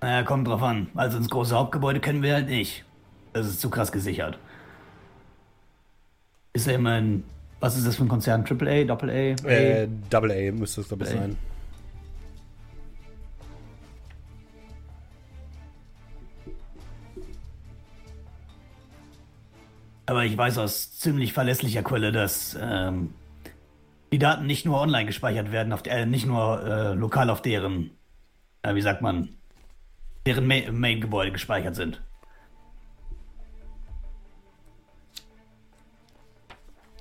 Naja, 0.00 0.22
kommt 0.24 0.48
drauf 0.48 0.62
an. 0.62 0.88
Also 0.94 1.18
ins 1.18 1.28
große 1.30 1.54
Hauptgebäude 1.54 2.00
können 2.00 2.22
wir 2.22 2.34
halt 2.34 2.48
nicht. 2.48 2.84
Das 3.32 3.46
ist 3.46 3.60
zu 3.60 3.70
krass 3.70 3.92
gesichert. 3.92 4.38
Ist 6.52 6.66
ja 6.66 6.72
immerhin. 6.72 7.22
Was 7.60 7.76
ist 7.76 7.86
das 7.86 7.96
für 7.96 8.04
ein 8.04 8.08
Konzern? 8.08 8.44
AAA, 8.44 8.90
AA? 8.90 9.46
Äh, 9.46 9.88
Double 10.08 10.32
A 10.32 10.52
müsste 10.52 10.80
es, 10.80 10.88
glaube 10.88 11.04
ich, 11.04 11.10
A. 11.10 11.12
sein. 11.12 11.36
Aber 20.10 20.24
ich 20.24 20.36
weiß 20.36 20.58
aus 20.58 20.98
ziemlich 20.98 21.32
verlässlicher 21.32 21.84
Quelle, 21.84 22.10
dass 22.10 22.58
ähm, 22.60 23.14
die 24.10 24.18
Daten 24.18 24.44
nicht 24.44 24.66
nur 24.66 24.80
online 24.80 25.06
gespeichert 25.06 25.52
werden, 25.52 25.72
auf 25.72 25.84
der, 25.84 25.98
äh, 25.98 26.04
nicht 26.04 26.26
nur 26.26 26.66
äh, 26.66 26.94
lokal 26.94 27.30
auf 27.30 27.42
deren, 27.42 27.92
äh, 28.62 28.74
wie 28.74 28.82
sagt 28.82 29.02
man, 29.02 29.36
deren 30.26 30.48
Ma 30.48 30.56
Main-Gebäude 30.72 31.30
gespeichert 31.30 31.76
sind. 31.76 32.02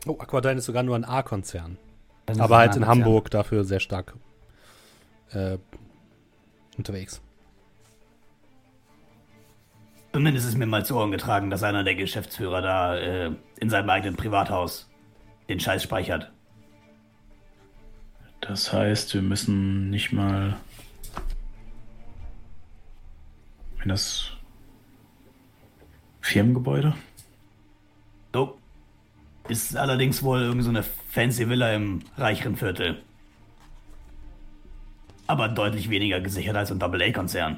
Oh, 0.05 0.15
Aquadine 0.19 0.59
ist 0.59 0.65
sogar 0.65 0.83
nur 0.83 0.95
ein 0.95 1.03
A-Konzern. 1.03 1.79
Aber 2.37 2.57
halt 2.57 2.75
in. 2.75 2.85
Hamburg 2.85 3.31
dafür 3.31 3.63
sehr 3.63 3.79
stark 3.79 4.13
äh, 5.31 5.57
unterwegs. 6.77 7.21
Zumindest 10.11 10.47
ist 10.47 10.57
mir 10.57 10.65
mal 10.65 10.85
zu 10.85 10.95
Ohren 10.95 11.11
getragen, 11.11 11.49
dass 11.49 11.63
einer 11.63 11.83
der 11.83 11.95
Geschäftsführer 11.95 12.61
da 12.61 12.97
äh, 12.97 13.31
in 13.59 13.69
seinem 13.69 13.89
eigenen 13.89 14.15
Privathaus 14.15 14.89
den 15.47 15.59
Scheiß 15.59 15.83
speichert. 15.83 16.31
Das 18.41 18.73
heißt, 18.73 19.13
wir 19.13 19.21
müssen 19.21 19.89
nicht 19.89 20.11
mal. 20.11 20.57
In 23.83 23.89
das 23.89 24.31
Firmengebäude? 26.21 26.95
So. 28.33 28.57
Ist 29.47 29.75
allerdings 29.77 30.21
wohl 30.21 30.41
irgendeine 30.41 30.63
so 30.63 30.69
eine 30.69 30.83
fancy 30.83 31.49
Villa 31.49 31.73
im 31.73 32.01
reicheren 32.17 32.55
Viertel. 32.55 33.01
Aber 35.27 35.47
deutlich 35.47 35.89
weniger 35.89 36.19
gesichert 36.19 36.55
als 36.55 36.71
ein 36.71 36.79
Double-A-Konzern. 36.79 37.57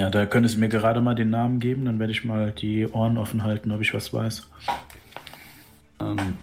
Ja, 0.00 0.08
da 0.08 0.24
könntest 0.24 0.54
du 0.54 0.60
mir 0.60 0.70
gerade 0.70 1.02
mal 1.02 1.14
den 1.14 1.28
Namen 1.28 1.60
geben, 1.60 1.84
dann 1.84 1.98
werde 1.98 2.10
ich 2.10 2.24
mal 2.24 2.52
die 2.52 2.88
Ohren 2.88 3.18
offen 3.18 3.44
halten, 3.44 3.70
ob 3.70 3.82
ich 3.82 3.92
was 3.92 4.14
weiß. 4.14 4.48
Ähm. 6.00 6.38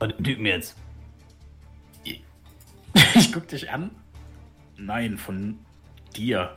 Bei 0.00 0.08
dem 0.08 0.24
Typen 0.24 0.44
jetzt. 0.44 0.76
Ich 3.14 3.32
guck 3.32 3.46
dich 3.46 3.70
an. 3.70 3.92
Nein, 4.76 5.16
von 5.16 5.56
dir. 6.16 6.56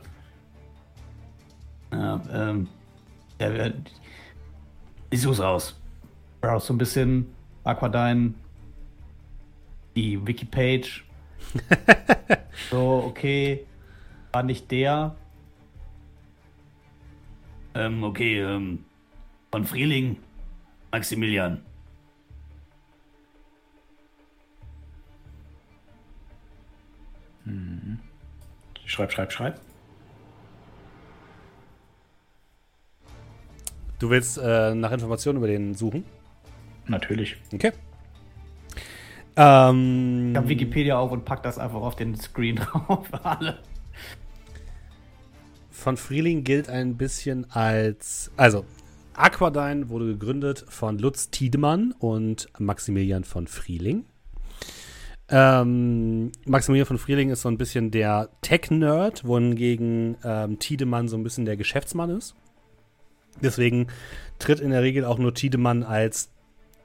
Ja, 1.92 2.20
ähm. 2.32 2.66
Ja, 3.38 3.70
ich 5.10 5.20
such's 5.20 5.38
raus. 5.38 5.80
Browse 6.40 6.66
so 6.66 6.74
ein 6.74 6.78
bisschen 6.78 7.32
Aquadine, 7.62 8.34
die 9.94 10.26
Wikipage. 10.26 11.04
so, 12.70 13.04
okay. 13.06 13.67
War 14.32 14.42
nicht 14.42 14.70
der. 14.70 15.16
Ähm, 17.74 18.02
okay, 18.04 18.40
ähm. 18.40 18.84
Von 19.50 19.64
Frieling, 19.64 20.18
Maximilian. 20.92 21.62
Hm. 27.44 27.98
Schreib, 28.84 29.10
schreib, 29.10 29.32
schreib. 29.32 29.60
Du 33.98 34.10
willst 34.10 34.38
äh, 34.38 34.74
nach 34.74 34.92
Informationen 34.92 35.38
über 35.38 35.46
den 35.46 35.74
suchen? 35.74 36.04
Natürlich. 36.86 37.36
Okay. 37.52 37.72
Ähm, 39.36 40.30
Ich 40.32 40.36
habe 40.36 40.48
Wikipedia 40.48 40.98
auf 40.98 41.10
und 41.10 41.24
pack 41.24 41.42
das 41.42 41.58
einfach 41.58 41.80
auf 41.80 41.96
den 41.96 42.16
Screen 42.16 42.56
drauf 42.86 43.06
für 43.06 43.24
alle. 43.24 43.58
Von 45.78 45.96
Frieling 45.96 46.42
gilt 46.42 46.68
ein 46.68 46.96
bisschen 46.96 47.50
als. 47.50 48.32
Also, 48.36 48.64
Aquadine 49.14 49.88
wurde 49.88 50.06
gegründet 50.06 50.64
von 50.68 50.98
Lutz 50.98 51.30
Tiedemann 51.30 51.94
und 51.98 52.48
Maximilian 52.58 53.24
von 53.24 53.46
Frieling. 53.46 54.04
Ähm, 55.28 56.32
Maximilian 56.46 56.86
von 56.86 56.98
Frieling 56.98 57.30
ist 57.30 57.42
so 57.42 57.48
ein 57.48 57.58
bisschen 57.58 57.90
der 57.90 58.28
Tech-Nerd, 58.40 59.24
wohingegen 59.24 60.16
ähm, 60.24 60.58
Tiedemann 60.58 61.06
so 61.06 61.16
ein 61.16 61.22
bisschen 61.22 61.44
der 61.44 61.56
Geschäftsmann 61.56 62.10
ist. 62.10 62.34
Deswegen 63.40 63.86
tritt 64.40 64.58
in 64.58 64.70
der 64.70 64.82
Regel 64.82 65.04
auch 65.04 65.18
nur 65.18 65.32
Tiedemann 65.32 65.84
als 65.84 66.30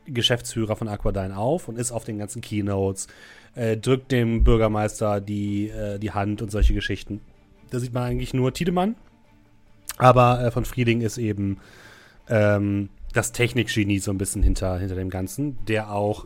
Geschäftsführer 0.05 0.75
von 0.75 0.87
Aquadine 0.87 1.35
auf 1.35 1.67
und 1.67 1.79
ist 1.79 1.91
auf 1.91 2.03
den 2.03 2.19
ganzen 2.19 2.41
Keynotes, 2.41 3.07
äh, 3.55 3.75
drückt 3.75 4.11
dem 4.11 4.43
Bürgermeister 4.43 5.19
die, 5.19 5.69
äh, 5.69 5.97
die 5.97 6.11
Hand 6.11 6.41
und 6.43 6.51
solche 6.51 6.75
Geschichten. 6.75 7.21
Da 7.73 7.79
sieht 7.79 7.93
man 7.93 8.03
eigentlich 8.03 8.35
nur 8.35 8.53
Tiedemann. 8.53 8.95
Aber 9.97 10.43
äh, 10.43 10.51
von 10.51 10.63
Frieling 10.63 11.01
ist 11.01 11.17
eben 11.17 11.57
ähm, 12.29 12.89
das 13.13 13.31
Technikgenie 13.31 13.97
so 13.97 14.11
ein 14.11 14.19
bisschen 14.19 14.43
hinter, 14.43 14.77
hinter 14.77 14.95
dem 14.95 15.09
Ganzen, 15.09 15.57
der 15.65 15.91
auch 15.91 16.25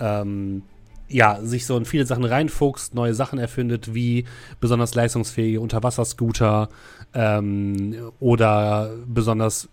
ähm, 0.00 0.62
ja, 1.08 1.40
sich 1.42 1.64
so 1.64 1.76
in 1.76 1.84
viele 1.84 2.06
Sachen 2.06 2.24
reinfuchst, 2.24 2.94
neue 2.94 3.14
Sachen 3.14 3.38
erfindet, 3.38 3.94
wie 3.94 4.24
besonders 4.60 4.94
leistungsfähige 4.96 5.60
Unterwasserscooter 5.60 6.68
ähm, 7.14 8.10
oder 8.18 8.90
besonders 9.06 9.68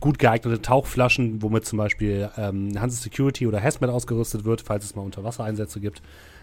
gut 0.00 0.18
geeignete 0.18 0.62
Tauchflaschen, 0.62 1.42
womit 1.42 1.66
zum 1.66 1.76
Beispiel 1.76 2.30
ähm, 2.38 2.80
Hanse 2.80 2.96
Security 2.96 3.46
oder 3.46 3.62
Hazmat 3.62 3.90
ausgerüstet 3.90 4.46
wird, 4.46 4.62
falls 4.62 4.86
es 4.86 4.96
mal 4.96 5.02
Unterwassereinsätze 5.02 5.80
gibt. 5.80 6.00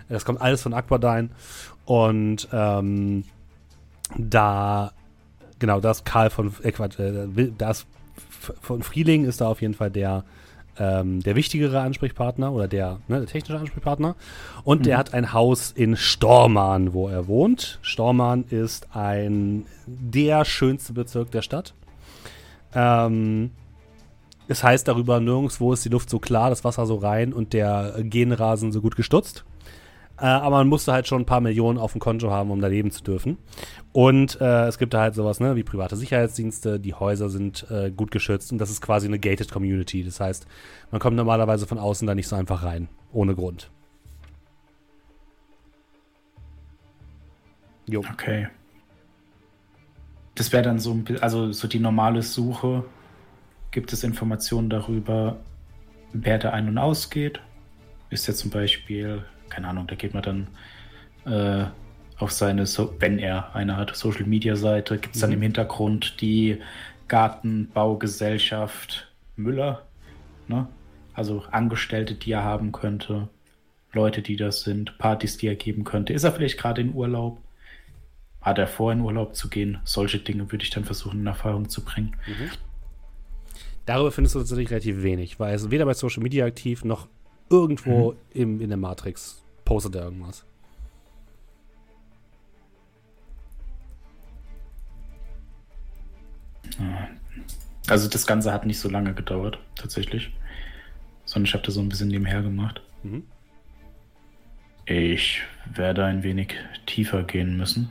Das 0.07 0.23
kommt 0.23 0.39
alles 0.39 0.61
von 0.61 0.73
Aquadine 0.73 1.29
und 1.85 2.47
ähm, 2.51 3.23
da 4.17 4.91
genau, 5.59 5.79
das 5.79 6.03
Karl 6.03 6.29
von 6.29 6.53
äh, 6.63 6.71
Quatsch, 6.71 6.99
äh, 6.99 7.51
das 7.57 7.85
von 8.61 8.83
Frieling 8.83 9.25
ist 9.25 9.41
da 9.41 9.47
auf 9.47 9.61
jeden 9.61 9.73
Fall 9.73 9.91
der 9.91 10.23
ähm, 10.79 11.21
der 11.21 11.35
wichtigere 11.35 11.81
Ansprechpartner 11.81 12.51
oder 12.51 12.67
der, 12.67 12.99
ne, 13.07 13.19
der 13.19 13.27
technische 13.27 13.59
Ansprechpartner. 13.59 14.15
Und 14.63 14.85
der 14.85 14.97
hat 14.97 15.13
ein 15.13 15.33
Haus 15.33 15.71
in 15.71 15.95
Stormarn, 15.95 16.93
wo 16.93 17.09
er 17.09 17.27
wohnt. 17.27 17.79
Stormarn 17.81 18.45
ist 18.49 18.95
ein 18.95 19.65
der 19.85 20.45
schönste 20.45 20.93
Bezirk 20.93 21.31
der 21.31 21.41
Stadt. 21.41 21.73
Ähm, 22.73 23.51
es 24.47 24.63
heißt 24.63 24.87
darüber, 24.87 25.19
nirgendwo 25.19 25.73
ist 25.73 25.85
die 25.85 25.89
Luft 25.89 26.09
so 26.09 26.19
klar, 26.19 26.49
das 26.49 26.63
Wasser 26.63 26.85
so 26.85 26.95
rein 26.95 27.33
und 27.33 27.53
der 27.53 27.95
Genrasen 27.99 28.71
so 28.71 28.81
gut 28.81 28.95
gestutzt. 28.95 29.43
Äh, 30.21 30.25
aber 30.25 30.57
man 30.57 30.67
musste 30.67 30.91
halt 30.91 31.07
schon 31.07 31.21
ein 31.21 31.25
paar 31.25 31.41
Millionen 31.41 31.77
auf 31.77 31.93
dem 31.93 32.01
Konto 32.01 32.29
haben, 32.31 32.51
um 32.51 32.61
da 32.61 32.67
leben 32.67 32.91
zu 32.91 33.03
dürfen. 33.03 33.37
Und 33.91 34.39
äh, 34.41 34.67
es 34.67 34.77
gibt 34.77 34.93
da 34.93 35.01
halt 35.01 35.15
sowas, 35.15 35.39
ne, 35.39 35.55
wie 35.55 35.63
private 35.63 35.95
Sicherheitsdienste, 35.95 36.79
die 36.79 36.93
Häuser 36.93 37.29
sind 37.29 37.65
äh, 37.71 37.91
gut 37.91 38.11
geschützt 38.11 38.51
und 38.51 38.57
das 38.57 38.69
ist 38.69 38.81
quasi 38.81 39.07
eine 39.07 39.19
gated 39.19 39.51
Community. 39.51 40.03
Das 40.03 40.19
heißt, 40.19 40.47
man 40.91 40.99
kommt 40.99 41.15
normalerweise 41.15 41.65
von 41.67 41.77
außen 41.77 42.05
da 42.07 42.15
nicht 42.15 42.27
so 42.27 42.35
einfach 42.35 42.63
rein, 42.63 42.89
ohne 43.11 43.33
Grund. 43.35 43.71
Jo. 47.87 48.01
Okay. 48.11 48.47
Das 50.35 50.53
wäre 50.53 50.63
dann 50.63 50.79
so 50.79 50.93
ein 50.93 51.05
also 51.21 51.51
so 51.51 51.67
die 51.67 51.79
normale 51.79 52.21
Suche. 52.21 52.83
Gibt 53.71 53.93
es 53.93 54.03
Informationen 54.03 54.69
darüber, 54.69 55.37
wer 56.13 56.37
da 56.37 56.51
ein- 56.51 56.67
und 56.67 56.77
ausgeht? 56.77 57.39
Ist 58.09 58.27
ja 58.27 58.33
zum 58.33 58.49
Beispiel, 58.49 59.23
keine 59.49 59.67
Ahnung, 59.67 59.87
da 59.87 59.95
geht 59.95 60.13
man 60.13 60.23
dann 60.23 60.47
äh, 61.25 61.65
auf 62.17 62.31
seine, 62.31 62.65
so 62.65 62.95
wenn 62.99 63.19
er 63.19 63.55
eine 63.55 63.77
hat, 63.77 63.95
Social 63.95 64.25
Media 64.25 64.55
Seite, 64.55 64.97
gibt 64.97 65.15
es 65.15 65.21
dann 65.21 65.29
Mhm. 65.31 65.35
im 65.37 65.41
Hintergrund 65.43 66.21
die 66.21 66.57
Gartenbaugesellschaft 67.07 69.11
Müller, 69.35 69.83
ne? 70.47 70.67
Also 71.13 71.43
Angestellte, 71.51 72.15
die 72.15 72.31
er 72.31 72.43
haben 72.43 72.71
könnte, 72.71 73.27
Leute, 73.91 74.21
die 74.21 74.37
das 74.37 74.61
sind, 74.61 74.97
Partys, 74.97 75.37
die 75.37 75.47
er 75.47 75.55
geben 75.55 75.83
könnte. 75.83 76.13
Ist 76.13 76.23
er 76.23 76.31
vielleicht 76.31 76.57
gerade 76.57 76.81
in 76.81 76.93
Urlaub? 76.93 77.39
Hat 78.41 78.57
er 78.57 78.67
vor, 78.67 78.93
in 78.93 79.01
Urlaub 79.01 79.35
zu 79.35 79.49
gehen? 79.49 79.79
Solche 79.83 80.19
Dinge 80.19 80.49
würde 80.51 80.63
ich 80.63 80.69
dann 80.69 80.85
versuchen, 80.85 81.19
in 81.21 81.27
Erfahrung 81.27 81.67
zu 81.67 81.83
bringen. 81.83 82.15
Darüber 83.85 84.11
findest 84.11 84.35
du 84.35 84.39
tatsächlich 84.39 84.69
relativ 84.69 85.01
wenig, 85.03 85.39
weil 85.39 85.55
es 85.55 85.71
weder 85.71 85.85
bei 85.85 85.93
Social 85.93 86.23
Media 86.23 86.45
aktiv 86.45 86.85
noch 86.85 87.07
irgendwo 87.49 88.15
im, 88.33 88.61
in 88.61 88.69
der 88.69 88.77
Matrix 88.77 89.43
postet 89.65 89.95
er 89.95 90.03
irgendwas. 90.03 90.45
Also 97.87 98.07
das 98.07 98.27
Ganze 98.27 98.53
hat 98.53 98.65
nicht 98.65 98.79
so 98.79 98.89
lange 98.89 99.13
gedauert, 99.13 99.59
tatsächlich. 99.75 100.31
Sondern 101.25 101.45
ich 101.45 101.53
habe 101.53 101.63
das 101.63 101.75
so 101.75 101.81
ein 101.81 101.89
bisschen 101.89 102.09
nebenher 102.09 102.41
gemacht. 102.41 102.81
Mhm. 103.03 103.23
Ich 104.85 105.41
werde 105.71 106.05
ein 106.05 106.23
wenig 106.23 106.55
tiefer 106.85 107.23
gehen 107.23 107.57
müssen. 107.57 107.89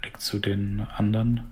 Blick 0.00 0.20
zu 0.20 0.38
den 0.38 0.80
anderen. 0.80 1.51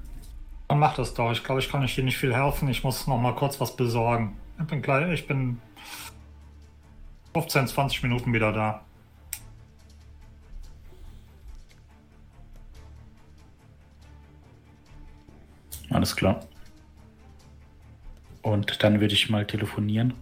Dann 0.70 0.78
mach 0.78 0.94
das 0.94 1.14
doch. 1.14 1.32
Ich 1.32 1.42
glaube, 1.42 1.60
ich 1.60 1.68
kann 1.68 1.82
euch 1.82 1.94
hier 1.94 2.05
nicht 2.05 2.16
viel 2.16 2.34
helfen. 2.34 2.68
Ich 2.68 2.84
muss 2.84 3.06
noch 3.06 3.18
mal 3.18 3.34
kurz 3.34 3.60
was 3.60 3.74
besorgen. 3.76 4.36
Ich 4.60 4.66
bin 4.66 4.80
gleich, 4.82 5.12
ich 5.12 5.26
bin 5.26 5.60
15, 7.34 7.66
20 7.66 8.02
Minuten 8.05 8.32
wieder 8.32 8.52
da. 8.52 8.84
Alles 15.90 16.14
klar. 16.16 16.40
Und 18.42 18.82
dann 18.82 19.01
würde 19.01 19.14
ich 19.14 19.28
mal 19.28 19.47
telefonieren 19.47 20.14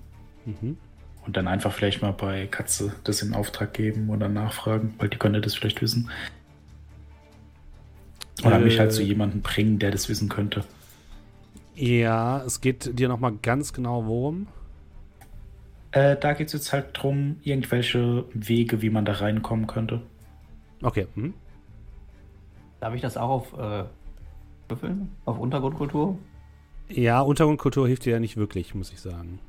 Mhm. 0.46 0.78
und 1.26 1.36
dann 1.36 1.46
einfach 1.46 1.72
vielleicht 1.72 2.00
mal 2.02 2.12
bei 2.12 2.46
Katze 2.46 2.94
das 3.04 3.20
in 3.22 3.34
Auftrag 3.34 3.74
geben 3.74 4.08
oder 4.08 4.28
nachfragen, 4.28 4.94
weil 4.98 5.08
die 5.10 5.18
könnte 5.18 5.40
das 5.40 5.54
vielleicht 5.54 5.82
wissen. 5.82 6.10
Oder 8.44 8.56
Äh. 8.56 8.64
mich 8.64 8.78
halt 8.78 8.92
zu 8.92 9.02
jemandem 9.02 9.42
bringen, 9.42 9.78
der 9.78 9.90
das 9.90 10.08
wissen 10.08 10.28
könnte. 10.28 10.64
Ja, 11.74 12.42
es 12.44 12.60
geht 12.60 12.98
dir 12.98 13.08
nochmal 13.08 13.34
ganz 13.40 13.72
genau 13.72 14.04
worum. 14.06 14.46
Äh, 15.92 16.16
da 16.16 16.32
geht 16.34 16.48
es 16.48 16.52
jetzt 16.52 16.72
halt 16.72 16.86
drum, 16.92 17.36
irgendwelche 17.42 18.24
Wege, 18.34 18.82
wie 18.82 18.90
man 18.90 19.04
da 19.04 19.12
reinkommen 19.12 19.66
könnte. 19.66 20.02
Okay. 20.82 21.06
Mhm. 21.14 21.34
Darf 22.80 22.94
ich 22.94 23.00
das 23.00 23.16
auch 23.16 23.30
auf 23.30 23.52
äh, 23.58 23.84
würfeln? 24.68 25.10
Auf 25.24 25.38
Untergrundkultur? 25.38 26.18
Ja, 26.88 27.20
Untergrundkultur 27.20 27.86
hilft 27.86 28.04
dir 28.04 28.12
ja 28.12 28.20
nicht 28.20 28.36
wirklich, 28.36 28.74
muss 28.74 28.92
ich 28.92 29.00
sagen. 29.00 29.40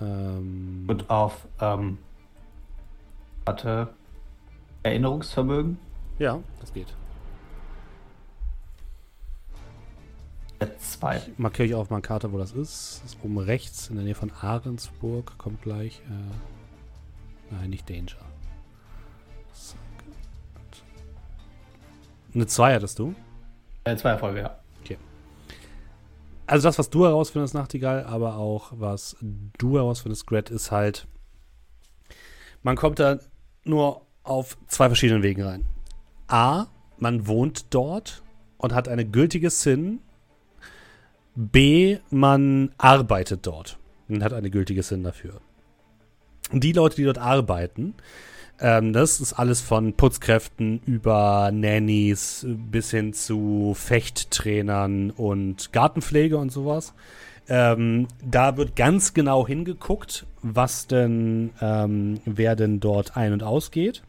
Ähm, 0.00 0.84
Und 0.88 1.10
auf 1.10 1.46
ähm, 1.60 1.98
hatte 3.46 3.88
Erinnerungsvermögen? 4.82 5.78
Ja, 6.20 6.38
das 6.60 6.72
geht. 6.72 6.94
Zwei. 10.78 11.16
Ich 11.16 11.38
markiere 11.38 11.68
ich 11.68 11.74
auf 11.74 11.88
meiner 11.88 12.02
Karte, 12.02 12.30
wo 12.30 12.36
das 12.36 12.52
ist. 12.52 13.00
Das 13.02 13.14
ist 13.14 13.24
oben 13.24 13.38
rechts 13.38 13.88
in 13.88 13.96
der 13.96 14.04
Nähe 14.04 14.14
von 14.14 14.30
Ahrensburg. 14.30 15.38
Kommt 15.38 15.62
gleich. 15.62 16.02
Äh, 16.10 17.54
nein, 17.54 17.70
nicht 17.70 17.88
Danger. 17.88 18.18
Eine 22.34 22.46
2 22.46 22.74
hattest 22.74 22.98
du? 22.98 23.14
Eine 23.84 23.96
2 23.96 24.10
Erfolge, 24.10 24.40
ja. 24.40 24.60
Okay. 24.82 24.98
Also 26.46 26.68
das, 26.68 26.78
was 26.78 26.90
du 26.90 27.06
herausfindest, 27.06 27.54
Nachtigall, 27.54 28.04
aber 28.04 28.36
auch 28.36 28.72
was 28.74 29.16
du 29.56 29.78
herausfindest, 29.78 30.26
Gret, 30.26 30.50
ist 30.50 30.70
halt, 30.70 31.08
man 32.62 32.76
kommt 32.76 32.98
da 32.98 33.18
nur 33.64 34.02
auf 34.22 34.58
zwei 34.68 34.88
verschiedenen 34.88 35.22
Wegen 35.22 35.42
rein. 35.42 35.64
A, 36.30 36.66
man 36.98 37.26
wohnt 37.26 37.74
dort 37.74 38.22
und 38.58 38.74
hat 38.74 38.88
eine 38.88 39.04
gültige 39.04 39.50
Sinn. 39.50 40.00
B, 41.34 41.98
man 42.10 42.72
arbeitet 42.78 43.46
dort 43.46 43.78
und 44.08 44.22
hat 44.22 44.32
eine 44.32 44.50
gültige 44.50 44.82
Sinn 44.82 45.02
dafür. 45.02 45.40
Die 46.52 46.72
Leute, 46.72 46.96
die 46.96 47.04
dort 47.04 47.18
arbeiten, 47.18 47.94
ähm, 48.60 48.92
das 48.92 49.20
ist 49.20 49.32
alles 49.32 49.60
von 49.60 49.94
Putzkräften 49.94 50.80
über 50.84 51.50
Nannies 51.52 52.46
bis 52.48 52.90
hin 52.90 53.12
zu 53.12 53.74
Fechttrainern 53.74 55.10
und 55.10 55.72
Gartenpflege 55.72 56.36
und 56.36 56.52
sowas. 56.52 56.92
Ähm, 57.48 58.06
da 58.24 58.56
wird 58.56 58.76
ganz 58.76 59.14
genau 59.14 59.46
hingeguckt, 59.46 60.26
was 60.42 60.86
denn, 60.86 61.50
ähm, 61.60 62.20
wer 62.24 62.54
denn 62.54 62.80
dort 62.80 63.16
ein- 63.16 63.32
und 63.32 63.42
ausgeht. 63.42 64.02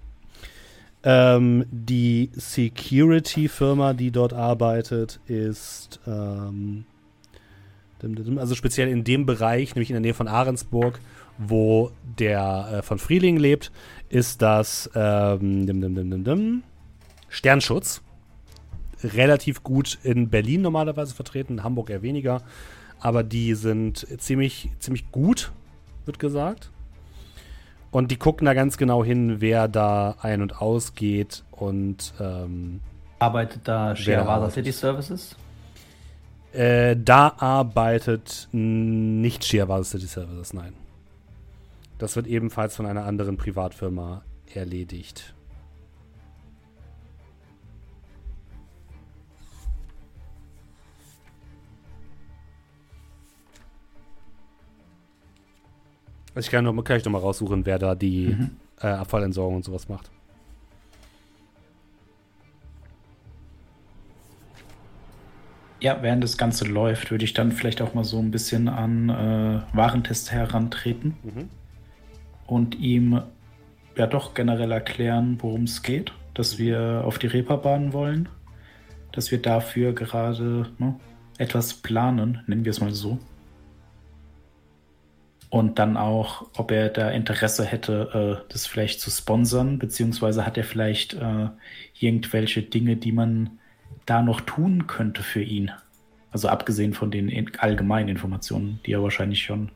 Ähm, 1.04 1.66
die 1.72 2.30
Security-Firma, 2.34 3.94
die 3.94 4.12
dort 4.12 4.34
arbeitet, 4.34 5.20
ist 5.26 6.00
ähm, 6.06 6.86
also 8.38 8.56
speziell 8.56 8.88
in 8.88 9.04
dem 9.04 9.26
Bereich, 9.26 9.76
nämlich 9.76 9.90
in 9.90 9.96
der 9.96 10.02
Nähe 10.02 10.14
von 10.14 10.28
Ahrensburg, 10.28 11.00
wo 11.38 11.92
der 12.20 12.70
äh, 12.72 12.82
von 12.82 13.00
Frieling 13.00 13.38
lebt, 13.38 13.72
ist 14.10 14.42
das 14.42 14.90
ähm, 14.96 15.66
dim, 15.66 15.82
dim, 15.82 16.24
dim, 16.24 16.64
Sternschutz. 17.30 18.02
Relativ 19.04 19.64
gut 19.64 19.98
in 20.04 20.30
Berlin 20.30 20.62
normalerweise 20.62 21.16
vertreten, 21.16 21.54
in 21.54 21.64
Hamburg 21.64 21.90
eher 21.90 22.04
weniger. 22.04 22.44
Aber 23.00 23.24
die 23.24 23.56
sind 23.56 24.06
ziemlich, 24.22 24.70
ziemlich 24.78 25.12
gut, 25.12 25.52
wird 26.06 26.20
gesagt. 26.20 26.70
Und 27.92 28.10
die 28.10 28.18
gucken 28.18 28.46
da 28.46 28.54
ganz 28.54 28.78
genau 28.78 29.04
hin, 29.04 29.42
wer 29.42 29.68
da 29.68 30.16
ein- 30.22 30.42
und 30.42 30.62
ausgeht 30.62 31.44
und 31.52 32.14
ähm, 32.20 32.80
arbeitet 33.20 33.62
da 33.66 33.96
Shirawada 33.96 34.50
City 34.50 34.72
Services? 34.72 35.36
Äh, 36.54 36.96
da 36.98 37.34
arbeitet 37.38 38.48
nicht 38.52 39.44
Shirawada 39.44 39.84
City 39.84 40.08
Services, 40.08 40.54
nein. 40.54 40.74
Das 41.98 42.16
wird 42.16 42.28
ebenfalls 42.28 42.76
von 42.76 42.86
einer 42.86 43.06
anderen 43.06 43.38
Privatfirma 43.38 44.24
erledigt. 44.54 45.34
Also 56.34 56.48
ich 56.48 56.52
kann, 56.52 56.64
noch, 56.64 56.84
kann 56.84 56.98
ich 56.98 57.06
noch 57.06 57.12
mal 57.12 57.20
raussuchen, 57.20 57.66
wer 57.66 57.78
da 57.78 57.96
die 57.96 58.28
mhm. 58.28 58.52
äh, 58.82 58.88
Abfallentsorgung 58.88 59.58
und 59.58 59.66
sowas 59.66 59.90
macht. 59.90 60.10
Ja, 65.82 65.98
während 66.02 66.24
das 66.24 66.38
Ganze 66.38 66.66
läuft, 66.66 67.10
würde 67.10 67.26
ich 67.26 67.34
dann 67.34 67.52
vielleicht 67.52 67.82
auch 67.82 67.96
mal 67.96 68.04
so 68.04 68.20
ein 68.20 68.30
bisschen 68.30 68.70
an 68.70 69.10
äh, 69.10 69.62
Warentest 69.76 70.32
herantreten 70.32 71.16
mhm. 71.24 71.50
und 72.46 72.76
ihm 72.76 73.22
ja 73.98 74.08
doch 74.08 74.36
generell 74.36 74.72
erklären, 74.72 75.38
worum 75.42 75.64
es 75.64 75.82
geht, 75.82 76.14
dass 76.36 76.60
wir 76.60 77.04
auf 77.04 77.18
die 77.18 77.28
Reeperbahn 77.28 77.94
wollen, 77.94 78.30
dass 79.12 79.32
wir 79.32 79.42
dafür 79.42 79.94
gerade 79.94 80.68
ne, 80.78 80.96
etwas 81.40 81.74
planen, 81.74 82.42
nennen 82.46 82.64
wir 82.64 82.70
es 82.70 82.80
mal 82.80 82.94
so 82.94 83.18
und 85.52 85.80
dann 85.80 85.98
auch, 85.98 86.48
ob 86.56 86.72
er 86.72 86.88
da 86.88 87.12
Interesse 87.12 87.66
hätte, 87.66 88.40
äh, 88.42 88.52
das 88.52 88.66
vielleicht 88.66 89.02
zu 89.02 89.12
sponsern, 89.12 89.80
beziehungsweise 89.80 90.46
hat 90.46 90.58
er 90.58 90.64
vielleicht 90.64 91.14
äh, 91.14 91.50
irgendwelche 92.00 92.64
Dinge, 92.64 92.96
die 92.96 93.12
man 93.12 93.60
da 94.06 94.22
noch 94.22 94.40
tun 94.40 94.88
könnte 94.88 95.22
für 95.24 95.44
ihn. 95.44 95.70
Also 96.32 96.48
abgesehen 96.48 96.94
von 96.94 97.12
den 97.12 97.52
allgemeinen 97.60 98.08
Informationen, 98.08 98.80
die 98.86 98.94
er 98.94 99.04
wahrscheinlich 99.04 99.44
schon 99.44 99.72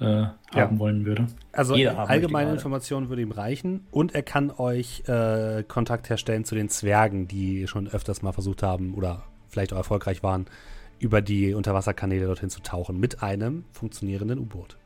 äh, 0.00 0.04
ja. 0.04 0.32
haben 0.54 0.78
wollen 0.78 1.04
würde. 1.04 1.26
Also 1.50 1.74
allgemeine 1.74 2.52
Informationen 2.52 3.08
würde 3.08 3.22
ihm 3.22 3.32
reichen 3.32 3.84
und 3.90 4.14
er 4.14 4.22
kann 4.22 4.52
euch 4.52 5.02
äh, 5.08 5.64
Kontakt 5.66 6.10
herstellen 6.10 6.44
zu 6.44 6.54
den 6.54 6.68
Zwergen, 6.68 7.26
die 7.26 7.66
schon 7.66 7.88
öfters 7.88 8.22
mal 8.22 8.30
versucht 8.30 8.62
haben 8.62 8.94
oder 8.94 9.24
vielleicht 9.48 9.72
auch 9.72 9.78
erfolgreich 9.78 10.22
waren, 10.22 10.46
über 11.00 11.20
die 11.20 11.54
Unterwasserkanäle 11.54 12.26
dorthin 12.26 12.50
zu 12.50 12.62
tauchen 12.62 13.00
mit 13.00 13.24
einem 13.24 13.64
funktionierenden 13.72 14.38
U-Boot. 14.38 14.76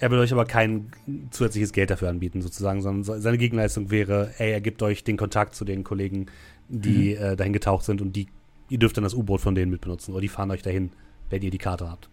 Er 0.00 0.10
will 0.10 0.18
euch 0.18 0.32
aber 0.32 0.46
kein 0.46 0.90
zusätzliches 1.30 1.72
Geld 1.72 1.90
dafür 1.90 2.08
anbieten, 2.08 2.40
sozusagen, 2.40 2.80
sondern 2.80 3.20
seine 3.20 3.36
Gegenleistung 3.36 3.90
wäre, 3.90 4.32
ey, 4.38 4.50
er 4.50 4.62
gibt 4.62 4.82
euch 4.82 5.04
den 5.04 5.18
Kontakt 5.18 5.54
zu 5.54 5.66
den 5.66 5.84
Kollegen, 5.84 6.26
die 6.68 7.14
mhm. 7.14 7.22
äh, 7.22 7.36
dahin 7.36 7.52
getaucht 7.52 7.84
sind 7.84 8.00
und 8.00 8.16
die, 8.16 8.26
ihr 8.70 8.78
dürft 8.78 8.96
dann 8.96 9.04
das 9.04 9.12
U-Boot 9.12 9.42
von 9.42 9.54
denen 9.54 9.70
mitbenutzen 9.70 10.14
oder 10.14 10.22
die 10.22 10.28
fahren 10.28 10.50
euch 10.50 10.62
dahin, 10.62 10.90
wenn 11.28 11.42
ihr 11.42 11.50
die 11.50 11.58
Karte 11.58 11.90
habt. 11.90 12.08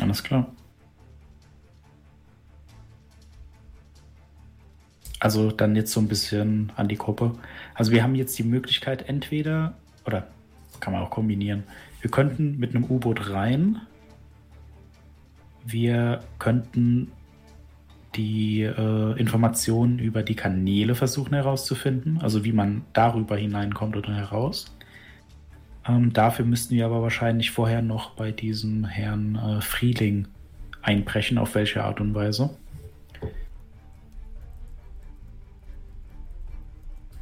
Alles 0.00 0.22
klar. 0.22 0.46
Also 5.18 5.50
dann 5.50 5.74
jetzt 5.74 5.90
so 5.90 5.98
ein 5.98 6.06
bisschen 6.06 6.70
an 6.76 6.86
die 6.86 6.96
Gruppe. 6.96 7.34
Also 7.74 7.90
wir 7.90 8.04
haben 8.04 8.14
jetzt 8.14 8.38
die 8.38 8.44
Möglichkeit, 8.44 9.08
entweder, 9.08 9.74
oder 10.06 10.28
kann 10.78 10.92
man 10.92 11.02
auch 11.02 11.10
kombinieren, 11.10 11.64
wir 12.00 12.10
könnten 12.10 12.58
mit 12.58 12.74
einem 12.74 12.84
U-Boot 12.84 13.30
rein. 13.30 13.80
Wir 15.64 16.20
könnten 16.38 17.12
die 18.14 18.62
äh, 18.62 19.18
Informationen 19.18 19.98
über 19.98 20.22
die 20.22 20.34
Kanäle 20.34 20.94
versuchen 20.94 21.34
herauszufinden, 21.34 22.18
also 22.20 22.44
wie 22.44 22.52
man 22.52 22.84
darüber 22.92 23.36
hineinkommt 23.36 23.96
oder 23.96 24.14
heraus. 24.14 24.74
Ähm, 25.86 26.12
dafür 26.12 26.44
müssten 26.44 26.74
wir 26.74 26.86
aber 26.86 27.02
wahrscheinlich 27.02 27.50
vorher 27.50 27.82
noch 27.82 28.10
bei 28.10 28.32
diesem 28.32 28.84
Herrn 28.84 29.36
äh, 29.36 29.60
Frieling 29.60 30.28
einbrechen, 30.82 31.38
auf 31.38 31.54
welche 31.54 31.84
Art 31.84 32.00
und 32.00 32.14
Weise. 32.14 32.56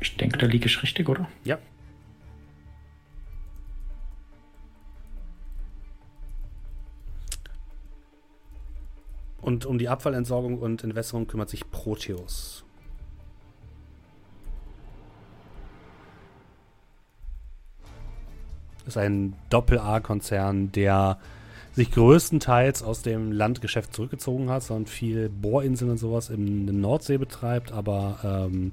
Ich 0.01 0.17
denke, 0.17 0.39
da 0.39 0.47
liege 0.47 0.67
ich 0.67 0.83
richtig, 0.83 1.09
oder? 1.09 1.29
Ja, 1.45 1.59
Und 9.47 9.65
um 9.65 9.79
die 9.79 9.89
Abfallentsorgung 9.89 10.59
und 10.59 10.83
Entwässerung 10.83 11.29
kümmert 11.29 11.51
sich 11.51 11.71
Proteus. 11.71 12.65
Das 18.79 18.89
ist 18.89 18.97
ein 18.97 19.35
Doppel-A-Konzern, 19.51 20.73
der 20.73 21.21
sich 21.75 21.93
größtenteils 21.93 22.83
aus 22.83 23.03
dem 23.03 23.31
Landgeschäft 23.31 23.95
zurückgezogen 23.95 24.51
hat, 24.51 24.65
sondern 24.65 24.87
viel 24.87 25.29
Bohrinseln 25.29 25.93
und 25.93 25.99
sowas 25.99 26.29
in 26.29 26.67
der 26.67 26.75
Nordsee 26.75 27.17
betreibt, 27.17 27.71
aber 27.71 28.49
ähm, 28.51 28.73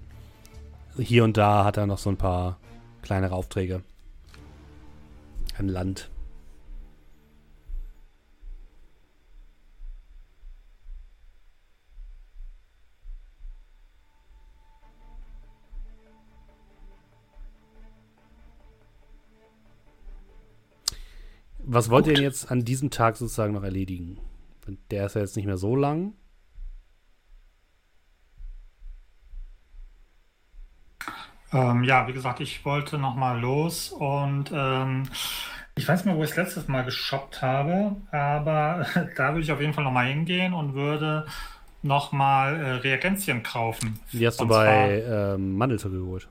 hier 0.98 1.24
und 1.24 1.38
da 1.38 1.66
hat 1.66 1.78
er 1.78 1.86
noch 1.86 2.00
so 2.00 2.10
ein 2.10 2.18
paar 2.18 2.58
kleinere 3.04 3.36
Aufträge. 3.36 3.84
Ein 5.60 5.68
Land. 5.68 6.10
Was 21.66 21.90
wollt 21.90 22.08
ihr 22.08 22.14
denn 22.14 22.24
jetzt 22.24 22.52
an 22.52 22.66
diesem 22.66 22.90
Tag 22.90 23.16
sozusagen 23.16 23.54
noch 23.54 23.64
erledigen? 23.64 24.20
Der 24.92 25.06
ist 25.06 25.16
ja 25.16 25.22
jetzt 25.22 25.36
nicht 25.36 25.46
mehr 25.46 25.58
so 25.58 25.76
lang. 25.76 26.14
Ähm, 31.54 31.84
ja, 31.84 32.08
wie 32.08 32.14
gesagt, 32.14 32.40
ich 32.40 32.66
wollte 32.66 32.98
nochmal 32.98 33.40
los 33.40 33.92
und 33.92 34.52
ähm, 34.54 35.04
ich 35.76 35.88
weiß 35.88 36.00
nicht 36.00 36.06
mehr, 36.06 36.18
wo 36.18 36.24
ich 36.24 36.30
das 36.30 36.38
letztes 36.38 36.68
Mal 36.68 36.84
geshoppt 36.84 37.42
habe, 37.42 37.96
aber 38.12 38.86
da 39.16 39.30
würde 39.30 39.42
ich 39.42 39.52
auf 39.52 39.62
jeden 39.62 39.74
Fall 39.74 39.84
nochmal 39.84 40.08
hingehen 40.08 40.54
und 40.54 40.74
würde 40.74 41.28
nochmal 41.84 42.56
äh, 42.56 42.72
Reagenzien 42.76 43.44
kaufen. 43.44 44.00
Die 44.12 44.26
hast 44.26 44.42
und 44.42 44.48
du 44.48 44.54
bei 44.54 45.04
ähm, 45.08 45.56
Mandelzucker 45.58 45.98
geholt. 45.98 46.28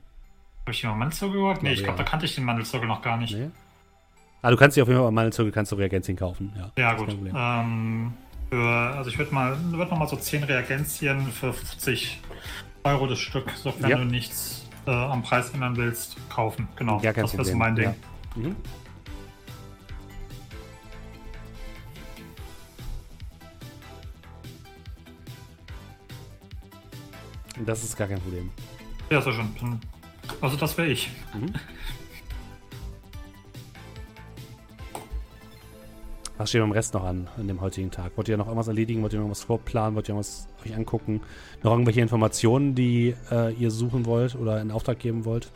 Habe 0.61 0.71
ich 0.71 0.81
hier 0.81 0.89
mir 0.89 0.97
Mandelzucker 0.97 1.33
geholt? 1.33 1.63
Nee, 1.63 1.73
ich 1.73 1.83
glaube, 1.83 1.97
ja. 1.97 2.03
da 2.03 2.09
kannte 2.09 2.25
ich 2.25 2.35
den 2.35 2.43
Mandelzucker 2.43 2.85
noch 2.85 3.01
gar 3.01 3.17
nicht. 3.17 3.35
Nee. 3.35 3.49
Ah, 4.43 4.51
du 4.51 4.57
kannst 4.57 4.75
dir 4.75 4.83
auf 4.83 4.89
jeden 4.89 4.99
Fall 4.99 5.07
bei 5.07 5.11
Mandelzirkel 5.11 5.53
kannst 5.53 5.71
du 5.71 5.77
Reagenzien 5.77 6.17
kaufen. 6.17 6.51
Ja, 6.57 6.69
Ja, 6.77 6.91
ist 6.91 6.99
gut. 6.99 7.31
Ähm, 7.33 8.13
für, 8.51 8.61
also 8.67 9.09
ich 9.09 9.17
würde 9.17 9.33
mal, 9.33 9.57
würd 9.71 9.89
noch 9.89 9.97
mal 9.97 10.07
so 10.07 10.17
10 10.17 10.43
Reagenzien 10.43 11.31
für 11.31 11.53
50 11.53 12.19
Euro 12.83 13.07
das 13.07 13.19
Stück, 13.19 13.49
sofern 13.55 13.89
Ja. 13.89 13.97
du 13.97 14.03
nichts 14.03 14.65
äh, 14.85 14.91
am 14.91 15.23
Preis 15.23 15.49
ändern 15.51 15.77
willst, 15.77 16.17
kaufen. 16.29 16.67
Genau, 16.75 16.99
Ja, 17.01 17.13
kein 17.13 17.23
das 17.23 17.33
Problem. 17.33 17.57
mein 17.57 17.75
Ding. 17.75 17.85
Ja. 17.85 17.95
Mhm. 18.35 18.55
Das 27.65 27.83
ist 27.83 27.95
gar 27.95 28.07
kein 28.07 28.19
Problem. 28.19 28.49
Ja, 29.11 29.21
sehr 29.21 29.33
schön. 29.33 29.55
Dann- 29.59 29.79
Also 30.41 30.55
das 30.57 30.77
wäre 30.77 30.87
ich. 30.87 31.09
Was 36.37 36.49
steht 36.49 36.61
beim 36.61 36.71
Rest 36.71 36.93
noch 36.95 37.03
an, 37.03 37.27
an 37.37 37.47
dem 37.47 37.61
heutigen 37.61 37.91
Tag? 37.91 38.11
Wollt 38.15 38.27
ihr 38.27 38.37
noch 38.37 38.47
irgendwas 38.47 38.67
erledigen? 38.67 39.01
Wollt 39.03 39.13
ihr 39.13 39.19
noch 39.19 39.29
was 39.29 39.43
vorplanen? 39.43 39.95
Wollt 39.95 40.07
ihr 40.07 40.15
irgendwas 40.15 40.47
euch 40.65 40.75
angucken? 40.75 41.21
Noch 41.61 41.71
irgendwelche 41.71 42.01
Informationen, 42.01 42.73
die 42.73 43.15
äh, 43.31 43.53
ihr 43.53 43.69
suchen 43.69 44.05
wollt 44.05 44.35
oder 44.35 44.59
in 44.59 44.71
Auftrag 44.71 44.97
geben 44.99 45.25
wollt? 45.25 45.51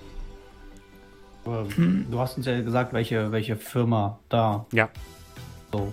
Ähm, 1.47 2.05
Du 2.11 2.19
hast 2.19 2.37
uns 2.37 2.45
ja 2.45 2.61
gesagt, 2.61 2.93
welche, 2.93 3.31
welche 3.31 3.55
Firma 3.55 4.19
da 4.29 4.65
Ja. 4.71 4.89
so. 5.71 5.91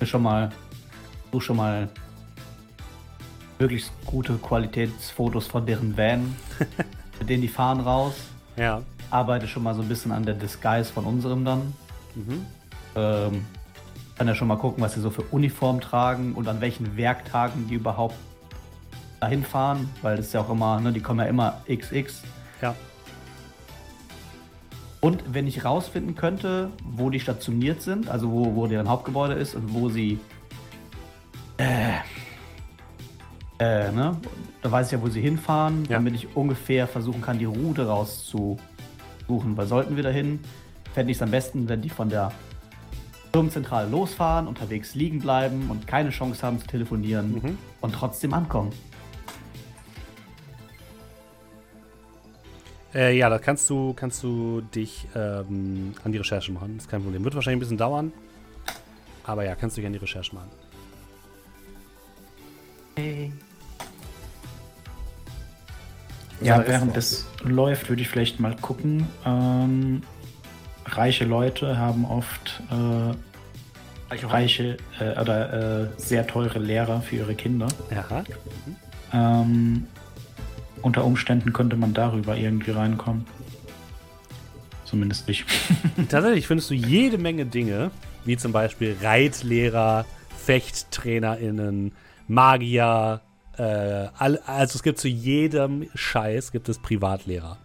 Ich 0.00 0.10
schon 0.10 0.22
mal, 0.22 0.50
such 1.32 1.42
schon 1.42 1.56
mal 1.56 1.88
möglichst 3.58 3.92
gute 4.04 4.34
Qualitätsfotos 4.34 5.46
von 5.46 5.64
deren 5.64 5.96
Van, 5.96 6.34
mit 7.18 7.28
denen 7.30 7.42
die 7.42 7.48
fahren 7.48 7.80
raus. 7.80 8.14
Ja. 8.56 8.82
Arbeite 9.10 9.46
schon 9.48 9.62
mal 9.62 9.74
so 9.74 9.80
ein 9.82 9.88
bisschen 9.88 10.12
an 10.12 10.24
der 10.26 10.34
Disguise 10.34 10.92
von 10.92 11.04
unserem 11.06 11.44
dann. 11.44 11.72
Mhm. 12.14 12.44
Ähm, 12.96 13.46
kann 14.16 14.28
ja 14.28 14.34
schon 14.34 14.48
mal 14.48 14.56
gucken, 14.56 14.82
was 14.82 14.94
sie 14.94 15.00
so 15.00 15.10
für 15.10 15.22
Uniform 15.22 15.80
tragen 15.80 16.34
und 16.34 16.46
an 16.48 16.60
welchen 16.60 16.96
Werktagen 16.96 17.66
die 17.68 17.74
überhaupt 17.74 18.14
dahin 19.20 19.42
fahren, 19.42 19.88
weil 20.02 20.16
das 20.16 20.26
ist 20.26 20.34
ja 20.34 20.40
auch 20.42 20.50
immer, 20.50 20.78
ne, 20.80 20.92
die 20.92 21.00
kommen 21.00 21.18
ja 21.20 21.26
immer 21.26 21.62
XX. 21.68 22.22
Ja. 22.62 22.74
Und 25.00 25.22
wenn 25.34 25.46
ich 25.46 25.64
rausfinden 25.64 26.14
könnte, 26.14 26.70
wo 26.82 27.10
die 27.10 27.20
stationiert 27.20 27.82
sind, 27.82 28.08
also 28.08 28.30
wo, 28.30 28.54
wo 28.54 28.66
deren 28.66 28.88
Hauptgebäude 28.88 29.34
ist 29.34 29.54
und 29.54 29.74
wo 29.74 29.88
sie. 29.88 30.18
Äh, 31.58 31.98
äh, 33.58 33.92
ne? 33.92 34.16
Da 34.62 34.72
weiß 34.72 34.86
ich 34.86 34.92
ja, 34.92 35.02
wo 35.02 35.08
sie 35.08 35.20
hinfahren, 35.20 35.84
Ja. 35.84 35.98
damit 35.98 36.14
ich 36.14 36.34
ungefähr 36.36 36.86
versuchen 36.88 37.20
kann, 37.20 37.38
die 37.38 37.44
Route 37.44 37.86
rauszusuchen. 37.86 38.58
Weil 39.28 39.66
sollten 39.66 39.96
wir 39.96 40.02
dahin, 40.02 40.40
fände 40.94 41.12
ich 41.12 41.18
es 41.18 41.22
am 41.22 41.30
besten, 41.30 41.68
wenn 41.68 41.82
die 41.82 41.90
von 41.90 42.08
der 42.08 42.32
Firmenzentrale 43.44 43.88
losfahren, 43.90 44.46
unterwegs 44.46 44.94
liegen 44.94 45.18
bleiben 45.18 45.68
und 45.68 45.88
keine 45.88 46.10
Chance 46.10 46.40
haben 46.46 46.60
zu 46.60 46.68
telefonieren 46.68 47.32
Mhm. 47.42 47.58
und 47.80 47.92
trotzdem 47.92 48.32
ankommen. 48.32 48.70
Äh, 52.94 53.18
ja, 53.18 53.28
da 53.28 53.40
kannst 53.40 53.68
du, 53.68 53.92
kannst 53.92 54.22
du 54.22 54.60
dich 54.60 55.08
ähm, 55.16 55.94
an 56.04 56.12
die 56.12 56.18
Recherche 56.18 56.52
machen. 56.52 56.76
ist 56.76 56.88
kein 56.88 57.02
Problem. 57.02 57.24
Wird 57.24 57.34
wahrscheinlich 57.34 57.56
ein 57.56 57.60
bisschen 57.60 57.76
dauern. 57.76 58.12
Aber 59.24 59.44
ja, 59.44 59.56
kannst 59.56 59.76
du 59.76 59.80
dich 59.80 59.86
an 59.88 59.94
die 59.94 59.98
Recherche 59.98 60.32
machen. 60.32 60.50
Ja, 66.40 66.56
Sag 66.58 66.66
es 66.66 66.68
während 66.70 66.96
das 66.96 67.26
läuft, 67.42 67.88
würde 67.88 68.02
ich 68.02 68.08
vielleicht 68.08 68.38
mal 68.38 68.54
gucken. 68.54 69.08
Ähm, 69.26 70.02
reiche 70.86 71.24
Leute 71.24 71.78
haben 71.78 72.04
oft 72.04 72.62
äh, 72.70 73.14
reiche 74.26 74.76
äh, 75.00 75.20
oder 75.20 75.82
äh, 75.82 75.88
sehr 75.96 76.26
teure 76.26 76.58
Lehrer 76.58 77.00
für 77.00 77.16
ihre 77.16 77.34
Kinder. 77.34 77.68
Aha. 77.90 78.24
Ähm, 79.12 79.86
unter 80.82 81.04
Umständen 81.04 81.52
könnte 81.52 81.76
man 81.76 81.94
darüber 81.94 82.36
irgendwie 82.36 82.72
reinkommen. 82.72 83.24
Zumindest 84.84 85.28
ich. 85.28 85.44
Tatsächlich 86.08 86.46
findest 86.46 86.70
du 86.70 86.74
jede 86.74 87.18
Menge 87.18 87.46
Dinge, 87.46 87.90
wie 88.24 88.36
zum 88.36 88.52
Beispiel 88.52 88.96
Reitlehrer, 89.00 90.04
FechttrainerInnen, 90.36 91.92
Magier, 92.28 93.20
äh, 93.56 93.62
also 94.12 94.76
es 94.76 94.82
gibt 94.82 94.98
zu 94.98 95.08
jedem 95.08 95.88
Scheiß 95.94 96.52
gibt 96.52 96.68
es 96.68 96.78
Privatlehrer, 96.78 97.58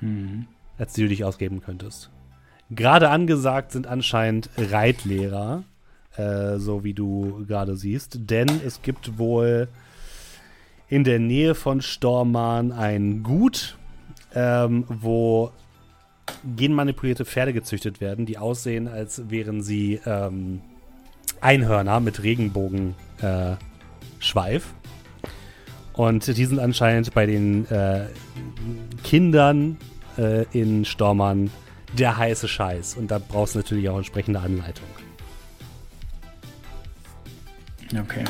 Hm. 0.00 0.46
als 0.78 0.94
die 0.94 1.02
du 1.02 1.08
dich 1.08 1.24
ausgeben 1.24 1.60
könntest. 1.60 2.10
Gerade 2.70 3.10
angesagt 3.10 3.72
sind 3.72 3.86
anscheinend 3.86 4.48
Reitlehrer, 4.56 5.64
äh, 6.16 6.58
so 6.58 6.84
wie 6.84 6.94
du 6.94 7.44
gerade 7.46 7.76
siehst, 7.76 8.30
denn 8.30 8.48
es 8.64 8.82
gibt 8.82 9.18
wohl 9.18 9.68
in 10.88 11.04
der 11.04 11.18
Nähe 11.18 11.54
von 11.54 11.82
Stormarn 11.82 12.72
ein 12.72 13.22
Gut, 13.22 13.76
ähm, 14.34 14.84
wo 14.88 15.50
genmanipulierte 16.56 17.24
Pferde 17.24 17.52
gezüchtet 17.52 18.00
werden, 18.00 18.24
die 18.26 18.38
aussehen, 18.38 18.86
als 18.88 19.30
wären 19.30 19.62
sie 19.62 20.00
ähm, 20.06 20.60
Einhörner 21.40 22.00
mit 22.00 22.22
Regenbogenschweif. 22.22 23.64
Äh. 24.32 24.58
Und 25.92 26.36
die 26.36 26.44
sind 26.44 26.60
anscheinend 26.60 27.12
bei 27.14 27.26
den 27.26 27.68
äh, 27.68 28.06
Kindern 29.02 29.76
äh, 30.16 30.44
in 30.52 30.84
Stormern 30.84 31.50
der 31.92 32.16
heiße 32.16 32.48
Scheiß. 32.48 32.96
Und 32.96 33.10
da 33.10 33.18
brauchst 33.18 33.54
du 33.54 33.58
natürlich 33.58 33.88
auch 33.88 33.96
entsprechende 33.96 34.40
Anleitung. 34.40 34.88
Okay. 37.98 38.24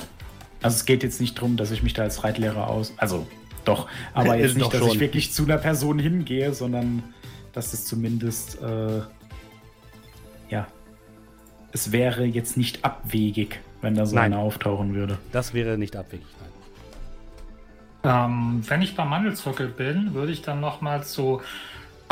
Also 0.62 0.76
es 0.76 0.84
geht 0.84 1.02
jetzt 1.02 1.20
nicht 1.20 1.36
darum, 1.38 1.56
dass 1.56 1.70
ich 1.70 1.82
mich 1.82 1.94
da 1.94 2.02
als 2.02 2.24
Reitlehrer 2.24 2.68
aus. 2.68 2.94
Also 2.96 3.26
doch, 3.64 3.88
aber 4.14 4.36
Ist 4.36 4.42
jetzt 4.48 4.58
nicht, 4.58 4.72
dass 4.72 4.80
schon. 4.80 4.90
ich 4.90 5.00
wirklich 5.00 5.32
zu 5.32 5.44
einer 5.44 5.58
Person 5.58 5.98
hingehe, 5.98 6.54
sondern 6.54 7.02
dass 7.52 7.72
es 7.72 7.84
zumindest 7.84 8.60
äh, 8.62 9.00
ja. 10.48 10.66
Es 11.72 11.92
wäre 11.92 12.24
jetzt 12.24 12.56
nicht 12.56 12.84
abwegig, 12.84 13.60
wenn 13.80 13.94
da 13.94 14.04
so 14.04 14.16
Nein. 14.16 14.32
einer 14.32 14.42
auftauchen 14.42 14.94
würde. 14.94 15.18
Das 15.30 15.54
wäre 15.54 15.78
nicht 15.78 15.94
abwegig. 15.94 16.26
Nein. 16.40 16.50
Ähm, 18.02 18.62
wenn 18.66 18.82
ich 18.82 18.96
beim 18.96 19.08
Mandelzirkel 19.08 19.68
bin, 19.68 20.14
würde 20.14 20.32
ich 20.32 20.42
dann 20.42 20.60
nochmal 20.60 21.04
zu 21.04 21.42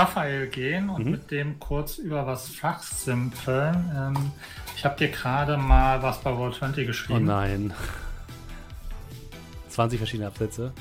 Raphael 0.02 0.46
gehen 0.46 0.90
und 0.90 1.04
Mhm. 1.06 1.10
mit 1.10 1.30
dem 1.32 1.58
kurz 1.58 1.98
über 1.98 2.24
was 2.24 2.48
fachsimpeln. 2.48 3.90
Ähm, 3.96 4.32
ich 4.76 4.84
habe 4.84 4.96
dir 4.96 5.08
gerade 5.08 5.56
mal 5.56 6.00
was 6.02 6.20
bei 6.20 6.30
Roll20 6.30 6.84
Oh 6.84 6.86
geschrieben. 6.86 7.24
nein. 7.24 7.74
20 9.70 9.98
verschiedene 9.98 10.28
Absätze. 10.28 10.72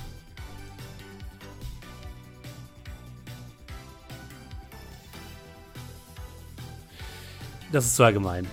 Das 7.72 7.86
ist 7.86 7.96
zu 7.96 8.04
allgemein. 8.04 8.48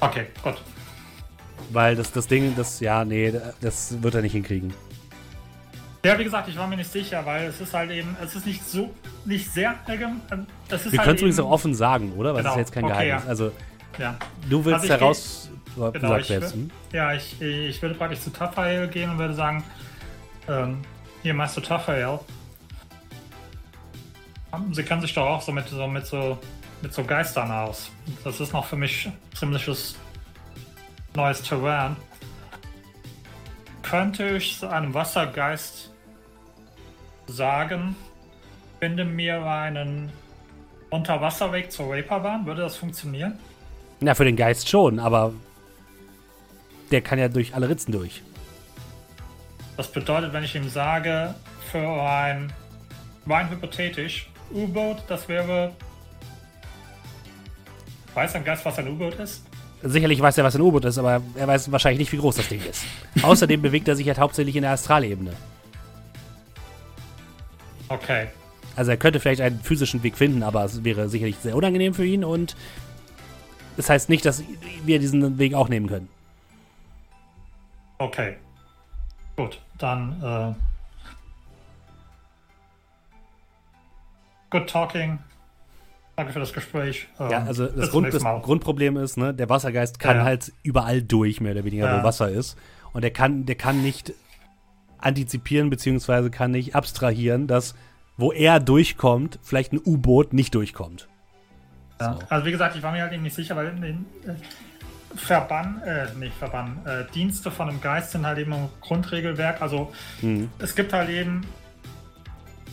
Okay, 0.00 0.26
gut. 0.42 0.60
Weil 1.70 1.96
das, 1.96 2.12
das 2.12 2.26
Ding, 2.26 2.54
das, 2.56 2.80
ja, 2.80 3.04
nee, 3.04 3.32
das 3.60 4.02
wird 4.02 4.14
er 4.14 4.22
nicht 4.22 4.32
hinkriegen. 4.32 4.74
Ja, 6.04 6.18
wie 6.18 6.24
gesagt, 6.24 6.48
ich 6.48 6.56
war 6.56 6.66
mir 6.66 6.76
nicht 6.76 6.90
sicher, 6.90 7.24
weil 7.24 7.44
es 7.46 7.60
ist 7.60 7.72
halt 7.72 7.90
eben, 7.92 8.16
es 8.22 8.34
ist 8.34 8.44
nicht 8.44 8.68
so, 8.68 8.92
nicht 9.24 9.48
sehr 9.52 9.74
allgemein. 9.86 10.20
ähm, 10.32 10.46
Es 10.68 10.84
ist 10.84 10.92
Wir 10.92 10.98
halt 10.98 11.04
können 11.06 11.14
es 11.16 11.22
übrigens 11.22 11.40
auch 11.40 11.50
offen 11.50 11.74
sagen, 11.74 12.12
oder? 12.14 12.34
Weil 12.34 12.42
Genau. 12.42 12.54
ist 12.54 12.58
jetzt 12.58 12.72
kein 12.72 12.84
Okay, 12.84 12.92
Geheimnis. 12.92 13.22
ja. 13.24 13.28
Also, 13.28 13.52
Ja, 13.98 14.16
du 14.48 14.64
willst 14.64 14.80
Also 14.82 14.94
heraus. 14.94 15.50
Du 15.76 15.92
Genau, 15.92 16.16
ich 16.16 16.28
will- 16.30 16.40
hm? 16.50 16.70
ja 16.92 17.12
ich, 17.14 17.40
ich 17.40 17.80
würde 17.82 17.94
praktisch 17.94 18.20
zu 18.20 18.30
Tafael 18.30 18.88
gehen 18.88 19.10
und 19.10 19.18
würde 19.18 19.34
sagen, 19.34 19.62
ähm, 20.48 20.78
hier, 21.22 21.34
Meister 21.34 21.62
Tafael. 21.62 22.18
Sie 24.72 24.82
kennen 24.82 25.00
sich 25.02 25.14
doch 25.14 25.26
auch 25.26 25.40
so 25.42 25.52
mit 25.52 25.68
so, 25.68 25.86
mit 25.86 26.06
so, 26.06 26.38
mit 26.82 26.92
so 26.92 27.04
Geistern 27.04 27.50
aus. 27.50 27.90
Das 28.24 28.40
ist 28.40 28.52
noch 28.52 28.64
für 28.66 28.76
mich 28.76 29.08
ziemliches 29.34 29.94
neues 31.14 31.42
Terrain. 31.42 31.96
Könnte 33.82 34.28
ich 34.36 34.58
zu 34.58 34.68
einem 34.68 34.92
Wassergeist 34.94 35.91
sagen, 37.26 37.96
finde 38.80 39.04
mir 39.04 39.44
einen 39.44 40.10
Unterwasserweg 40.90 41.70
zur 41.70 41.92
Reaperbahn? 41.92 42.46
Würde 42.46 42.62
das 42.62 42.76
funktionieren? 42.76 43.38
Na, 44.00 44.14
für 44.14 44.24
den 44.24 44.36
Geist 44.36 44.68
schon, 44.68 44.98
aber 44.98 45.32
der 46.90 47.00
kann 47.00 47.18
ja 47.18 47.28
durch 47.28 47.54
alle 47.54 47.68
Ritzen 47.68 47.92
durch. 47.92 48.22
Das 49.76 49.90
bedeutet, 49.90 50.32
wenn 50.32 50.44
ich 50.44 50.54
ihm 50.54 50.68
sage, 50.68 51.34
für 51.70 52.02
ein 52.02 52.52
rein 53.26 53.50
hypothetisch, 53.50 54.28
U-Boot, 54.52 54.98
das 55.08 55.28
wäre. 55.28 55.72
Weiß 58.14 58.34
ein 58.34 58.44
Geist, 58.44 58.64
was 58.64 58.78
ein 58.78 58.88
U-Boot 58.88 59.14
ist? 59.14 59.42
Sicherlich 59.82 60.20
weiß 60.20 60.36
er, 60.38 60.44
was 60.44 60.54
ein 60.54 60.60
U-Boot 60.60 60.84
ist, 60.84 60.98
aber 60.98 61.22
er 61.34 61.48
weiß 61.48 61.72
wahrscheinlich 61.72 62.00
nicht, 62.00 62.12
wie 62.12 62.18
groß 62.18 62.36
das 62.36 62.48
Ding 62.48 62.60
ist. 62.68 62.84
Außerdem 63.22 63.62
bewegt 63.62 63.88
er 63.88 63.96
sich 63.96 64.06
halt 64.06 64.18
hauptsächlich 64.18 64.54
in 64.54 64.62
der 64.62 64.72
Astralebene. 64.72 65.32
Okay. 67.92 68.28
Also 68.74 68.90
er 68.90 68.96
könnte 68.96 69.20
vielleicht 69.20 69.42
einen 69.42 69.60
physischen 69.60 70.02
Weg 70.02 70.16
finden, 70.16 70.42
aber 70.42 70.64
es 70.64 70.82
wäre 70.82 71.08
sicherlich 71.08 71.36
sehr 71.36 71.54
unangenehm 71.54 71.92
für 71.92 72.06
ihn 72.06 72.24
und 72.24 72.56
das 73.76 73.90
heißt 73.90 74.08
nicht, 74.08 74.24
dass 74.24 74.42
wir 74.84 74.98
diesen 74.98 75.38
Weg 75.38 75.54
auch 75.54 75.68
nehmen 75.68 75.88
können. 75.88 76.08
Okay. 77.98 78.36
Gut, 79.36 79.60
dann. 79.78 80.22
Äh, 80.22 80.54
good 84.50 84.68
talking. 84.68 85.18
Danke 86.16 86.32
für 86.32 86.40
das 86.40 86.52
Gespräch. 86.52 87.08
Ähm, 87.18 87.30
Ja, 87.30 87.44
also 87.44 87.66
das, 87.66 87.90
Grund, 87.90 88.12
das. 88.12 88.22
Grundproblem 88.22 88.96
ist, 88.98 89.16
ne, 89.16 89.32
der 89.32 89.48
Wassergeist 89.48 89.98
kann 89.98 90.18
ja. 90.18 90.24
halt 90.24 90.52
überall 90.62 91.02
durch, 91.02 91.40
mehr 91.40 91.52
oder 91.52 91.64
weniger, 91.64 91.86
Ja. 91.86 92.00
wo 92.00 92.04
Wasser 92.04 92.28
ist. 92.30 92.56
Und 92.92 93.02
der 93.02 93.12
kann, 93.12 93.46
der 93.46 93.54
kann 93.54 93.82
nicht 93.82 94.12
antizipieren, 95.02 95.70
beziehungsweise 95.70 96.30
kann 96.30 96.50
nicht 96.52 96.74
abstrahieren, 96.74 97.46
dass 97.46 97.74
wo 98.18 98.30
er 98.30 98.60
durchkommt, 98.60 99.38
vielleicht 99.42 99.72
ein 99.72 99.80
U-Boot 99.84 100.32
nicht 100.34 100.54
durchkommt. 100.54 101.08
Ja. 102.00 102.14
So. 102.14 102.18
Also 102.28 102.46
wie 102.46 102.52
gesagt, 102.52 102.76
ich 102.76 102.82
war 102.82 102.92
mir 102.92 103.02
halt 103.02 103.12
eben 103.12 103.22
nicht 103.22 103.34
sicher, 103.34 103.56
weil 103.56 103.68
in 103.68 103.80
den 103.80 104.06
äh, 104.26 104.34
Verbann, 105.16 105.80
äh, 105.82 106.06
nicht 106.18 106.34
Verbann, 106.36 106.78
äh, 106.84 107.04
Dienste 107.14 107.50
von 107.50 107.68
einem 107.70 107.80
Geist 107.80 108.12
sind 108.12 108.26
halt 108.26 108.38
eben 108.38 108.52
ein 108.52 108.68
Grundregelwerk. 108.82 109.60
Also 109.62 109.92
Mhm. 110.20 110.50
es 110.58 110.74
gibt 110.74 110.92
halt 110.92 111.08
eben, 111.08 111.46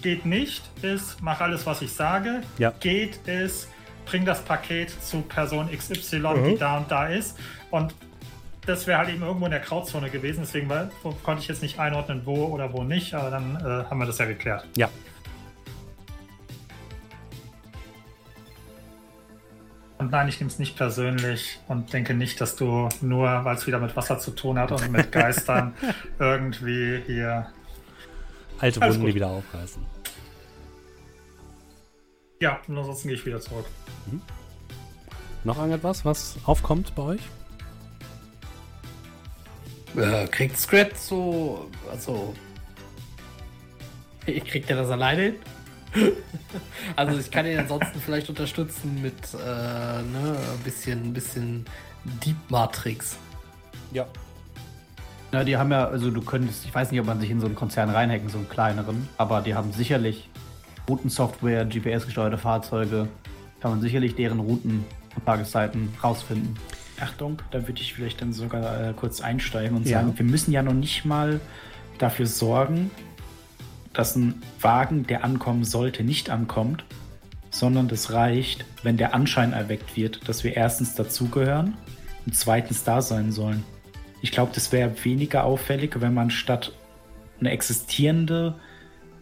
geht 0.02 0.26
nicht, 0.26 0.64
ist, 0.82 1.22
mach 1.22 1.40
alles, 1.42 1.66
was 1.66 1.82
ich 1.82 1.92
sage. 1.94 2.42
Ja. 2.58 2.72
Geht 2.80 3.18
ist, 3.28 3.70
bring 4.06 4.26
das 4.26 4.42
Paket 4.42 4.90
zu 5.04 5.22
Person 5.22 5.70
XY, 5.72 6.20
Mhm. 6.20 6.44
die 6.50 6.58
da 6.58 6.78
und 6.78 6.92
da 6.92 7.08
ist. 7.08 7.38
Und 7.72 7.94
das 8.66 8.86
wäre 8.88 9.00
halt 9.00 9.10
eben 9.10 9.24
irgendwo 9.24 9.46
in 9.46 9.52
der 9.52 9.60
Grauzone 9.62 10.10
gewesen, 10.10 10.42
deswegen 10.42 10.70
wo- 10.70 11.12
konnte 11.24 11.42
ich 11.42 11.48
jetzt 11.48 11.62
nicht 11.62 11.80
einordnen, 11.80 12.22
wo 12.26 12.46
oder 12.46 12.72
wo 12.74 12.84
nicht, 12.84 13.14
aber 13.14 13.30
dann 13.32 13.56
äh, 13.58 13.86
haben 13.90 14.00
wir 14.00 14.06
das 14.06 14.18
ja 14.20 14.26
geklärt. 14.26 14.68
Ja. 14.76 14.90
Und 19.98 20.12
nein, 20.12 20.30
ich 20.30 20.40
nehme 20.40 20.50
es 20.50 20.60
nicht 20.60 20.78
persönlich 20.78 21.60
und 21.68 21.92
denke 21.92 22.14
nicht, 22.14 22.40
dass 22.40 22.56
du 22.56 22.88
nur, 23.02 23.44
weil 23.44 23.56
es 23.56 23.68
wieder 23.68 23.80
mit 23.80 23.96
Wasser 23.98 24.18
zu 24.18 24.32
tun 24.32 24.58
hat 24.58 24.72
und 24.72 24.90
mit 24.92 25.12
Geistern 25.12 25.74
irgendwie 26.20 27.02
hier. 27.06 27.48
Alte 28.60 28.82
Alles 28.82 28.96
Wunden, 28.96 29.08
gut. 29.08 29.16
wieder 29.16 29.28
aufreißen. 29.28 29.86
Ja, 32.42 32.60
und 32.68 32.78
ansonsten 32.78 33.10
gehe 33.10 33.18
ich 33.18 33.26
wieder 33.26 33.42
zurück. 33.42 33.66
Noch 35.44 35.58
irgendetwas, 35.58 36.06
was 36.06 36.38
aufkommt 36.46 36.96
bei 36.96 37.04
euch? 37.04 37.22
Äh, 39.96 40.28
kriegt 40.28 40.58
Scrat 40.58 40.98
so. 40.98 41.70
Also. 41.92 42.34
Kriegt 44.26 44.70
er 44.70 44.78
das 44.78 44.90
alleine 44.90 45.22
hin? 45.22 45.36
also, 46.96 47.18
ich 47.20 47.32
kann 47.32 47.46
ihn 47.48 47.58
ansonsten 47.58 48.00
vielleicht 48.00 48.30
unterstützen 48.30 49.02
mit 49.02 49.16
äh, 49.34 49.38
ne, 49.38 50.38
ein 50.54 50.64
bisschen, 50.64 51.04
ein 51.06 51.14
bisschen 51.14 51.66
Deep 52.24 52.38
Matrix. 52.50 53.18
Ja. 53.92 54.06
Ja, 55.32 55.44
die 55.44 55.58
haben 55.58 55.72
ja, 55.72 55.88
also 55.88 56.10
du 56.10 56.22
könntest, 56.22 56.66
ich 56.66 56.74
weiß 56.74 56.92
nicht, 56.92 57.00
ob 57.00 57.06
man 57.06 57.20
sich 57.20 57.30
in 57.30 57.40
so 57.40 57.46
einen 57.46 57.56
Konzern 57.56 57.90
reinhacken, 57.90 58.30
so 58.30 58.40
einen 58.40 58.50
kleineren, 58.50 59.08
aber 59.18 59.42
die 59.42 59.54
haben 59.54 59.72
sicherlich 59.72 60.28
Routensoftware, 60.90 61.66
GPS-gesteuerte 61.66 62.40
Fahrzeuge, 62.40 63.08
kann 63.62 63.72
man 63.72 63.82
sicherlich 63.82 64.16
deren 64.16 64.40
Routen 64.40 64.86
und 65.16 65.26
Tageszeiten 65.26 65.94
rausfinden. 66.04 66.58
Achtung, 67.02 67.42
da 67.52 67.68
würde 67.68 67.82
ich 67.82 67.94
vielleicht 67.94 68.22
dann 68.22 68.34
sogar 68.34 68.90
äh, 68.90 68.94
kurz 68.94 69.22
einsteigen 69.22 69.76
und 69.78 69.88
Ja. 69.88 70.00
sagen, 70.02 70.18
wir 70.18 70.26
müssen 70.26 70.52
ja 70.52 70.62
noch 70.62 70.74
nicht 70.74 71.06
mal 71.06 71.40
dafür 71.98 72.26
sorgen, 72.26 72.92
dass 73.94 74.16
ein 74.16 74.42
Wagen, 74.62 75.06
der 75.08 75.24
ankommen 75.24 75.64
sollte, 75.64 76.04
nicht 76.04 76.30
ankommt, 76.30 76.86
sondern 77.50 77.88
das 77.88 78.12
reicht, 78.12 78.66
wenn 78.84 78.98
der 78.98 79.14
Anschein 79.14 79.54
erweckt 79.54 79.98
wird, 79.98 80.28
dass 80.30 80.44
wir 80.44 80.56
erstens 80.56 80.96
dazugehören 80.96 81.76
und 82.26 82.36
zweitens 82.36 82.84
da 82.84 83.02
sein 83.02 83.32
sollen. 83.32 83.64
Ich 84.22 84.32
glaube, 84.32 84.52
das 84.54 84.72
wäre 84.72 84.92
weniger 85.04 85.44
auffällig, 85.46 86.00
wenn 86.00 86.14
man 86.14 86.30
statt 86.30 86.74
eine 87.40 87.52
existierende, 87.52 88.56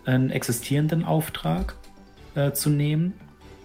einen 0.05 0.29
existierenden 0.31 1.05
Auftrag 1.05 1.75
äh, 2.35 2.51
zu 2.51 2.69
nehmen, 2.69 3.13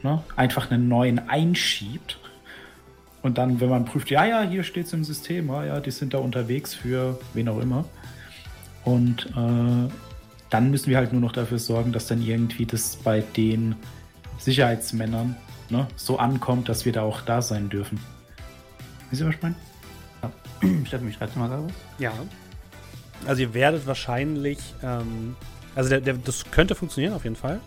ne, 0.02 0.22
einfach 0.36 0.70
einen 0.70 0.88
neuen 0.88 1.28
einschiebt 1.28 2.18
und 3.22 3.38
dann, 3.38 3.60
wenn 3.60 3.68
man 3.68 3.84
prüft, 3.84 4.10
ja, 4.10 4.24
ja, 4.24 4.42
hier 4.42 4.64
steht 4.64 4.86
es 4.86 4.92
im 4.92 5.04
System, 5.04 5.48
ja, 5.48 5.64
ja, 5.64 5.80
die 5.80 5.90
sind 5.90 6.12
da 6.14 6.18
unterwegs 6.18 6.74
für 6.74 7.18
wen 7.34 7.48
auch 7.48 7.60
immer. 7.60 7.84
Und 8.84 9.26
äh, 9.36 9.88
dann 10.50 10.70
müssen 10.70 10.90
wir 10.90 10.96
halt 10.96 11.12
nur 11.12 11.20
noch 11.20 11.32
dafür 11.32 11.58
sorgen, 11.58 11.92
dass 11.92 12.08
dann 12.08 12.20
irgendwie 12.20 12.66
das 12.66 12.96
bei 12.96 13.20
den 13.20 13.76
Sicherheitsmännern 14.38 15.36
ne, 15.70 15.86
so 15.96 16.18
ankommt, 16.18 16.68
dass 16.68 16.84
wir 16.84 16.92
da 16.92 17.02
auch 17.02 17.20
da 17.22 17.42
sein 17.42 17.68
dürfen. 17.68 18.00
Wisst 19.10 19.22
ihr, 19.22 19.28
was 19.28 19.36
ich 19.36 19.42
meine? 19.42 19.54
Steffen, 20.86 21.08
wie 21.08 21.12
schreibst 21.12 21.36
du 21.36 21.40
mal 21.40 21.48
gerade 21.48 21.64
was? 21.64 21.72
Ja. 21.98 22.12
Also 23.26 23.42
ihr 23.42 23.54
werdet 23.54 23.86
wahrscheinlich, 23.86 24.58
ähm, 24.82 25.36
also 25.74 25.90
der, 25.90 26.00
der, 26.00 26.14
das 26.14 26.50
könnte 26.50 26.74
funktionieren 26.74 27.14
auf 27.14 27.24
jeden 27.24 27.36
Fall. 27.36 27.60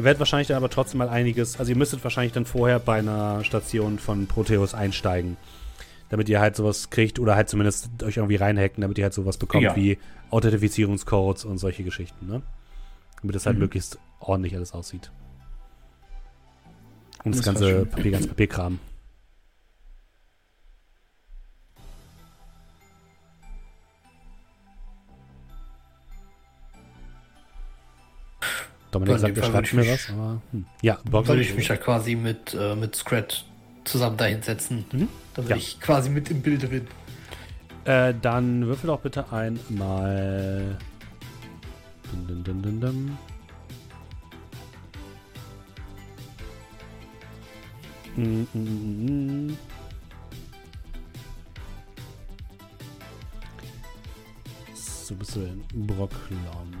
Ihr 0.00 0.04
werdet 0.04 0.18
wahrscheinlich 0.18 0.48
dann 0.48 0.56
aber 0.56 0.70
trotzdem 0.70 0.96
mal 0.96 1.10
einiges, 1.10 1.58
also 1.58 1.68
ihr 1.72 1.76
müsstet 1.76 2.02
wahrscheinlich 2.04 2.32
dann 2.32 2.46
vorher 2.46 2.78
bei 2.78 3.00
einer 3.00 3.44
Station 3.44 3.98
von 3.98 4.26
Proteus 4.26 4.72
einsteigen, 4.72 5.36
damit 6.08 6.26
ihr 6.30 6.40
halt 6.40 6.56
sowas 6.56 6.88
kriegt 6.88 7.18
oder 7.18 7.36
halt 7.36 7.50
zumindest 7.50 7.90
euch 8.02 8.16
irgendwie 8.16 8.36
reinhacken, 8.36 8.80
damit 8.80 8.96
ihr 8.96 9.04
halt 9.04 9.12
sowas 9.12 9.36
bekommt 9.36 9.62
Ja. 9.62 9.76
wie 9.76 9.98
Authentifizierungscodes 10.30 11.44
und 11.44 11.58
solche 11.58 11.84
Geschichten, 11.84 12.26
ne? 12.26 12.40
Damit 13.20 13.36
es 13.36 13.44
halt 13.44 13.56
Mhm. 13.56 13.64
möglichst 13.64 13.98
ordentlich 14.20 14.56
alles 14.56 14.72
aussieht. 14.72 15.10
Und 17.22 17.34
das, 17.34 17.42
Das 17.42 17.44
ganze. 17.44 17.84
Papier, 17.84 18.12
ganze 18.12 18.28
Papierkram. 18.28 18.78
Dominik 28.90 29.14
In 29.14 29.20
sagt, 29.20 29.36
er 29.36 29.42
Fall 29.44 29.52
schreibt 29.52 29.72
mir 29.72 29.92
was, 29.92 30.10
aber 30.10 30.42
hm. 30.52 30.64
ja, 30.82 30.98
Bock 31.08 31.28
Würde 31.28 31.42
ich 31.42 31.54
mich 31.54 31.68
ja 31.68 31.76
quasi 31.76 32.16
mit, 32.16 32.54
äh, 32.54 32.74
mit 32.74 32.96
Scrat 32.96 33.44
zusammen 33.84 34.16
dahinsetzen, 34.16 34.84
Mhm. 34.92 35.08
damit 35.34 35.50
Ja. 35.50 35.56
ich 35.56 35.80
quasi 35.80 36.10
mit 36.10 36.30
im 36.30 36.42
Bilde 36.42 36.68
bin. 36.68 36.86
Äh, 37.84 38.14
dann 38.20 38.66
würfel 38.66 38.88
doch 38.88 39.00
bitte 39.00 39.32
einmal. 39.32 40.76
Dun, 42.26 42.44
dun, 42.44 42.62
dun, 42.62 42.80
dun. 42.80 43.18
Mm, 48.16 48.46
mm, 48.52 48.58
mm, 48.58 49.50
mm. 49.50 49.56
So 54.74 55.14
bist 55.14 55.36
du 55.36 55.40
denn? 55.40 55.64
Brocklon. 55.86 56.76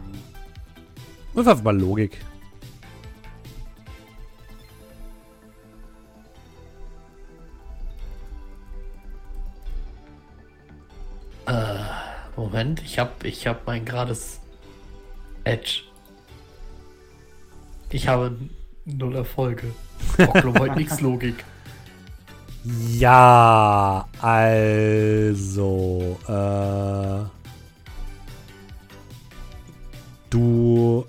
Würfel 1.34 1.52
einfach 1.52 1.64
mal 1.64 1.78
Logik. 1.78 2.18
Äh, 11.46 11.52
Moment, 12.36 12.82
ich 12.82 12.98
hab, 12.98 13.24
ich 13.24 13.46
hab 13.46 13.66
mein 13.66 13.84
gerades 13.84 14.40
Edge. 15.44 15.82
Ich 17.90 18.06
habe 18.08 18.36
null 18.84 19.16
Erfolge. 19.16 19.72
Bocklum 20.16 20.58
heute 20.58 20.76
nix 20.76 21.00
Logik. 21.02 21.44
Ja, 22.64 24.06
also, 24.20 26.18
äh, 26.28 27.24
du, 30.28 31.06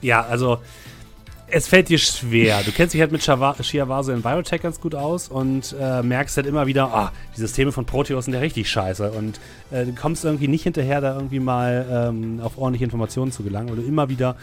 ja, 0.00 0.22
also, 0.24 0.58
es 1.52 1.66
fällt 1.66 1.88
dir 1.88 1.98
schwer. 1.98 2.62
Du 2.64 2.70
kennst 2.70 2.94
dich 2.94 3.00
halt 3.00 3.10
mit 3.10 3.22
Shiawase 3.24 4.12
in 4.12 4.22
Biotech 4.22 4.62
ganz 4.62 4.80
gut 4.80 4.94
aus 4.94 5.28
und 5.28 5.74
äh, 5.80 6.00
merkst 6.02 6.36
halt 6.36 6.46
immer 6.46 6.66
wieder, 6.66 6.84
ah, 6.94 7.12
die 7.36 7.40
Systeme 7.40 7.72
von 7.72 7.86
Proteus 7.86 8.26
sind 8.26 8.34
ja 8.34 8.40
richtig 8.40 8.70
scheiße 8.70 9.10
und 9.10 9.40
äh, 9.72 9.84
du 9.84 9.92
kommst 9.92 10.24
irgendwie 10.24 10.46
nicht 10.46 10.62
hinterher, 10.62 11.00
da 11.00 11.14
irgendwie 11.16 11.40
mal 11.40 11.86
ähm, 12.08 12.40
auf 12.40 12.56
ordentliche 12.56 12.84
Informationen 12.84 13.32
zu 13.32 13.42
gelangen, 13.42 13.68
weil 13.70 13.76
du 13.76 13.82
immer 13.82 14.08
wieder 14.08 14.36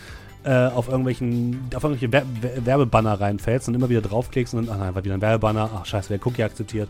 äh, 0.43 0.67
auf 0.67 0.89
irgendwelchen, 0.89 1.61
auf 1.75 1.83
irgendwelche 1.83 2.11
Wer 2.11 2.23
Wer- 2.41 2.65
Werbebanner 2.65 3.19
reinfällst 3.21 3.69
und 3.69 3.75
immer 3.75 3.87
wieder 3.87 4.01
draufklickst 4.01 4.53
und 4.53 4.67
dann, 4.67 4.75
ach 4.75 4.79
nein, 4.79 4.95
war 4.95 5.05
wieder 5.05 5.13
ein 5.13 5.21
Werbebanner, 5.21 5.69
ach 5.75 5.85
scheiße, 5.85 6.09
wer 6.09 6.19
Cookie 6.27 6.43
akzeptiert. 6.43 6.89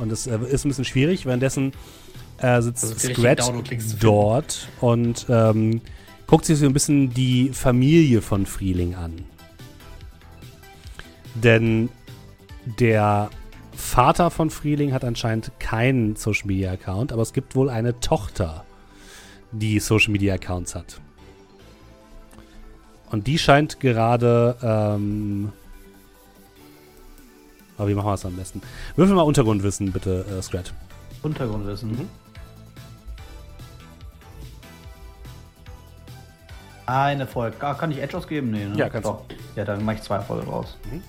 Und 0.00 0.10
das 0.10 0.26
äh, 0.26 0.38
ist 0.50 0.64
ein 0.64 0.70
bisschen 0.70 0.84
schwierig, 0.84 1.24
währenddessen 1.24 1.72
äh, 2.38 2.60
sitzt 2.62 2.82
also 2.82 3.14
Scratch 3.14 3.44
dort 4.00 4.66
und 4.80 5.26
ähm, 5.28 5.80
guckt 6.32 6.46
sich 6.46 6.60
so 6.60 6.64
ein 6.64 6.72
bisschen 6.72 7.12
die 7.12 7.50
Familie 7.50 8.22
von 8.22 8.46
Frieling 8.46 8.94
an. 8.94 9.22
Denn 11.34 11.90
der 12.64 13.28
Vater 13.76 14.30
von 14.30 14.48
Frieling 14.48 14.94
hat 14.94 15.04
anscheinend 15.04 15.52
keinen 15.58 16.16
Social 16.16 16.46
Media 16.46 16.72
Account, 16.72 17.12
aber 17.12 17.20
es 17.20 17.34
gibt 17.34 17.54
wohl 17.54 17.68
eine 17.68 18.00
Tochter, 18.00 18.64
die 19.50 19.78
Social 19.78 20.10
Media 20.10 20.32
Accounts 20.32 20.74
hat. 20.74 21.02
Und 23.10 23.26
die 23.26 23.36
scheint 23.36 23.78
gerade. 23.78 24.56
Ähm 24.62 25.52
aber 27.76 27.88
wie 27.90 27.94
machen 27.94 28.06
wir 28.06 28.14
es 28.14 28.24
am 28.24 28.36
besten? 28.36 28.62
Würfel 28.96 29.16
mal 29.16 29.20
Untergrundwissen, 29.20 29.92
bitte, 29.92 30.24
äh, 30.38 30.40
Scrat. 30.40 30.72
Untergrundwissen. 31.22 31.90
Mhm. 31.90 32.21
Ein 36.92 37.20
Erfolg. 37.20 37.54
Ah, 37.60 37.72
kann 37.72 37.90
ich 37.90 38.02
Edge 38.02 38.16
ausgeben? 38.16 38.50
Nee, 38.50 38.66
ne? 38.66 38.76
Ja, 38.76 38.90
kannst 38.90 39.08
Doch. 39.08 39.22
du. 39.26 39.34
Ja, 39.56 39.64
dann 39.64 39.82
mache 39.82 39.96
ich 39.96 40.02
zwei 40.02 40.16
Erfolge 40.16 40.46
raus. 40.46 40.76
Mhm. 40.90 41.02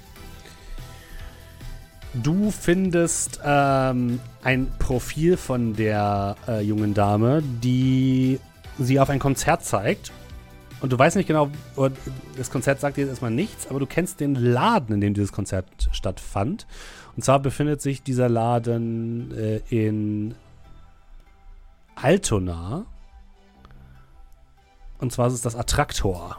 Du 2.23 2.51
findest 2.51 3.41
ähm, 3.43 4.19
ein 4.43 4.71
Profil 4.79 5.35
von 5.35 5.73
der 5.73 6.35
äh, 6.47 6.61
jungen 6.61 6.93
Dame, 6.93 7.41
die 7.41 8.39
sie 8.79 8.99
auf 8.99 9.09
ein 9.09 9.19
Konzert 9.19 9.65
zeigt. 9.65 10.11
Und 10.79 10.93
du 10.93 10.99
weißt 10.99 11.17
nicht 11.17 11.27
genau, 11.27 11.49
das 12.37 12.49
Konzert 12.51 12.79
sagt 12.79 12.97
dir 12.97 13.07
erstmal 13.07 13.31
nichts, 13.31 13.67
aber 13.69 13.79
du 13.79 13.85
kennst 13.85 14.19
den 14.19 14.35
Laden, 14.35 14.95
in 14.95 15.01
dem 15.01 15.13
dieses 15.13 15.31
Konzert 15.31 15.65
stattfand. 15.91 16.65
Und 17.15 17.25
zwar 17.25 17.39
befindet 17.39 17.81
sich 17.81 18.03
dieser 18.03 18.29
Laden 18.29 19.33
äh, 19.35 19.61
in 19.69 20.35
Altona. 21.95 22.85
Und 25.03 25.11
zwar 25.11 25.27
ist 25.27 25.33
es 25.33 25.41
das 25.41 25.57
Attraktor. 25.57 26.37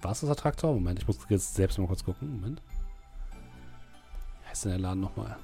War 0.00 0.12
es 0.12 0.20
das 0.20 0.30
Attraktor? 0.30 0.72
Moment, 0.72 1.00
ich 1.00 1.06
muss 1.06 1.18
jetzt 1.28 1.54
selbst 1.54 1.78
mal 1.78 1.86
kurz 1.86 2.02
gucken. 2.02 2.40
Moment. 2.40 2.62
Wie 4.40 4.48
heißt 4.48 4.64
denn 4.64 4.70
der 4.70 4.80
Laden 4.80 5.00
nochmal? 5.02 5.36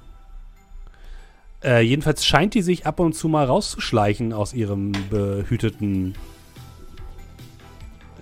Äh, 1.62 1.82
jedenfalls 1.82 2.24
scheint 2.24 2.54
die 2.54 2.62
sich 2.62 2.86
ab 2.86 2.98
und 2.98 3.12
zu 3.12 3.28
mal 3.28 3.44
rauszuschleichen 3.44 4.32
aus 4.32 4.54
ihrem 4.54 4.92
behüteten 5.10 6.14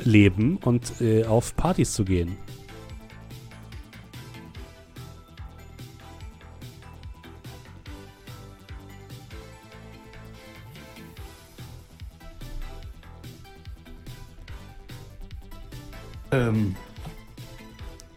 Leben 0.01 0.57
und 0.57 1.01
äh, 1.01 1.27
auf 1.27 1.55
Partys 1.55 1.95
zu 1.95 2.05
gehen. 2.05 2.37
Ähm. 16.31 16.77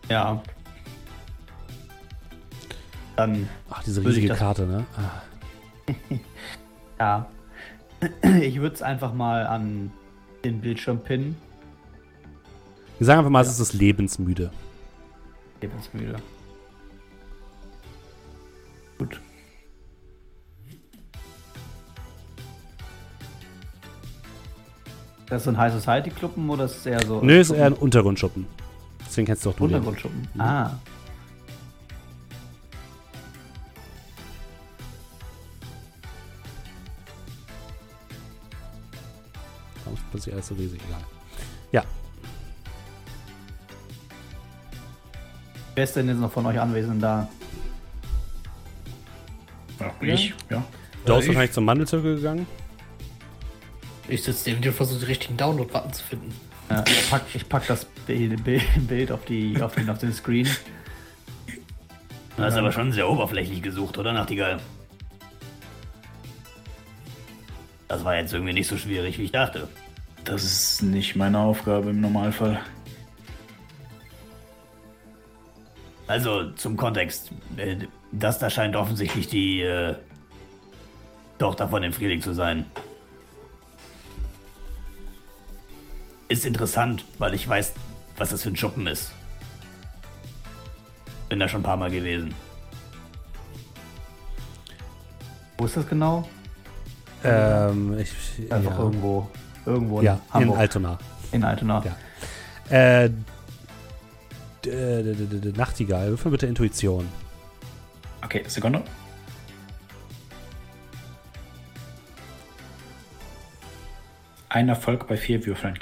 Ja. 0.10 0.42
Dann. 3.16 3.48
Ach, 3.70 3.84
diese 3.84 4.04
riesige 4.04 4.34
Karte, 4.34 4.66
ne? 4.66 4.86
Ah. 4.98 5.94
ja. 7.00 7.30
Ich 8.42 8.60
würde 8.60 8.76
es 8.76 8.82
einfach 8.82 9.14
mal 9.14 9.46
an 9.46 9.92
den 10.44 10.60
Bildschirm 10.60 11.00
pinnen. 11.00 11.36
Wir 12.98 13.06
sagen 13.06 13.20
einfach 13.20 13.32
mal, 13.32 13.40
ja. 13.40 13.46
es 13.46 13.52
ist 13.52 13.60
das 13.60 13.74
Lebensmüde. 13.74 14.52
Lebensmüde. 15.62 16.16
Gut. 18.98 19.20
Das 25.32 25.38
ist 25.38 25.45
so 25.45 25.52
ein 25.52 25.58
High 25.58 25.72
Society 25.72 26.10
Club 26.10 26.38
oder 26.49 26.66
ist 26.66 26.76
es 26.76 26.86
eher 26.86 26.99
so? 27.06 27.22
Nö, 27.22 27.40
ist 27.40 27.52
eher 27.52 27.68
ein 27.68 27.74
Untergrundschuppen. 27.74 28.45
Deswegen 29.06 29.28
kennst 29.28 29.45
du 29.45 29.52
auch 29.52 29.56
du 29.56 29.64
Untergrundschuppen. 29.64 30.28
Den. 30.34 30.41
Ah. 30.41 30.78
Warum 39.86 39.94
ist 39.94 40.12
plötzlich 40.12 40.36
alles 40.36 40.48
so 40.48 40.56
riesig? 40.56 40.82
Egal. 40.86 40.99
Ja. 41.72 41.84
Wer 45.76 45.84
ist 45.86 45.95
denn 45.95 46.10
jetzt 46.10 46.20
noch 46.20 46.34
von 46.34 46.45
euch 46.45 46.60
anwesend 46.60 47.02
da? 47.02 47.30
Ja, 49.80 49.94
ich, 50.02 50.34
ja. 50.49 50.62
Du 51.06 51.16
bist 51.16 51.30
wahrscheinlich 51.30 51.53
zum 51.53 51.64
Mandelzirkel 51.64 52.18
gegangen. 52.18 52.45
Ich 54.12 54.24
sitze 54.24 54.50
neben 54.50 54.62
dir 54.62 54.70
und 54.70 54.76
versuche 54.76 55.00
den 55.00 55.08
richtigen 55.08 55.38
Download-Button 55.38 55.94
zu 55.94 56.04
finden. 56.04 56.34
Ja, 56.70 56.84
ich, 56.86 57.10
pack, 57.10 57.22
ich 57.34 57.48
pack 57.48 57.66
das 57.68 57.86
Bild 57.86 59.10
auf, 59.10 59.24
die, 59.24 59.62
auf, 59.62 59.76
den, 59.76 59.90
auf 59.90 60.00
den 60.00 60.12
Screen. 60.12 60.50
Du 62.36 62.44
hast 62.44 62.58
aber 62.58 62.74
schon 62.74 62.92
sehr 62.92 63.10
oberflächlich 63.10 63.62
gesucht, 63.62 63.98
oder, 63.98 64.12
Nachtigall? 64.12 64.60
Das 67.88 68.04
war 68.04 68.18
jetzt 68.18 68.34
irgendwie 68.34 68.52
nicht 68.52 68.68
so 68.68 68.76
schwierig, 68.76 69.18
wie 69.18 69.24
ich 69.24 69.32
dachte. 69.32 69.70
Das 70.26 70.44
ist 70.44 70.84
nicht 70.84 71.16
meine 71.16 71.40
Aufgabe 71.40 71.92
im 71.92 72.02
Normalfall. 72.02 72.60
Also 76.08 76.52
zum 76.52 76.76
Kontext. 76.76 77.32
Äh, 77.56 77.78
das 78.12 78.40
da 78.40 78.50
scheint 78.50 78.76
offensichtlich 78.76 79.28
die 79.28 79.62
äh, 79.62 79.96
Tochter 81.40 81.70
von 81.70 81.82
dem 81.82 81.94
Frieling 81.94 82.22
zu 82.22 82.34
sein. 82.34 82.66
Ist 86.32 86.45
interessant, 86.45 87.03
weil 87.18 87.34
ich 87.34 87.48
weiß, 87.48 87.74
was 88.18 88.30
das 88.30 88.44
für 88.44 88.49
ein 88.49 88.56
Schuppen 88.56 88.88
ist. 88.88 89.12
Bin 91.30 91.40
da 91.40 91.48
schon 91.48 91.62
ein 91.62 91.64
paar 91.64 91.78
Mal 91.78 91.91
gewesen. 91.91 92.34
Wo 95.58 95.66
ist 95.66 95.78
das 95.78 95.88
genau? 95.88 96.28
Ähm, 97.24 97.98
ich, 97.99 98.52
Einfach 98.52 98.72
ja. 98.72 98.80
irgendwo. 98.80 99.30
Irgendwo 99.66 99.99
in 99.99 100.06
ja, 100.06 100.20
Hamburg. 100.32 100.56
in 100.56 100.62
Altona. 100.62 100.99
In 101.32 101.44
Altona. 101.44 101.84
Ja. 102.70 103.03
Äh, 103.03 103.12
Nachtigall, 105.56 106.10
würfel 106.10 106.32
bitte 106.32 106.48
Intuition. 106.48 107.08
Okay, 108.24 108.44
Sekunde. 108.48 108.84
Ein 114.49 114.70
Erfolg 114.70 115.08
bei 115.08 115.18
vier 115.18 115.45
Würfeln. 115.45 115.80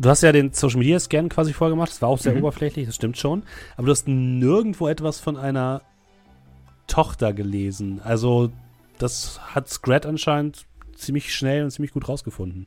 Du 0.00 0.08
hast 0.08 0.22
ja 0.22 0.32
den 0.32 0.50
Social 0.54 0.78
Media 0.78 0.98
Scan 0.98 1.28
quasi 1.28 1.52
vorgemacht. 1.52 1.90
Das 1.90 2.00
war 2.00 2.08
auch 2.08 2.18
sehr 2.18 2.32
mhm. 2.32 2.38
oberflächlich, 2.38 2.86
das 2.86 2.94
stimmt 2.94 3.18
schon. 3.18 3.42
Aber 3.76 3.84
du 3.84 3.92
hast 3.92 4.08
nirgendwo 4.08 4.88
etwas 4.88 5.20
von 5.20 5.36
einer 5.36 5.82
Tochter 6.86 7.34
gelesen. 7.34 8.00
Also, 8.02 8.50
das 8.98 9.38
hat 9.54 9.68
Scrat 9.68 10.06
anscheinend 10.06 10.64
ziemlich 10.94 11.34
schnell 11.34 11.64
und 11.64 11.70
ziemlich 11.70 11.92
gut 11.92 12.08
rausgefunden. 12.08 12.66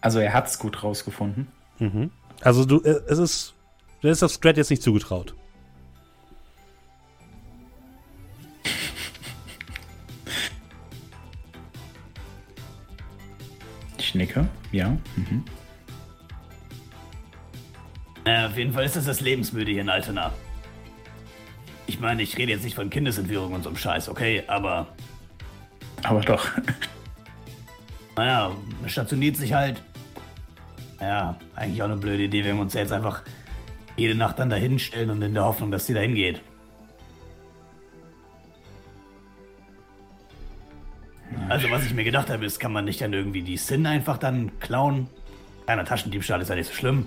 Also, 0.00 0.20
er 0.20 0.32
hat 0.32 0.46
es 0.46 0.58
gut 0.58 0.82
rausgefunden. 0.82 1.48
Mhm. 1.78 2.10
Also, 2.40 2.64
du, 2.64 2.80
äh, 2.80 3.02
es 3.06 3.18
ist, 3.18 3.54
du 4.00 4.08
hast 4.08 4.22
das 4.22 4.32
Scrat 4.32 4.56
jetzt 4.56 4.70
nicht 4.70 4.82
zugetraut. 4.82 5.34
Nicke, 14.14 14.48
ja. 14.72 14.90
Mhm. 15.16 15.44
Naja, 18.24 18.46
auf 18.48 18.56
jeden 18.56 18.72
Fall 18.72 18.84
ist 18.84 18.96
das 18.96 19.04
das 19.04 19.20
Lebensmüde 19.20 19.70
hier 19.70 19.82
in 19.82 19.88
Altena. 19.88 20.32
Ich 21.86 22.00
meine, 22.00 22.22
ich 22.22 22.36
rede 22.36 22.52
jetzt 22.52 22.64
nicht 22.64 22.74
von 22.74 22.90
Kindesentführung 22.90 23.52
und 23.52 23.62
so 23.62 23.68
einem 23.68 23.78
Scheiß, 23.78 24.08
okay, 24.08 24.42
aber. 24.46 24.88
Aber 26.02 26.20
doch. 26.20 26.48
Naja, 28.16 28.56
stationiert 28.86 29.36
sich 29.36 29.52
halt. 29.52 29.82
Ja, 31.00 31.38
eigentlich 31.54 31.82
auch 31.82 31.86
eine 31.86 31.98
blöde 31.98 32.22
Idee, 32.22 32.44
wenn 32.44 32.56
wir 32.56 32.62
uns 32.62 32.72
jetzt 32.72 32.90
einfach 32.90 33.22
jede 33.96 34.14
Nacht 34.14 34.38
dann 34.38 34.48
dahin 34.48 34.78
stellen 34.78 35.10
und 35.10 35.20
in 35.20 35.34
der 35.34 35.44
Hoffnung, 35.44 35.70
dass 35.70 35.86
sie 35.86 35.92
dahin 35.92 36.14
geht. 36.14 36.40
Also, 41.56 41.70
was 41.70 41.86
ich 41.86 41.94
mir 41.94 42.04
gedacht 42.04 42.28
habe, 42.28 42.44
ist, 42.44 42.60
kann 42.60 42.70
man 42.70 42.84
nicht 42.84 43.00
dann 43.00 43.14
irgendwie 43.14 43.40
die 43.40 43.56
Sin 43.56 43.86
einfach 43.86 44.18
dann 44.18 44.60
klauen? 44.60 45.08
Kleiner 45.64 45.86
Taschendiebstahl 45.86 46.38
ist 46.42 46.50
ja 46.50 46.54
nicht 46.54 46.66
so 46.66 46.74
schlimm. 46.74 47.06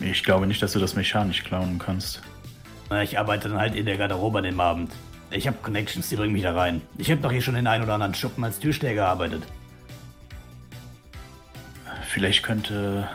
Ich 0.00 0.24
glaube 0.24 0.46
nicht, 0.46 0.62
dass 0.62 0.72
du 0.72 0.78
das 0.78 0.94
mechanisch 0.94 1.44
klauen 1.44 1.78
kannst. 1.78 2.22
Na, 2.88 3.02
ich 3.02 3.18
arbeite 3.18 3.50
dann 3.50 3.58
halt 3.58 3.74
in 3.74 3.84
der 3.84 3.98
Garderobe 3.98 4.38
an 4.38 4.44
dem 4.44 4.60
Abend. 4.60 4.90
Ich 5.30 5.46
habe 5.46 5.58
Connections, 5.62 6.08
die 6.08 6.16
bringen 6.16 6.32
mich 6.32 6.44
da 6.44 6.54
rein. 6.54 6.80
Ich 6.96 7.10
habe 7.10 7.20
doch 7.20 7.32
hier 7.32 7.42
schon 7.42 7.56
in 7.56 7.66
ein 7.66 7.82
oder 7.82 7.92
anderen 7.92 8.14
Schuppen 8.14 8.42
als 8.42 8.58
Türsteher 8.58 8.94
gearbeitet. 8.94 9.42
Vielleicht 12.08 12.42
könnte 12.42 13.10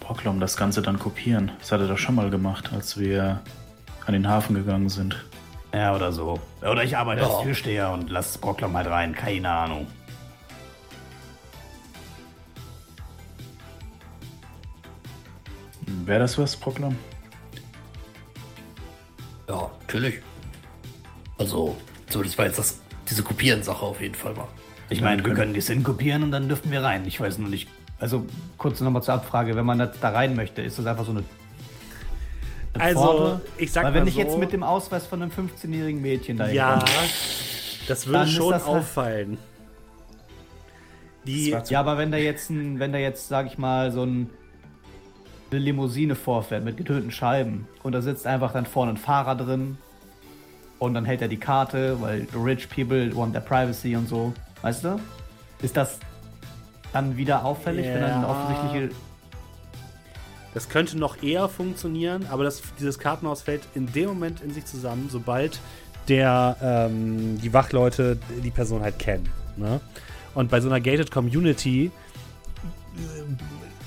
Brocklom 0.00 0.38
das 0.38 0.54
Ganze 0.54 0.82
dann 0.82 0.98
kopieren. 0.98 1.50
Das 1.60 1.72
hat 1.72 1.80
er 1.80 1.88
doch 1.88 1.96
schon 1.96 2.14
mal 2.14 2.28
gemacht, 2.28 2.74
als 2.74 2.98
wir 2.98 3.40
an 4.04 4.12
den 4.12 4.28
Hafen 4.28 4.54
gegangen 4.54 4.90
sind. 4.90 5.29
Ja, 5.72 5.94
oder 5.94 6.12
so. 6.12 6.40
Oder 6.62 6.82
ich 6.82 6.96
arbeite 6.96 7.24
als 7.24 7.42
Türsteher 7.42 7.90
und 7.90 8.10
lass 8.10 8.36
Brocklom 8.38 8.76
halt 8.76 8.88
rein. 8.88 9.14
Keine 9.14 9.50
Ahnung. 9.50 9.86
Wäre 16.04 16.20
das 16.20 16.38
was, 16.38 16.56
Brocklom? 16.56 16.96
Ja, 19.48 19.70
natürlich. 19.80 20.20
Also, 21.38 21.76
so, 22.08 22.22
das 22.22 22.36
war 22.36 22.46
jetzt 22.46 22.58
das, 22.58 22.80
diese 23.08 23.22
Kopieren-Sache 23.22 23.84
auf 23.84 24.00
jeden 24.00 24.14
Fall 24.14 24.34
mal. 24.34 24.48
Ich 24.88 25.00
meine, 25.00 25.24
wir 25.24 25.34
können 25.34 25.54
die 25.54 25.60
Sinn 25.60 25.84
kopieren 25.84 26.24
und 26.24 26.32
dann 26.32 26.48
dürfen 26.48 26.72
wir 26.72 26.82
rein. 26.82 27.06
Ich 27.06 27.20
weiß 27.20 27.38
nur 27.38 27.48
nicht. 27.48 27.68
Also, 28.00 28.26
kurz 28.58 28.80
nochmal 28.80 29.02
zur 29.02 29.14
Abfrage. 29.14 29.54
Wenn 29.54 29.66
man 29.66 29.78
da 29.78 29.86
da 29.86 30.10
rein 30.10 30.34
möchte, 30.34 30.62
ist 30.62 30.78
das 30.78 30.86
einfach 30.86 31.04
so 31.04 31.12
eine. 31.12 31.22
Also, 32.78 33.00
Pforte? 33.00 33.40
ich 33.58 33.72
sag 33.72 33.84
Weil 33.84 33.94
wenn 33.94 34.02
mal 34.04 34.08
ich 34.08 34.16
jetzt 34.16 34.32
so- 34.32 34.38
mit 34.38 34.52
dem 34.52 34.62
Ausweis 34.62 35.06
von 35.06 35.22
einem 35.22 35.30
15-jährigen 35.32 36.00
Mädchen 36.00 36.36
da 36.36 36.48
Ja, 36.48 36.78
hinkomme- 36.78 37.08
das 37.88 38.06
würde 38.06 38.26
schon 38.28 38.50
das 38.52 38.66
halt- 38.66 38.76
auffallen. 38.78 39.38
Die, 41.26 41.50
Ja, 41.68 41.80
aber 41.80 41.98
wenn 41.98 42.10
da 42.10 42.16
jetzt 42.18 42.48
ein, 42.50 42.78
wenn 42.78 42.92
da 42.92 42.98
jetzt, 42.98 43.28
sag 43.28 43.46
ich 43.46 43.58
mal, 43.58 43.92
so 43.92 44.04
ein, 44.04 44.30
eine 45.50 45.60
Limousine 45.60 46.14
vorfährt 46.14 46.64
mit 46.64 46.76
getönten 46.76 47.10
Scheiben 47.10 47.66
und 47.82 47.92
da 47.92 48.00
sitzt 48.00 48.26
einfach 48.26 48.52
dann 48.52 48.64
vorne 48.66 48.92
ein 48.92 48.96
Fahrer 48.96 49.34
drin 49.34 49.76
und 50.78 50.94
dann 50.94 51.04
hält 51.04 51.20
er 51.20 51.28
die 51.28 51.36
Karte, 51.36 52.00
weil 52.00 52.26
the 52.32 52.38
rich 52.38 52.68
people 52.70 53.14
want 53.14 53.32
their 53.32 53.42
privacy 53.42 53.96
und 53.96 54.08
so, 54.08 54.32
weißt 54.62 54.84
du? 54.84 55.00
Ist 55.60 55.76
das 55.76 55.98
dann 56.92 57.16
wieder 57.16 57.44
auffällig, 57.44 57.84
wenn 57.86 58.00
dann 58.00 58.24
eine 58.24 58.28
offensichtliche 58.28 58.90
Das 60.54 60.68
könnte 60.68 60.98
noch 60.98 61.22
eher 61.22 61.48
funktionieren, 61.48 62.26
aber 62.30 62.44
das, 62.44 62.62
dieses 62.78 62.98
Kartenhaus 62.98 63.42
fällt 63.42 63.62
in 63.74 63.92
dem 63.92 64.08
Moment 64.08 64.40
in 64.40 64.52
sich 64.52 64.64
zusammen, 64.64 65.08
sobald 65.10 65.60
der, 66.08 66.56
ähm, 66.60 67.40
die 67.40 67.52
Wachleute 67.52 68.18
die 68.42 68.50
Person 68.50 68.82
halt 68.82 68.98
kennen. 68.98 69.28
Ne? 69.56 69.80
Und 70.34 70.50
bei 70.50 70.60
so 70.60 70.68
einer 70.68 70.80
gated 70.80 71.10
Community 71.10 71.90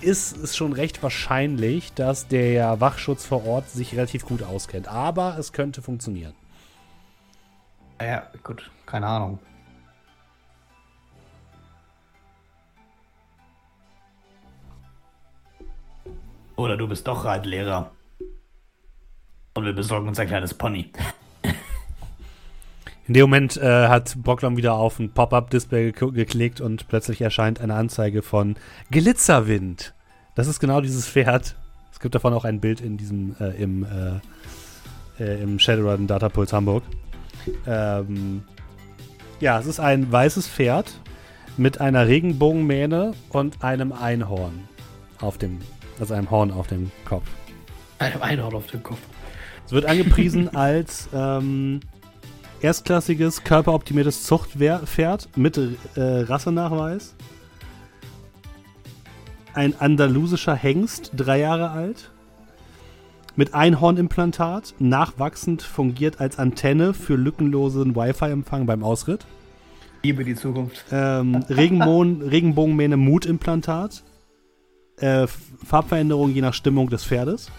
äh, 0.02 0.06
ist 0.06 0.38
es 0.38 0.56
schon 0.56 0.73
recht 0.73 1.02
wahrscheinlich, 1.03 1.94
dass 1.94 2.27
der 2.27 2.80
Wachschutz 2.80 3.26
vor 3.26 3.45
Ort 3.45 3.69
sich 3.69 3.94
relativ 3.94 4.26
gut 4.26 4.44
auskennt. 4.44 4.88
Aber 4.88 5.38
es 5.38 5.53
könnte 5.53 5.81
funktionieren. 5.81 6.34
Ah 7.98 8.06
Ja, 8.06 8.27
gut, 8.44 8.69
keine 8.85 9.07
Ahnung. 9.07 9.40
Oder 16.56 16.78
du 16.78 16.88
bist 16.88 17.08
doch 17.08 17.26
Reitlehrer. 17.26 17.92
Und 19.56 19.66
wir 19.66 19.74
besorgen 19.74 20.08
uns 20.08 20.20
ein 20.20 20.28
kleines 20.28 20.54
Pony. 20.54 20.92
In 23.08 23.14
dem 23.14 23.24
Moment 23.24 23.58
äh, 23.58 23.88
hat 23.88 24.16
Brocklom 24.16 24.56
wieder 24.56 24.74
auf 24.74 24.98
ein 25.00 25.12
Pop-Up-Display 25.12 25.90
gek- 25.90 26.14
geklickt 26.14 26.62
und 26.62 26.88
plötzlich 26.88 27.22
erscheint 27.22 27.60
eine 27.60 27.76
Anzeige 27.76 28.22
von 28.22 28.56
Glitzerwind. 28.92 29.94
Das 30.36 30.48
ist 30.48 30.60
genau 30.60 30.80
dieses 30.80 31.08
Pferd. 31.08 31.56
Es 31.92 32.00
gibt 32.00 32.16
davon 32.16 32.34
auch 32.34 32.46
ein 32.46 32.60
Bild 32.62 32.82
in 32.82 32.98
diesem 32.98 33.36
äh, 33.40 33.50
im, 33.62 33.84
äh, 33.84 35.24
äh, 35.24 35.42
im 35.42 35.60
Shadowrun 35.60 36.08
Datapulse 36.08 36.56
Hamburg. 36.56 36.84
Ähm, 37.68 38.44
ja, 39.42 39.60
es 39.60 39.66
ist 39.66 39.82
ein 39.82 40.10
weißes 40.12 40.48
Pferd 40.48 40.94
mit 41.58 41.82
einer 41.82 42.08
Regenbogenmähne 42.08 43.14
und 43.30 43.64
einem 43.64 43.92
Einhorn 43.92 44.68
auf 45.20 45.38
dem, 45.38 45.60
also 45.99 46.14
einem 46.14 46.30
Horn 46.30 46.52
auf 46.52 46.68
dem 46.68 46.91
Kopf. 47.06 47.26
Einem 47.99 48.22
Einhorn 48.22 48.56
auf 48.56 48.68
dem 48.68 48.84
Kopf. 48.84 48.99
Es 49.65 49.72
wird 49.72 49.86
angepriesen 49.86 50.49
als 50.56 51.10
ähm, 51.14 51.80
erstklassiges, 52.61 53.44
körperoptimiertes 53.44 54.24
Zuchtpferd 54.24 55.30
mit 55.36 55.57
äh, 55.57 55.70
Rassenachweis. 56.02 57.15
Ein 59.53 59.80
andalusischer 59.80 60.56
Hengst, 60.56 61.11
drei 61.15 61.40
Jahre 61.40 61.70
alt. 61.72 62.10
Mit 63.36 63.53
Einhornimplantat, 63.53 64.76
nachwachsend 64.80 65.64
fungiert 65.64 66.20
als 66.20 66.38
Antenne 66.38 66.94
für 66.94 67.15
lückenlosen 67.15 67.95
Wi-Fi-Empfang 67.95 68.65
beim 68.65 68.84
Ausritt. 68.84 69.26
Liebe 70.03 70.24
die 70.24 70.36
Zukunft. 70.36 70.86
Ähm, 70.91 71.36
Regenbogen, 71.49 72.22
Regenbogenmähne 72.22 72.98
Mutimplantat. 72.98 74.03
Äh, 74.98 75.28
Farbveränderung 75.65 76.32
je 76.34 76.41
nach 76.41 76.53
Stimmung 76.53 76.90
des 76.90 77.03
Pferdes. 77.03 77.49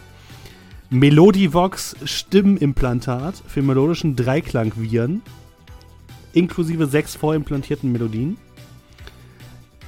Melodivox 0.91 1.97
Stimmimplantat 2.05 3.43
für 3.47 3.63
melodischen 3.63 4.17
Dreiklangviren. 4.17 5.23
Inklusive 6.33 6.87
sechs 6.87 7.17
vorimplantierten 7.17 7.91
Melodien. 7.91 8.37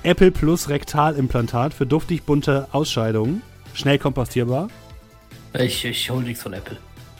Apple 0.03 0.31
Plus 0.31 0.69
Rektalimplantat 0.69 1.75
für 1.75 1.87
duftig 1.87 2.23
bunte 2.23 2.69
Ausscheidungen. 2.73 3.43
Schnell 3.75 3.99
kompostierbar. 3.99 4.69
Ich, 5.59 5.85
ich 5.85 6.11
hol 6.11 6.23
nichts 6.23 6.43
von 6.43 6.53
Apple. 6.53 6.77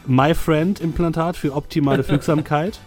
My 0.07 0.35
Friend 0.35 0.81
Implantat 0.81 1.37
für 1.37 1.55
optimale 1.55 2.03
Fügsamkeit. 2.05 2.79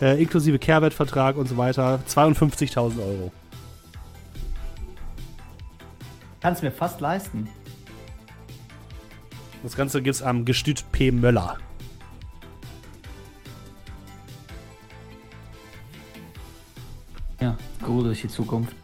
Äh, 0.00 0.20
inklusive 0.20 0.58
Kehrwertvertrag 0.58 1.36
und 1.36 1.48
so 1.48 1.56
weiter. 1.56 2.00
52.000 2.08 2.98
Euro. 2.98 3.32
Kannst 6.44 6.62
mir 6.62 6.70
fast 6.70 7.00
leisten. 7.00 7.48
Das 9.62 9.74
Ganze 9.74 10.02
gibt's 10.02 10.20
am 10.20 10.44
Gestüt 10.44 10.84
P. 10.92 11.10
Möller. 11.10 11.56
Ja, 17.40 17.56
gut 17.82 18.04
durch 18.04 18.20
die 18.20 18.28
Zukunft. 18.28 18.76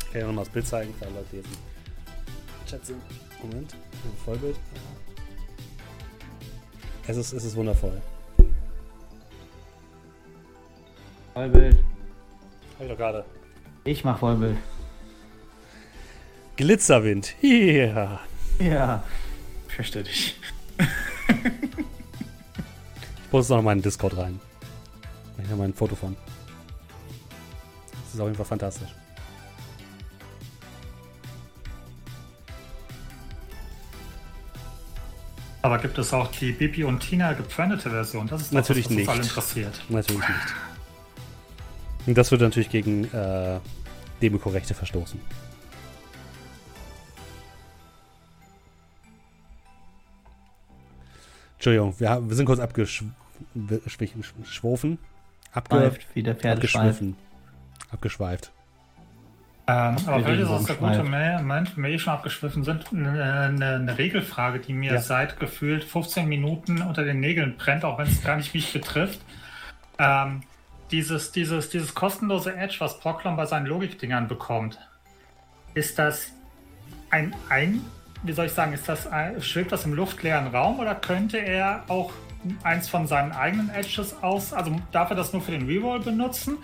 Ich 0.00 0.10
kann 0.10 0.20
ja 0.22 0.26
nochmal 0.26 0.44
das 0.44 0.52
Bild 0.52 0.66
zeigen 0.66 0.92
für 0.98 1.06
alle 1.06 1.14
Leute, 1.14 1.28
die 1.30 1.36
jetzt 1.36 1.46
im 1.46 2.66
Chat 2.66 2.86
sind. 2.86 3.02
Moment, 3.40 3.72
ein 3.72 4.24
Vollbild. 4.24 4.58
Es 7.06 7.16
ist, 7.16 7.32
es 7.32 7.44
ist 7.44 7.54
wundervoll. 7.54 8.02
Vollbild. 11.34 11.84
Hab 12.74 12.82
ich 12.82 12.88
doch 12.88 12.96
gerade. 12.96 13.24
Ich 13.84 14.04
mach 14.04 14.18
Vollbild. 14.18 14.56
Glitzerwind. 16.56 17.34
Ja. 17.40 18.20
Ja. 18.58 19.02
Versteh 19.68 20.02
dich. 20.02 20.36
Ich 20.78 20.86
poste 23.30 23.54
noch 23.54 23.62
mal 23.62 23.72
in 23.72 23.78
den 23.78 23.84
Discord 23.84 24.16
rein. 24.16 24.40
Mach 25.36 25.44
ich 25.44 25.50
noch 25.50 25.56
mal 25.56 25.64
ein 25.64 25.74
Foto 25.74 25.94
von. 25.94 26.16
Das 28.04 28.14
ist 28.14 28.20
auf 28.20 28.26
jeden 28.26 28.36
Fall 28.36 28.46
fantastisch. 28.46 28.88
Aber 35.62 35.78
gibt 35.78 35.98
es 35.98 36.12
auch 36.14 36.28
die 36.30 36.52
Bibi 36.52 36.84
und 36.84 37.00
Tina 37.00 37.34
gepfändete 37.34 37.90
Version? 37.90 38.26
Das 38.26 38.40
ist 38.40 38.48
das, 38.48 38.54
Natürlich 38.68 38.86
was 38.86 38.96
uns 38.96 39.08
alle 39.08 39.18
nicht. 39.18 39.28
interessiert. 39.28 39.80
Natürlich 39.88 40.28
nicht. 40.28 40.54
Und 42.10 42.18
das 42.18 42.32
würde 42.32 42.42
natürlich 42.42 42.70
gegen 42.70 43.04
äh, 43.04 43.60
Demico-Rechte 44.20 44.74
verstoßen. 44.74 45.20
Entschuldigung, 51.54 51.94
wir, 51.98 52.10
haben- 52.10 52.28
wir 52.28 52.36
sind 52.36 52.46
kurz 52.46 52.60
abgeschwofen. 52.60 54.98
Abge 55.52 55.76
Schweift, 55.76 56.06
wie 56.14 56.22
der 56.22 56.34
Pferd 56.36 56.58
schweift. 56.58 56.76
abgeschwiffen. 56.76 57.16
Abgeschweift. 57.90 58.52
Ähm, 59.66 59.96
aber 60.06 60.16
Wir 60.18 60.24
vielleicht 60.24 60.42
ist 60.42 60.68
der 60.68 60.76
vom 60.76 60.88
gute 60.88 61.02
Moment, 61.04 61.76
wenn 61.76 61.84
wir 61.84 61.90
eh 61.90 61.98
schon 61.98 62.12
abgeschwiffen 62.12 62.64
sind, 62.64 62.92
eine, 62.92 63.24
eine, 63.24 63.74
eine 63.76 63.98
Regelfrage, 63.98 64.60
die 64.60 64.72
mir 64.72 64.94
Ja. 64.94 65.00
seit 65.00 65.38
gefühlt 65.38 65.84
15 65.84 66.28
Minuten 66.28 66.82
unter 66.82 67.04
den 67.04 67.20
Nägeln 67.20 67.56
brennt, 67.56 67.84
auch 67.84 67.98
wenn 67.98 68.06
es 68.08 68.22
gar 68.22 68.36
nicht 68.36 68.54
mich 68.54 68.72
betrifft. 68.72 69.20
Ähm, 69.98 70.42
dieses, 70.90 71.32
dieses, 71.32 71.70
dieses 71.70 71.94
kostenlose 71.94 72.54
Edge, 72.56 72.76
was 72.80 72.98
Proclom 73.00 73.36
bei 73.36 73.46
seinen 73.46 73.66
Logikdingern 73.66 74.28
bekommt, 74.28 74.78
ist 75.74 75.98
das 75.98 76.28
ein, 77.10 77.34
ein 77.48 77.84
wie 78.22 78.32
soll 78.32 78.46
ich 78.46 78.52
sagen, 78.52 78.72
ist 78.72 78.88
das 78.88 79.06
ein, 79.06 79.40
schwebt 79.40 79.72
das 79.72 79.84
im 79.84 79.94
luftleeren 79.94 80.48
Raum 80.48 80.78
oder 80.78 80.94
könnte 80.94 81.38
er 81.38 81.84
auch 81.88 82.12
eins 82.62 82.88
von 82.88 83.06
seinen 83.06 83.32
eigenen 83.32 83.68
Edges 83.70 84.22
aus, 84.22 84.52
also 84.54 84.74
darf 84.92 85.10
er 85.10 85.16
das 85.16 85.32
nur 85.32 85.42
für 85.42 85.50
den 85.52 85.66
Reroll 85.66 86.00
benutzen 86.00 86.56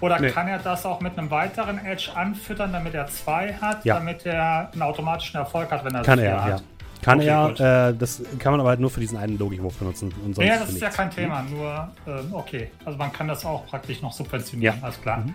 oder 0.00 0.20
Nee. 0.20 0.30
kann 0.30 0.46
er 0.46 0.58
das 0.58 0.84
auch 0.84 1.00
mit 1.00 1.16
einem 1.18 1.30
weiteren 1.30 1.78
Edge 1.84 2.10
anfüttern, 2.14 2.70
damit 2.72 2.94
er 2.94 3.06
zwei 3.06 3.54
hat, 3.54 3.84
Ja. 3.84 3.94
damit 3.94 4.26
er 4.26 4.70
einen 4.72 4.82
automatischen 4.82 5.38
Erfolg 5.40 5.70
hat, 5.70 5.84
wenn 5.84 5.94
er 5.94 6.02
Kann 6.02 6.18
er, 6.18 6.42
hat? 6.44 6.48
ja. 6.50 6.56
Kann 7.02 7.18
Okay, 7.18 7.28
er, 7.28 7.88
äh, 7.88 7.94
das 7.96 8.22
kann 8.38 8.52
man 8.52 8.60
aber 8.60 8.70
halt 8.70 8.80
nur 8.80 8.88
für 8.90 9.00
diesen 9.00 9.18
einen 9.18 9.36
Logikwurf 9.38 9.76
benutzen. 9.76 10.14
Und 10.24 10.34
sonst 10.34 10.46
Ja, 10.46 10.58
das 10.58 10.70
ist 10.70 10.80
ja 10.80 10.88
kein 10.88 11.10
Thema, 11.10 11.42
nur 11.42 11.90
ähm, 12.06 12.32
okay. 12.32 12.70
Also 12.84 12.96
man 12.96 13.12
kann 13.12 13.26
das 13.28 13.44
auch 13.44 13.66
praktisch 13.66 14.00
noch 14.02 14.12
subventionieren, 14.12 14.76
Ja. 14.78 14.82
alles 14.84 15.00
klar. 15.02 15.18
Mhm. 15.18 15.34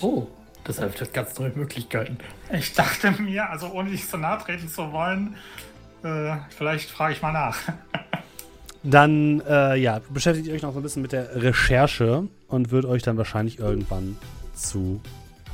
Oh, 0.00 0.26
das 0.64 0.78
eröffnet 0.78 1.12
ganz 1.12 1.38
neue 1.38 1.50
Möglichkeiten. 1.50 2.18
Ich 2.52 2.72
dachte 2.74 3.10
mir, 3.20 3.48
also 3.50 3.70
ohne 3.72 3.90
dich 3.90 4.06
so 4.08 4.16
nahe 4.16 4.38
treten 4.38 4.68
zu 4.68 4.90
wollen, 4.92 5.36
äh, 6.02 6.36
vielleicht 6.56 6.88
frage 6.90 7.12
ich 7.14 7.22
mal 7.22 7.32
nach. 7.32 7.58
Dann, 8.82 9.42
äh, 9.46 9.76
ja, 9.76 10.00
beschäftigt 10.08 10.46
ihr 10.46 10.54
euch 10.54 10.62
noch 10.62 10.72
so 10.72 10.78
ein 10.80 10.82
bisschen 10.82 11.02
mit 11.02 11.12
der 11.12 11.42
Recherche 11.42 12.26
und 12.48 12.70
wird 12.70 12.86
euch 12.86 13.02
dann 13.02 13.18
wahrscheinlich 13.18 13.58
irgendwann 13.58 14.16
zu 14.54 15.02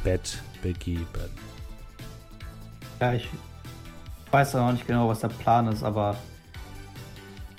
Bett 0.05 0.39
begeben. 0.63 1.05
Ja, 3.01 3.15
ich 3.15 3.29
weiß 4.31 4.55
auch 4.57 4.67
noch 4.67 4.73
nicht 4.73 4.87
genau, 4.87 5.09
was 5.09 5.21
der 5.21 5.29
Plan 5.29 5.69
ist, 5.69 5.83
aber. 5.83 6.17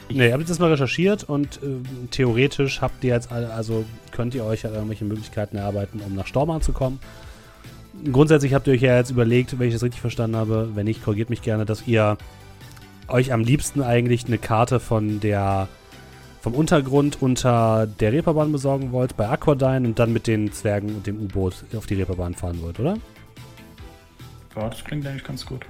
Nee, 0.10 0.28
ihr 0.28 0.34
habt 0.34 0.48
jetzt 0.48 0.60
mal 0.60 0.72
recherchiert 0.72 1.26
und 1.26 1.58
äh, 1.58 2.08
theoretisch 2.12 2.82
habt 2.82 3.04
ihr 3.04 3.14
jetzt 3.14 3.32
alle, 3.32 3.52
also 3.52 3.84
könnt 4.12 4.34
ihr 4.36 4.46
euch 4.46 4.64
ja 4.64 4.72
irgendwelche 4.72 5.04
Möglichkeiten 5.04 5.58
erarbeiten, 5.58 6.00
um 6.06 6.16
nach 6.16 6.28
Stormann 6.28 6.62
zu 6.62 6.72
kommen. 6.72 7.00
Grundsätzlich 8.12 8.54
habt 8.54 8.68
ihr 8.68 8.74
euch 8.74 8.82
ja 8.82 8.96
jetzt 8.96 9.10
überlegt, 9.10 9.60
wenn 9.60 9.68
ich 9.68 9.74
das 9.74 9.84
richtig 9.84 10.00
verstanden 10.00 10.38
habe, 10.38 10.70
wenn 10.76 10.86
nicht, 10.86 11.04
korrigiert 11.04 11.30
mich 11.30 11.42
gerne, 11.42 11.66
dass 11.66 11.88
ihr 11.88 12.18
euch 13.08 13.34
am 13.34 13.42
liebsten 13.42 13.82
eigentlich 13.82 14.28
eine 14.28 14.38
Karte 14.38 14.80
von 14.80 15.20
der 15.20 15.68
vom 16.42 16.54
Untergrund 16.54 17.22
unter 17.22 17.88
der 17.88 18.14
Reeperbahn 18.14 18.52
besorgen 18.52 18.92
wollt 18.94 19.18
bei 19.18 19.28
Aquadine 19.28 19.86
und 19.86 20.00
dann 20.00 20.14
mit 20.14 20.28
den 20.28 20.54
Zwergen 20.54 20.96
und 20.96 21.06
dem 21.06 21.20
U-Boot 21.22 21.66
auf 21.76 21.88
die 21.88 21.96
Reeperbahn 21.96 22.36
fahren 22.36 22.62
wollt, 22.62 22.80
oder? 22.80 22.98
Ja, 24.56 24.70
das 24.70 24.84
klingt 24.84 25.06
eigentlich 25.06 25.26
ganz 25.26 25.46
gut. 25.46 25.66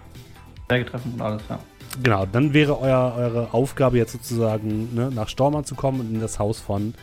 Bergetreffen 0.67 1.13
und 1.13 1.21
alles, 1.21 1.41
ja. 1.49 1.59
Genau, 2.03 2.25
dann 2.25 2.53
wäre 2.53 2.79
euer, 2.79 3.15
eure 3.17 3.53
Aufgabe 3.53 3.97
jetzt 3.97 4.11
sozusagen 4.11 4.93
ne, 4.93 5.09
nach 5.13 5.29
Stormann 5.29 5.65
zu 5.65 5.75
kommen 5.75 6.01
und 6.01 6.13
in 6.13 6.21
das 6.21 6.37
Haus 6.37 6.59
von, 6.59 6.93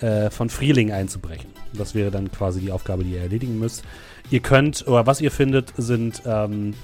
äh, 0.00 0.30
von 0.30 0.48
Frieling 0.48 0.92
einzubrechen. 0.92 1.50
Das 1.74 1.94
wäre 1.94 2.10
dann 2.10 2.30
quasi 2.30 2.60
die 2.60 2.72
Aufgabe, 2.72 3.04
die 3.04 3.12
ihr 3.12 3.20
erledigen 3.20 3.58
müsst. 3.58 3.84
Ihr 4.30 4.40
könnt, 4.40 4.86
oder 4.86 5.06
was 5.06 5.20
ihr 5.20 5.30
findet, 5.30 5.72
sind, 5.76 6.22
ähm, 6.24 6.74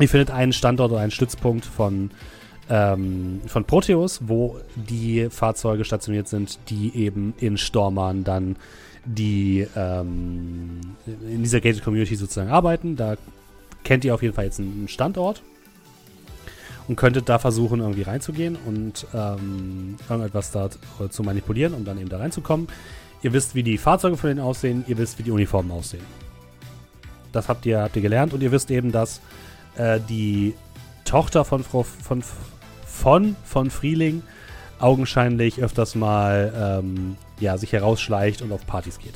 ihr 0.00 0.08
findet 0.08 0.30
einen 0.30 0.52
Standort 0.52 0.90
oder 0.90 1.00
einen 1.00 1.10
Stützpunkt 1.10 1.64
von, 1.64 2.10
ähm, 2.68 3.40
von 3.46 3.64
Proteus, 3.64 4.20
wo 4.26 4.58
die 4.74 5.28
Fahrzeuge 5.30 5.84
stationiert 5.84 6.28
sind, 6.28 6.58
die 6.68 6.96
eben 6.96 7.34
in 7.38 7.56
Stormann 7.56 8.24
dann 8.24 8.56
die 9.04 9.64
ähm, 9.76 10.80
in 11.06 11.44
dieser 11.44 11.60
Gated 11.60 11.84
Community 11.84 12.16
sozusagen 12.16 12.50
arbeiten. 12.50 12.96
Da 12.96 13.16
kennt 13.84 14.04
ihr 14.04 14.12
auf 14.12 14.22
jeden 14.22 14.34
Fall 14.34 14.46
jetzt 14.46 14.58
einen 14.58 14.88
Standort 14.88 15.42
und 16.88 16.96
könntet 16.96 17.28
da 17.28 17.38
versuchen, 17.38 17.80
irgendwie 17.80 18.02
reinzugehen 18.02 18.56
und 18.66 19.06
ähm, 19.14 19.96
irgendetwas 20.08 20.50
da 20.50 20.68
zu 21.10 21.22
manipulieren, 21.22 21.74
um 21.74 21.84
dann 21.84 21.98
eben 21.98 22.08
da 22.08 22.18
reinzukommen. 22.18 22.68
Ihr 23.22 23.32
wisst, 23.32 23.54
wie 23.54 23.62
die 23.62 23.78
Fahrzeuge 23.78 24.16
von 24.16 24.28
denen 24.28 24.40
aussehen, 24.40 24.84
ihr 24.86 24.98
wisst, 24.98 25.18
wie 25.18 25.22
die 25.22 25.30
Uniformen 25.30 25.70
aussehen. 25.70 26.04
Das 27.32 27.48
habt 27.48 27.66
ihr, 27.66 27.82
habt 27.82 27.96
ihr 27.96 28.02
gelernt 28.02 28.32
und 28.32 28.42
ihr 28.42 28.52
wisst 28.52 28.70
eben, 28.70 28.92
dass 28.92 29.20
äh, 29.76 30.00
die 30.08 30.54
Tochter 31.04 31.44
von 31.44 31.62
Frau 31.62 31.82
von 31.82 32.22
von 32.84 33.36
von 33.44 33.70
Frieling 33.70 34.22
augenscheinlich 34.78 35.62
öfters 35.62 35.94
mal 35.94 36.80
ähm, 36.82 37.16
ja, 37.40 37.58
sich 37.58 37.72
herausschleicht 37.72 38.42
und 38.42 38.52
auf 38.52 38.66
Partys 38.66 38.98
geht. 38.98 39.14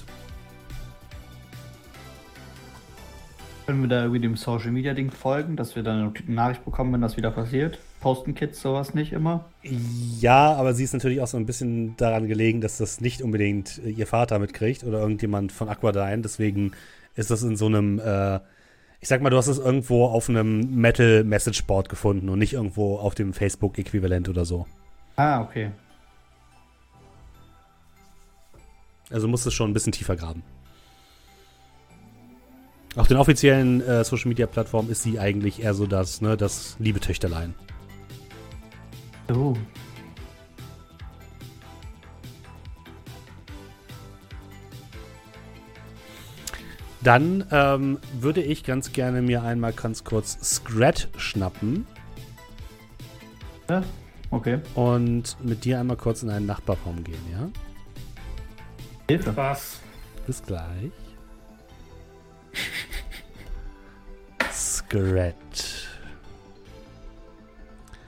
Können 3.71 3.83
wir 3.83 3.89
da 3.89 4.01
irgendwie 4.01 4.19
dem 4.19 4.35
Social 4.35 4.73
Media 4.73 4.95
Ding 4.95 5.13
folgen, 5.13 5.55
dass 5.55 5.77
wir 5.77 5.85
dann 5.85 6.01
eine 6.01 6.35
Nachricht 6.35 6.65
bekommen, 6.65 6.93
wenn 6.93 7.03
das 7.03 7.17
wieder 7.17 7.31
passiert? 7.31 7.79
Posten 8.01 8.35
Kids 8.35 8.61
sowas 8.61 8.95
nicht 8.95 9.13
immer? 9.13 9.45
Ja, 10.19 10.55
aber 10.55 10.75
sie 10.75 10.83
ist 10.83 10.93
natürlich 10.93 11.21
auch 11.21 11.29
so 11.29 11.37
ein 11.37 11.47
bisschen 11.47 11.97
daran 11.97 12.27
gelegen, 12.27 12.61
dass 12.61 12.79
das 12.79 13.01
nicht 13.01 13.23
unbedingt 13.23 13.79
äh, 13.79 13.91
ihr 13.91 14.09
Vater 14.09 14.41
mitkriegt 14.41 14.83
oder 14.83 14.99
irgendjemand 14.99 15.53
von 15.53 15.69
Aquadine. 15.69 16.21
Deswegen 16.21 16.73
ist 17.15 17.31
das 17.31 17.45
in 17.45 17.55
so 17.55 17.67
einem, 17.67 18.01
äh, 18.01 18.41
ich 19.01 19.07
sag 19.07 19.23
mal, 19.23 19.31
du 19.31 19.37
hast 19.37 19.47
es 19.47 19.59
irgendwo 19.59 20.07
auf 20.07 20.29
einem 20.29 20.75
Metal 20.75 21.23
Message 21.23 21.63
Board 21.63 21.89
gefunden 21.89 22.29
und 22.29 22.41
nicht 22.41 22.55
irgendwo 22.55 22.97
auf 22.97 23.15
dem 23.15 23.33
Facebook-Äquivalent 23.33 24.29
oder 24.29 24.45
so. 24.45 24.67
Ah, 25.15 25.43
okay. 25.43 25.71
Also 29.11 29.29
musst 29.29 29.47
es 29.47 29.55
schon 29.55 29.71
ein 29.71 29.75
bisschen 29.75 29.93
tiefer 29.93 30.17
graben. 30.17 30.43
Auf 32.97 33.07
den 33.07 33.17
offiziellen 33.19 33.81
äh, 33.83 34.03
Social 34.05 34.29
Media 34.29 34.47
Plattformen 34.47 34.91
ist 34.91 35.03
sie 35.03 35.21
eigentlich 35.21 35.63
eher 35.63 35.75
so 35.75 35.87
das, 35.87 36.21
ne, 36.21 36.37
das 36.37 36.77
liebe 36.81 36.99
Töchterlein. 36.99 37.55
Oh. 39.33 39.55
Dann 47.03 47.47
ähm, 47.51 47.99
würde 48.19 48.43
ich 48.43 48.65
ganz 48.65 48.93
gerne 48.93 49.23
mir 49.23 49.43
einmal 49.43 49.73
ganz 49.73 50.05
kurz 50.05 50.39
Scrat 50.43 51.09
schnappen 51.17 51.87
Ja, 53.71 53.83
okay. 54.31 54.59
und 54.75 55.37
mit 55.43 55.65
dir 55.65 55.81
einmal 55.81 55.97
kurz 55.97 56.23
in 56.23 56.29
einen 56.29 56.45
Nachbarraum 56.45 57.03
gehen, 57.05 57.23
ja? 57.33 57.49
Hilfe. 59.09 59.35
Was? 59.37 59.79
Bis 60.27 60.43
gleich. 60.43 60.91
Scrat. 64.53 65.89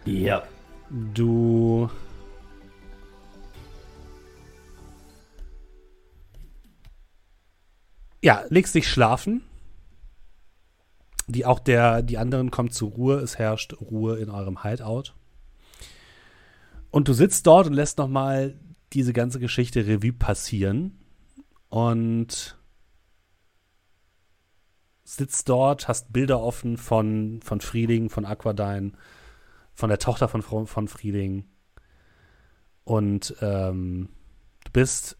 Ja. 0.04 0.42
Du. 1.14 1.88
Ja, 8.22 8.44
legst 8.48 8.74
dich 8.74 8.88
schlafen. 8.88 9.42
Die, 11.28 11.46
auch 11.46 11.58
der, 11.58 12.02
die 12.02 12.18
anderen 12.18 12.50
kommen 12.50 12.70
zur 12.70 12.90
Ruhe. 12.90 13.16
Es 13.20 13.38
herrscht 13.38 13.74
Ruhe 13.80 14.18
in 14.18 14.28
eurem 14.28 14.62
Hideout. 14.62 15.14
Und 16.90 17.08
du 17.08 17.14
sitzt 17.14 17.46
dort 17.46 17.66
und 17.66 17.72
lässt 17.72 17.98
nochmal 17.98 18.58
diese 18.92 19.12
ganze 19.12 19.38
Geschichte 19.38 19.86
Revue 19.86 20.12
passieren. 20.12 20.98
Und 21.68 22.58
sitzt 25.16 25.48
dort, 25.48 25.88
hast 25.88 26.12
Bilder 26.12 26.40
offen 26.40 26.76
von, 26.76 27.40
von 27.42 27.60
Frieling, 27.60 28.08
von 28.08 28.24
Aquadine, 28.24 28.92
von 29.74 29.88
der 29.88 29.98
Tochter 29.98 30.28
von, 30.28 30.42
von 30.66 30.88
Frieling. 30.88 31.44
Und 32.84 33.34
ähm, 33.40 34.08
du 34.64 34.72
bist 34.72 35.16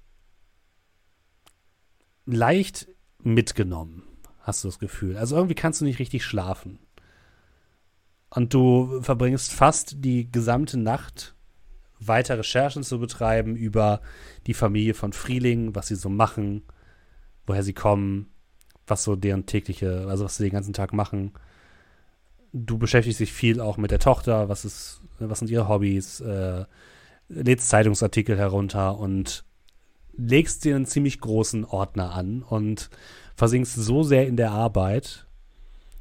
leicht 2.24 2.88
mitgenommen, 3.18 4.02
hast 4.40 4.64
du 4.64 4.68
das 4.68 4.78
Gefühl. 4.78 5.16
Also 5.16 5.36
irgendwie 5.36 5.54
kannst 5.54 5.80
du 5.80 5.84
nicht 5.84 5.98
richtig 5.98 6.24
schlafen. 6.24 6.78
Und 8.30 8.54
du 8.54 9.02
verbringst 9.02 9.52
fast 9.52 9.96
die 10.04 10.30
gesamte 10.30 10.78
Nacht 10.78 11.34
weiter 11.98 12.38
Recherchen 12.38 12.82
zu 12.82 12.98
betreiben 12.98 13.56
über 13.56 14.00
die 14.46 14.54
Familie 14.54 14.94
von 14.94 15.12
Frieling, 15.12 15.74
was 15.74 15.88
sie 15.88 15.94
so 15.94 16.08
machen, 16.08 16.62
woher 17.46 17.62
sie 17.62 17.74
kommen, 17.74 18.31
was 18.86 19.04
so 19.04 19.16
deren 19.16 19.46
tägliche, 19.46 20.06
also 20.08 20.24
was 20.24 20.36
sie 20.36 20.44
den 20.44 20.52
ganzen 20.52 20.72
Tag 20.72 20.92
machen. 20.92 21.32
Du 22.52 22.78
beschäftigst 22.78 23.20
dich 23.20 23.32
viel 23.32 23.60
auch 23.60 23.76
mit 23.76 23.90
der 23.90 23.98
Tochter, 23.98 24.48
was 24.48 24.64
ist, 24.64 25.00
was 25.18 25.38
sind 25.38 25.50
ihre 25.50 25.68
Hobbys, 25.68 26.20
äh, 26.20 26.64
lädst 27.28 27.68
Zeitungsartikel 27.68 28.36
herunter 28.36 28.98
und 28.98 29.44
legst 30.16 30.64
dir 30.64 30.76
einen 30.76 30.86
ziemlich 30.86 31.20
großen 31.20 31.64
Ordner 31.64 32.12
an 32.12 32.42
und 32.42 32.90
versinkst 33.36 33.74
so 33.74 34.02
sehr 34.02 34.26
in 34.26 34.36
der 34.36 34.50
Arbeit, 34.50 35.26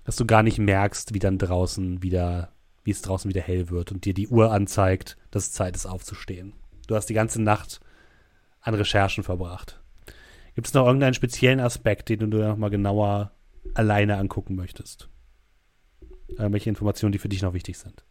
dass 0.03 0.15
du 0.15 0.25
gar 0.25 0.43
nicht 0.43 0.59
merkst, 0.59 1.13
wie 1.13 1.19
dann 1.19 1.37
draußen 1.37 2.03
wieder, 2.03 2.51
wie 2.83 2.91
es 2.91 3.01
draußen 3.01 3.29
wieder 3.29 3.41
hell 3.41 3.69
wird 3.69 3.91
und 3.91 4.05
dir 4.05 4.13
die 4.13 4.27
Uhr 4.27 4.51
anzeigt, 4.51 5.17
dass 5.29 5.45
es 5.45 5.53
Zeit 5.53 5.75
ist 5.75 5.85
aufzustehen. 5.85 6.53
Du 6.87 6.95
hast 6.95 7.05
die 7.05 7.13
ganze 7.13 7.41
Nacht 7.41 7.79
an 8.61 8.73
Recherchen 8.73 9.23
verbracht. 9.23 9.80
Gibt 10.55 10.67
es 10.67 10.73
noch 10.73 10.85
irgendeinen 10.85 11.13
speziellen 11.13 11.59
Aspekt, 11.59 12.09
den 12.09 12.19
du 12.19 12.27
dir 12.27 12.47
noch 12.49 12.57
mal 12.57 12.69
genauer 12.69 13.31
alleine 13.73 14.17
angucken 14.17 14.55
möchtest? 14.55 15.09
Irgendwelche 16.27 16.69
Informationen, 16.69 17.11
die 17.11 17.19
für 17.19 17.29
dich 17.29 17.41
noch 17.41 17.53
wichtig 17.53 17.77
sind? 17.77 18.03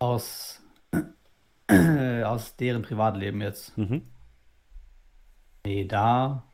Aus, 0.00 0.62
aus 2.24 2.56
deren 2.56 2.82
Privatleben 2.82 3.40
jetzt. 3.40 3.76
Mhm. 3.76 4.02
Nee, 5.64 5.84
da. 5.84 6.47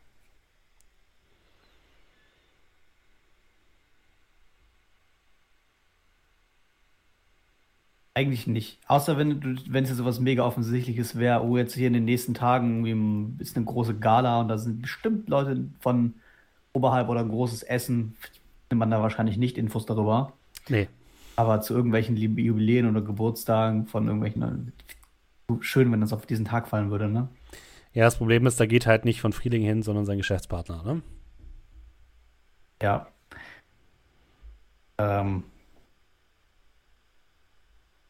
Eigentlich 8.16 8.46
nicht. 8.46 8.78
Außer 8.86 9.18
wenn 9.18 9.40
du, 9.40 9.56
wenn 9.68 9.82
es 9.82 9.90
jetzt 9.90 9.98
sowas 9.98 10.20
mega 10.20 10.44
offensichtliches 10.44 11.18
wäre, 11.18 11.42
oh, 11.42 11.56
jetzt 11.56 11.74
hier 11.74 11.88
in 11.88 11.94
den 11.94 12.04
nächsten 12.04 12.32
Tagen 12.32 13.36
ist 13.40 13.56
eine 13.56 13.64
große 13.64 13.98
Gala 13.98 14.40
und 14.40 14.46
da 14.48 14.56
sind 14.56 14.82
bestimmt 14.82 15.28
Leute 15.28 15.64
von 15.80 16.14
oberhalb 16.72 17.08
oder 17.08 17.20
ein 17.20 17.28
großes 17.28 17.64
Essen, 17.64 18.16
findet 18.68 18.78
man 18.78 18.90
da 18.92 19.02
wahrscheinlich 19.02 19.36
nicht 19.36 19.58
Infos 19.58 19.84
darüber. 19.84 20.32
Nee. 20.68 20.88
Aber 21.34 21.60
zu 21.60 21.74
irgendwelchen 21.74 22.16
Jubiläen 22.16 22.88
oder 22.88 23.00
Geburtstagen 23.00 23.86
von 23.86 24.06
irgendwelchen, 24.06 24.72
schön, 25.58 25.90
wenn 25.90 26.00
das 26.00 26.12
auf 26.12 26.24
diesen 26.24 26.44
Tag 26.44 26.68
fallen 26.68 26.92
würde, 26.92 27.08
ne? 27.08 27.26
Ja, 27.94 28.04
das 28.04 28.18
Problem 28.18 28.46
ist, 28.46 28.60
da 28.60 28.66
geht 28.66 28.86
halt 28.86 29.04
nicht 29.04 29.20
von 29.20 29.32
Frieling 29.32 29.62
hin, 29.62 29.82
sondern 29.82 30.04
sein 30.04 30.18
Geschäftspartner, 30.18 30.84
ne? 30.84 31.02
Ja. 32.80 33.08
Ähm. 34.98 35.42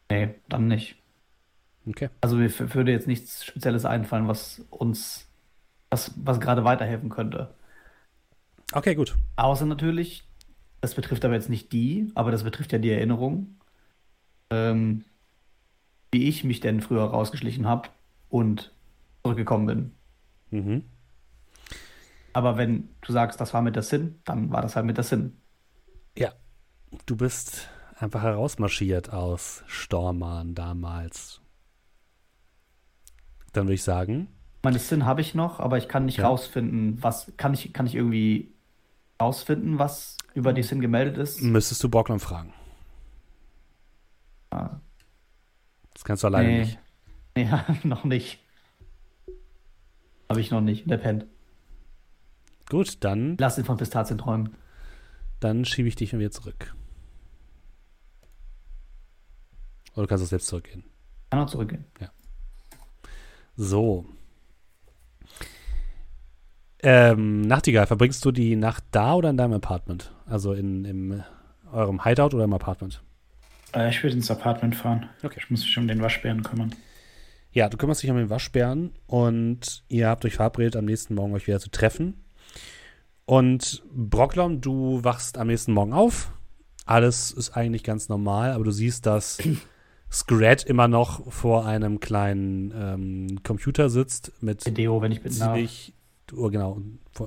Nee, 0.09 0.35
dann 0.49 0.67
nicht. 0.67 0.97
Okay. 1.87 2.09
Also 2.21 2.37
mir 2.37 2.51
würde 2.73 2.91
jetzt 2.91 3.07
nichts 3.07 3.45
Spezielles 3.45 3.85
einfallen, 3.85 4.27
was 4.27 4.61
uns, 4.69 5.27
was, 5.89 6.13
was 6.15 6.39
gerade 6.39 6.63
weiterhelfen 6.63 7.09
könnte. 7.09 7.53
Okay, 8.73 8.95
gut. 8.95 9.15
Außer 9.35 9.65
natürlich, 9.65 10.27
das 10.81 10.95
betrifft 10.95 11.25
aber 11.25 11.35
jetzt 11.35 11.49
nicht 11.49 11.71
die, 11.71 12.11
aber 12.15 12.31
das 12.31 12.43
betrifft 12.43 12.71
ja 12.71 12.79
die 12.79 12.89
Erinnerung, 12.89 13.55
ähm, 14.49 15.05
wie 16.11 16.27
ich 16.27 16.43
mich 16.43 16.59
denn 16.59 16.81
früher 16.81 17.03
rausgeschlichen 17.03 17.67
habe 17.67 17.89
und 18.29 18.73
zurückgekommen 19.23 19.65
bin. 19.65 19.91
Mhm. 20.51 20.83
Aber 22.33 22.57
wenn 22.57 22.89
du 23.01 23.13
sagst, 23.13 23.39
das 23.39 23.53
war 23.53 23.61
mit 23.61 23.75
der 23.75 23.83
Sinn, 23.83 24.19
dann 24.25 24.51
war 24.51 24.61
das 24.61 24.75
halt 24.75 24.85
mit 24.85 24.97
der 24.97 25.03
Sinn. 25.03 25.37
Ja. 26.17 26.33
Du 27.05 27.15
bist 27.15 27.69
einfach 27.97 28.21
herausmarschiert 28.23 29.11
aus 29.11 29.63
Stormarn 29.67 30.53
damals. 30.55 31.41
Dann 33.53 33.65
würde 33.65 33.75
ich 33.75 33.83
sagen, 33.83 34.27
Meine 34.63 34.79
Sinn 34.79 35.05
habe 35.05 35.21
ich 35.21 35.35
noch, 35.35 35.59
aber 35.59 35.77
ich 35.77 35.87
kann 35.87 36.05
nicht 36.05 36.17
Ja. 36.17 36.27
rausfinden, 36.27 37.01
was 37.03 37.31
kann 37.37 37.53
ich 37.53 37.71
kann 37.71 37.85
ich 37.85 37.93
irgendwie 37.95 38.51
rausfinden, 39.21 39.77
was 39.79 40.17
über 40.33 40.53
die 40.53 40.63
Sinn 40.63 40.81
gemeldet 40.81 41.17
ist. 41.17 41.41
müsstest 41.41 41.83
du 41.83 41.89
Borglum 41.89 42.19
fragen. 42.19 42.51
Ah. 44.49 44.77
Das 45.93 46.03
kannst 46.03 46.23
du 46.23 46.27
alleine 46.27 46.47
Nee. 46.49 46.59
nicht. 46.59 46.79
Nee, 47.37 47.49
noch 47.83 48.05
nicht. 48.05 48.39
Habe 50.29 50.39
ich 50.39 50.51
noch 50.51 50.61
nicht. 50.61 50.89
Der 50.89 50.97
pennt. 50.97 51.25
Gut, 52.69 53.03
dann, 53.03 53.35
Lass 53.37 53.57
ihn 53.57 53.65
von 53.65 53.75
Pistazien 53.77 54.17
träumen. 54.17 54.55
dann 55.41 55.65
schiebe 55.65 55.87
ich 55.89 55.95
dich 55.97 56.17
wieder 56.17 56.31
zurück. 56.31 56.73
Oder 59.95 60.03
du 60.03 60.07
kannst 60.07 60.23
auch 60.23 60.29
selbst 60.29 60.47
zurückgehen. 60.47 60.83
Kann 61.29 61.39
auch 61.39 61.49
zurückgehen. 61.49 61.85
So. 63.55 64.05
Ähm, 66.79 67.41
Nachtigall, 67.41 67.87
verbringst 67.87 68.23
du 68.25 68.31
die 68.31 68.55
Nacht 68.55 68.83
da 68.91 69.15
oder 69.15 69.29
in 69.29 69.37
deinem 69.37 69.53
Apartment? 69.53 70.13
Also 70.25 70.53
in, 70.53 70.85
in 70.85 71.23
eurem 71.71 72.03
Hideout 72.03 72.35
oder 72.35 72.43
im 72.43 72.53
Apartment? 72.53 73.01
Äh, 73.73 73.89
ich 73.89 74.03
würde 74.03 74.15
ins 74.15 74.29
Apartment 74.29 74.75
fahren. 74.75 75.09
Okay. 75.23 75.39
Ich 75.39 75.49
muss 75.49 75.61
mich 75.61 75.77
um 75.77 75.87
den 75.87 76.01
Waschbären 76.01 76.43
kümmern. 76.43 76.75
Ja, 77.51 77.69
du 77.69 77.77
kümmerst 77.77 78.03
dich 78.03 78.09
um 78.09 78.17
den 78.17 78.29
Waschbären 78.29 78.91
und 79.07 79.83
ihr 79.87 80.09
habt 80.09 80.25
euch 80.25 80.35
verabredet, 80.35 80.75
am 80.75 80.85
nächsten 80.85 81.15
Morgen 81.15 81.33
euch 81.33 81.47
wieder 81.47 81.59
zu 81.59 81.71
treffen. 81.71 82.25
Und 83.25 83.81
Brocklom, 83.91 84.61
du 84.61 85.03
wachst 85.03 85.37
am 85.37 85.47
nächsten 85.47 85.71
Morgen 85.71 85.93
auf. 85.93 86.31
Alles 86.85 87.31
ist 87.31 87.55
eigentlich 87.55 87.83
ganz 87.83 88.09
normal, 88.09 88.51
aber 88.51 88.65
du 88.65 88.71
siehst, 88.71 89.05
dass 89.05 89.39
Scrat 90.15 90.63
immer 90.63 90.87
noch 90.87 91.31
vor 91.31 91.65
einem 91.65 91.99
kleinen 91.99 92.71
ähm, 92.75 93.43
Computer 93.43 93.89
sitzt 93.89 94.31
mit 94.41 94.77
Deo, 94.77 95.01
wenn 95.01 95.11
ich 95.11 95.21
darf. 95.21 95.33
ziemlich, 95.33 95.93
oh, 96.35 96.49
genau, 96.49 96.79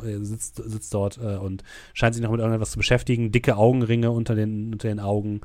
er 0.03 0.25
sitzt, 0.25 0.57
sitzt 0.57 0.95
dort 0.95 1.19
äh, 1.19 1.37
und 1.37 1.63
scheint 1.93 2.15
sich 2.15 2.23
noch 2.25 2.31
mit 2.31 2.41
irgendetwas 2.41 2.71
zu 2.71 2.79
beschäftigen. 2.79 3.31
Dicke 3.31 3.57
Augenringe 3.57 4.11
unter 4.11 4.35
den, 4.35 4.73
unter 4.73 4.89
den 4.89 5.01
Augen 5.01 5.41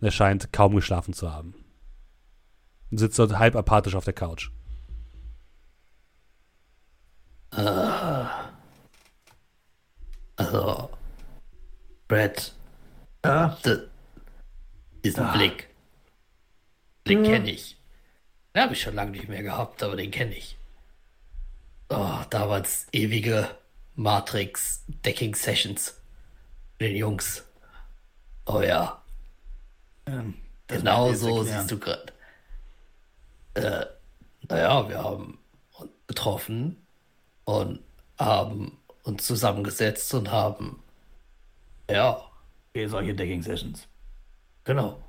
und 0.00 0.02
er 0.06 0.10
scheint 0.10 0.52
kaum 0.52 0.74
geschlafen 0.74 1.14
zu 1.14 1.32
haben. 1.32 1.54
Und 2.90 2.98
sitzt 2.98 3.18
dort 3.18 3.38
halb 3.38 3.56
apathisch 3.56 3.94
auf 3.94 4.04
der 4.04 4.12
Couch. 4.12 4.50
Also, 10.36 10.90
Brad, 12.08 12.52
Ja, 13.24 13.56
d- 13.64 13.78
diesen 15.04 15.30
Blick. 15.32 15.68
Den 17.06 17.22
kenne 17.24 17.50
ich. 17.50 17.76
Den 18.54 18.62
habe 18.62 18.74
ich 18.74 18.82
schon 18.82 18.94
lange 18.94 19.12
nicht 19.12 19.28
mehr 19.28 19.42
gehabt, 19.42 19.82
aber 19.82 19.96
den 19.96 20.10
kenne 20.10 20.34
ich. 20.36 20.56
Oh, 21.88 22.18
damals 22.30 22.86
ewige 22.92 23.48
Matrix-Decking-Sessions. 23.96 26.00
Mit 26.78 26.90
den 26.90 26.96
Jungs. 26.96 27.44
Oh 28.46 28.60
ja. 28.60 29.02
ähm, 30.06 30.34
Genau 30.68 31.12
so 31.12 31.42
siehst 31.44 31.70
du 31.70 31.78
gerade. 31.78 32.12
Äh, 33.54 33.84
naja, 34.48 34.88
wir 34.88 35.02
haben 35.04 35.38
uns 35.78 35.90
getroffen 36.06 36.86
und 37.44 37.80
haben 38.18 38.78
uns 39.02 39.26
zusammengesetzt 39.26 40.12
und 40.14 40.30
haben. 40.30 40.82
Ja, 41.90 42.22
Okay, 42.74 42.86
solche 42.86 43.14
Decking-Sessions. 43.14 43.86
genau. 44.64 45.02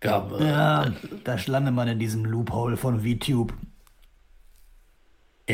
Äh, 0.00 0.08
Ja, 0.38 0.92
da 1.24 1.36
landet 1.46 1.74
man 1.74 1.88
in 1.88 1.98
diesem 1.98 2.24
Loophole 2.24 2.76
von 2.76 3.00
VTube. 3.02 3.52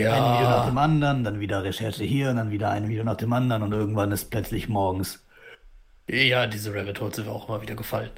Ein 0.08 0.26
Video 0.28 0.48
nach 0.48 0.60
ja, 0.60 0.66
dem 0.66 0.78
anderen, 0.78 1.24
dann 1.24 1.40
wieder 1.40 1.64
Recherche 1.64 2.04
hier, 2.04 2.30
und 2.30 2.36
dann 2.36 2.50
wieder 2.50 2.70
ein 2.70 2.88
Video 2.88 3.04
nach 3.04 3.16
dem 3.16 3.32
anderen 3.32 3.62
und 3.62 3.72
irgendwann 3.72 4.12
ist 4.12 4.30
plötzlich 4.30 4.68
morgens. 4.68 5.24
ja, 6.08 6.46
diese 6.46 6.74
Rabbit 6.74 6.98
Holes 7.00 7.16
sind 7.16 7.26
mir 7.26 7.32
auch 7.32 7.46
immer 7.48 7.60
wieder 7.62 7.74
gefallen. 7.74 8.10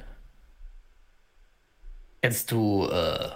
Kennst 2.21 2.51
du, 2.51 2.87
äh, 2.91 3.29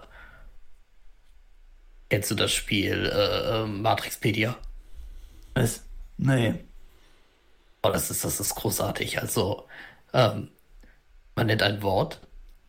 kennst 2.10 2.30
du 2.32 2.36
das 2.36 2.52
Spiel, 2.54 3.06
äh, 3.08 3.64
äh, 3.64 3.66
Matrixpedia? 3.68 4.56
Was? 5.56 5.84
Nee. 6.18 6.66
Oh, 7.84 7.90
das 7.90 8.12
ist, 8.12 8.24
das 8.24 8.40
ist 8.40 8.56
großartig. 8.56 9.20
Also, 9.22 9.68
ähm, 10.14 10.50
man 11.36 11.48
nennt 11.48 11.64
ein 11.64 11.82
Wort 11.84 12.22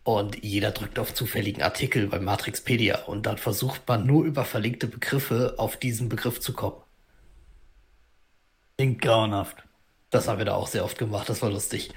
und 0.05 0.43
jeder 0.43 0.73
drückt 0.73 0.99
auf 0.99 1.15
zufälligen 1.15 1.63
Artikel 1.63 2.09
bei 2.09 2.19
Matrixpedia 2.19 3.05
und 3.05 3.27
dann 3.27 3.39
versucht 3.39 3.87
man 3.87 4.07
nur 4.07 4.25
über 4.25 4.45
verlinkte 4.45 4.89
Begriffe 4.89 5.55
auf 5.59 5.77
diesen 5.77 6.09
Begriff 6.09 6.41
zu 6.41 6.53
kommen. 6.53 6.83
Klingt 8.77 9.01
grauenhaft. 9.01 9.63
Das 10.11 10.29
haben 10.29 10.39
wir 10.39 10.45
da 10.45 10.55
auch 10.55 10.67
sehr 10.67 10.85
oft 10.85 10.99
gemacht, 10.99 11.29
das 11.29 11.41
war 11.43 11.51
lustig. 11.51 11.93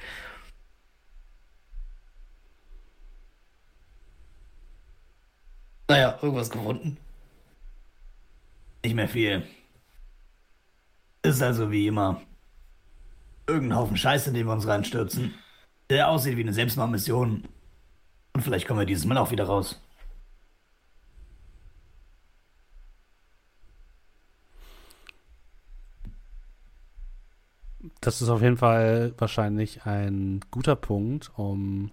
Naja, 5.87 6.17
irgendwas 6.21 6.49
gefunden. 6.49 6.97
Nicht 8.83 8.95
mehr 8.95 9.07
viel. 9.07 9.47
Ist 11.23 11.41
also 11.41 11.71
wie 11.71 11.87
immer. 11.87 12.21
Irgendein 13.47 13.77
Haufen 13.77 13.97
Scheiße, 13.97 14.29
in 14.29 14.35
den 14.35 14.47
wir 14.47 14.53
uns 14.53 14.67
reinstürzen. 14.67 15.35
Der 15.89 16.09
aussieht 16.09 16.37
wie 16.37 16.41
eine 16.41 16.53
Selbstmordmission. 16.53 17.47
Und 18.35 18.41
vielleicht 18.41 18.67
kommen 18.67 18.81
wir 18.81 18.85
dieses 18.85 19.05
Mal 19.05 19.17
auch 19.17 19.31
wieder 19.31 19.45
raus. 19.45 19.81
Das 28.01 28.21
ist 28.21 28.27
auf 28.27 28.41
jeden 28.41 28.57
Fall 28.57 29.13
wahrscheinlich 29.17 29.85
ein 29.85 30.41
guter 30.51 30.75
Punkt, 30.75 31.31
um 31.37 31.91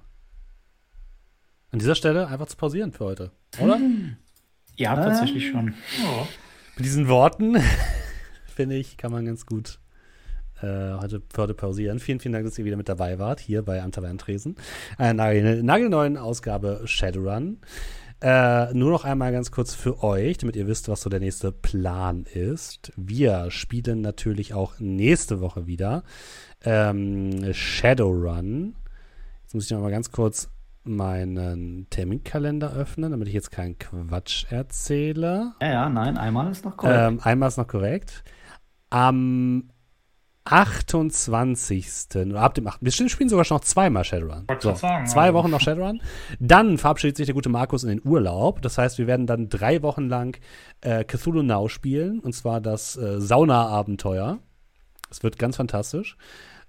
an 1.70 1.78
dieser 1.78 1.94
Stelle 1.94 2.26
einfach 2.26 2.48
zu 2.48 2.56
pausieren 2.56 2.90
für 2.90 3.04
heute. 3.04 3.30
Oder? 3.60 3.78
Ja, 4.74 4.96
tatsächlich 4.96 5.48
schon. 5.48 5.74
Ja. 6.02 6.26
Mit 6.74 6.84
diesen 6.84 7.06
Worten, 7.06 7.56
finde 8.46 8.74
ich, 8.74 8.96
kann 8.96 9.12
man 9.12 9.24
ganz 9.24 9.46
gut 9.46 9.78
äh, 9.78 9.81
heute, 10.66 11.22
für 11.32 11.42
heute 11.42 11.54
pausieren. 11.54 11.98
Vielen, 11.98 12.20
vielen 12.20 12.32
Dank, 12.32 12.44
dass 12.44 12.58
ihr 12.58 12.64
wieder 12.64 12.76
mit 12.76 12.88
dabei 12.88 13.18
wart, 13.18 13.40
hier 13.40 13.62
bei 13.62 13.82
Am 13.82 13.92
Tavernentresen. 13.92 14.56
Einer 14.98 15.14
nagel- 15.14 15.62
nagelneuen 15.62 16.16
Ausgabe 16.16 16.82
Shadowrun. 16.84 17.58
Äh, 18.20 18.72
nur 18.72 18.92
noch 18.92 19.04
einmal 19.04 19.32
ganz 19.32 19.50
kurz 19.50 19.74
für 19.74 20.04
euch, 20.04 20.38
damit 20.38 20.54
ihr 20.54 20.68
wisst, 20.68 20.88
was 20.88 21.00
so 21.00 21.10
der 21.10 21.18
nächste 21.18 21.50
Plan 21.50 22.24
ist. 22.32 22.92
Wir 22.96 23.50
spielen 23.50 24.00
natürlich 24.00 24.54
auch 24.54 24.78
nächste 24.78 25.40
Woche 25.40 25.66
wieder 25.66 26.04
ähm, 26.64 27.52
Shadowrun. 27.52 28.76
Jetzt 29.42 29.54
muss 29.54 29.64
ich 29.64 29.72
noch 29.72 29.80
mal 29.80 29.90
ganz 29.90 30.12
kurz 30.12 30.48
meinen 30.84 31.88
Terminkalender 31.90 32.72
öffnen, 32.72 33.10
damit 33.10 33.26
ich 33.26 33.34
jetzt 33.34 33.50
keinen 33.50 33.76
Quatsch 33.78 34.46
erzähle. 34.50 35.52
Ja, 35.60 35.68
ja, 35.68 35.88
nein, 35.88 36.16
einmal 36.16 36.50
ist 36.52 36.64
noch 36.64 36.76
korrekt. 36.76 37.00
Ähm, 37.00 37.20
einmal 37.22 37.48
ist 37.48 37.56
noch 37.58 37.68
korrekt. 37.68 38.22
Am 38.90 39.68
28. 40.44 41.86
oder 42.26 42.40
ab 42.40 42.54
dem 42.54 42.66
8. 42.66 42.78
Wir 42.80 42.90
spielen 42.90 43.28
sogar 43.28 43.44
schon 43.44 43.56
noch 43.56 43.64
zweimal 43.64 44.04
Shadowrun. 44.04 44.46
So, 44.58 44.74
sagen, 44.74 45.06
zwei 45.06 45.26
also. 45.26 45.34
Wochen 45.34 45.50
noch 45.50 45.60
Shadowrun. 45.60 46.00
Dann 46.40 46.78
verabschiedet 46.78 47.16
sich 47.16 47.26
der 47.26 47.34
gute 47.34 47.48
Markus 47.48 47.84
in 47.84 47.90
den 47.90 48.02
Urlaub. 48.04 48.60
Das 48.62 48.76
heißt, 48.76 48.98
wir 48.98 49.06
werden 49.06 49.26
dann 49.26 49.48
drei 49.48 49.82
Wochen 49.82 50.08
lang 50.08 50.38
äh, 50.80 51.04
Cthulhu 51.04 51.42
Now 51.42 51.68
spielen. 51.68 52.18
Und 52.18 52.34
zwar 52.34 52.60
das 52.60 52.96
äh, 52.96 53.20
Sauna-Abenteuer. 53.20 54.40
Es 55.10 55.22
wird 55.22 55.38
ganz 55.38 55.56
fantastisch. 55.56 56.16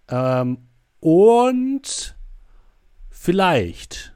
Ähm, 0.09 0.67
und 0.99 2.15
vielleicht, 3.09 4.12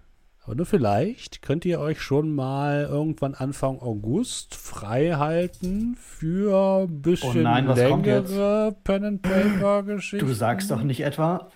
Und 0.47 0.65
vielleicht 0.65 1.41
könnt 1.41 1.65
ihr 1.65 1.79
euch 1.81 2.01
schon 2.01 2.33
mal 2.33 2.87
irgendwann 2.89 3.33
Anfang 3.33 3.79
August 3.79 4.55
frei 4.55 5.11
halten 5.17 5.95
für 5.99 6.85
ein 6.87 7.01
bisschen 7.01 7.41
Oh 7.41 7.43
nein, 7.43 7.67
längere 7.67 8.75
Pen 8.85 9.03
and 9.03 9.21
Paper 9.21 9.83
Geschichten. 9.83 10.25
Du 10.25 10.33
sagst 10.33 10.71
doch 10.71 10.81
nicht 10.83 11.01
etwa. 11.01 11.51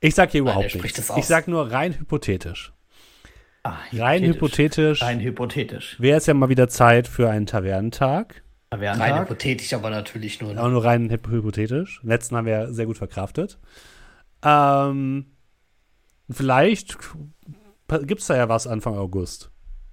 Ich 0.00 0.14
sag 0.14 0.30
hier 0.30 0.40
Nein, 0.42 0.46
überhaupt 0.52 0.64
er 0.64 0.70
spricht 0.78 0.96
nichts. 0.96 1.12
Ich 1.16 1.26
sag 1.26 1.46
nur 1.46 1.70
rein 1.70 1.98
hypothetisch. 1.98 2.72
Ah, 3.62 3.76
Rein 3.92 4.22
hypothetisch 4.22 5.02
Rein 5.02 5.20
hypothetisch. 5.20 6.00
wäre 6.00 6.18
es 6.18 6.26
ja 6.26 6.34
mal 6.34 6.48
wieder 6.48 6.68
Zeit 6.68 7.08
für 7.08 7.28
einen 7.28 7.44
Tavernentag. 7.46 8.42
Rein 8.72 8.80
Tavernentag. 8.80 9.20
hypothetisch, 9.28 9.74
aber 9.74 9.90
natürlich 9.90 10.40
nur. 10.40 10.58
Auch 10.58 10.70
nur 10.70 10.84
rein 10.84 11.10
hyp- 11.10 11.28
hypothetisch. 11.30 12.00
Den 12.00 12.08
letzten 12.08 12.36
haben 12.36 12.46
wir 12.46 12.52
ja 12.52 12.72
sehr 12.72 12.86
gut 12.86 12.96
verkraftet. 12.96 13.58
Ähm, 14.42 15.26
vielleicht 16.30 16.96
gibt 17.88 18.20
es 18.20 18.26
da 18.26 18.36
ja 18.36 18.48
was 18.48 18.66
Anfang 18.66 18.96
August. 18.96 19.50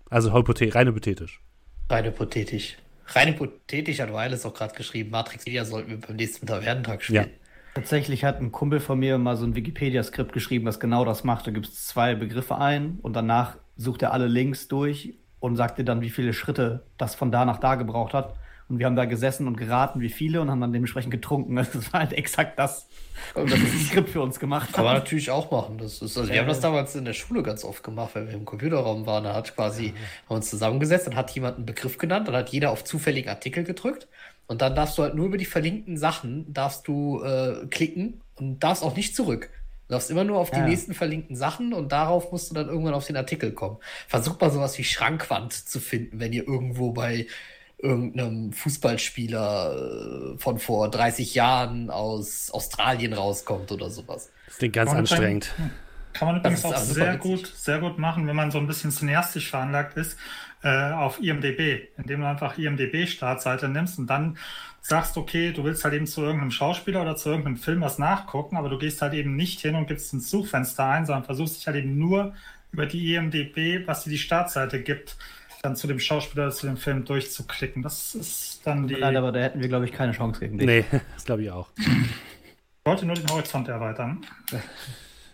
Also 0.10 0.30
rein 0.32 0.88
hypothetisch. 0.88 1.42
Rein 1.90 2.06
hypothetisch. 2.06 2.78
Rein 3.08 3.30
hypothetisch 3.30 4.00
hat 4.00 4.12
Wireless 4.12 4.46
auch 4.46 4.54
gerade 4.54 4.76
geschrieben, 4.76 5.12
Matrix 5.12 5.46
Media 5.46 5.66
sollten 5.66 5.90
wir 5.90 6.00
beim 6.00 6.16
nächsten 6.16 6.48
Tavernentag 6.48 7.04
spielen. 7.04 7.30
Tatsächlich 7.76 8.24
hat 8.24 8.40
ein 8.40 8.52
Kumpel 8.52 8.80
von 8.80 9.00
mir 9.00 9.18
mal 9.18 9.36
so 9.36 9.46
ein 9.46 9.56
Wikipedia-Skript 9.56 10.32
geschrieben, 10.32 10.66
das 10.66 10.80
genau 10.80 11.06
das 11.06 11.24
macht. 11.24 11.48
Da 11.48 11.52
gibt 11.52 11.68
es 11.68 11.88
zwei 11.88 12.14
Begriffe 12.14 12.58
ein 12.58 13.00
und 13.02 13.14
danach 13.14 13.58
sucht 13.76 14.04
er 14.04 14.14
alle 14.14 14.28
Links 14.28 14.68
durch 14.68 15.16
und 15.40 15.56
sagt 15.56 15.80
dir 15.80 15.84
dann, 15.84 16.02
wie 16.02 16.12
viele 16.12 16.34
Schritte 16.34 16.86
das 16.98 17.16
von 17.16 17.32
da 17.32 17.46
nach 17.46 17.58
da 17.58 17.76
gebraucht 17.76 18.14
hat. 18.14 18.36
Und 18.74 18.80
wir 18.80 18.86
haben 18.88 18.96
da 18.96 19.06
gesessen 19.06 19.48
und 19.48 19.58
geraten, 19.58 20.02
wie 20.02 20.10
viele, 20.10 20.42
und 20.42 20.50
haben 20.52 20.62
dann 20.62 20.74
dementsprechend 20.74 21.12
getrunken. 21.12 21.56
Das 21.74 21.94
war 21.94 22.02
halt 22.02 22.14
exakt 22.14 22.60
das. 22.60 22.88
Und 23.36 23.52
das 23.52 23.60
Skript 23.88 24.10
für 24.10 24.22
uns 24.22 24.40
gemacht. 24.40 24.74
Kann 24.74 24.86
man 24.86 24.96
natürlich 24.96 25.30
auch 25.32 25.52
machen. 25.52 25.78
Das 25.78 26.02
ist, 26.02 26.18
also 26.18 26.32
wir 26.32 26.36
Ja, 26.36 26.42
haben 26.42 26.48
das 26.48 26.58
ja. 26.58 26.62
damals 26.62 26.96
in 26.96 27.06
der 27.06 27.14
Schule 27.14 27.44
ganz 27.44 27.64
oft 27.64 27.84
gemacht, 27.84 28.16
wenn 28.16 28.28
wir 28.28 28.34
im 28.34 28.46
Computerraum 28.46 29.06
waren. 29.06 29.24
Da 29.26 29.34
hat 29.36 29.56
quasi 29.56 29.90
haben 29.90 30.30
wir 30.30 30.36
uns 30.38 30.50
zusammengesetzt, 30.50 31.08
dann 31.08 31.16
hat 31.16 31.32
jemand 31.32 31.58
einen 31.58 31.66
Begriff 31.66 31.98
genannt, 31.98 32.28
dann 32.28 32.36
hat 32.36 32.50
jeder 32.50 32.72
auf 32.72 32.84
zufälligen 32.84 33.30
Artikel 33.30 33.64
gedrückt 33.64 34.08
und 34.48 34.62
dann 34.62 34.76
darfst 34.76 34.98
du 34.98 35.04
halt 35.04 35.16
nur 35.16 35.28
über 35.28 35.38
die 35.38 35.46
verlinkten 35.46 35.98
Sachen 35.98 36.52
darfst 36.54 36.88
du 36.88 37.22
äh, 37.24 37.68
klicken 37.70 38.22
und 38.36 38.60
darfst 38.64 38.84
auch 38.84 38.96
nicht 38.96 39.16
zurück. 39.16 39.50
Du 39.88 39.94
darfst 39.96 40.10
immer 40.10 40.24
nur 40.24 40.40
auf 40.40 40.52
die 40.52 40.62
Ja. 40.62 40.64
nächsten 40.64 40.94
verlinkten 40.94 41.36
Sachen 41.36 41.74
und 41.74 41.92
darauf 41.92 42.32
musst 42.32 42.50
du 42.50 42.56
dann 42.56 42.68
irgendwann 42.70 42.94
auf 42.94 43.06
den 43.06 43.18
Artikel 43.18 43.52
kommen. 43.54 43.78
Versucht 44.08 44.42
mal 44.42 44.50
sowas 44.52 44.78
wie 44.78 44.84
Schrankwand 44.84 45.54
zu 45.54 45.80
finden, 45.80 46.20
wenn 46.20 46.34
ihr 46.34 46.48
irgendwo 46.48 46.92
bei 46.92 47.28
irgendeinem 47.84 48.54
Fußballspieler 48.54 50.34
äh, 50.36 50.38
von 50.40 50.58
vor 50.60 50.90
30 50.90 51.36
Jahren 51.36 51.90
aus 51.90 52.50
Australien 52.52 53.14
rauskommt 53.14 53.72
oder 53.72 53.90
sowas. 53.90 54.32
Das 54.48 54.58
klingt 54.58 54.74
ganz 54.74 54.90
dann- 54.92 55.00
anstrengend. 55.00 55.54
Kann 56.14 56.28
man 56.28 56.38
übrigens 56.38 56.64
auch 56.64 56.76
super 56.78 56.94
sehr 56.94 57.08
witzig. 57.16 57.22
gut, 57.22 57.48
sehr 57.56 57.80
gut 57.80 57.98
machen, 57.98 58.28
wenn 58.28 58.36
man 58.36 58.52
so 58.52 58.60
ein 58.60 58.68
bisschen 58.68 58.92
cineastisch 58.92 59.50
veranlagt 59.50 59.98
ist, 59.98 60.16
äh, 60.62 60.92
auf 60.92 61.20
IMDB, 61.20 61.88
indem 61.98 62.22
du 62.22 62.28
einfach 62.28 62.56
IMDB-Startseite 62.60 63.68
nimmst 63.68 63.98
und 63.98 64.06
dann 64.08 64.38
sagst, 64.82 65.18
okay, 65.18 65.52
du 65.54 65.64
willst 65.64 65.84
halt 65.84 65.96
eben 65.96 66.06
zu 66.06 66.22
irgendeinem 66.22 66.52
Schauspieler 66.52 67.02
oder 67.02 67.16
zu 67.16 67.30
irgendeinem 67.30 67.58
Film 67.58 67.82
was 67.82 67.98
nachgucken, 67.98 68.58
aber 68.58 68.70
du 68.70 68.78
gehst 68.78 69.02
halt 69.02 69.14
eben 69.16 69.36
nicht 69.36 69.62
hin 69.62 69.74
und 69.74 69.88
gibst 69.88 70.14
ins 70.14 70.30
Suchfenster 70.30 70.86
ein, 70.86 71.08
sondern 71.08 71.24
versuchst 71.24 71.58
dich 71.58 71.66
halt 71.66 71.78
eben 71.78 71.98
nur 71.98 72.34
über 72.72 72.86
die 72.86 73.16
IMDB, 73.16 73.88
was 73.88 74.04
dir 74.04 74.12
die 74.12 74.18
Startseite 74.20 74.82
gibt, 74.84 75.18
dann 75.64 75.76
zu 75.78 75.88
dem 75.88 76.00
Schauspieler 76.00 76.52
zu 76.52 76.68
dem 76.68 76.78
Film 76.78 77.06
durchzuklicken. 77.06 77.82
Das 77.82 78.16
ist 78.16 78.62
dann 78.66 78.88
die. 78.88 78.96
Nein, 78.96 79.16
aber 79.16 79.32
da 79.32 79.40
hätten 79.40 79.62
wir, 79.62 79.70
glaube 79.70 79.86
ich, 79.86 79.94
keine 79.94 80.12
Chance 80.12 80.42
gegen 80.42 80.58
dich. 80.58 80.68
Nee, 80.68 80.86
das 81.16 81.24
glaube 81.24 81.42
ich 81.44 81.52
auch. 81.52 81.70
Ich 81.78 82.86
wollte 82.86 83.06
nur 83.06 83.16
den 83.16 83.30
Horizont 83.30 83.70
erweitern. 83.70 84.26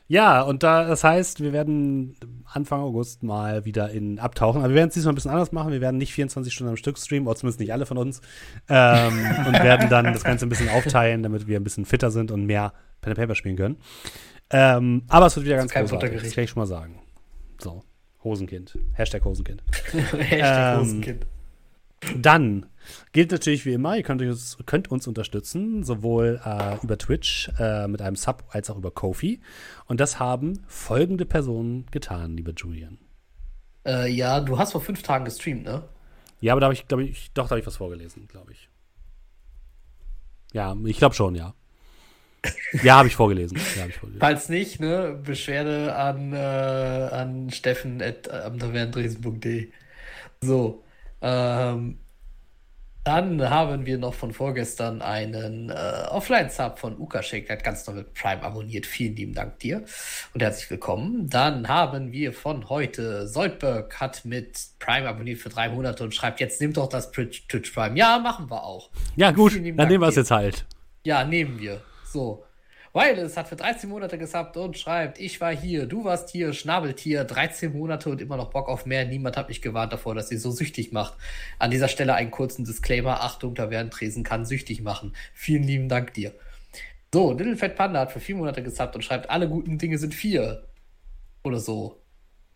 Ja, 0.08 0.42
und 0.42 0.62
da, 0.62 0.88
das 0.88 1.04
heißt, 1.04 1.42
wir 1.42 1.52
werden 1.52 2.16
Anfang 2.46 2.82
August 2.82 3.24
mal 3.24 3.66
wieder 3.66 3.90
in 3.90 4.20
abtauchen. 4.20 4.62
Aber 4.62 4.70
wir 4.70 4.76
werden 4.76 4.90
es 4.90 4.94
diesmal 4.94 5.14
ein 5.14 5.16
bisschen 5.16 5.32
anders 5.32 5.52
machen. 5.52 5.72
Wir 5.72 5.82
werden 5.82 5.98
nicht 5.98 6.14
24 6.14 6.54
Stunden 6.54 6.70
am 6.70 6.78
Stück 6.78 7.00
streamen, 7.00 7.28
oder 7.28 7.36
zumindest 7.36 7.60
nicht 7.60 7.74
alle 7.74 7.88
von 7.88 7.98
uns. 7.98 8.22
Ähm, 8.70 9.14
und 9.48 9.54
werden 9.54 9.90
dann 9.90 10.06
das 10.06 10.24
Ganze 10.24 10.46
ein 10.46 10.50
bisschen 10.50 10.70
aufteilen, 10.70 11.24
damit 11.24 11.48
wir 11.48 11.60
ein 11.60 11.64
bisschen 11.64 11.86
fitter 11.86 12.12
sind 12.12 12.30
und 12.30 12.46
mehr 12.46 12.74
Pen 13.02 13.12
and 13.12 13.20
Paper 13.20 13.36
spielen 13.36 13.56
können. 13.56 13.78
Ähm, 14.52 15.04
aber 15.08 15.26
es 15.26 15.36
wird 15.36 15.48
wieder 15.48 15.58
ganz 15.58 15.72
kein 15.72 15.84
großartig. 15.84 16.02
Das 16.02 16.10
Futtergericht. 16.10 16.36
kann 16.36 16.44
ich 16.44 16.50
schon 16.52 16.62
mal 16.62 16.68
sagen. 16.68 17.02
So, 17.60 17.84
Hosenkind. 18.24 18.78
Hashtag 18.94 19.24
Hosenkind. 19.26 19.64
Hashtag 19.92 20.74
Ähm, 20.74 20.80
Rosenkind. 20.80 21.28
Dann 22.18 22.66
gilt 23.12 23.32
natürlich 23.32 23.66
wie 23.66 23.74
immer, 23.74 23.98
ihr 23.98 24.04
könnt 24.04 24.22
uns, 24.22 24.58
könnt 24.66 24.90
uns 24.90 25.06
unterstützen, 25.08 25.84
sowohl 25.84 26.40
äh, 26.46 26.78
über 26.82 26.98
Twitch 26.98 27.50
äh, 27.60 27.88
mit 27.88 28.02
einem 28.02 28.16
Sub 28.16 28.46
als 28.50 28.70
auch 28.70 28.78
über 28.78 28.92
Kofi. 28.92 29.42
Und 29.86 30.00
das 30.00 30.20
haben 30.20 30.64
folgende 30.68 31.26
Personen 31.26 31.86
getan, 31.92 32.38
lieber 32.38 32.54
Julian. 32.56 32.98
Äh, 33.86 34.12
ja, 34.12 34.40
du 34.40 34.58
hast 34.58 34.72
vor 34.72 34.82
fünf 34.82 35.04
Tagen 35.04 35.26
gestreamt, 35.26 35.66
ne? 35.66 35.84
Ja, 36.42 36.54
aber 36.54 36.62
da 36.62 36.66
habe 36.66 36.74
ich, 36.74 36.88
glaube 36.88 37.04
ich, 37.04 37.32
doch, 37.34 37.46
da 37.46 37.52
habe 37.52 37.60
ich 37.60 37.68
was 37.68 37.78
vorgelesen, 37.78 38.28
glaube 38.28 38.54
ich. 38.54 38.70
Ja, 40.54 40.76
ich 40.86 40.98
glaube 40.98 41.16
schon, 41.16 41.36
ja. 41.36 41.54
Ja, 42.84 42.98
habe 42.98 43.08
ich 43.08 43.16
vorgelesen. 43.16 43.58
Ja, 43.76 43.84
hab 43.84 43.90
ich 43.90 43.96
vorgelesen. 43.96 44.20
Falls 44.20 44.50
nicht, 44.50 44.80
ne, 44.80 45.20
Beschwerde 45.24 45.96
an, 45.96 46.34
äh, 46.34 46.38
an 46.38 47.50
steffen 47.50 48.02
at 48.02 48.30
amtavernendresen.de. 48.30 49.70
So, 50.42 50.84
ähm, 51.22 51.98
dann 53.04 53.50
haben 53.50 53.86
wir 53.86 53.98
noch 53.98 54.14
von 54.14 54.34
vorgestern 54.34 55.02
einen 55.02 55.70
äh, 55.70 55.74
Offline-Sub 56.10 56.78
von 56.78 57.00
Ukashek, 57.00 57.48
der 57.48 57.58
hat 57.58 57.64
ganz 57.64 57.88
neu 57.88 57.94
mit 57.94 58.14
Prime 58.14 58.44
abonniert. 58.44 58.86
Vielen 58.86 59.16
lieben 59.16 59.34
Dank 59.34 59.58
dir 59.60 59.84
und 60.34 60.42
herzlich 60.42 60.70
willkommen. 60.70 61.30
Dann 61.30 61.68
haben 61.68 62.12
wir 62.12 62.34
von 62.34 62.70
heute, 62.70 63.28
Soldberg 63.28 64.00
hat 64.00 64.26
mit 64.26 64.60
Prime 64.80 65.08
abonniert 65.08 65.40
für 65.40 65.50
drei 65.50 65.70
Monate 65.70 66.04
und 66.04 66.14
schreibt, 66.14 66.40
jetzt 66.40 66.62
nimm 66.62 66.74
doch 66.74 66.88
das 66.88 67.12
Twitch 67.12 67.48
Prime. 67.74 67.98
Ja, 67.98 68.20
machen 68.20 68.50
wir 68.52 68.64
auch. 68.64 68.90
Ja, 69.16 69.32
gut, 69.32 69.56
dann 69.56 69.76
Dank 69.76 69.90
nehmen 69.90 70.02
wir 70.04 70.10
es 70.10 70.16
jetzt 70.16 70.32
halt. 70.32 70.66
Ja, 71.04 71.24
nehmen 71.24 71.60
wir. 71.60 71.82
So. 72.12 72.46
Wireless 72.92 73.38
hat 73.38 73.48
für 73.48 73.56
13 73.56 73.88
Monate 73.88 74.18
gesubbt 74.18 74.58
und 74.58 74.76
schreibt, 74.76 75.20
ich 75.20 75.40
war 75.40 75.56
hier, 75.56 75.86
du 75.86 76.06
warst 76.06 76.32
hier, 76.32 76.54
Schnabeltier, 76.54 77.24
13 77.24 77.72
Monate 77.72 78.10
und 78.10 78.20
immer 78.20 78.36
noch 78.36 78.50
Bock 78.50 78.68
auf 78.68 78.88
mehr. 78.88 79.06
Niemand 79.06 79.38
hat 79.38 79.48
mich 79.48 79.62
gewarnt 79.62 79.94
davor, 79.94 80.16
dass 80.16 80.32
ihr 80.32 80.40
so 80.40 80.50
süchtig 80.50 80.92
macht. 80.92 81.14
An 81.60 81.70
dieser 81.70 81.88
Stelle 81.88 82.16
einen 82.16 82.32
kurzen 82.32 82.66
Disclaimer. 82.66 83.22
Achtung, 83.22 83.54
da 83.54 83.70
werden 83.70 83.92
Tresen 83.92 84.24
kann 84.24 84.44
süchtig 84.44 84.82
machen. 84.82 85.16
Vielen 85.34 85.64
lieben 85.64 85.88
Dank 85.88 86.16
dir. 86.16 86.34
So, 87.14 87.32
Little 87.32 87.58
Fat 87.58 87.76
Panda 87.76 88.00
hat 88.00 88.12
für 88.12 88.20
vier 88.20 88.36
Monate 88.36 88.64
gesubbt 88.64 88.96
und 88.96 89.04
schreibt, 89.04 89.30
alle 89.30 89.48
guten 89.48 89.78
Dinge 89.78 90.00
sind 90.00 90.16
vier. 90.16 90.68
Oder 91.44 91.60
so. 91.60 92.02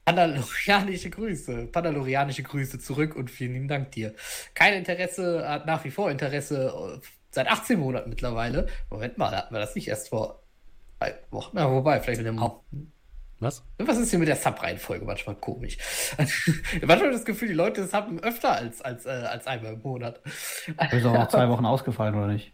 Pandalorianische 0.04 1.12
Grüße. 1.12 1.68
Pandalorianische 1.68 2.42
Grüße 2.42 2.80
zurück 2.80 3.16
und 3.16 3.30
vielen 3.30 3.54
lieben 3.54 3.68
Dank 3.68 3.92
dir. 3.92 4.16
Kein 4.56 4.74
Interesse, 4.74 5.48
hat 5.48 5.68
nach 5.68 5.84
wie 5.86 5.92
vor 5.92 6.10
Interesse 6.10 6.74
äh, 7.02 7.06
seit 7.34 7.48
18 7.48 7.80
Monaten 7.80 8.10
mittlerweile. 8.10 8.68
Moment 8.90 9.18
mal, 9.18 9.36
hatten 9.36 9.54
wir 9.54 9.60
das 9.60 9.76
nicht 9.76 9.88
erst 9.88 10.10
vor 10.10 10.44
drei 11.00 11.16
Wochen? 11.32 11.52
Na, 11.54 11.70
wobei, 11.70 12.00
vielleicht 12.00 12.22
mit 12.22 12.28
dem. 12.28 12.40
Was? 13.40 13.66
Was 13.78 13.98
ist 13.98 14.10
hier 14.12 14.20
mit 14.20 14.30
der 14.30 14.38
Sub-Reihenfolge 14.38 15.04
manchmal 15.04 15.36
komisch? 15.36 15.78
manchmal 16.18 17.00
habe 17.00 17.08
ich 17.10 17.16
das 17.16 17.26
Gefühl, 17.26 17.50
die 17.50 17.54
Leute 17.54 17.86
subben 17.88 18.20
öfter 18.22 18.54
als, 18.54 18.82
als, 18.82 19.06
äh, 19.06 19.10
als 19.10 19.48
einmal 19.48 19.74
im 19.74 19.82
Monat. 19.82 20.22
Du 20.66 20.90
bist 20.92 21.06
auch 21.06 21.14
noch 21.14 21.28
zwei 21.28 21.50
Wochen 21.50 21.66
ausgefallen, 21.66 22.16
oder 22.16 22.28
nicht? 22.28 22.54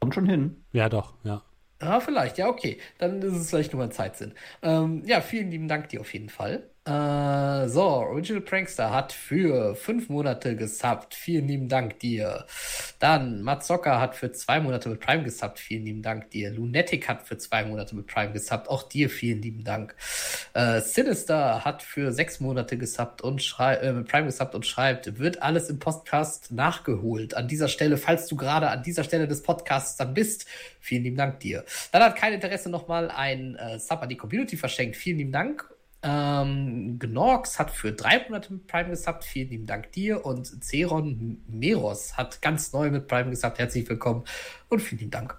Kommt 0.00 0.14
schon 0.14 0.26
hin. 0.26 0.64
Ja, 0.72 0.88
doch, 0.88 1.14
ja. 1.22 1.42
Ah, 1.78 2.00
vielleicht, 2.00 2.36
ja, 2.38 2.48
okay. 2.48 2.78
Dann 2.98 3.22
ist 3.22 3.34
es 3.34 3.50
vielleicht 3.50 3.72
nur 3.72 3.84
mal 3.84 3.92
Zeitsinn. 3.92 4.34
Ähm, 4.62 5.02
ja, 5.06 5.20
vielen 5.20 5.50
lieben 5.50 5.68
Dank 5.68 5.88
dir 5.88 6.00
auf 6.00 6.12
jeden 6.12 6.28
Fall. 6.28 6.68
Äh, 6.90 7.68
so, 7.68 7.82
Original 7.82 8.40
Prankster 8.42 8.90
hat 8.90 9.12
für 9.12 9.76
fünf 9.76 10.08
Monate 10.08 10.56
gesubbt. 10.56 11.14
Vielen 11.14 11.46
lieben 11.46 11.68
Dank 11.68 12.00
dir. 12.00 12.46
Dann 12.98 13.42
Matzocker 13.42 14.00
hat 14.00 14.16
für 14.16 14.32
zwei 14.32 14.58
Monate 14.60 14.88
mit 14.88 14.98
Prime 14.98 15.22
gesubbt. 15.22 15.60
Vielen 15.60 15.84
lieben 15.84 16.02
Dank 16.02 16.30
dir. 16.30 16.50
Lunatic 16.50 17.08
hat 17.08 17.22
für 17.22 17.38
zwei 17.38 17.64
Monate 17.64 17.94
mit 17.94 18.08
Prime 18.08 18.32
gesubbt. 18.32 18.68
Auch 18.68 18.82
dir 18.82 19.08
vielen 19.08 19.40
lieben 19.40 19.62
Dank. 19.62 19.94
Äh, 20.54 20.80
Sinister 20.80 21.64
hat 21.64 21.82
für 21.84 22.12
sechs 22.12 22.40
Monate 22.40 22.76
gesubbt 22.76 23.22
und 23.22 23.40
schrei 23.40 23.74
äh, 23.74 23.92
mit 23.92 24.08
Prime 24.08 24.26
gesubbt 24.26 24.56
und 24.56 24.66
schreibt, 24.66 25.20
wird 25.20 25.42
alles 25.42 25.70
im 25.70 25.78
Podcast 25.78 26.50
nachgeholt. 26.50 27.34
An 27.34 27.46
dieser 27.46 27.68
Stelle, 27.68 27.98
falls 27.98 28.26
du 28.26 28.34
gerade 28.34 28.68
an 28.68 28.82
dieser 28.82 29.04
Stelle 29.04 29.28
des 29.28 29.44
Podcasts 29.44 29.96
dann 29.96 30.12
bist, 30.12 30.46
vielen 30.80 31.04
lieben 31.04 31.16
Dank 31.16 31.38
dir. 31.38 31.64
Dann 31.92 32.02
hat 32.02 32.16
kein 32.16 32.32
Interesse 32.32 32.68
nochmal 32.68 33.12
ein 33.12 33.54
äh, 33.54 33.78
Sub 33.78 34.02
an 34.02 34.08
die 34.08 34.16
Community 34.16 34.56
verschenkt. 34.56 34.96
Vielen 34.96 35.18
lieben 35.18 35.32
Dank. 35.32 35.68
Ähm, 36.02 36.98
Gnorx 36.98 37.58
hat 37.58 37.70
für 37.70 37.92
drei 37.92 38.22
Monate 38.24 38.52
mit 38.52 38.66
Prime 38.66 38.90
gesubbt. 38.90 39.24
Vielen 39.24 39.50
lieben 39.50 39.66
Dank 39.66 39.92
dir. 39.92 40.24
Und 40.24 40.64
Zeron 40.64 41.42
Meros 41.46 42.16
hat 42.16 42.40
ganz 42.40 42.72
neu 42.72 42.90
mit 42.90 43.06
Prime 43.06 43.30
gesubbt. 43.30 43.58
Herzlich 43.58 43.88
willkommen 43.88 44.24
und 44.68 44.80
vielen 44.80 45.00
lieben 45.00 45.10
Dank. 45.10 45.36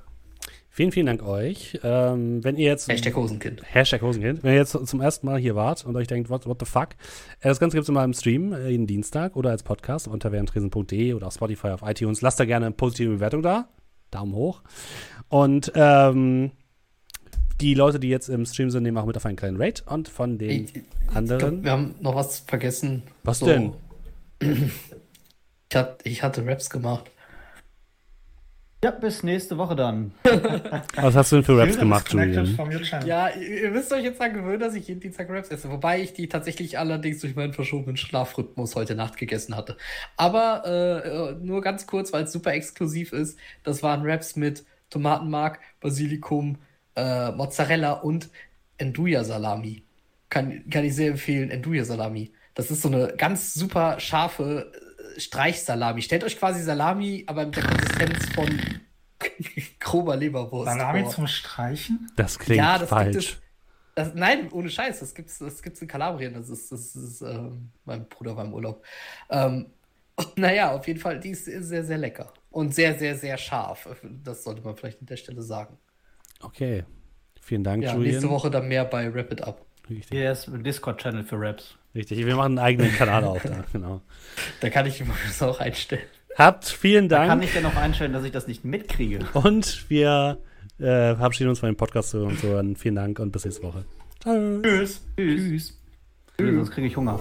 Vielen, 0.74 0.94
vielen 0.94 1.08
Dank 1.08 1.22
euch. 1.24 1.80
Ähm, 1.84 2.44
wenn 2.44 2.56
ihr 2.56 2.68
jetzt. 2.68 2.88
Hashtag 2.88 3.16
Hosenkind. 3.16 3.62
Hashtag 3.66 4.02
Hosenkind. 4.02 4.42
Wenn 4.42 4.54
ihr 4.54 4.60
jetzt 4.60 4.72
zum 4.72 5.02
ersten 5.02 5.26
Mal 5.26 5.38
hier 5.38 5.56
wart 5.56 5.86
und 5.86 5.98
euch 5.98 6.08
denkt, 6.08 6.30
what, 6.30 6.46
what 6.46 6.60
the 6.60 6.66
fuck, 6.66 6.92
äh, 7.42 7.50
das 7.50 7.60
Ganze 7.60 7.76
gibt 7.76 7.84
es 7.84 7.90
immer 7.90 8.06
im 8.06 8.14
Stream, 8.14 8.54
äh, 8.54 8.70
jeden 8.70 8.88
Dienstag 8.88 9.36
oder 9.36 9.50
als 9.50 9.64
Podcast 9.64 10.08
unter 10.08 10.32
währendtresen.de 10.32 11.14
oder 11.14 11.28
auf 11.28 11.34
Spotify, 11.34 11.70
auf 11.70 11.82
iTunes. 11.84 12.22
Lasst 12.22 12.40
da 12.40 12.46
gerne 12.46 12.68
eine 12.68 12.76
positive 12.76 13.16
Bewertung 13.16 13.42
da. 13.42 13.68
Daumen 14.12 14.34
hoch. 14.34 14.62
Und 15.28 15.72
ähm, 15.76 16.52
Die 17.62 17.76
Leute, 17.76 18.00
die 18.00 18.10
jetzt 18.10 18.28
im 18.28 18.46
Stream 18.46 18.72
sind, 18.72 18.84
nehmen 18.84 18.98
auch 18.98 19.06
mit 19.06 19.16
auf 19.16 19.26
einen 19.26 19.38
kleinen 19.38 19.62
Raid 19.62 19.84
und 19.86 20.10
von 20.10 20.38
den 20.40 20.50
Ich, 20.50 20.76
ich 20.76 20.84
anderen. 21.14 21.40
glaub, 21.40 21.64
wir 21.64 21.72
haben 21.72 21.96
noch 22.00 22.16
was 22.16 22.40
vergessen. 22.40 23.04
Was 23.24 23.40
denn? 23.40 23.74
Ich, 25.70 25.78
hat, 25.78 26.02
ich 26.04 26.22
hatte 26.22 26.46
Raps 26.46 26.70
gemacht. 26.70 27.10
Ja, 28.84 28.92
bis 28.92 29.24
nächste 29.24 29.58
Woche 29.58 29.74
dann. 29.76 30.12
Was 30.96 31.16
hast 31.16 31.32
du 31.32 31.38
denn 31.38 31.46
für 31.46 31.58
Raps 31.58 31.78
gemacht, 31.80 32.12
Julian? 32.12 32.58
Ja, 33.06 33.30
ihr, 33.30 33.64
ihr 33.64 33.72
müsst 33.72 33.94
euch 33.94 34.04
jetzt 34.04 34.20
daran 34.20 34.34
gewöhnen, 34.34 34.60
dass 34.60 34.74
ich 34.74 34.90
jeden 34.90 35.00
Dienstag 35.00 35.30
Raps 35.30 35.48
esse. 35.50 35.70
Wobei 35.70 36.02
ich 36.02 36.14
die 36.14 36.28
tatsächlich 36.28 36.78
allerdings 36.78 37.22
durch 37.22 37.36
meinen 37.36 37.54
verschobenen 37.54 37.96
Schlafrhythmus 37.96 38.76
heute 38.76 38.96
Nacht 38.96 39.16
gegessen 39.16 39.56
hatte. 39.56 39.78
Aber 40.18 40.66
äh, 41.40 41.46
nur 41.46 41.62
ganz 41.62 41.88
kurz, 41.88 42.12
weil 42.12 42.24
es 42.26 42.34
super 42.34 42.54
exklusiv 42.54 43.14
ist. 43.14 43.40
Das 43.64 43.82
waren 43.82 44.02
Raps 44.04 44.36
mit 44.36 44.66
Tomatenmark, 44.90 45.60
Basilikum, 45.80 46.58
äh, 46.96 47.32
Mozzarella 47.32 47.94
und 47.94 48.30
Enduja-Salami. 48.78 49.84
Kann, 50.30 50.70
kann 50.70 50.86
ich 50.86 50.96
sehr 50.96 51.12
empfehlen, 51.12 51.50
Enduja-Salami. 51.50 52.32
Das 52.54 52.72
ist 52.72 52.82
so 52.82 52.90
eine 52.90 53.14
ganz 53.18 53.54
super 53.54 54.00
scharfe 54.00 54.72
äh, 55.16 55.20
Streichsalami. 55.20 56.02
Stellt 56.02 56.24
euch 56.24 56.38
quasi 56.38 56.62
Salami, 56.62 57.24
aber 57.28 57.46
mit 57.46 57.56
der 57.56 57.64
Konsistenz 57.64 58.30
von 58.34 58.60
grober 59.80 60.16
Leberwurst. 60.16 60.72
Salami 60.72 61.04
vor. 61.04 61.12
zum 61.12 61.28
Streichen? 61.28 62.12
Das 62.16 62.40
klingt 62.40 62.58
Ja, 62.58 62.78
das 62.78 62.90
falsch. 62.90 63.12
gibt 63.12 63.24
es. 63.24 63.38
Das, 63.94 64.14
nein, 64.14 64.50
ohne 64.52 64.70
Scheiß, 64.70 65.02
das 65.02 65.14
gibt's, 65.14 65.38
das 65.40 65.62
gibt's 65.62 65.82
in 65.82 65.88
Kalabrien. 65.88 66.34
Das 66.34 66.50
ist, 66.50 66.72
das 66.72 66.96
ist, 66.96 67.22
ähm, 67.22 67.70
mein 67.86 68.08
Bruder 68.08 68.36
war 68.38 68.46
im 68.46 68.54
Urlaub. 68.54 68.84
Ähm, 69.30 69.68
und 70.16 70.38
naja, 70.38 70.72
auf 70.72 70.88
jeden 70.88 71.00
Fall, 71.00 71.20
die 71.20 71.32
ist 71.32 71.46
sehr, 71.46 71.84
sehr 71.84 71.98
lecker. 71.98 72.34
Und 72.50 72.74
sehr, 72.76 72.98
sehr, 72.98 73.16
sehr 73.16 73.38
scharf. 73.38 73.88
Das 74.24 74.44
sollte 74.44 74.62
man 74.62 74.76
vielleicht 74.76 75.00
an 75.00 75.08
der 75.08 75.18
Stelle 75.18 75.42
sagen. 75.42 75.78
Okay. 76.42 76.84
Vielen 77.42 77.64
Dank, 77.64 77.84
Ja, 77.84 77.94
Julian. 77.96 78.12
nächste 78.14 78.30
Woche 78.30 78.50
dann 78.52 78.68
mehr 78.68 78.86
bei 78.86 79.08
Rapid 79.10 79.42
Up. 79.44 79.66
Richtig. 79.90 80.08
Hier 80.18 80.32
ist 80.32 80.48
ein 80.48 80.64
Discord-Channel 80.64 81.24
für 81.24 81.40
Raps. 81.40 81.76
Richtig. 81.96 82.26
Wir 82.26 82.36
machen 82.36 82.58
einen 82.58 82.60
eigenen 82.60 82.94
Kanal 82.94 83.24
auf 83.26 83.44
da. 83.44 83.64
Genau. 83.74 84.02
Da 84.62 84.70
kann 84.70 84.86
ich 84.86 85.04
das 85.28 85.42
auch 85.44 85.60
einstellen. 85.60 86.04
Habt 86.38 86.66
vielen 86.66 87.10
Da 87.10 87.26
kann 87.26 87.40
Dank. 87.40 87.44
ich 87.44 87.54
ja 87.56 87.62
noch 87.62 87.76
einstellen, 87.76 88.14
dass 88.14 88.24
ich 88.24 88.32
das 88.32 88.48
nicht 88.48 88.64
mitkriege. 88.64 89.20
Und 89.34 89.90
wir 89.90 90.38
äh, 90.80 90.84
verabschieden 91.16 91.50
uns 91.50 91.60
von 91.60 91.68
dem 91.68 91.76
Podcast 91.76 92.16
und 92.16 92.40
so. 92.40 92.56
Und 92.58 92.78
vielen 92.78 92.96
Dank 92.96 93.20
und 93.20 93.32
bis 93.32 93.44
nächste 93.44 93.64
Woche. 93.64 93.84
Ciao. 94.22 94.62
Tschüss. 94.62 95.02
Tschüss. 95.18 95.78
Tschüss. 96.38 96.56
Sonst 96.56 96.72
kriege 96.72 96.88
ich 96.88 96.96
Hunger. 96.96 97.20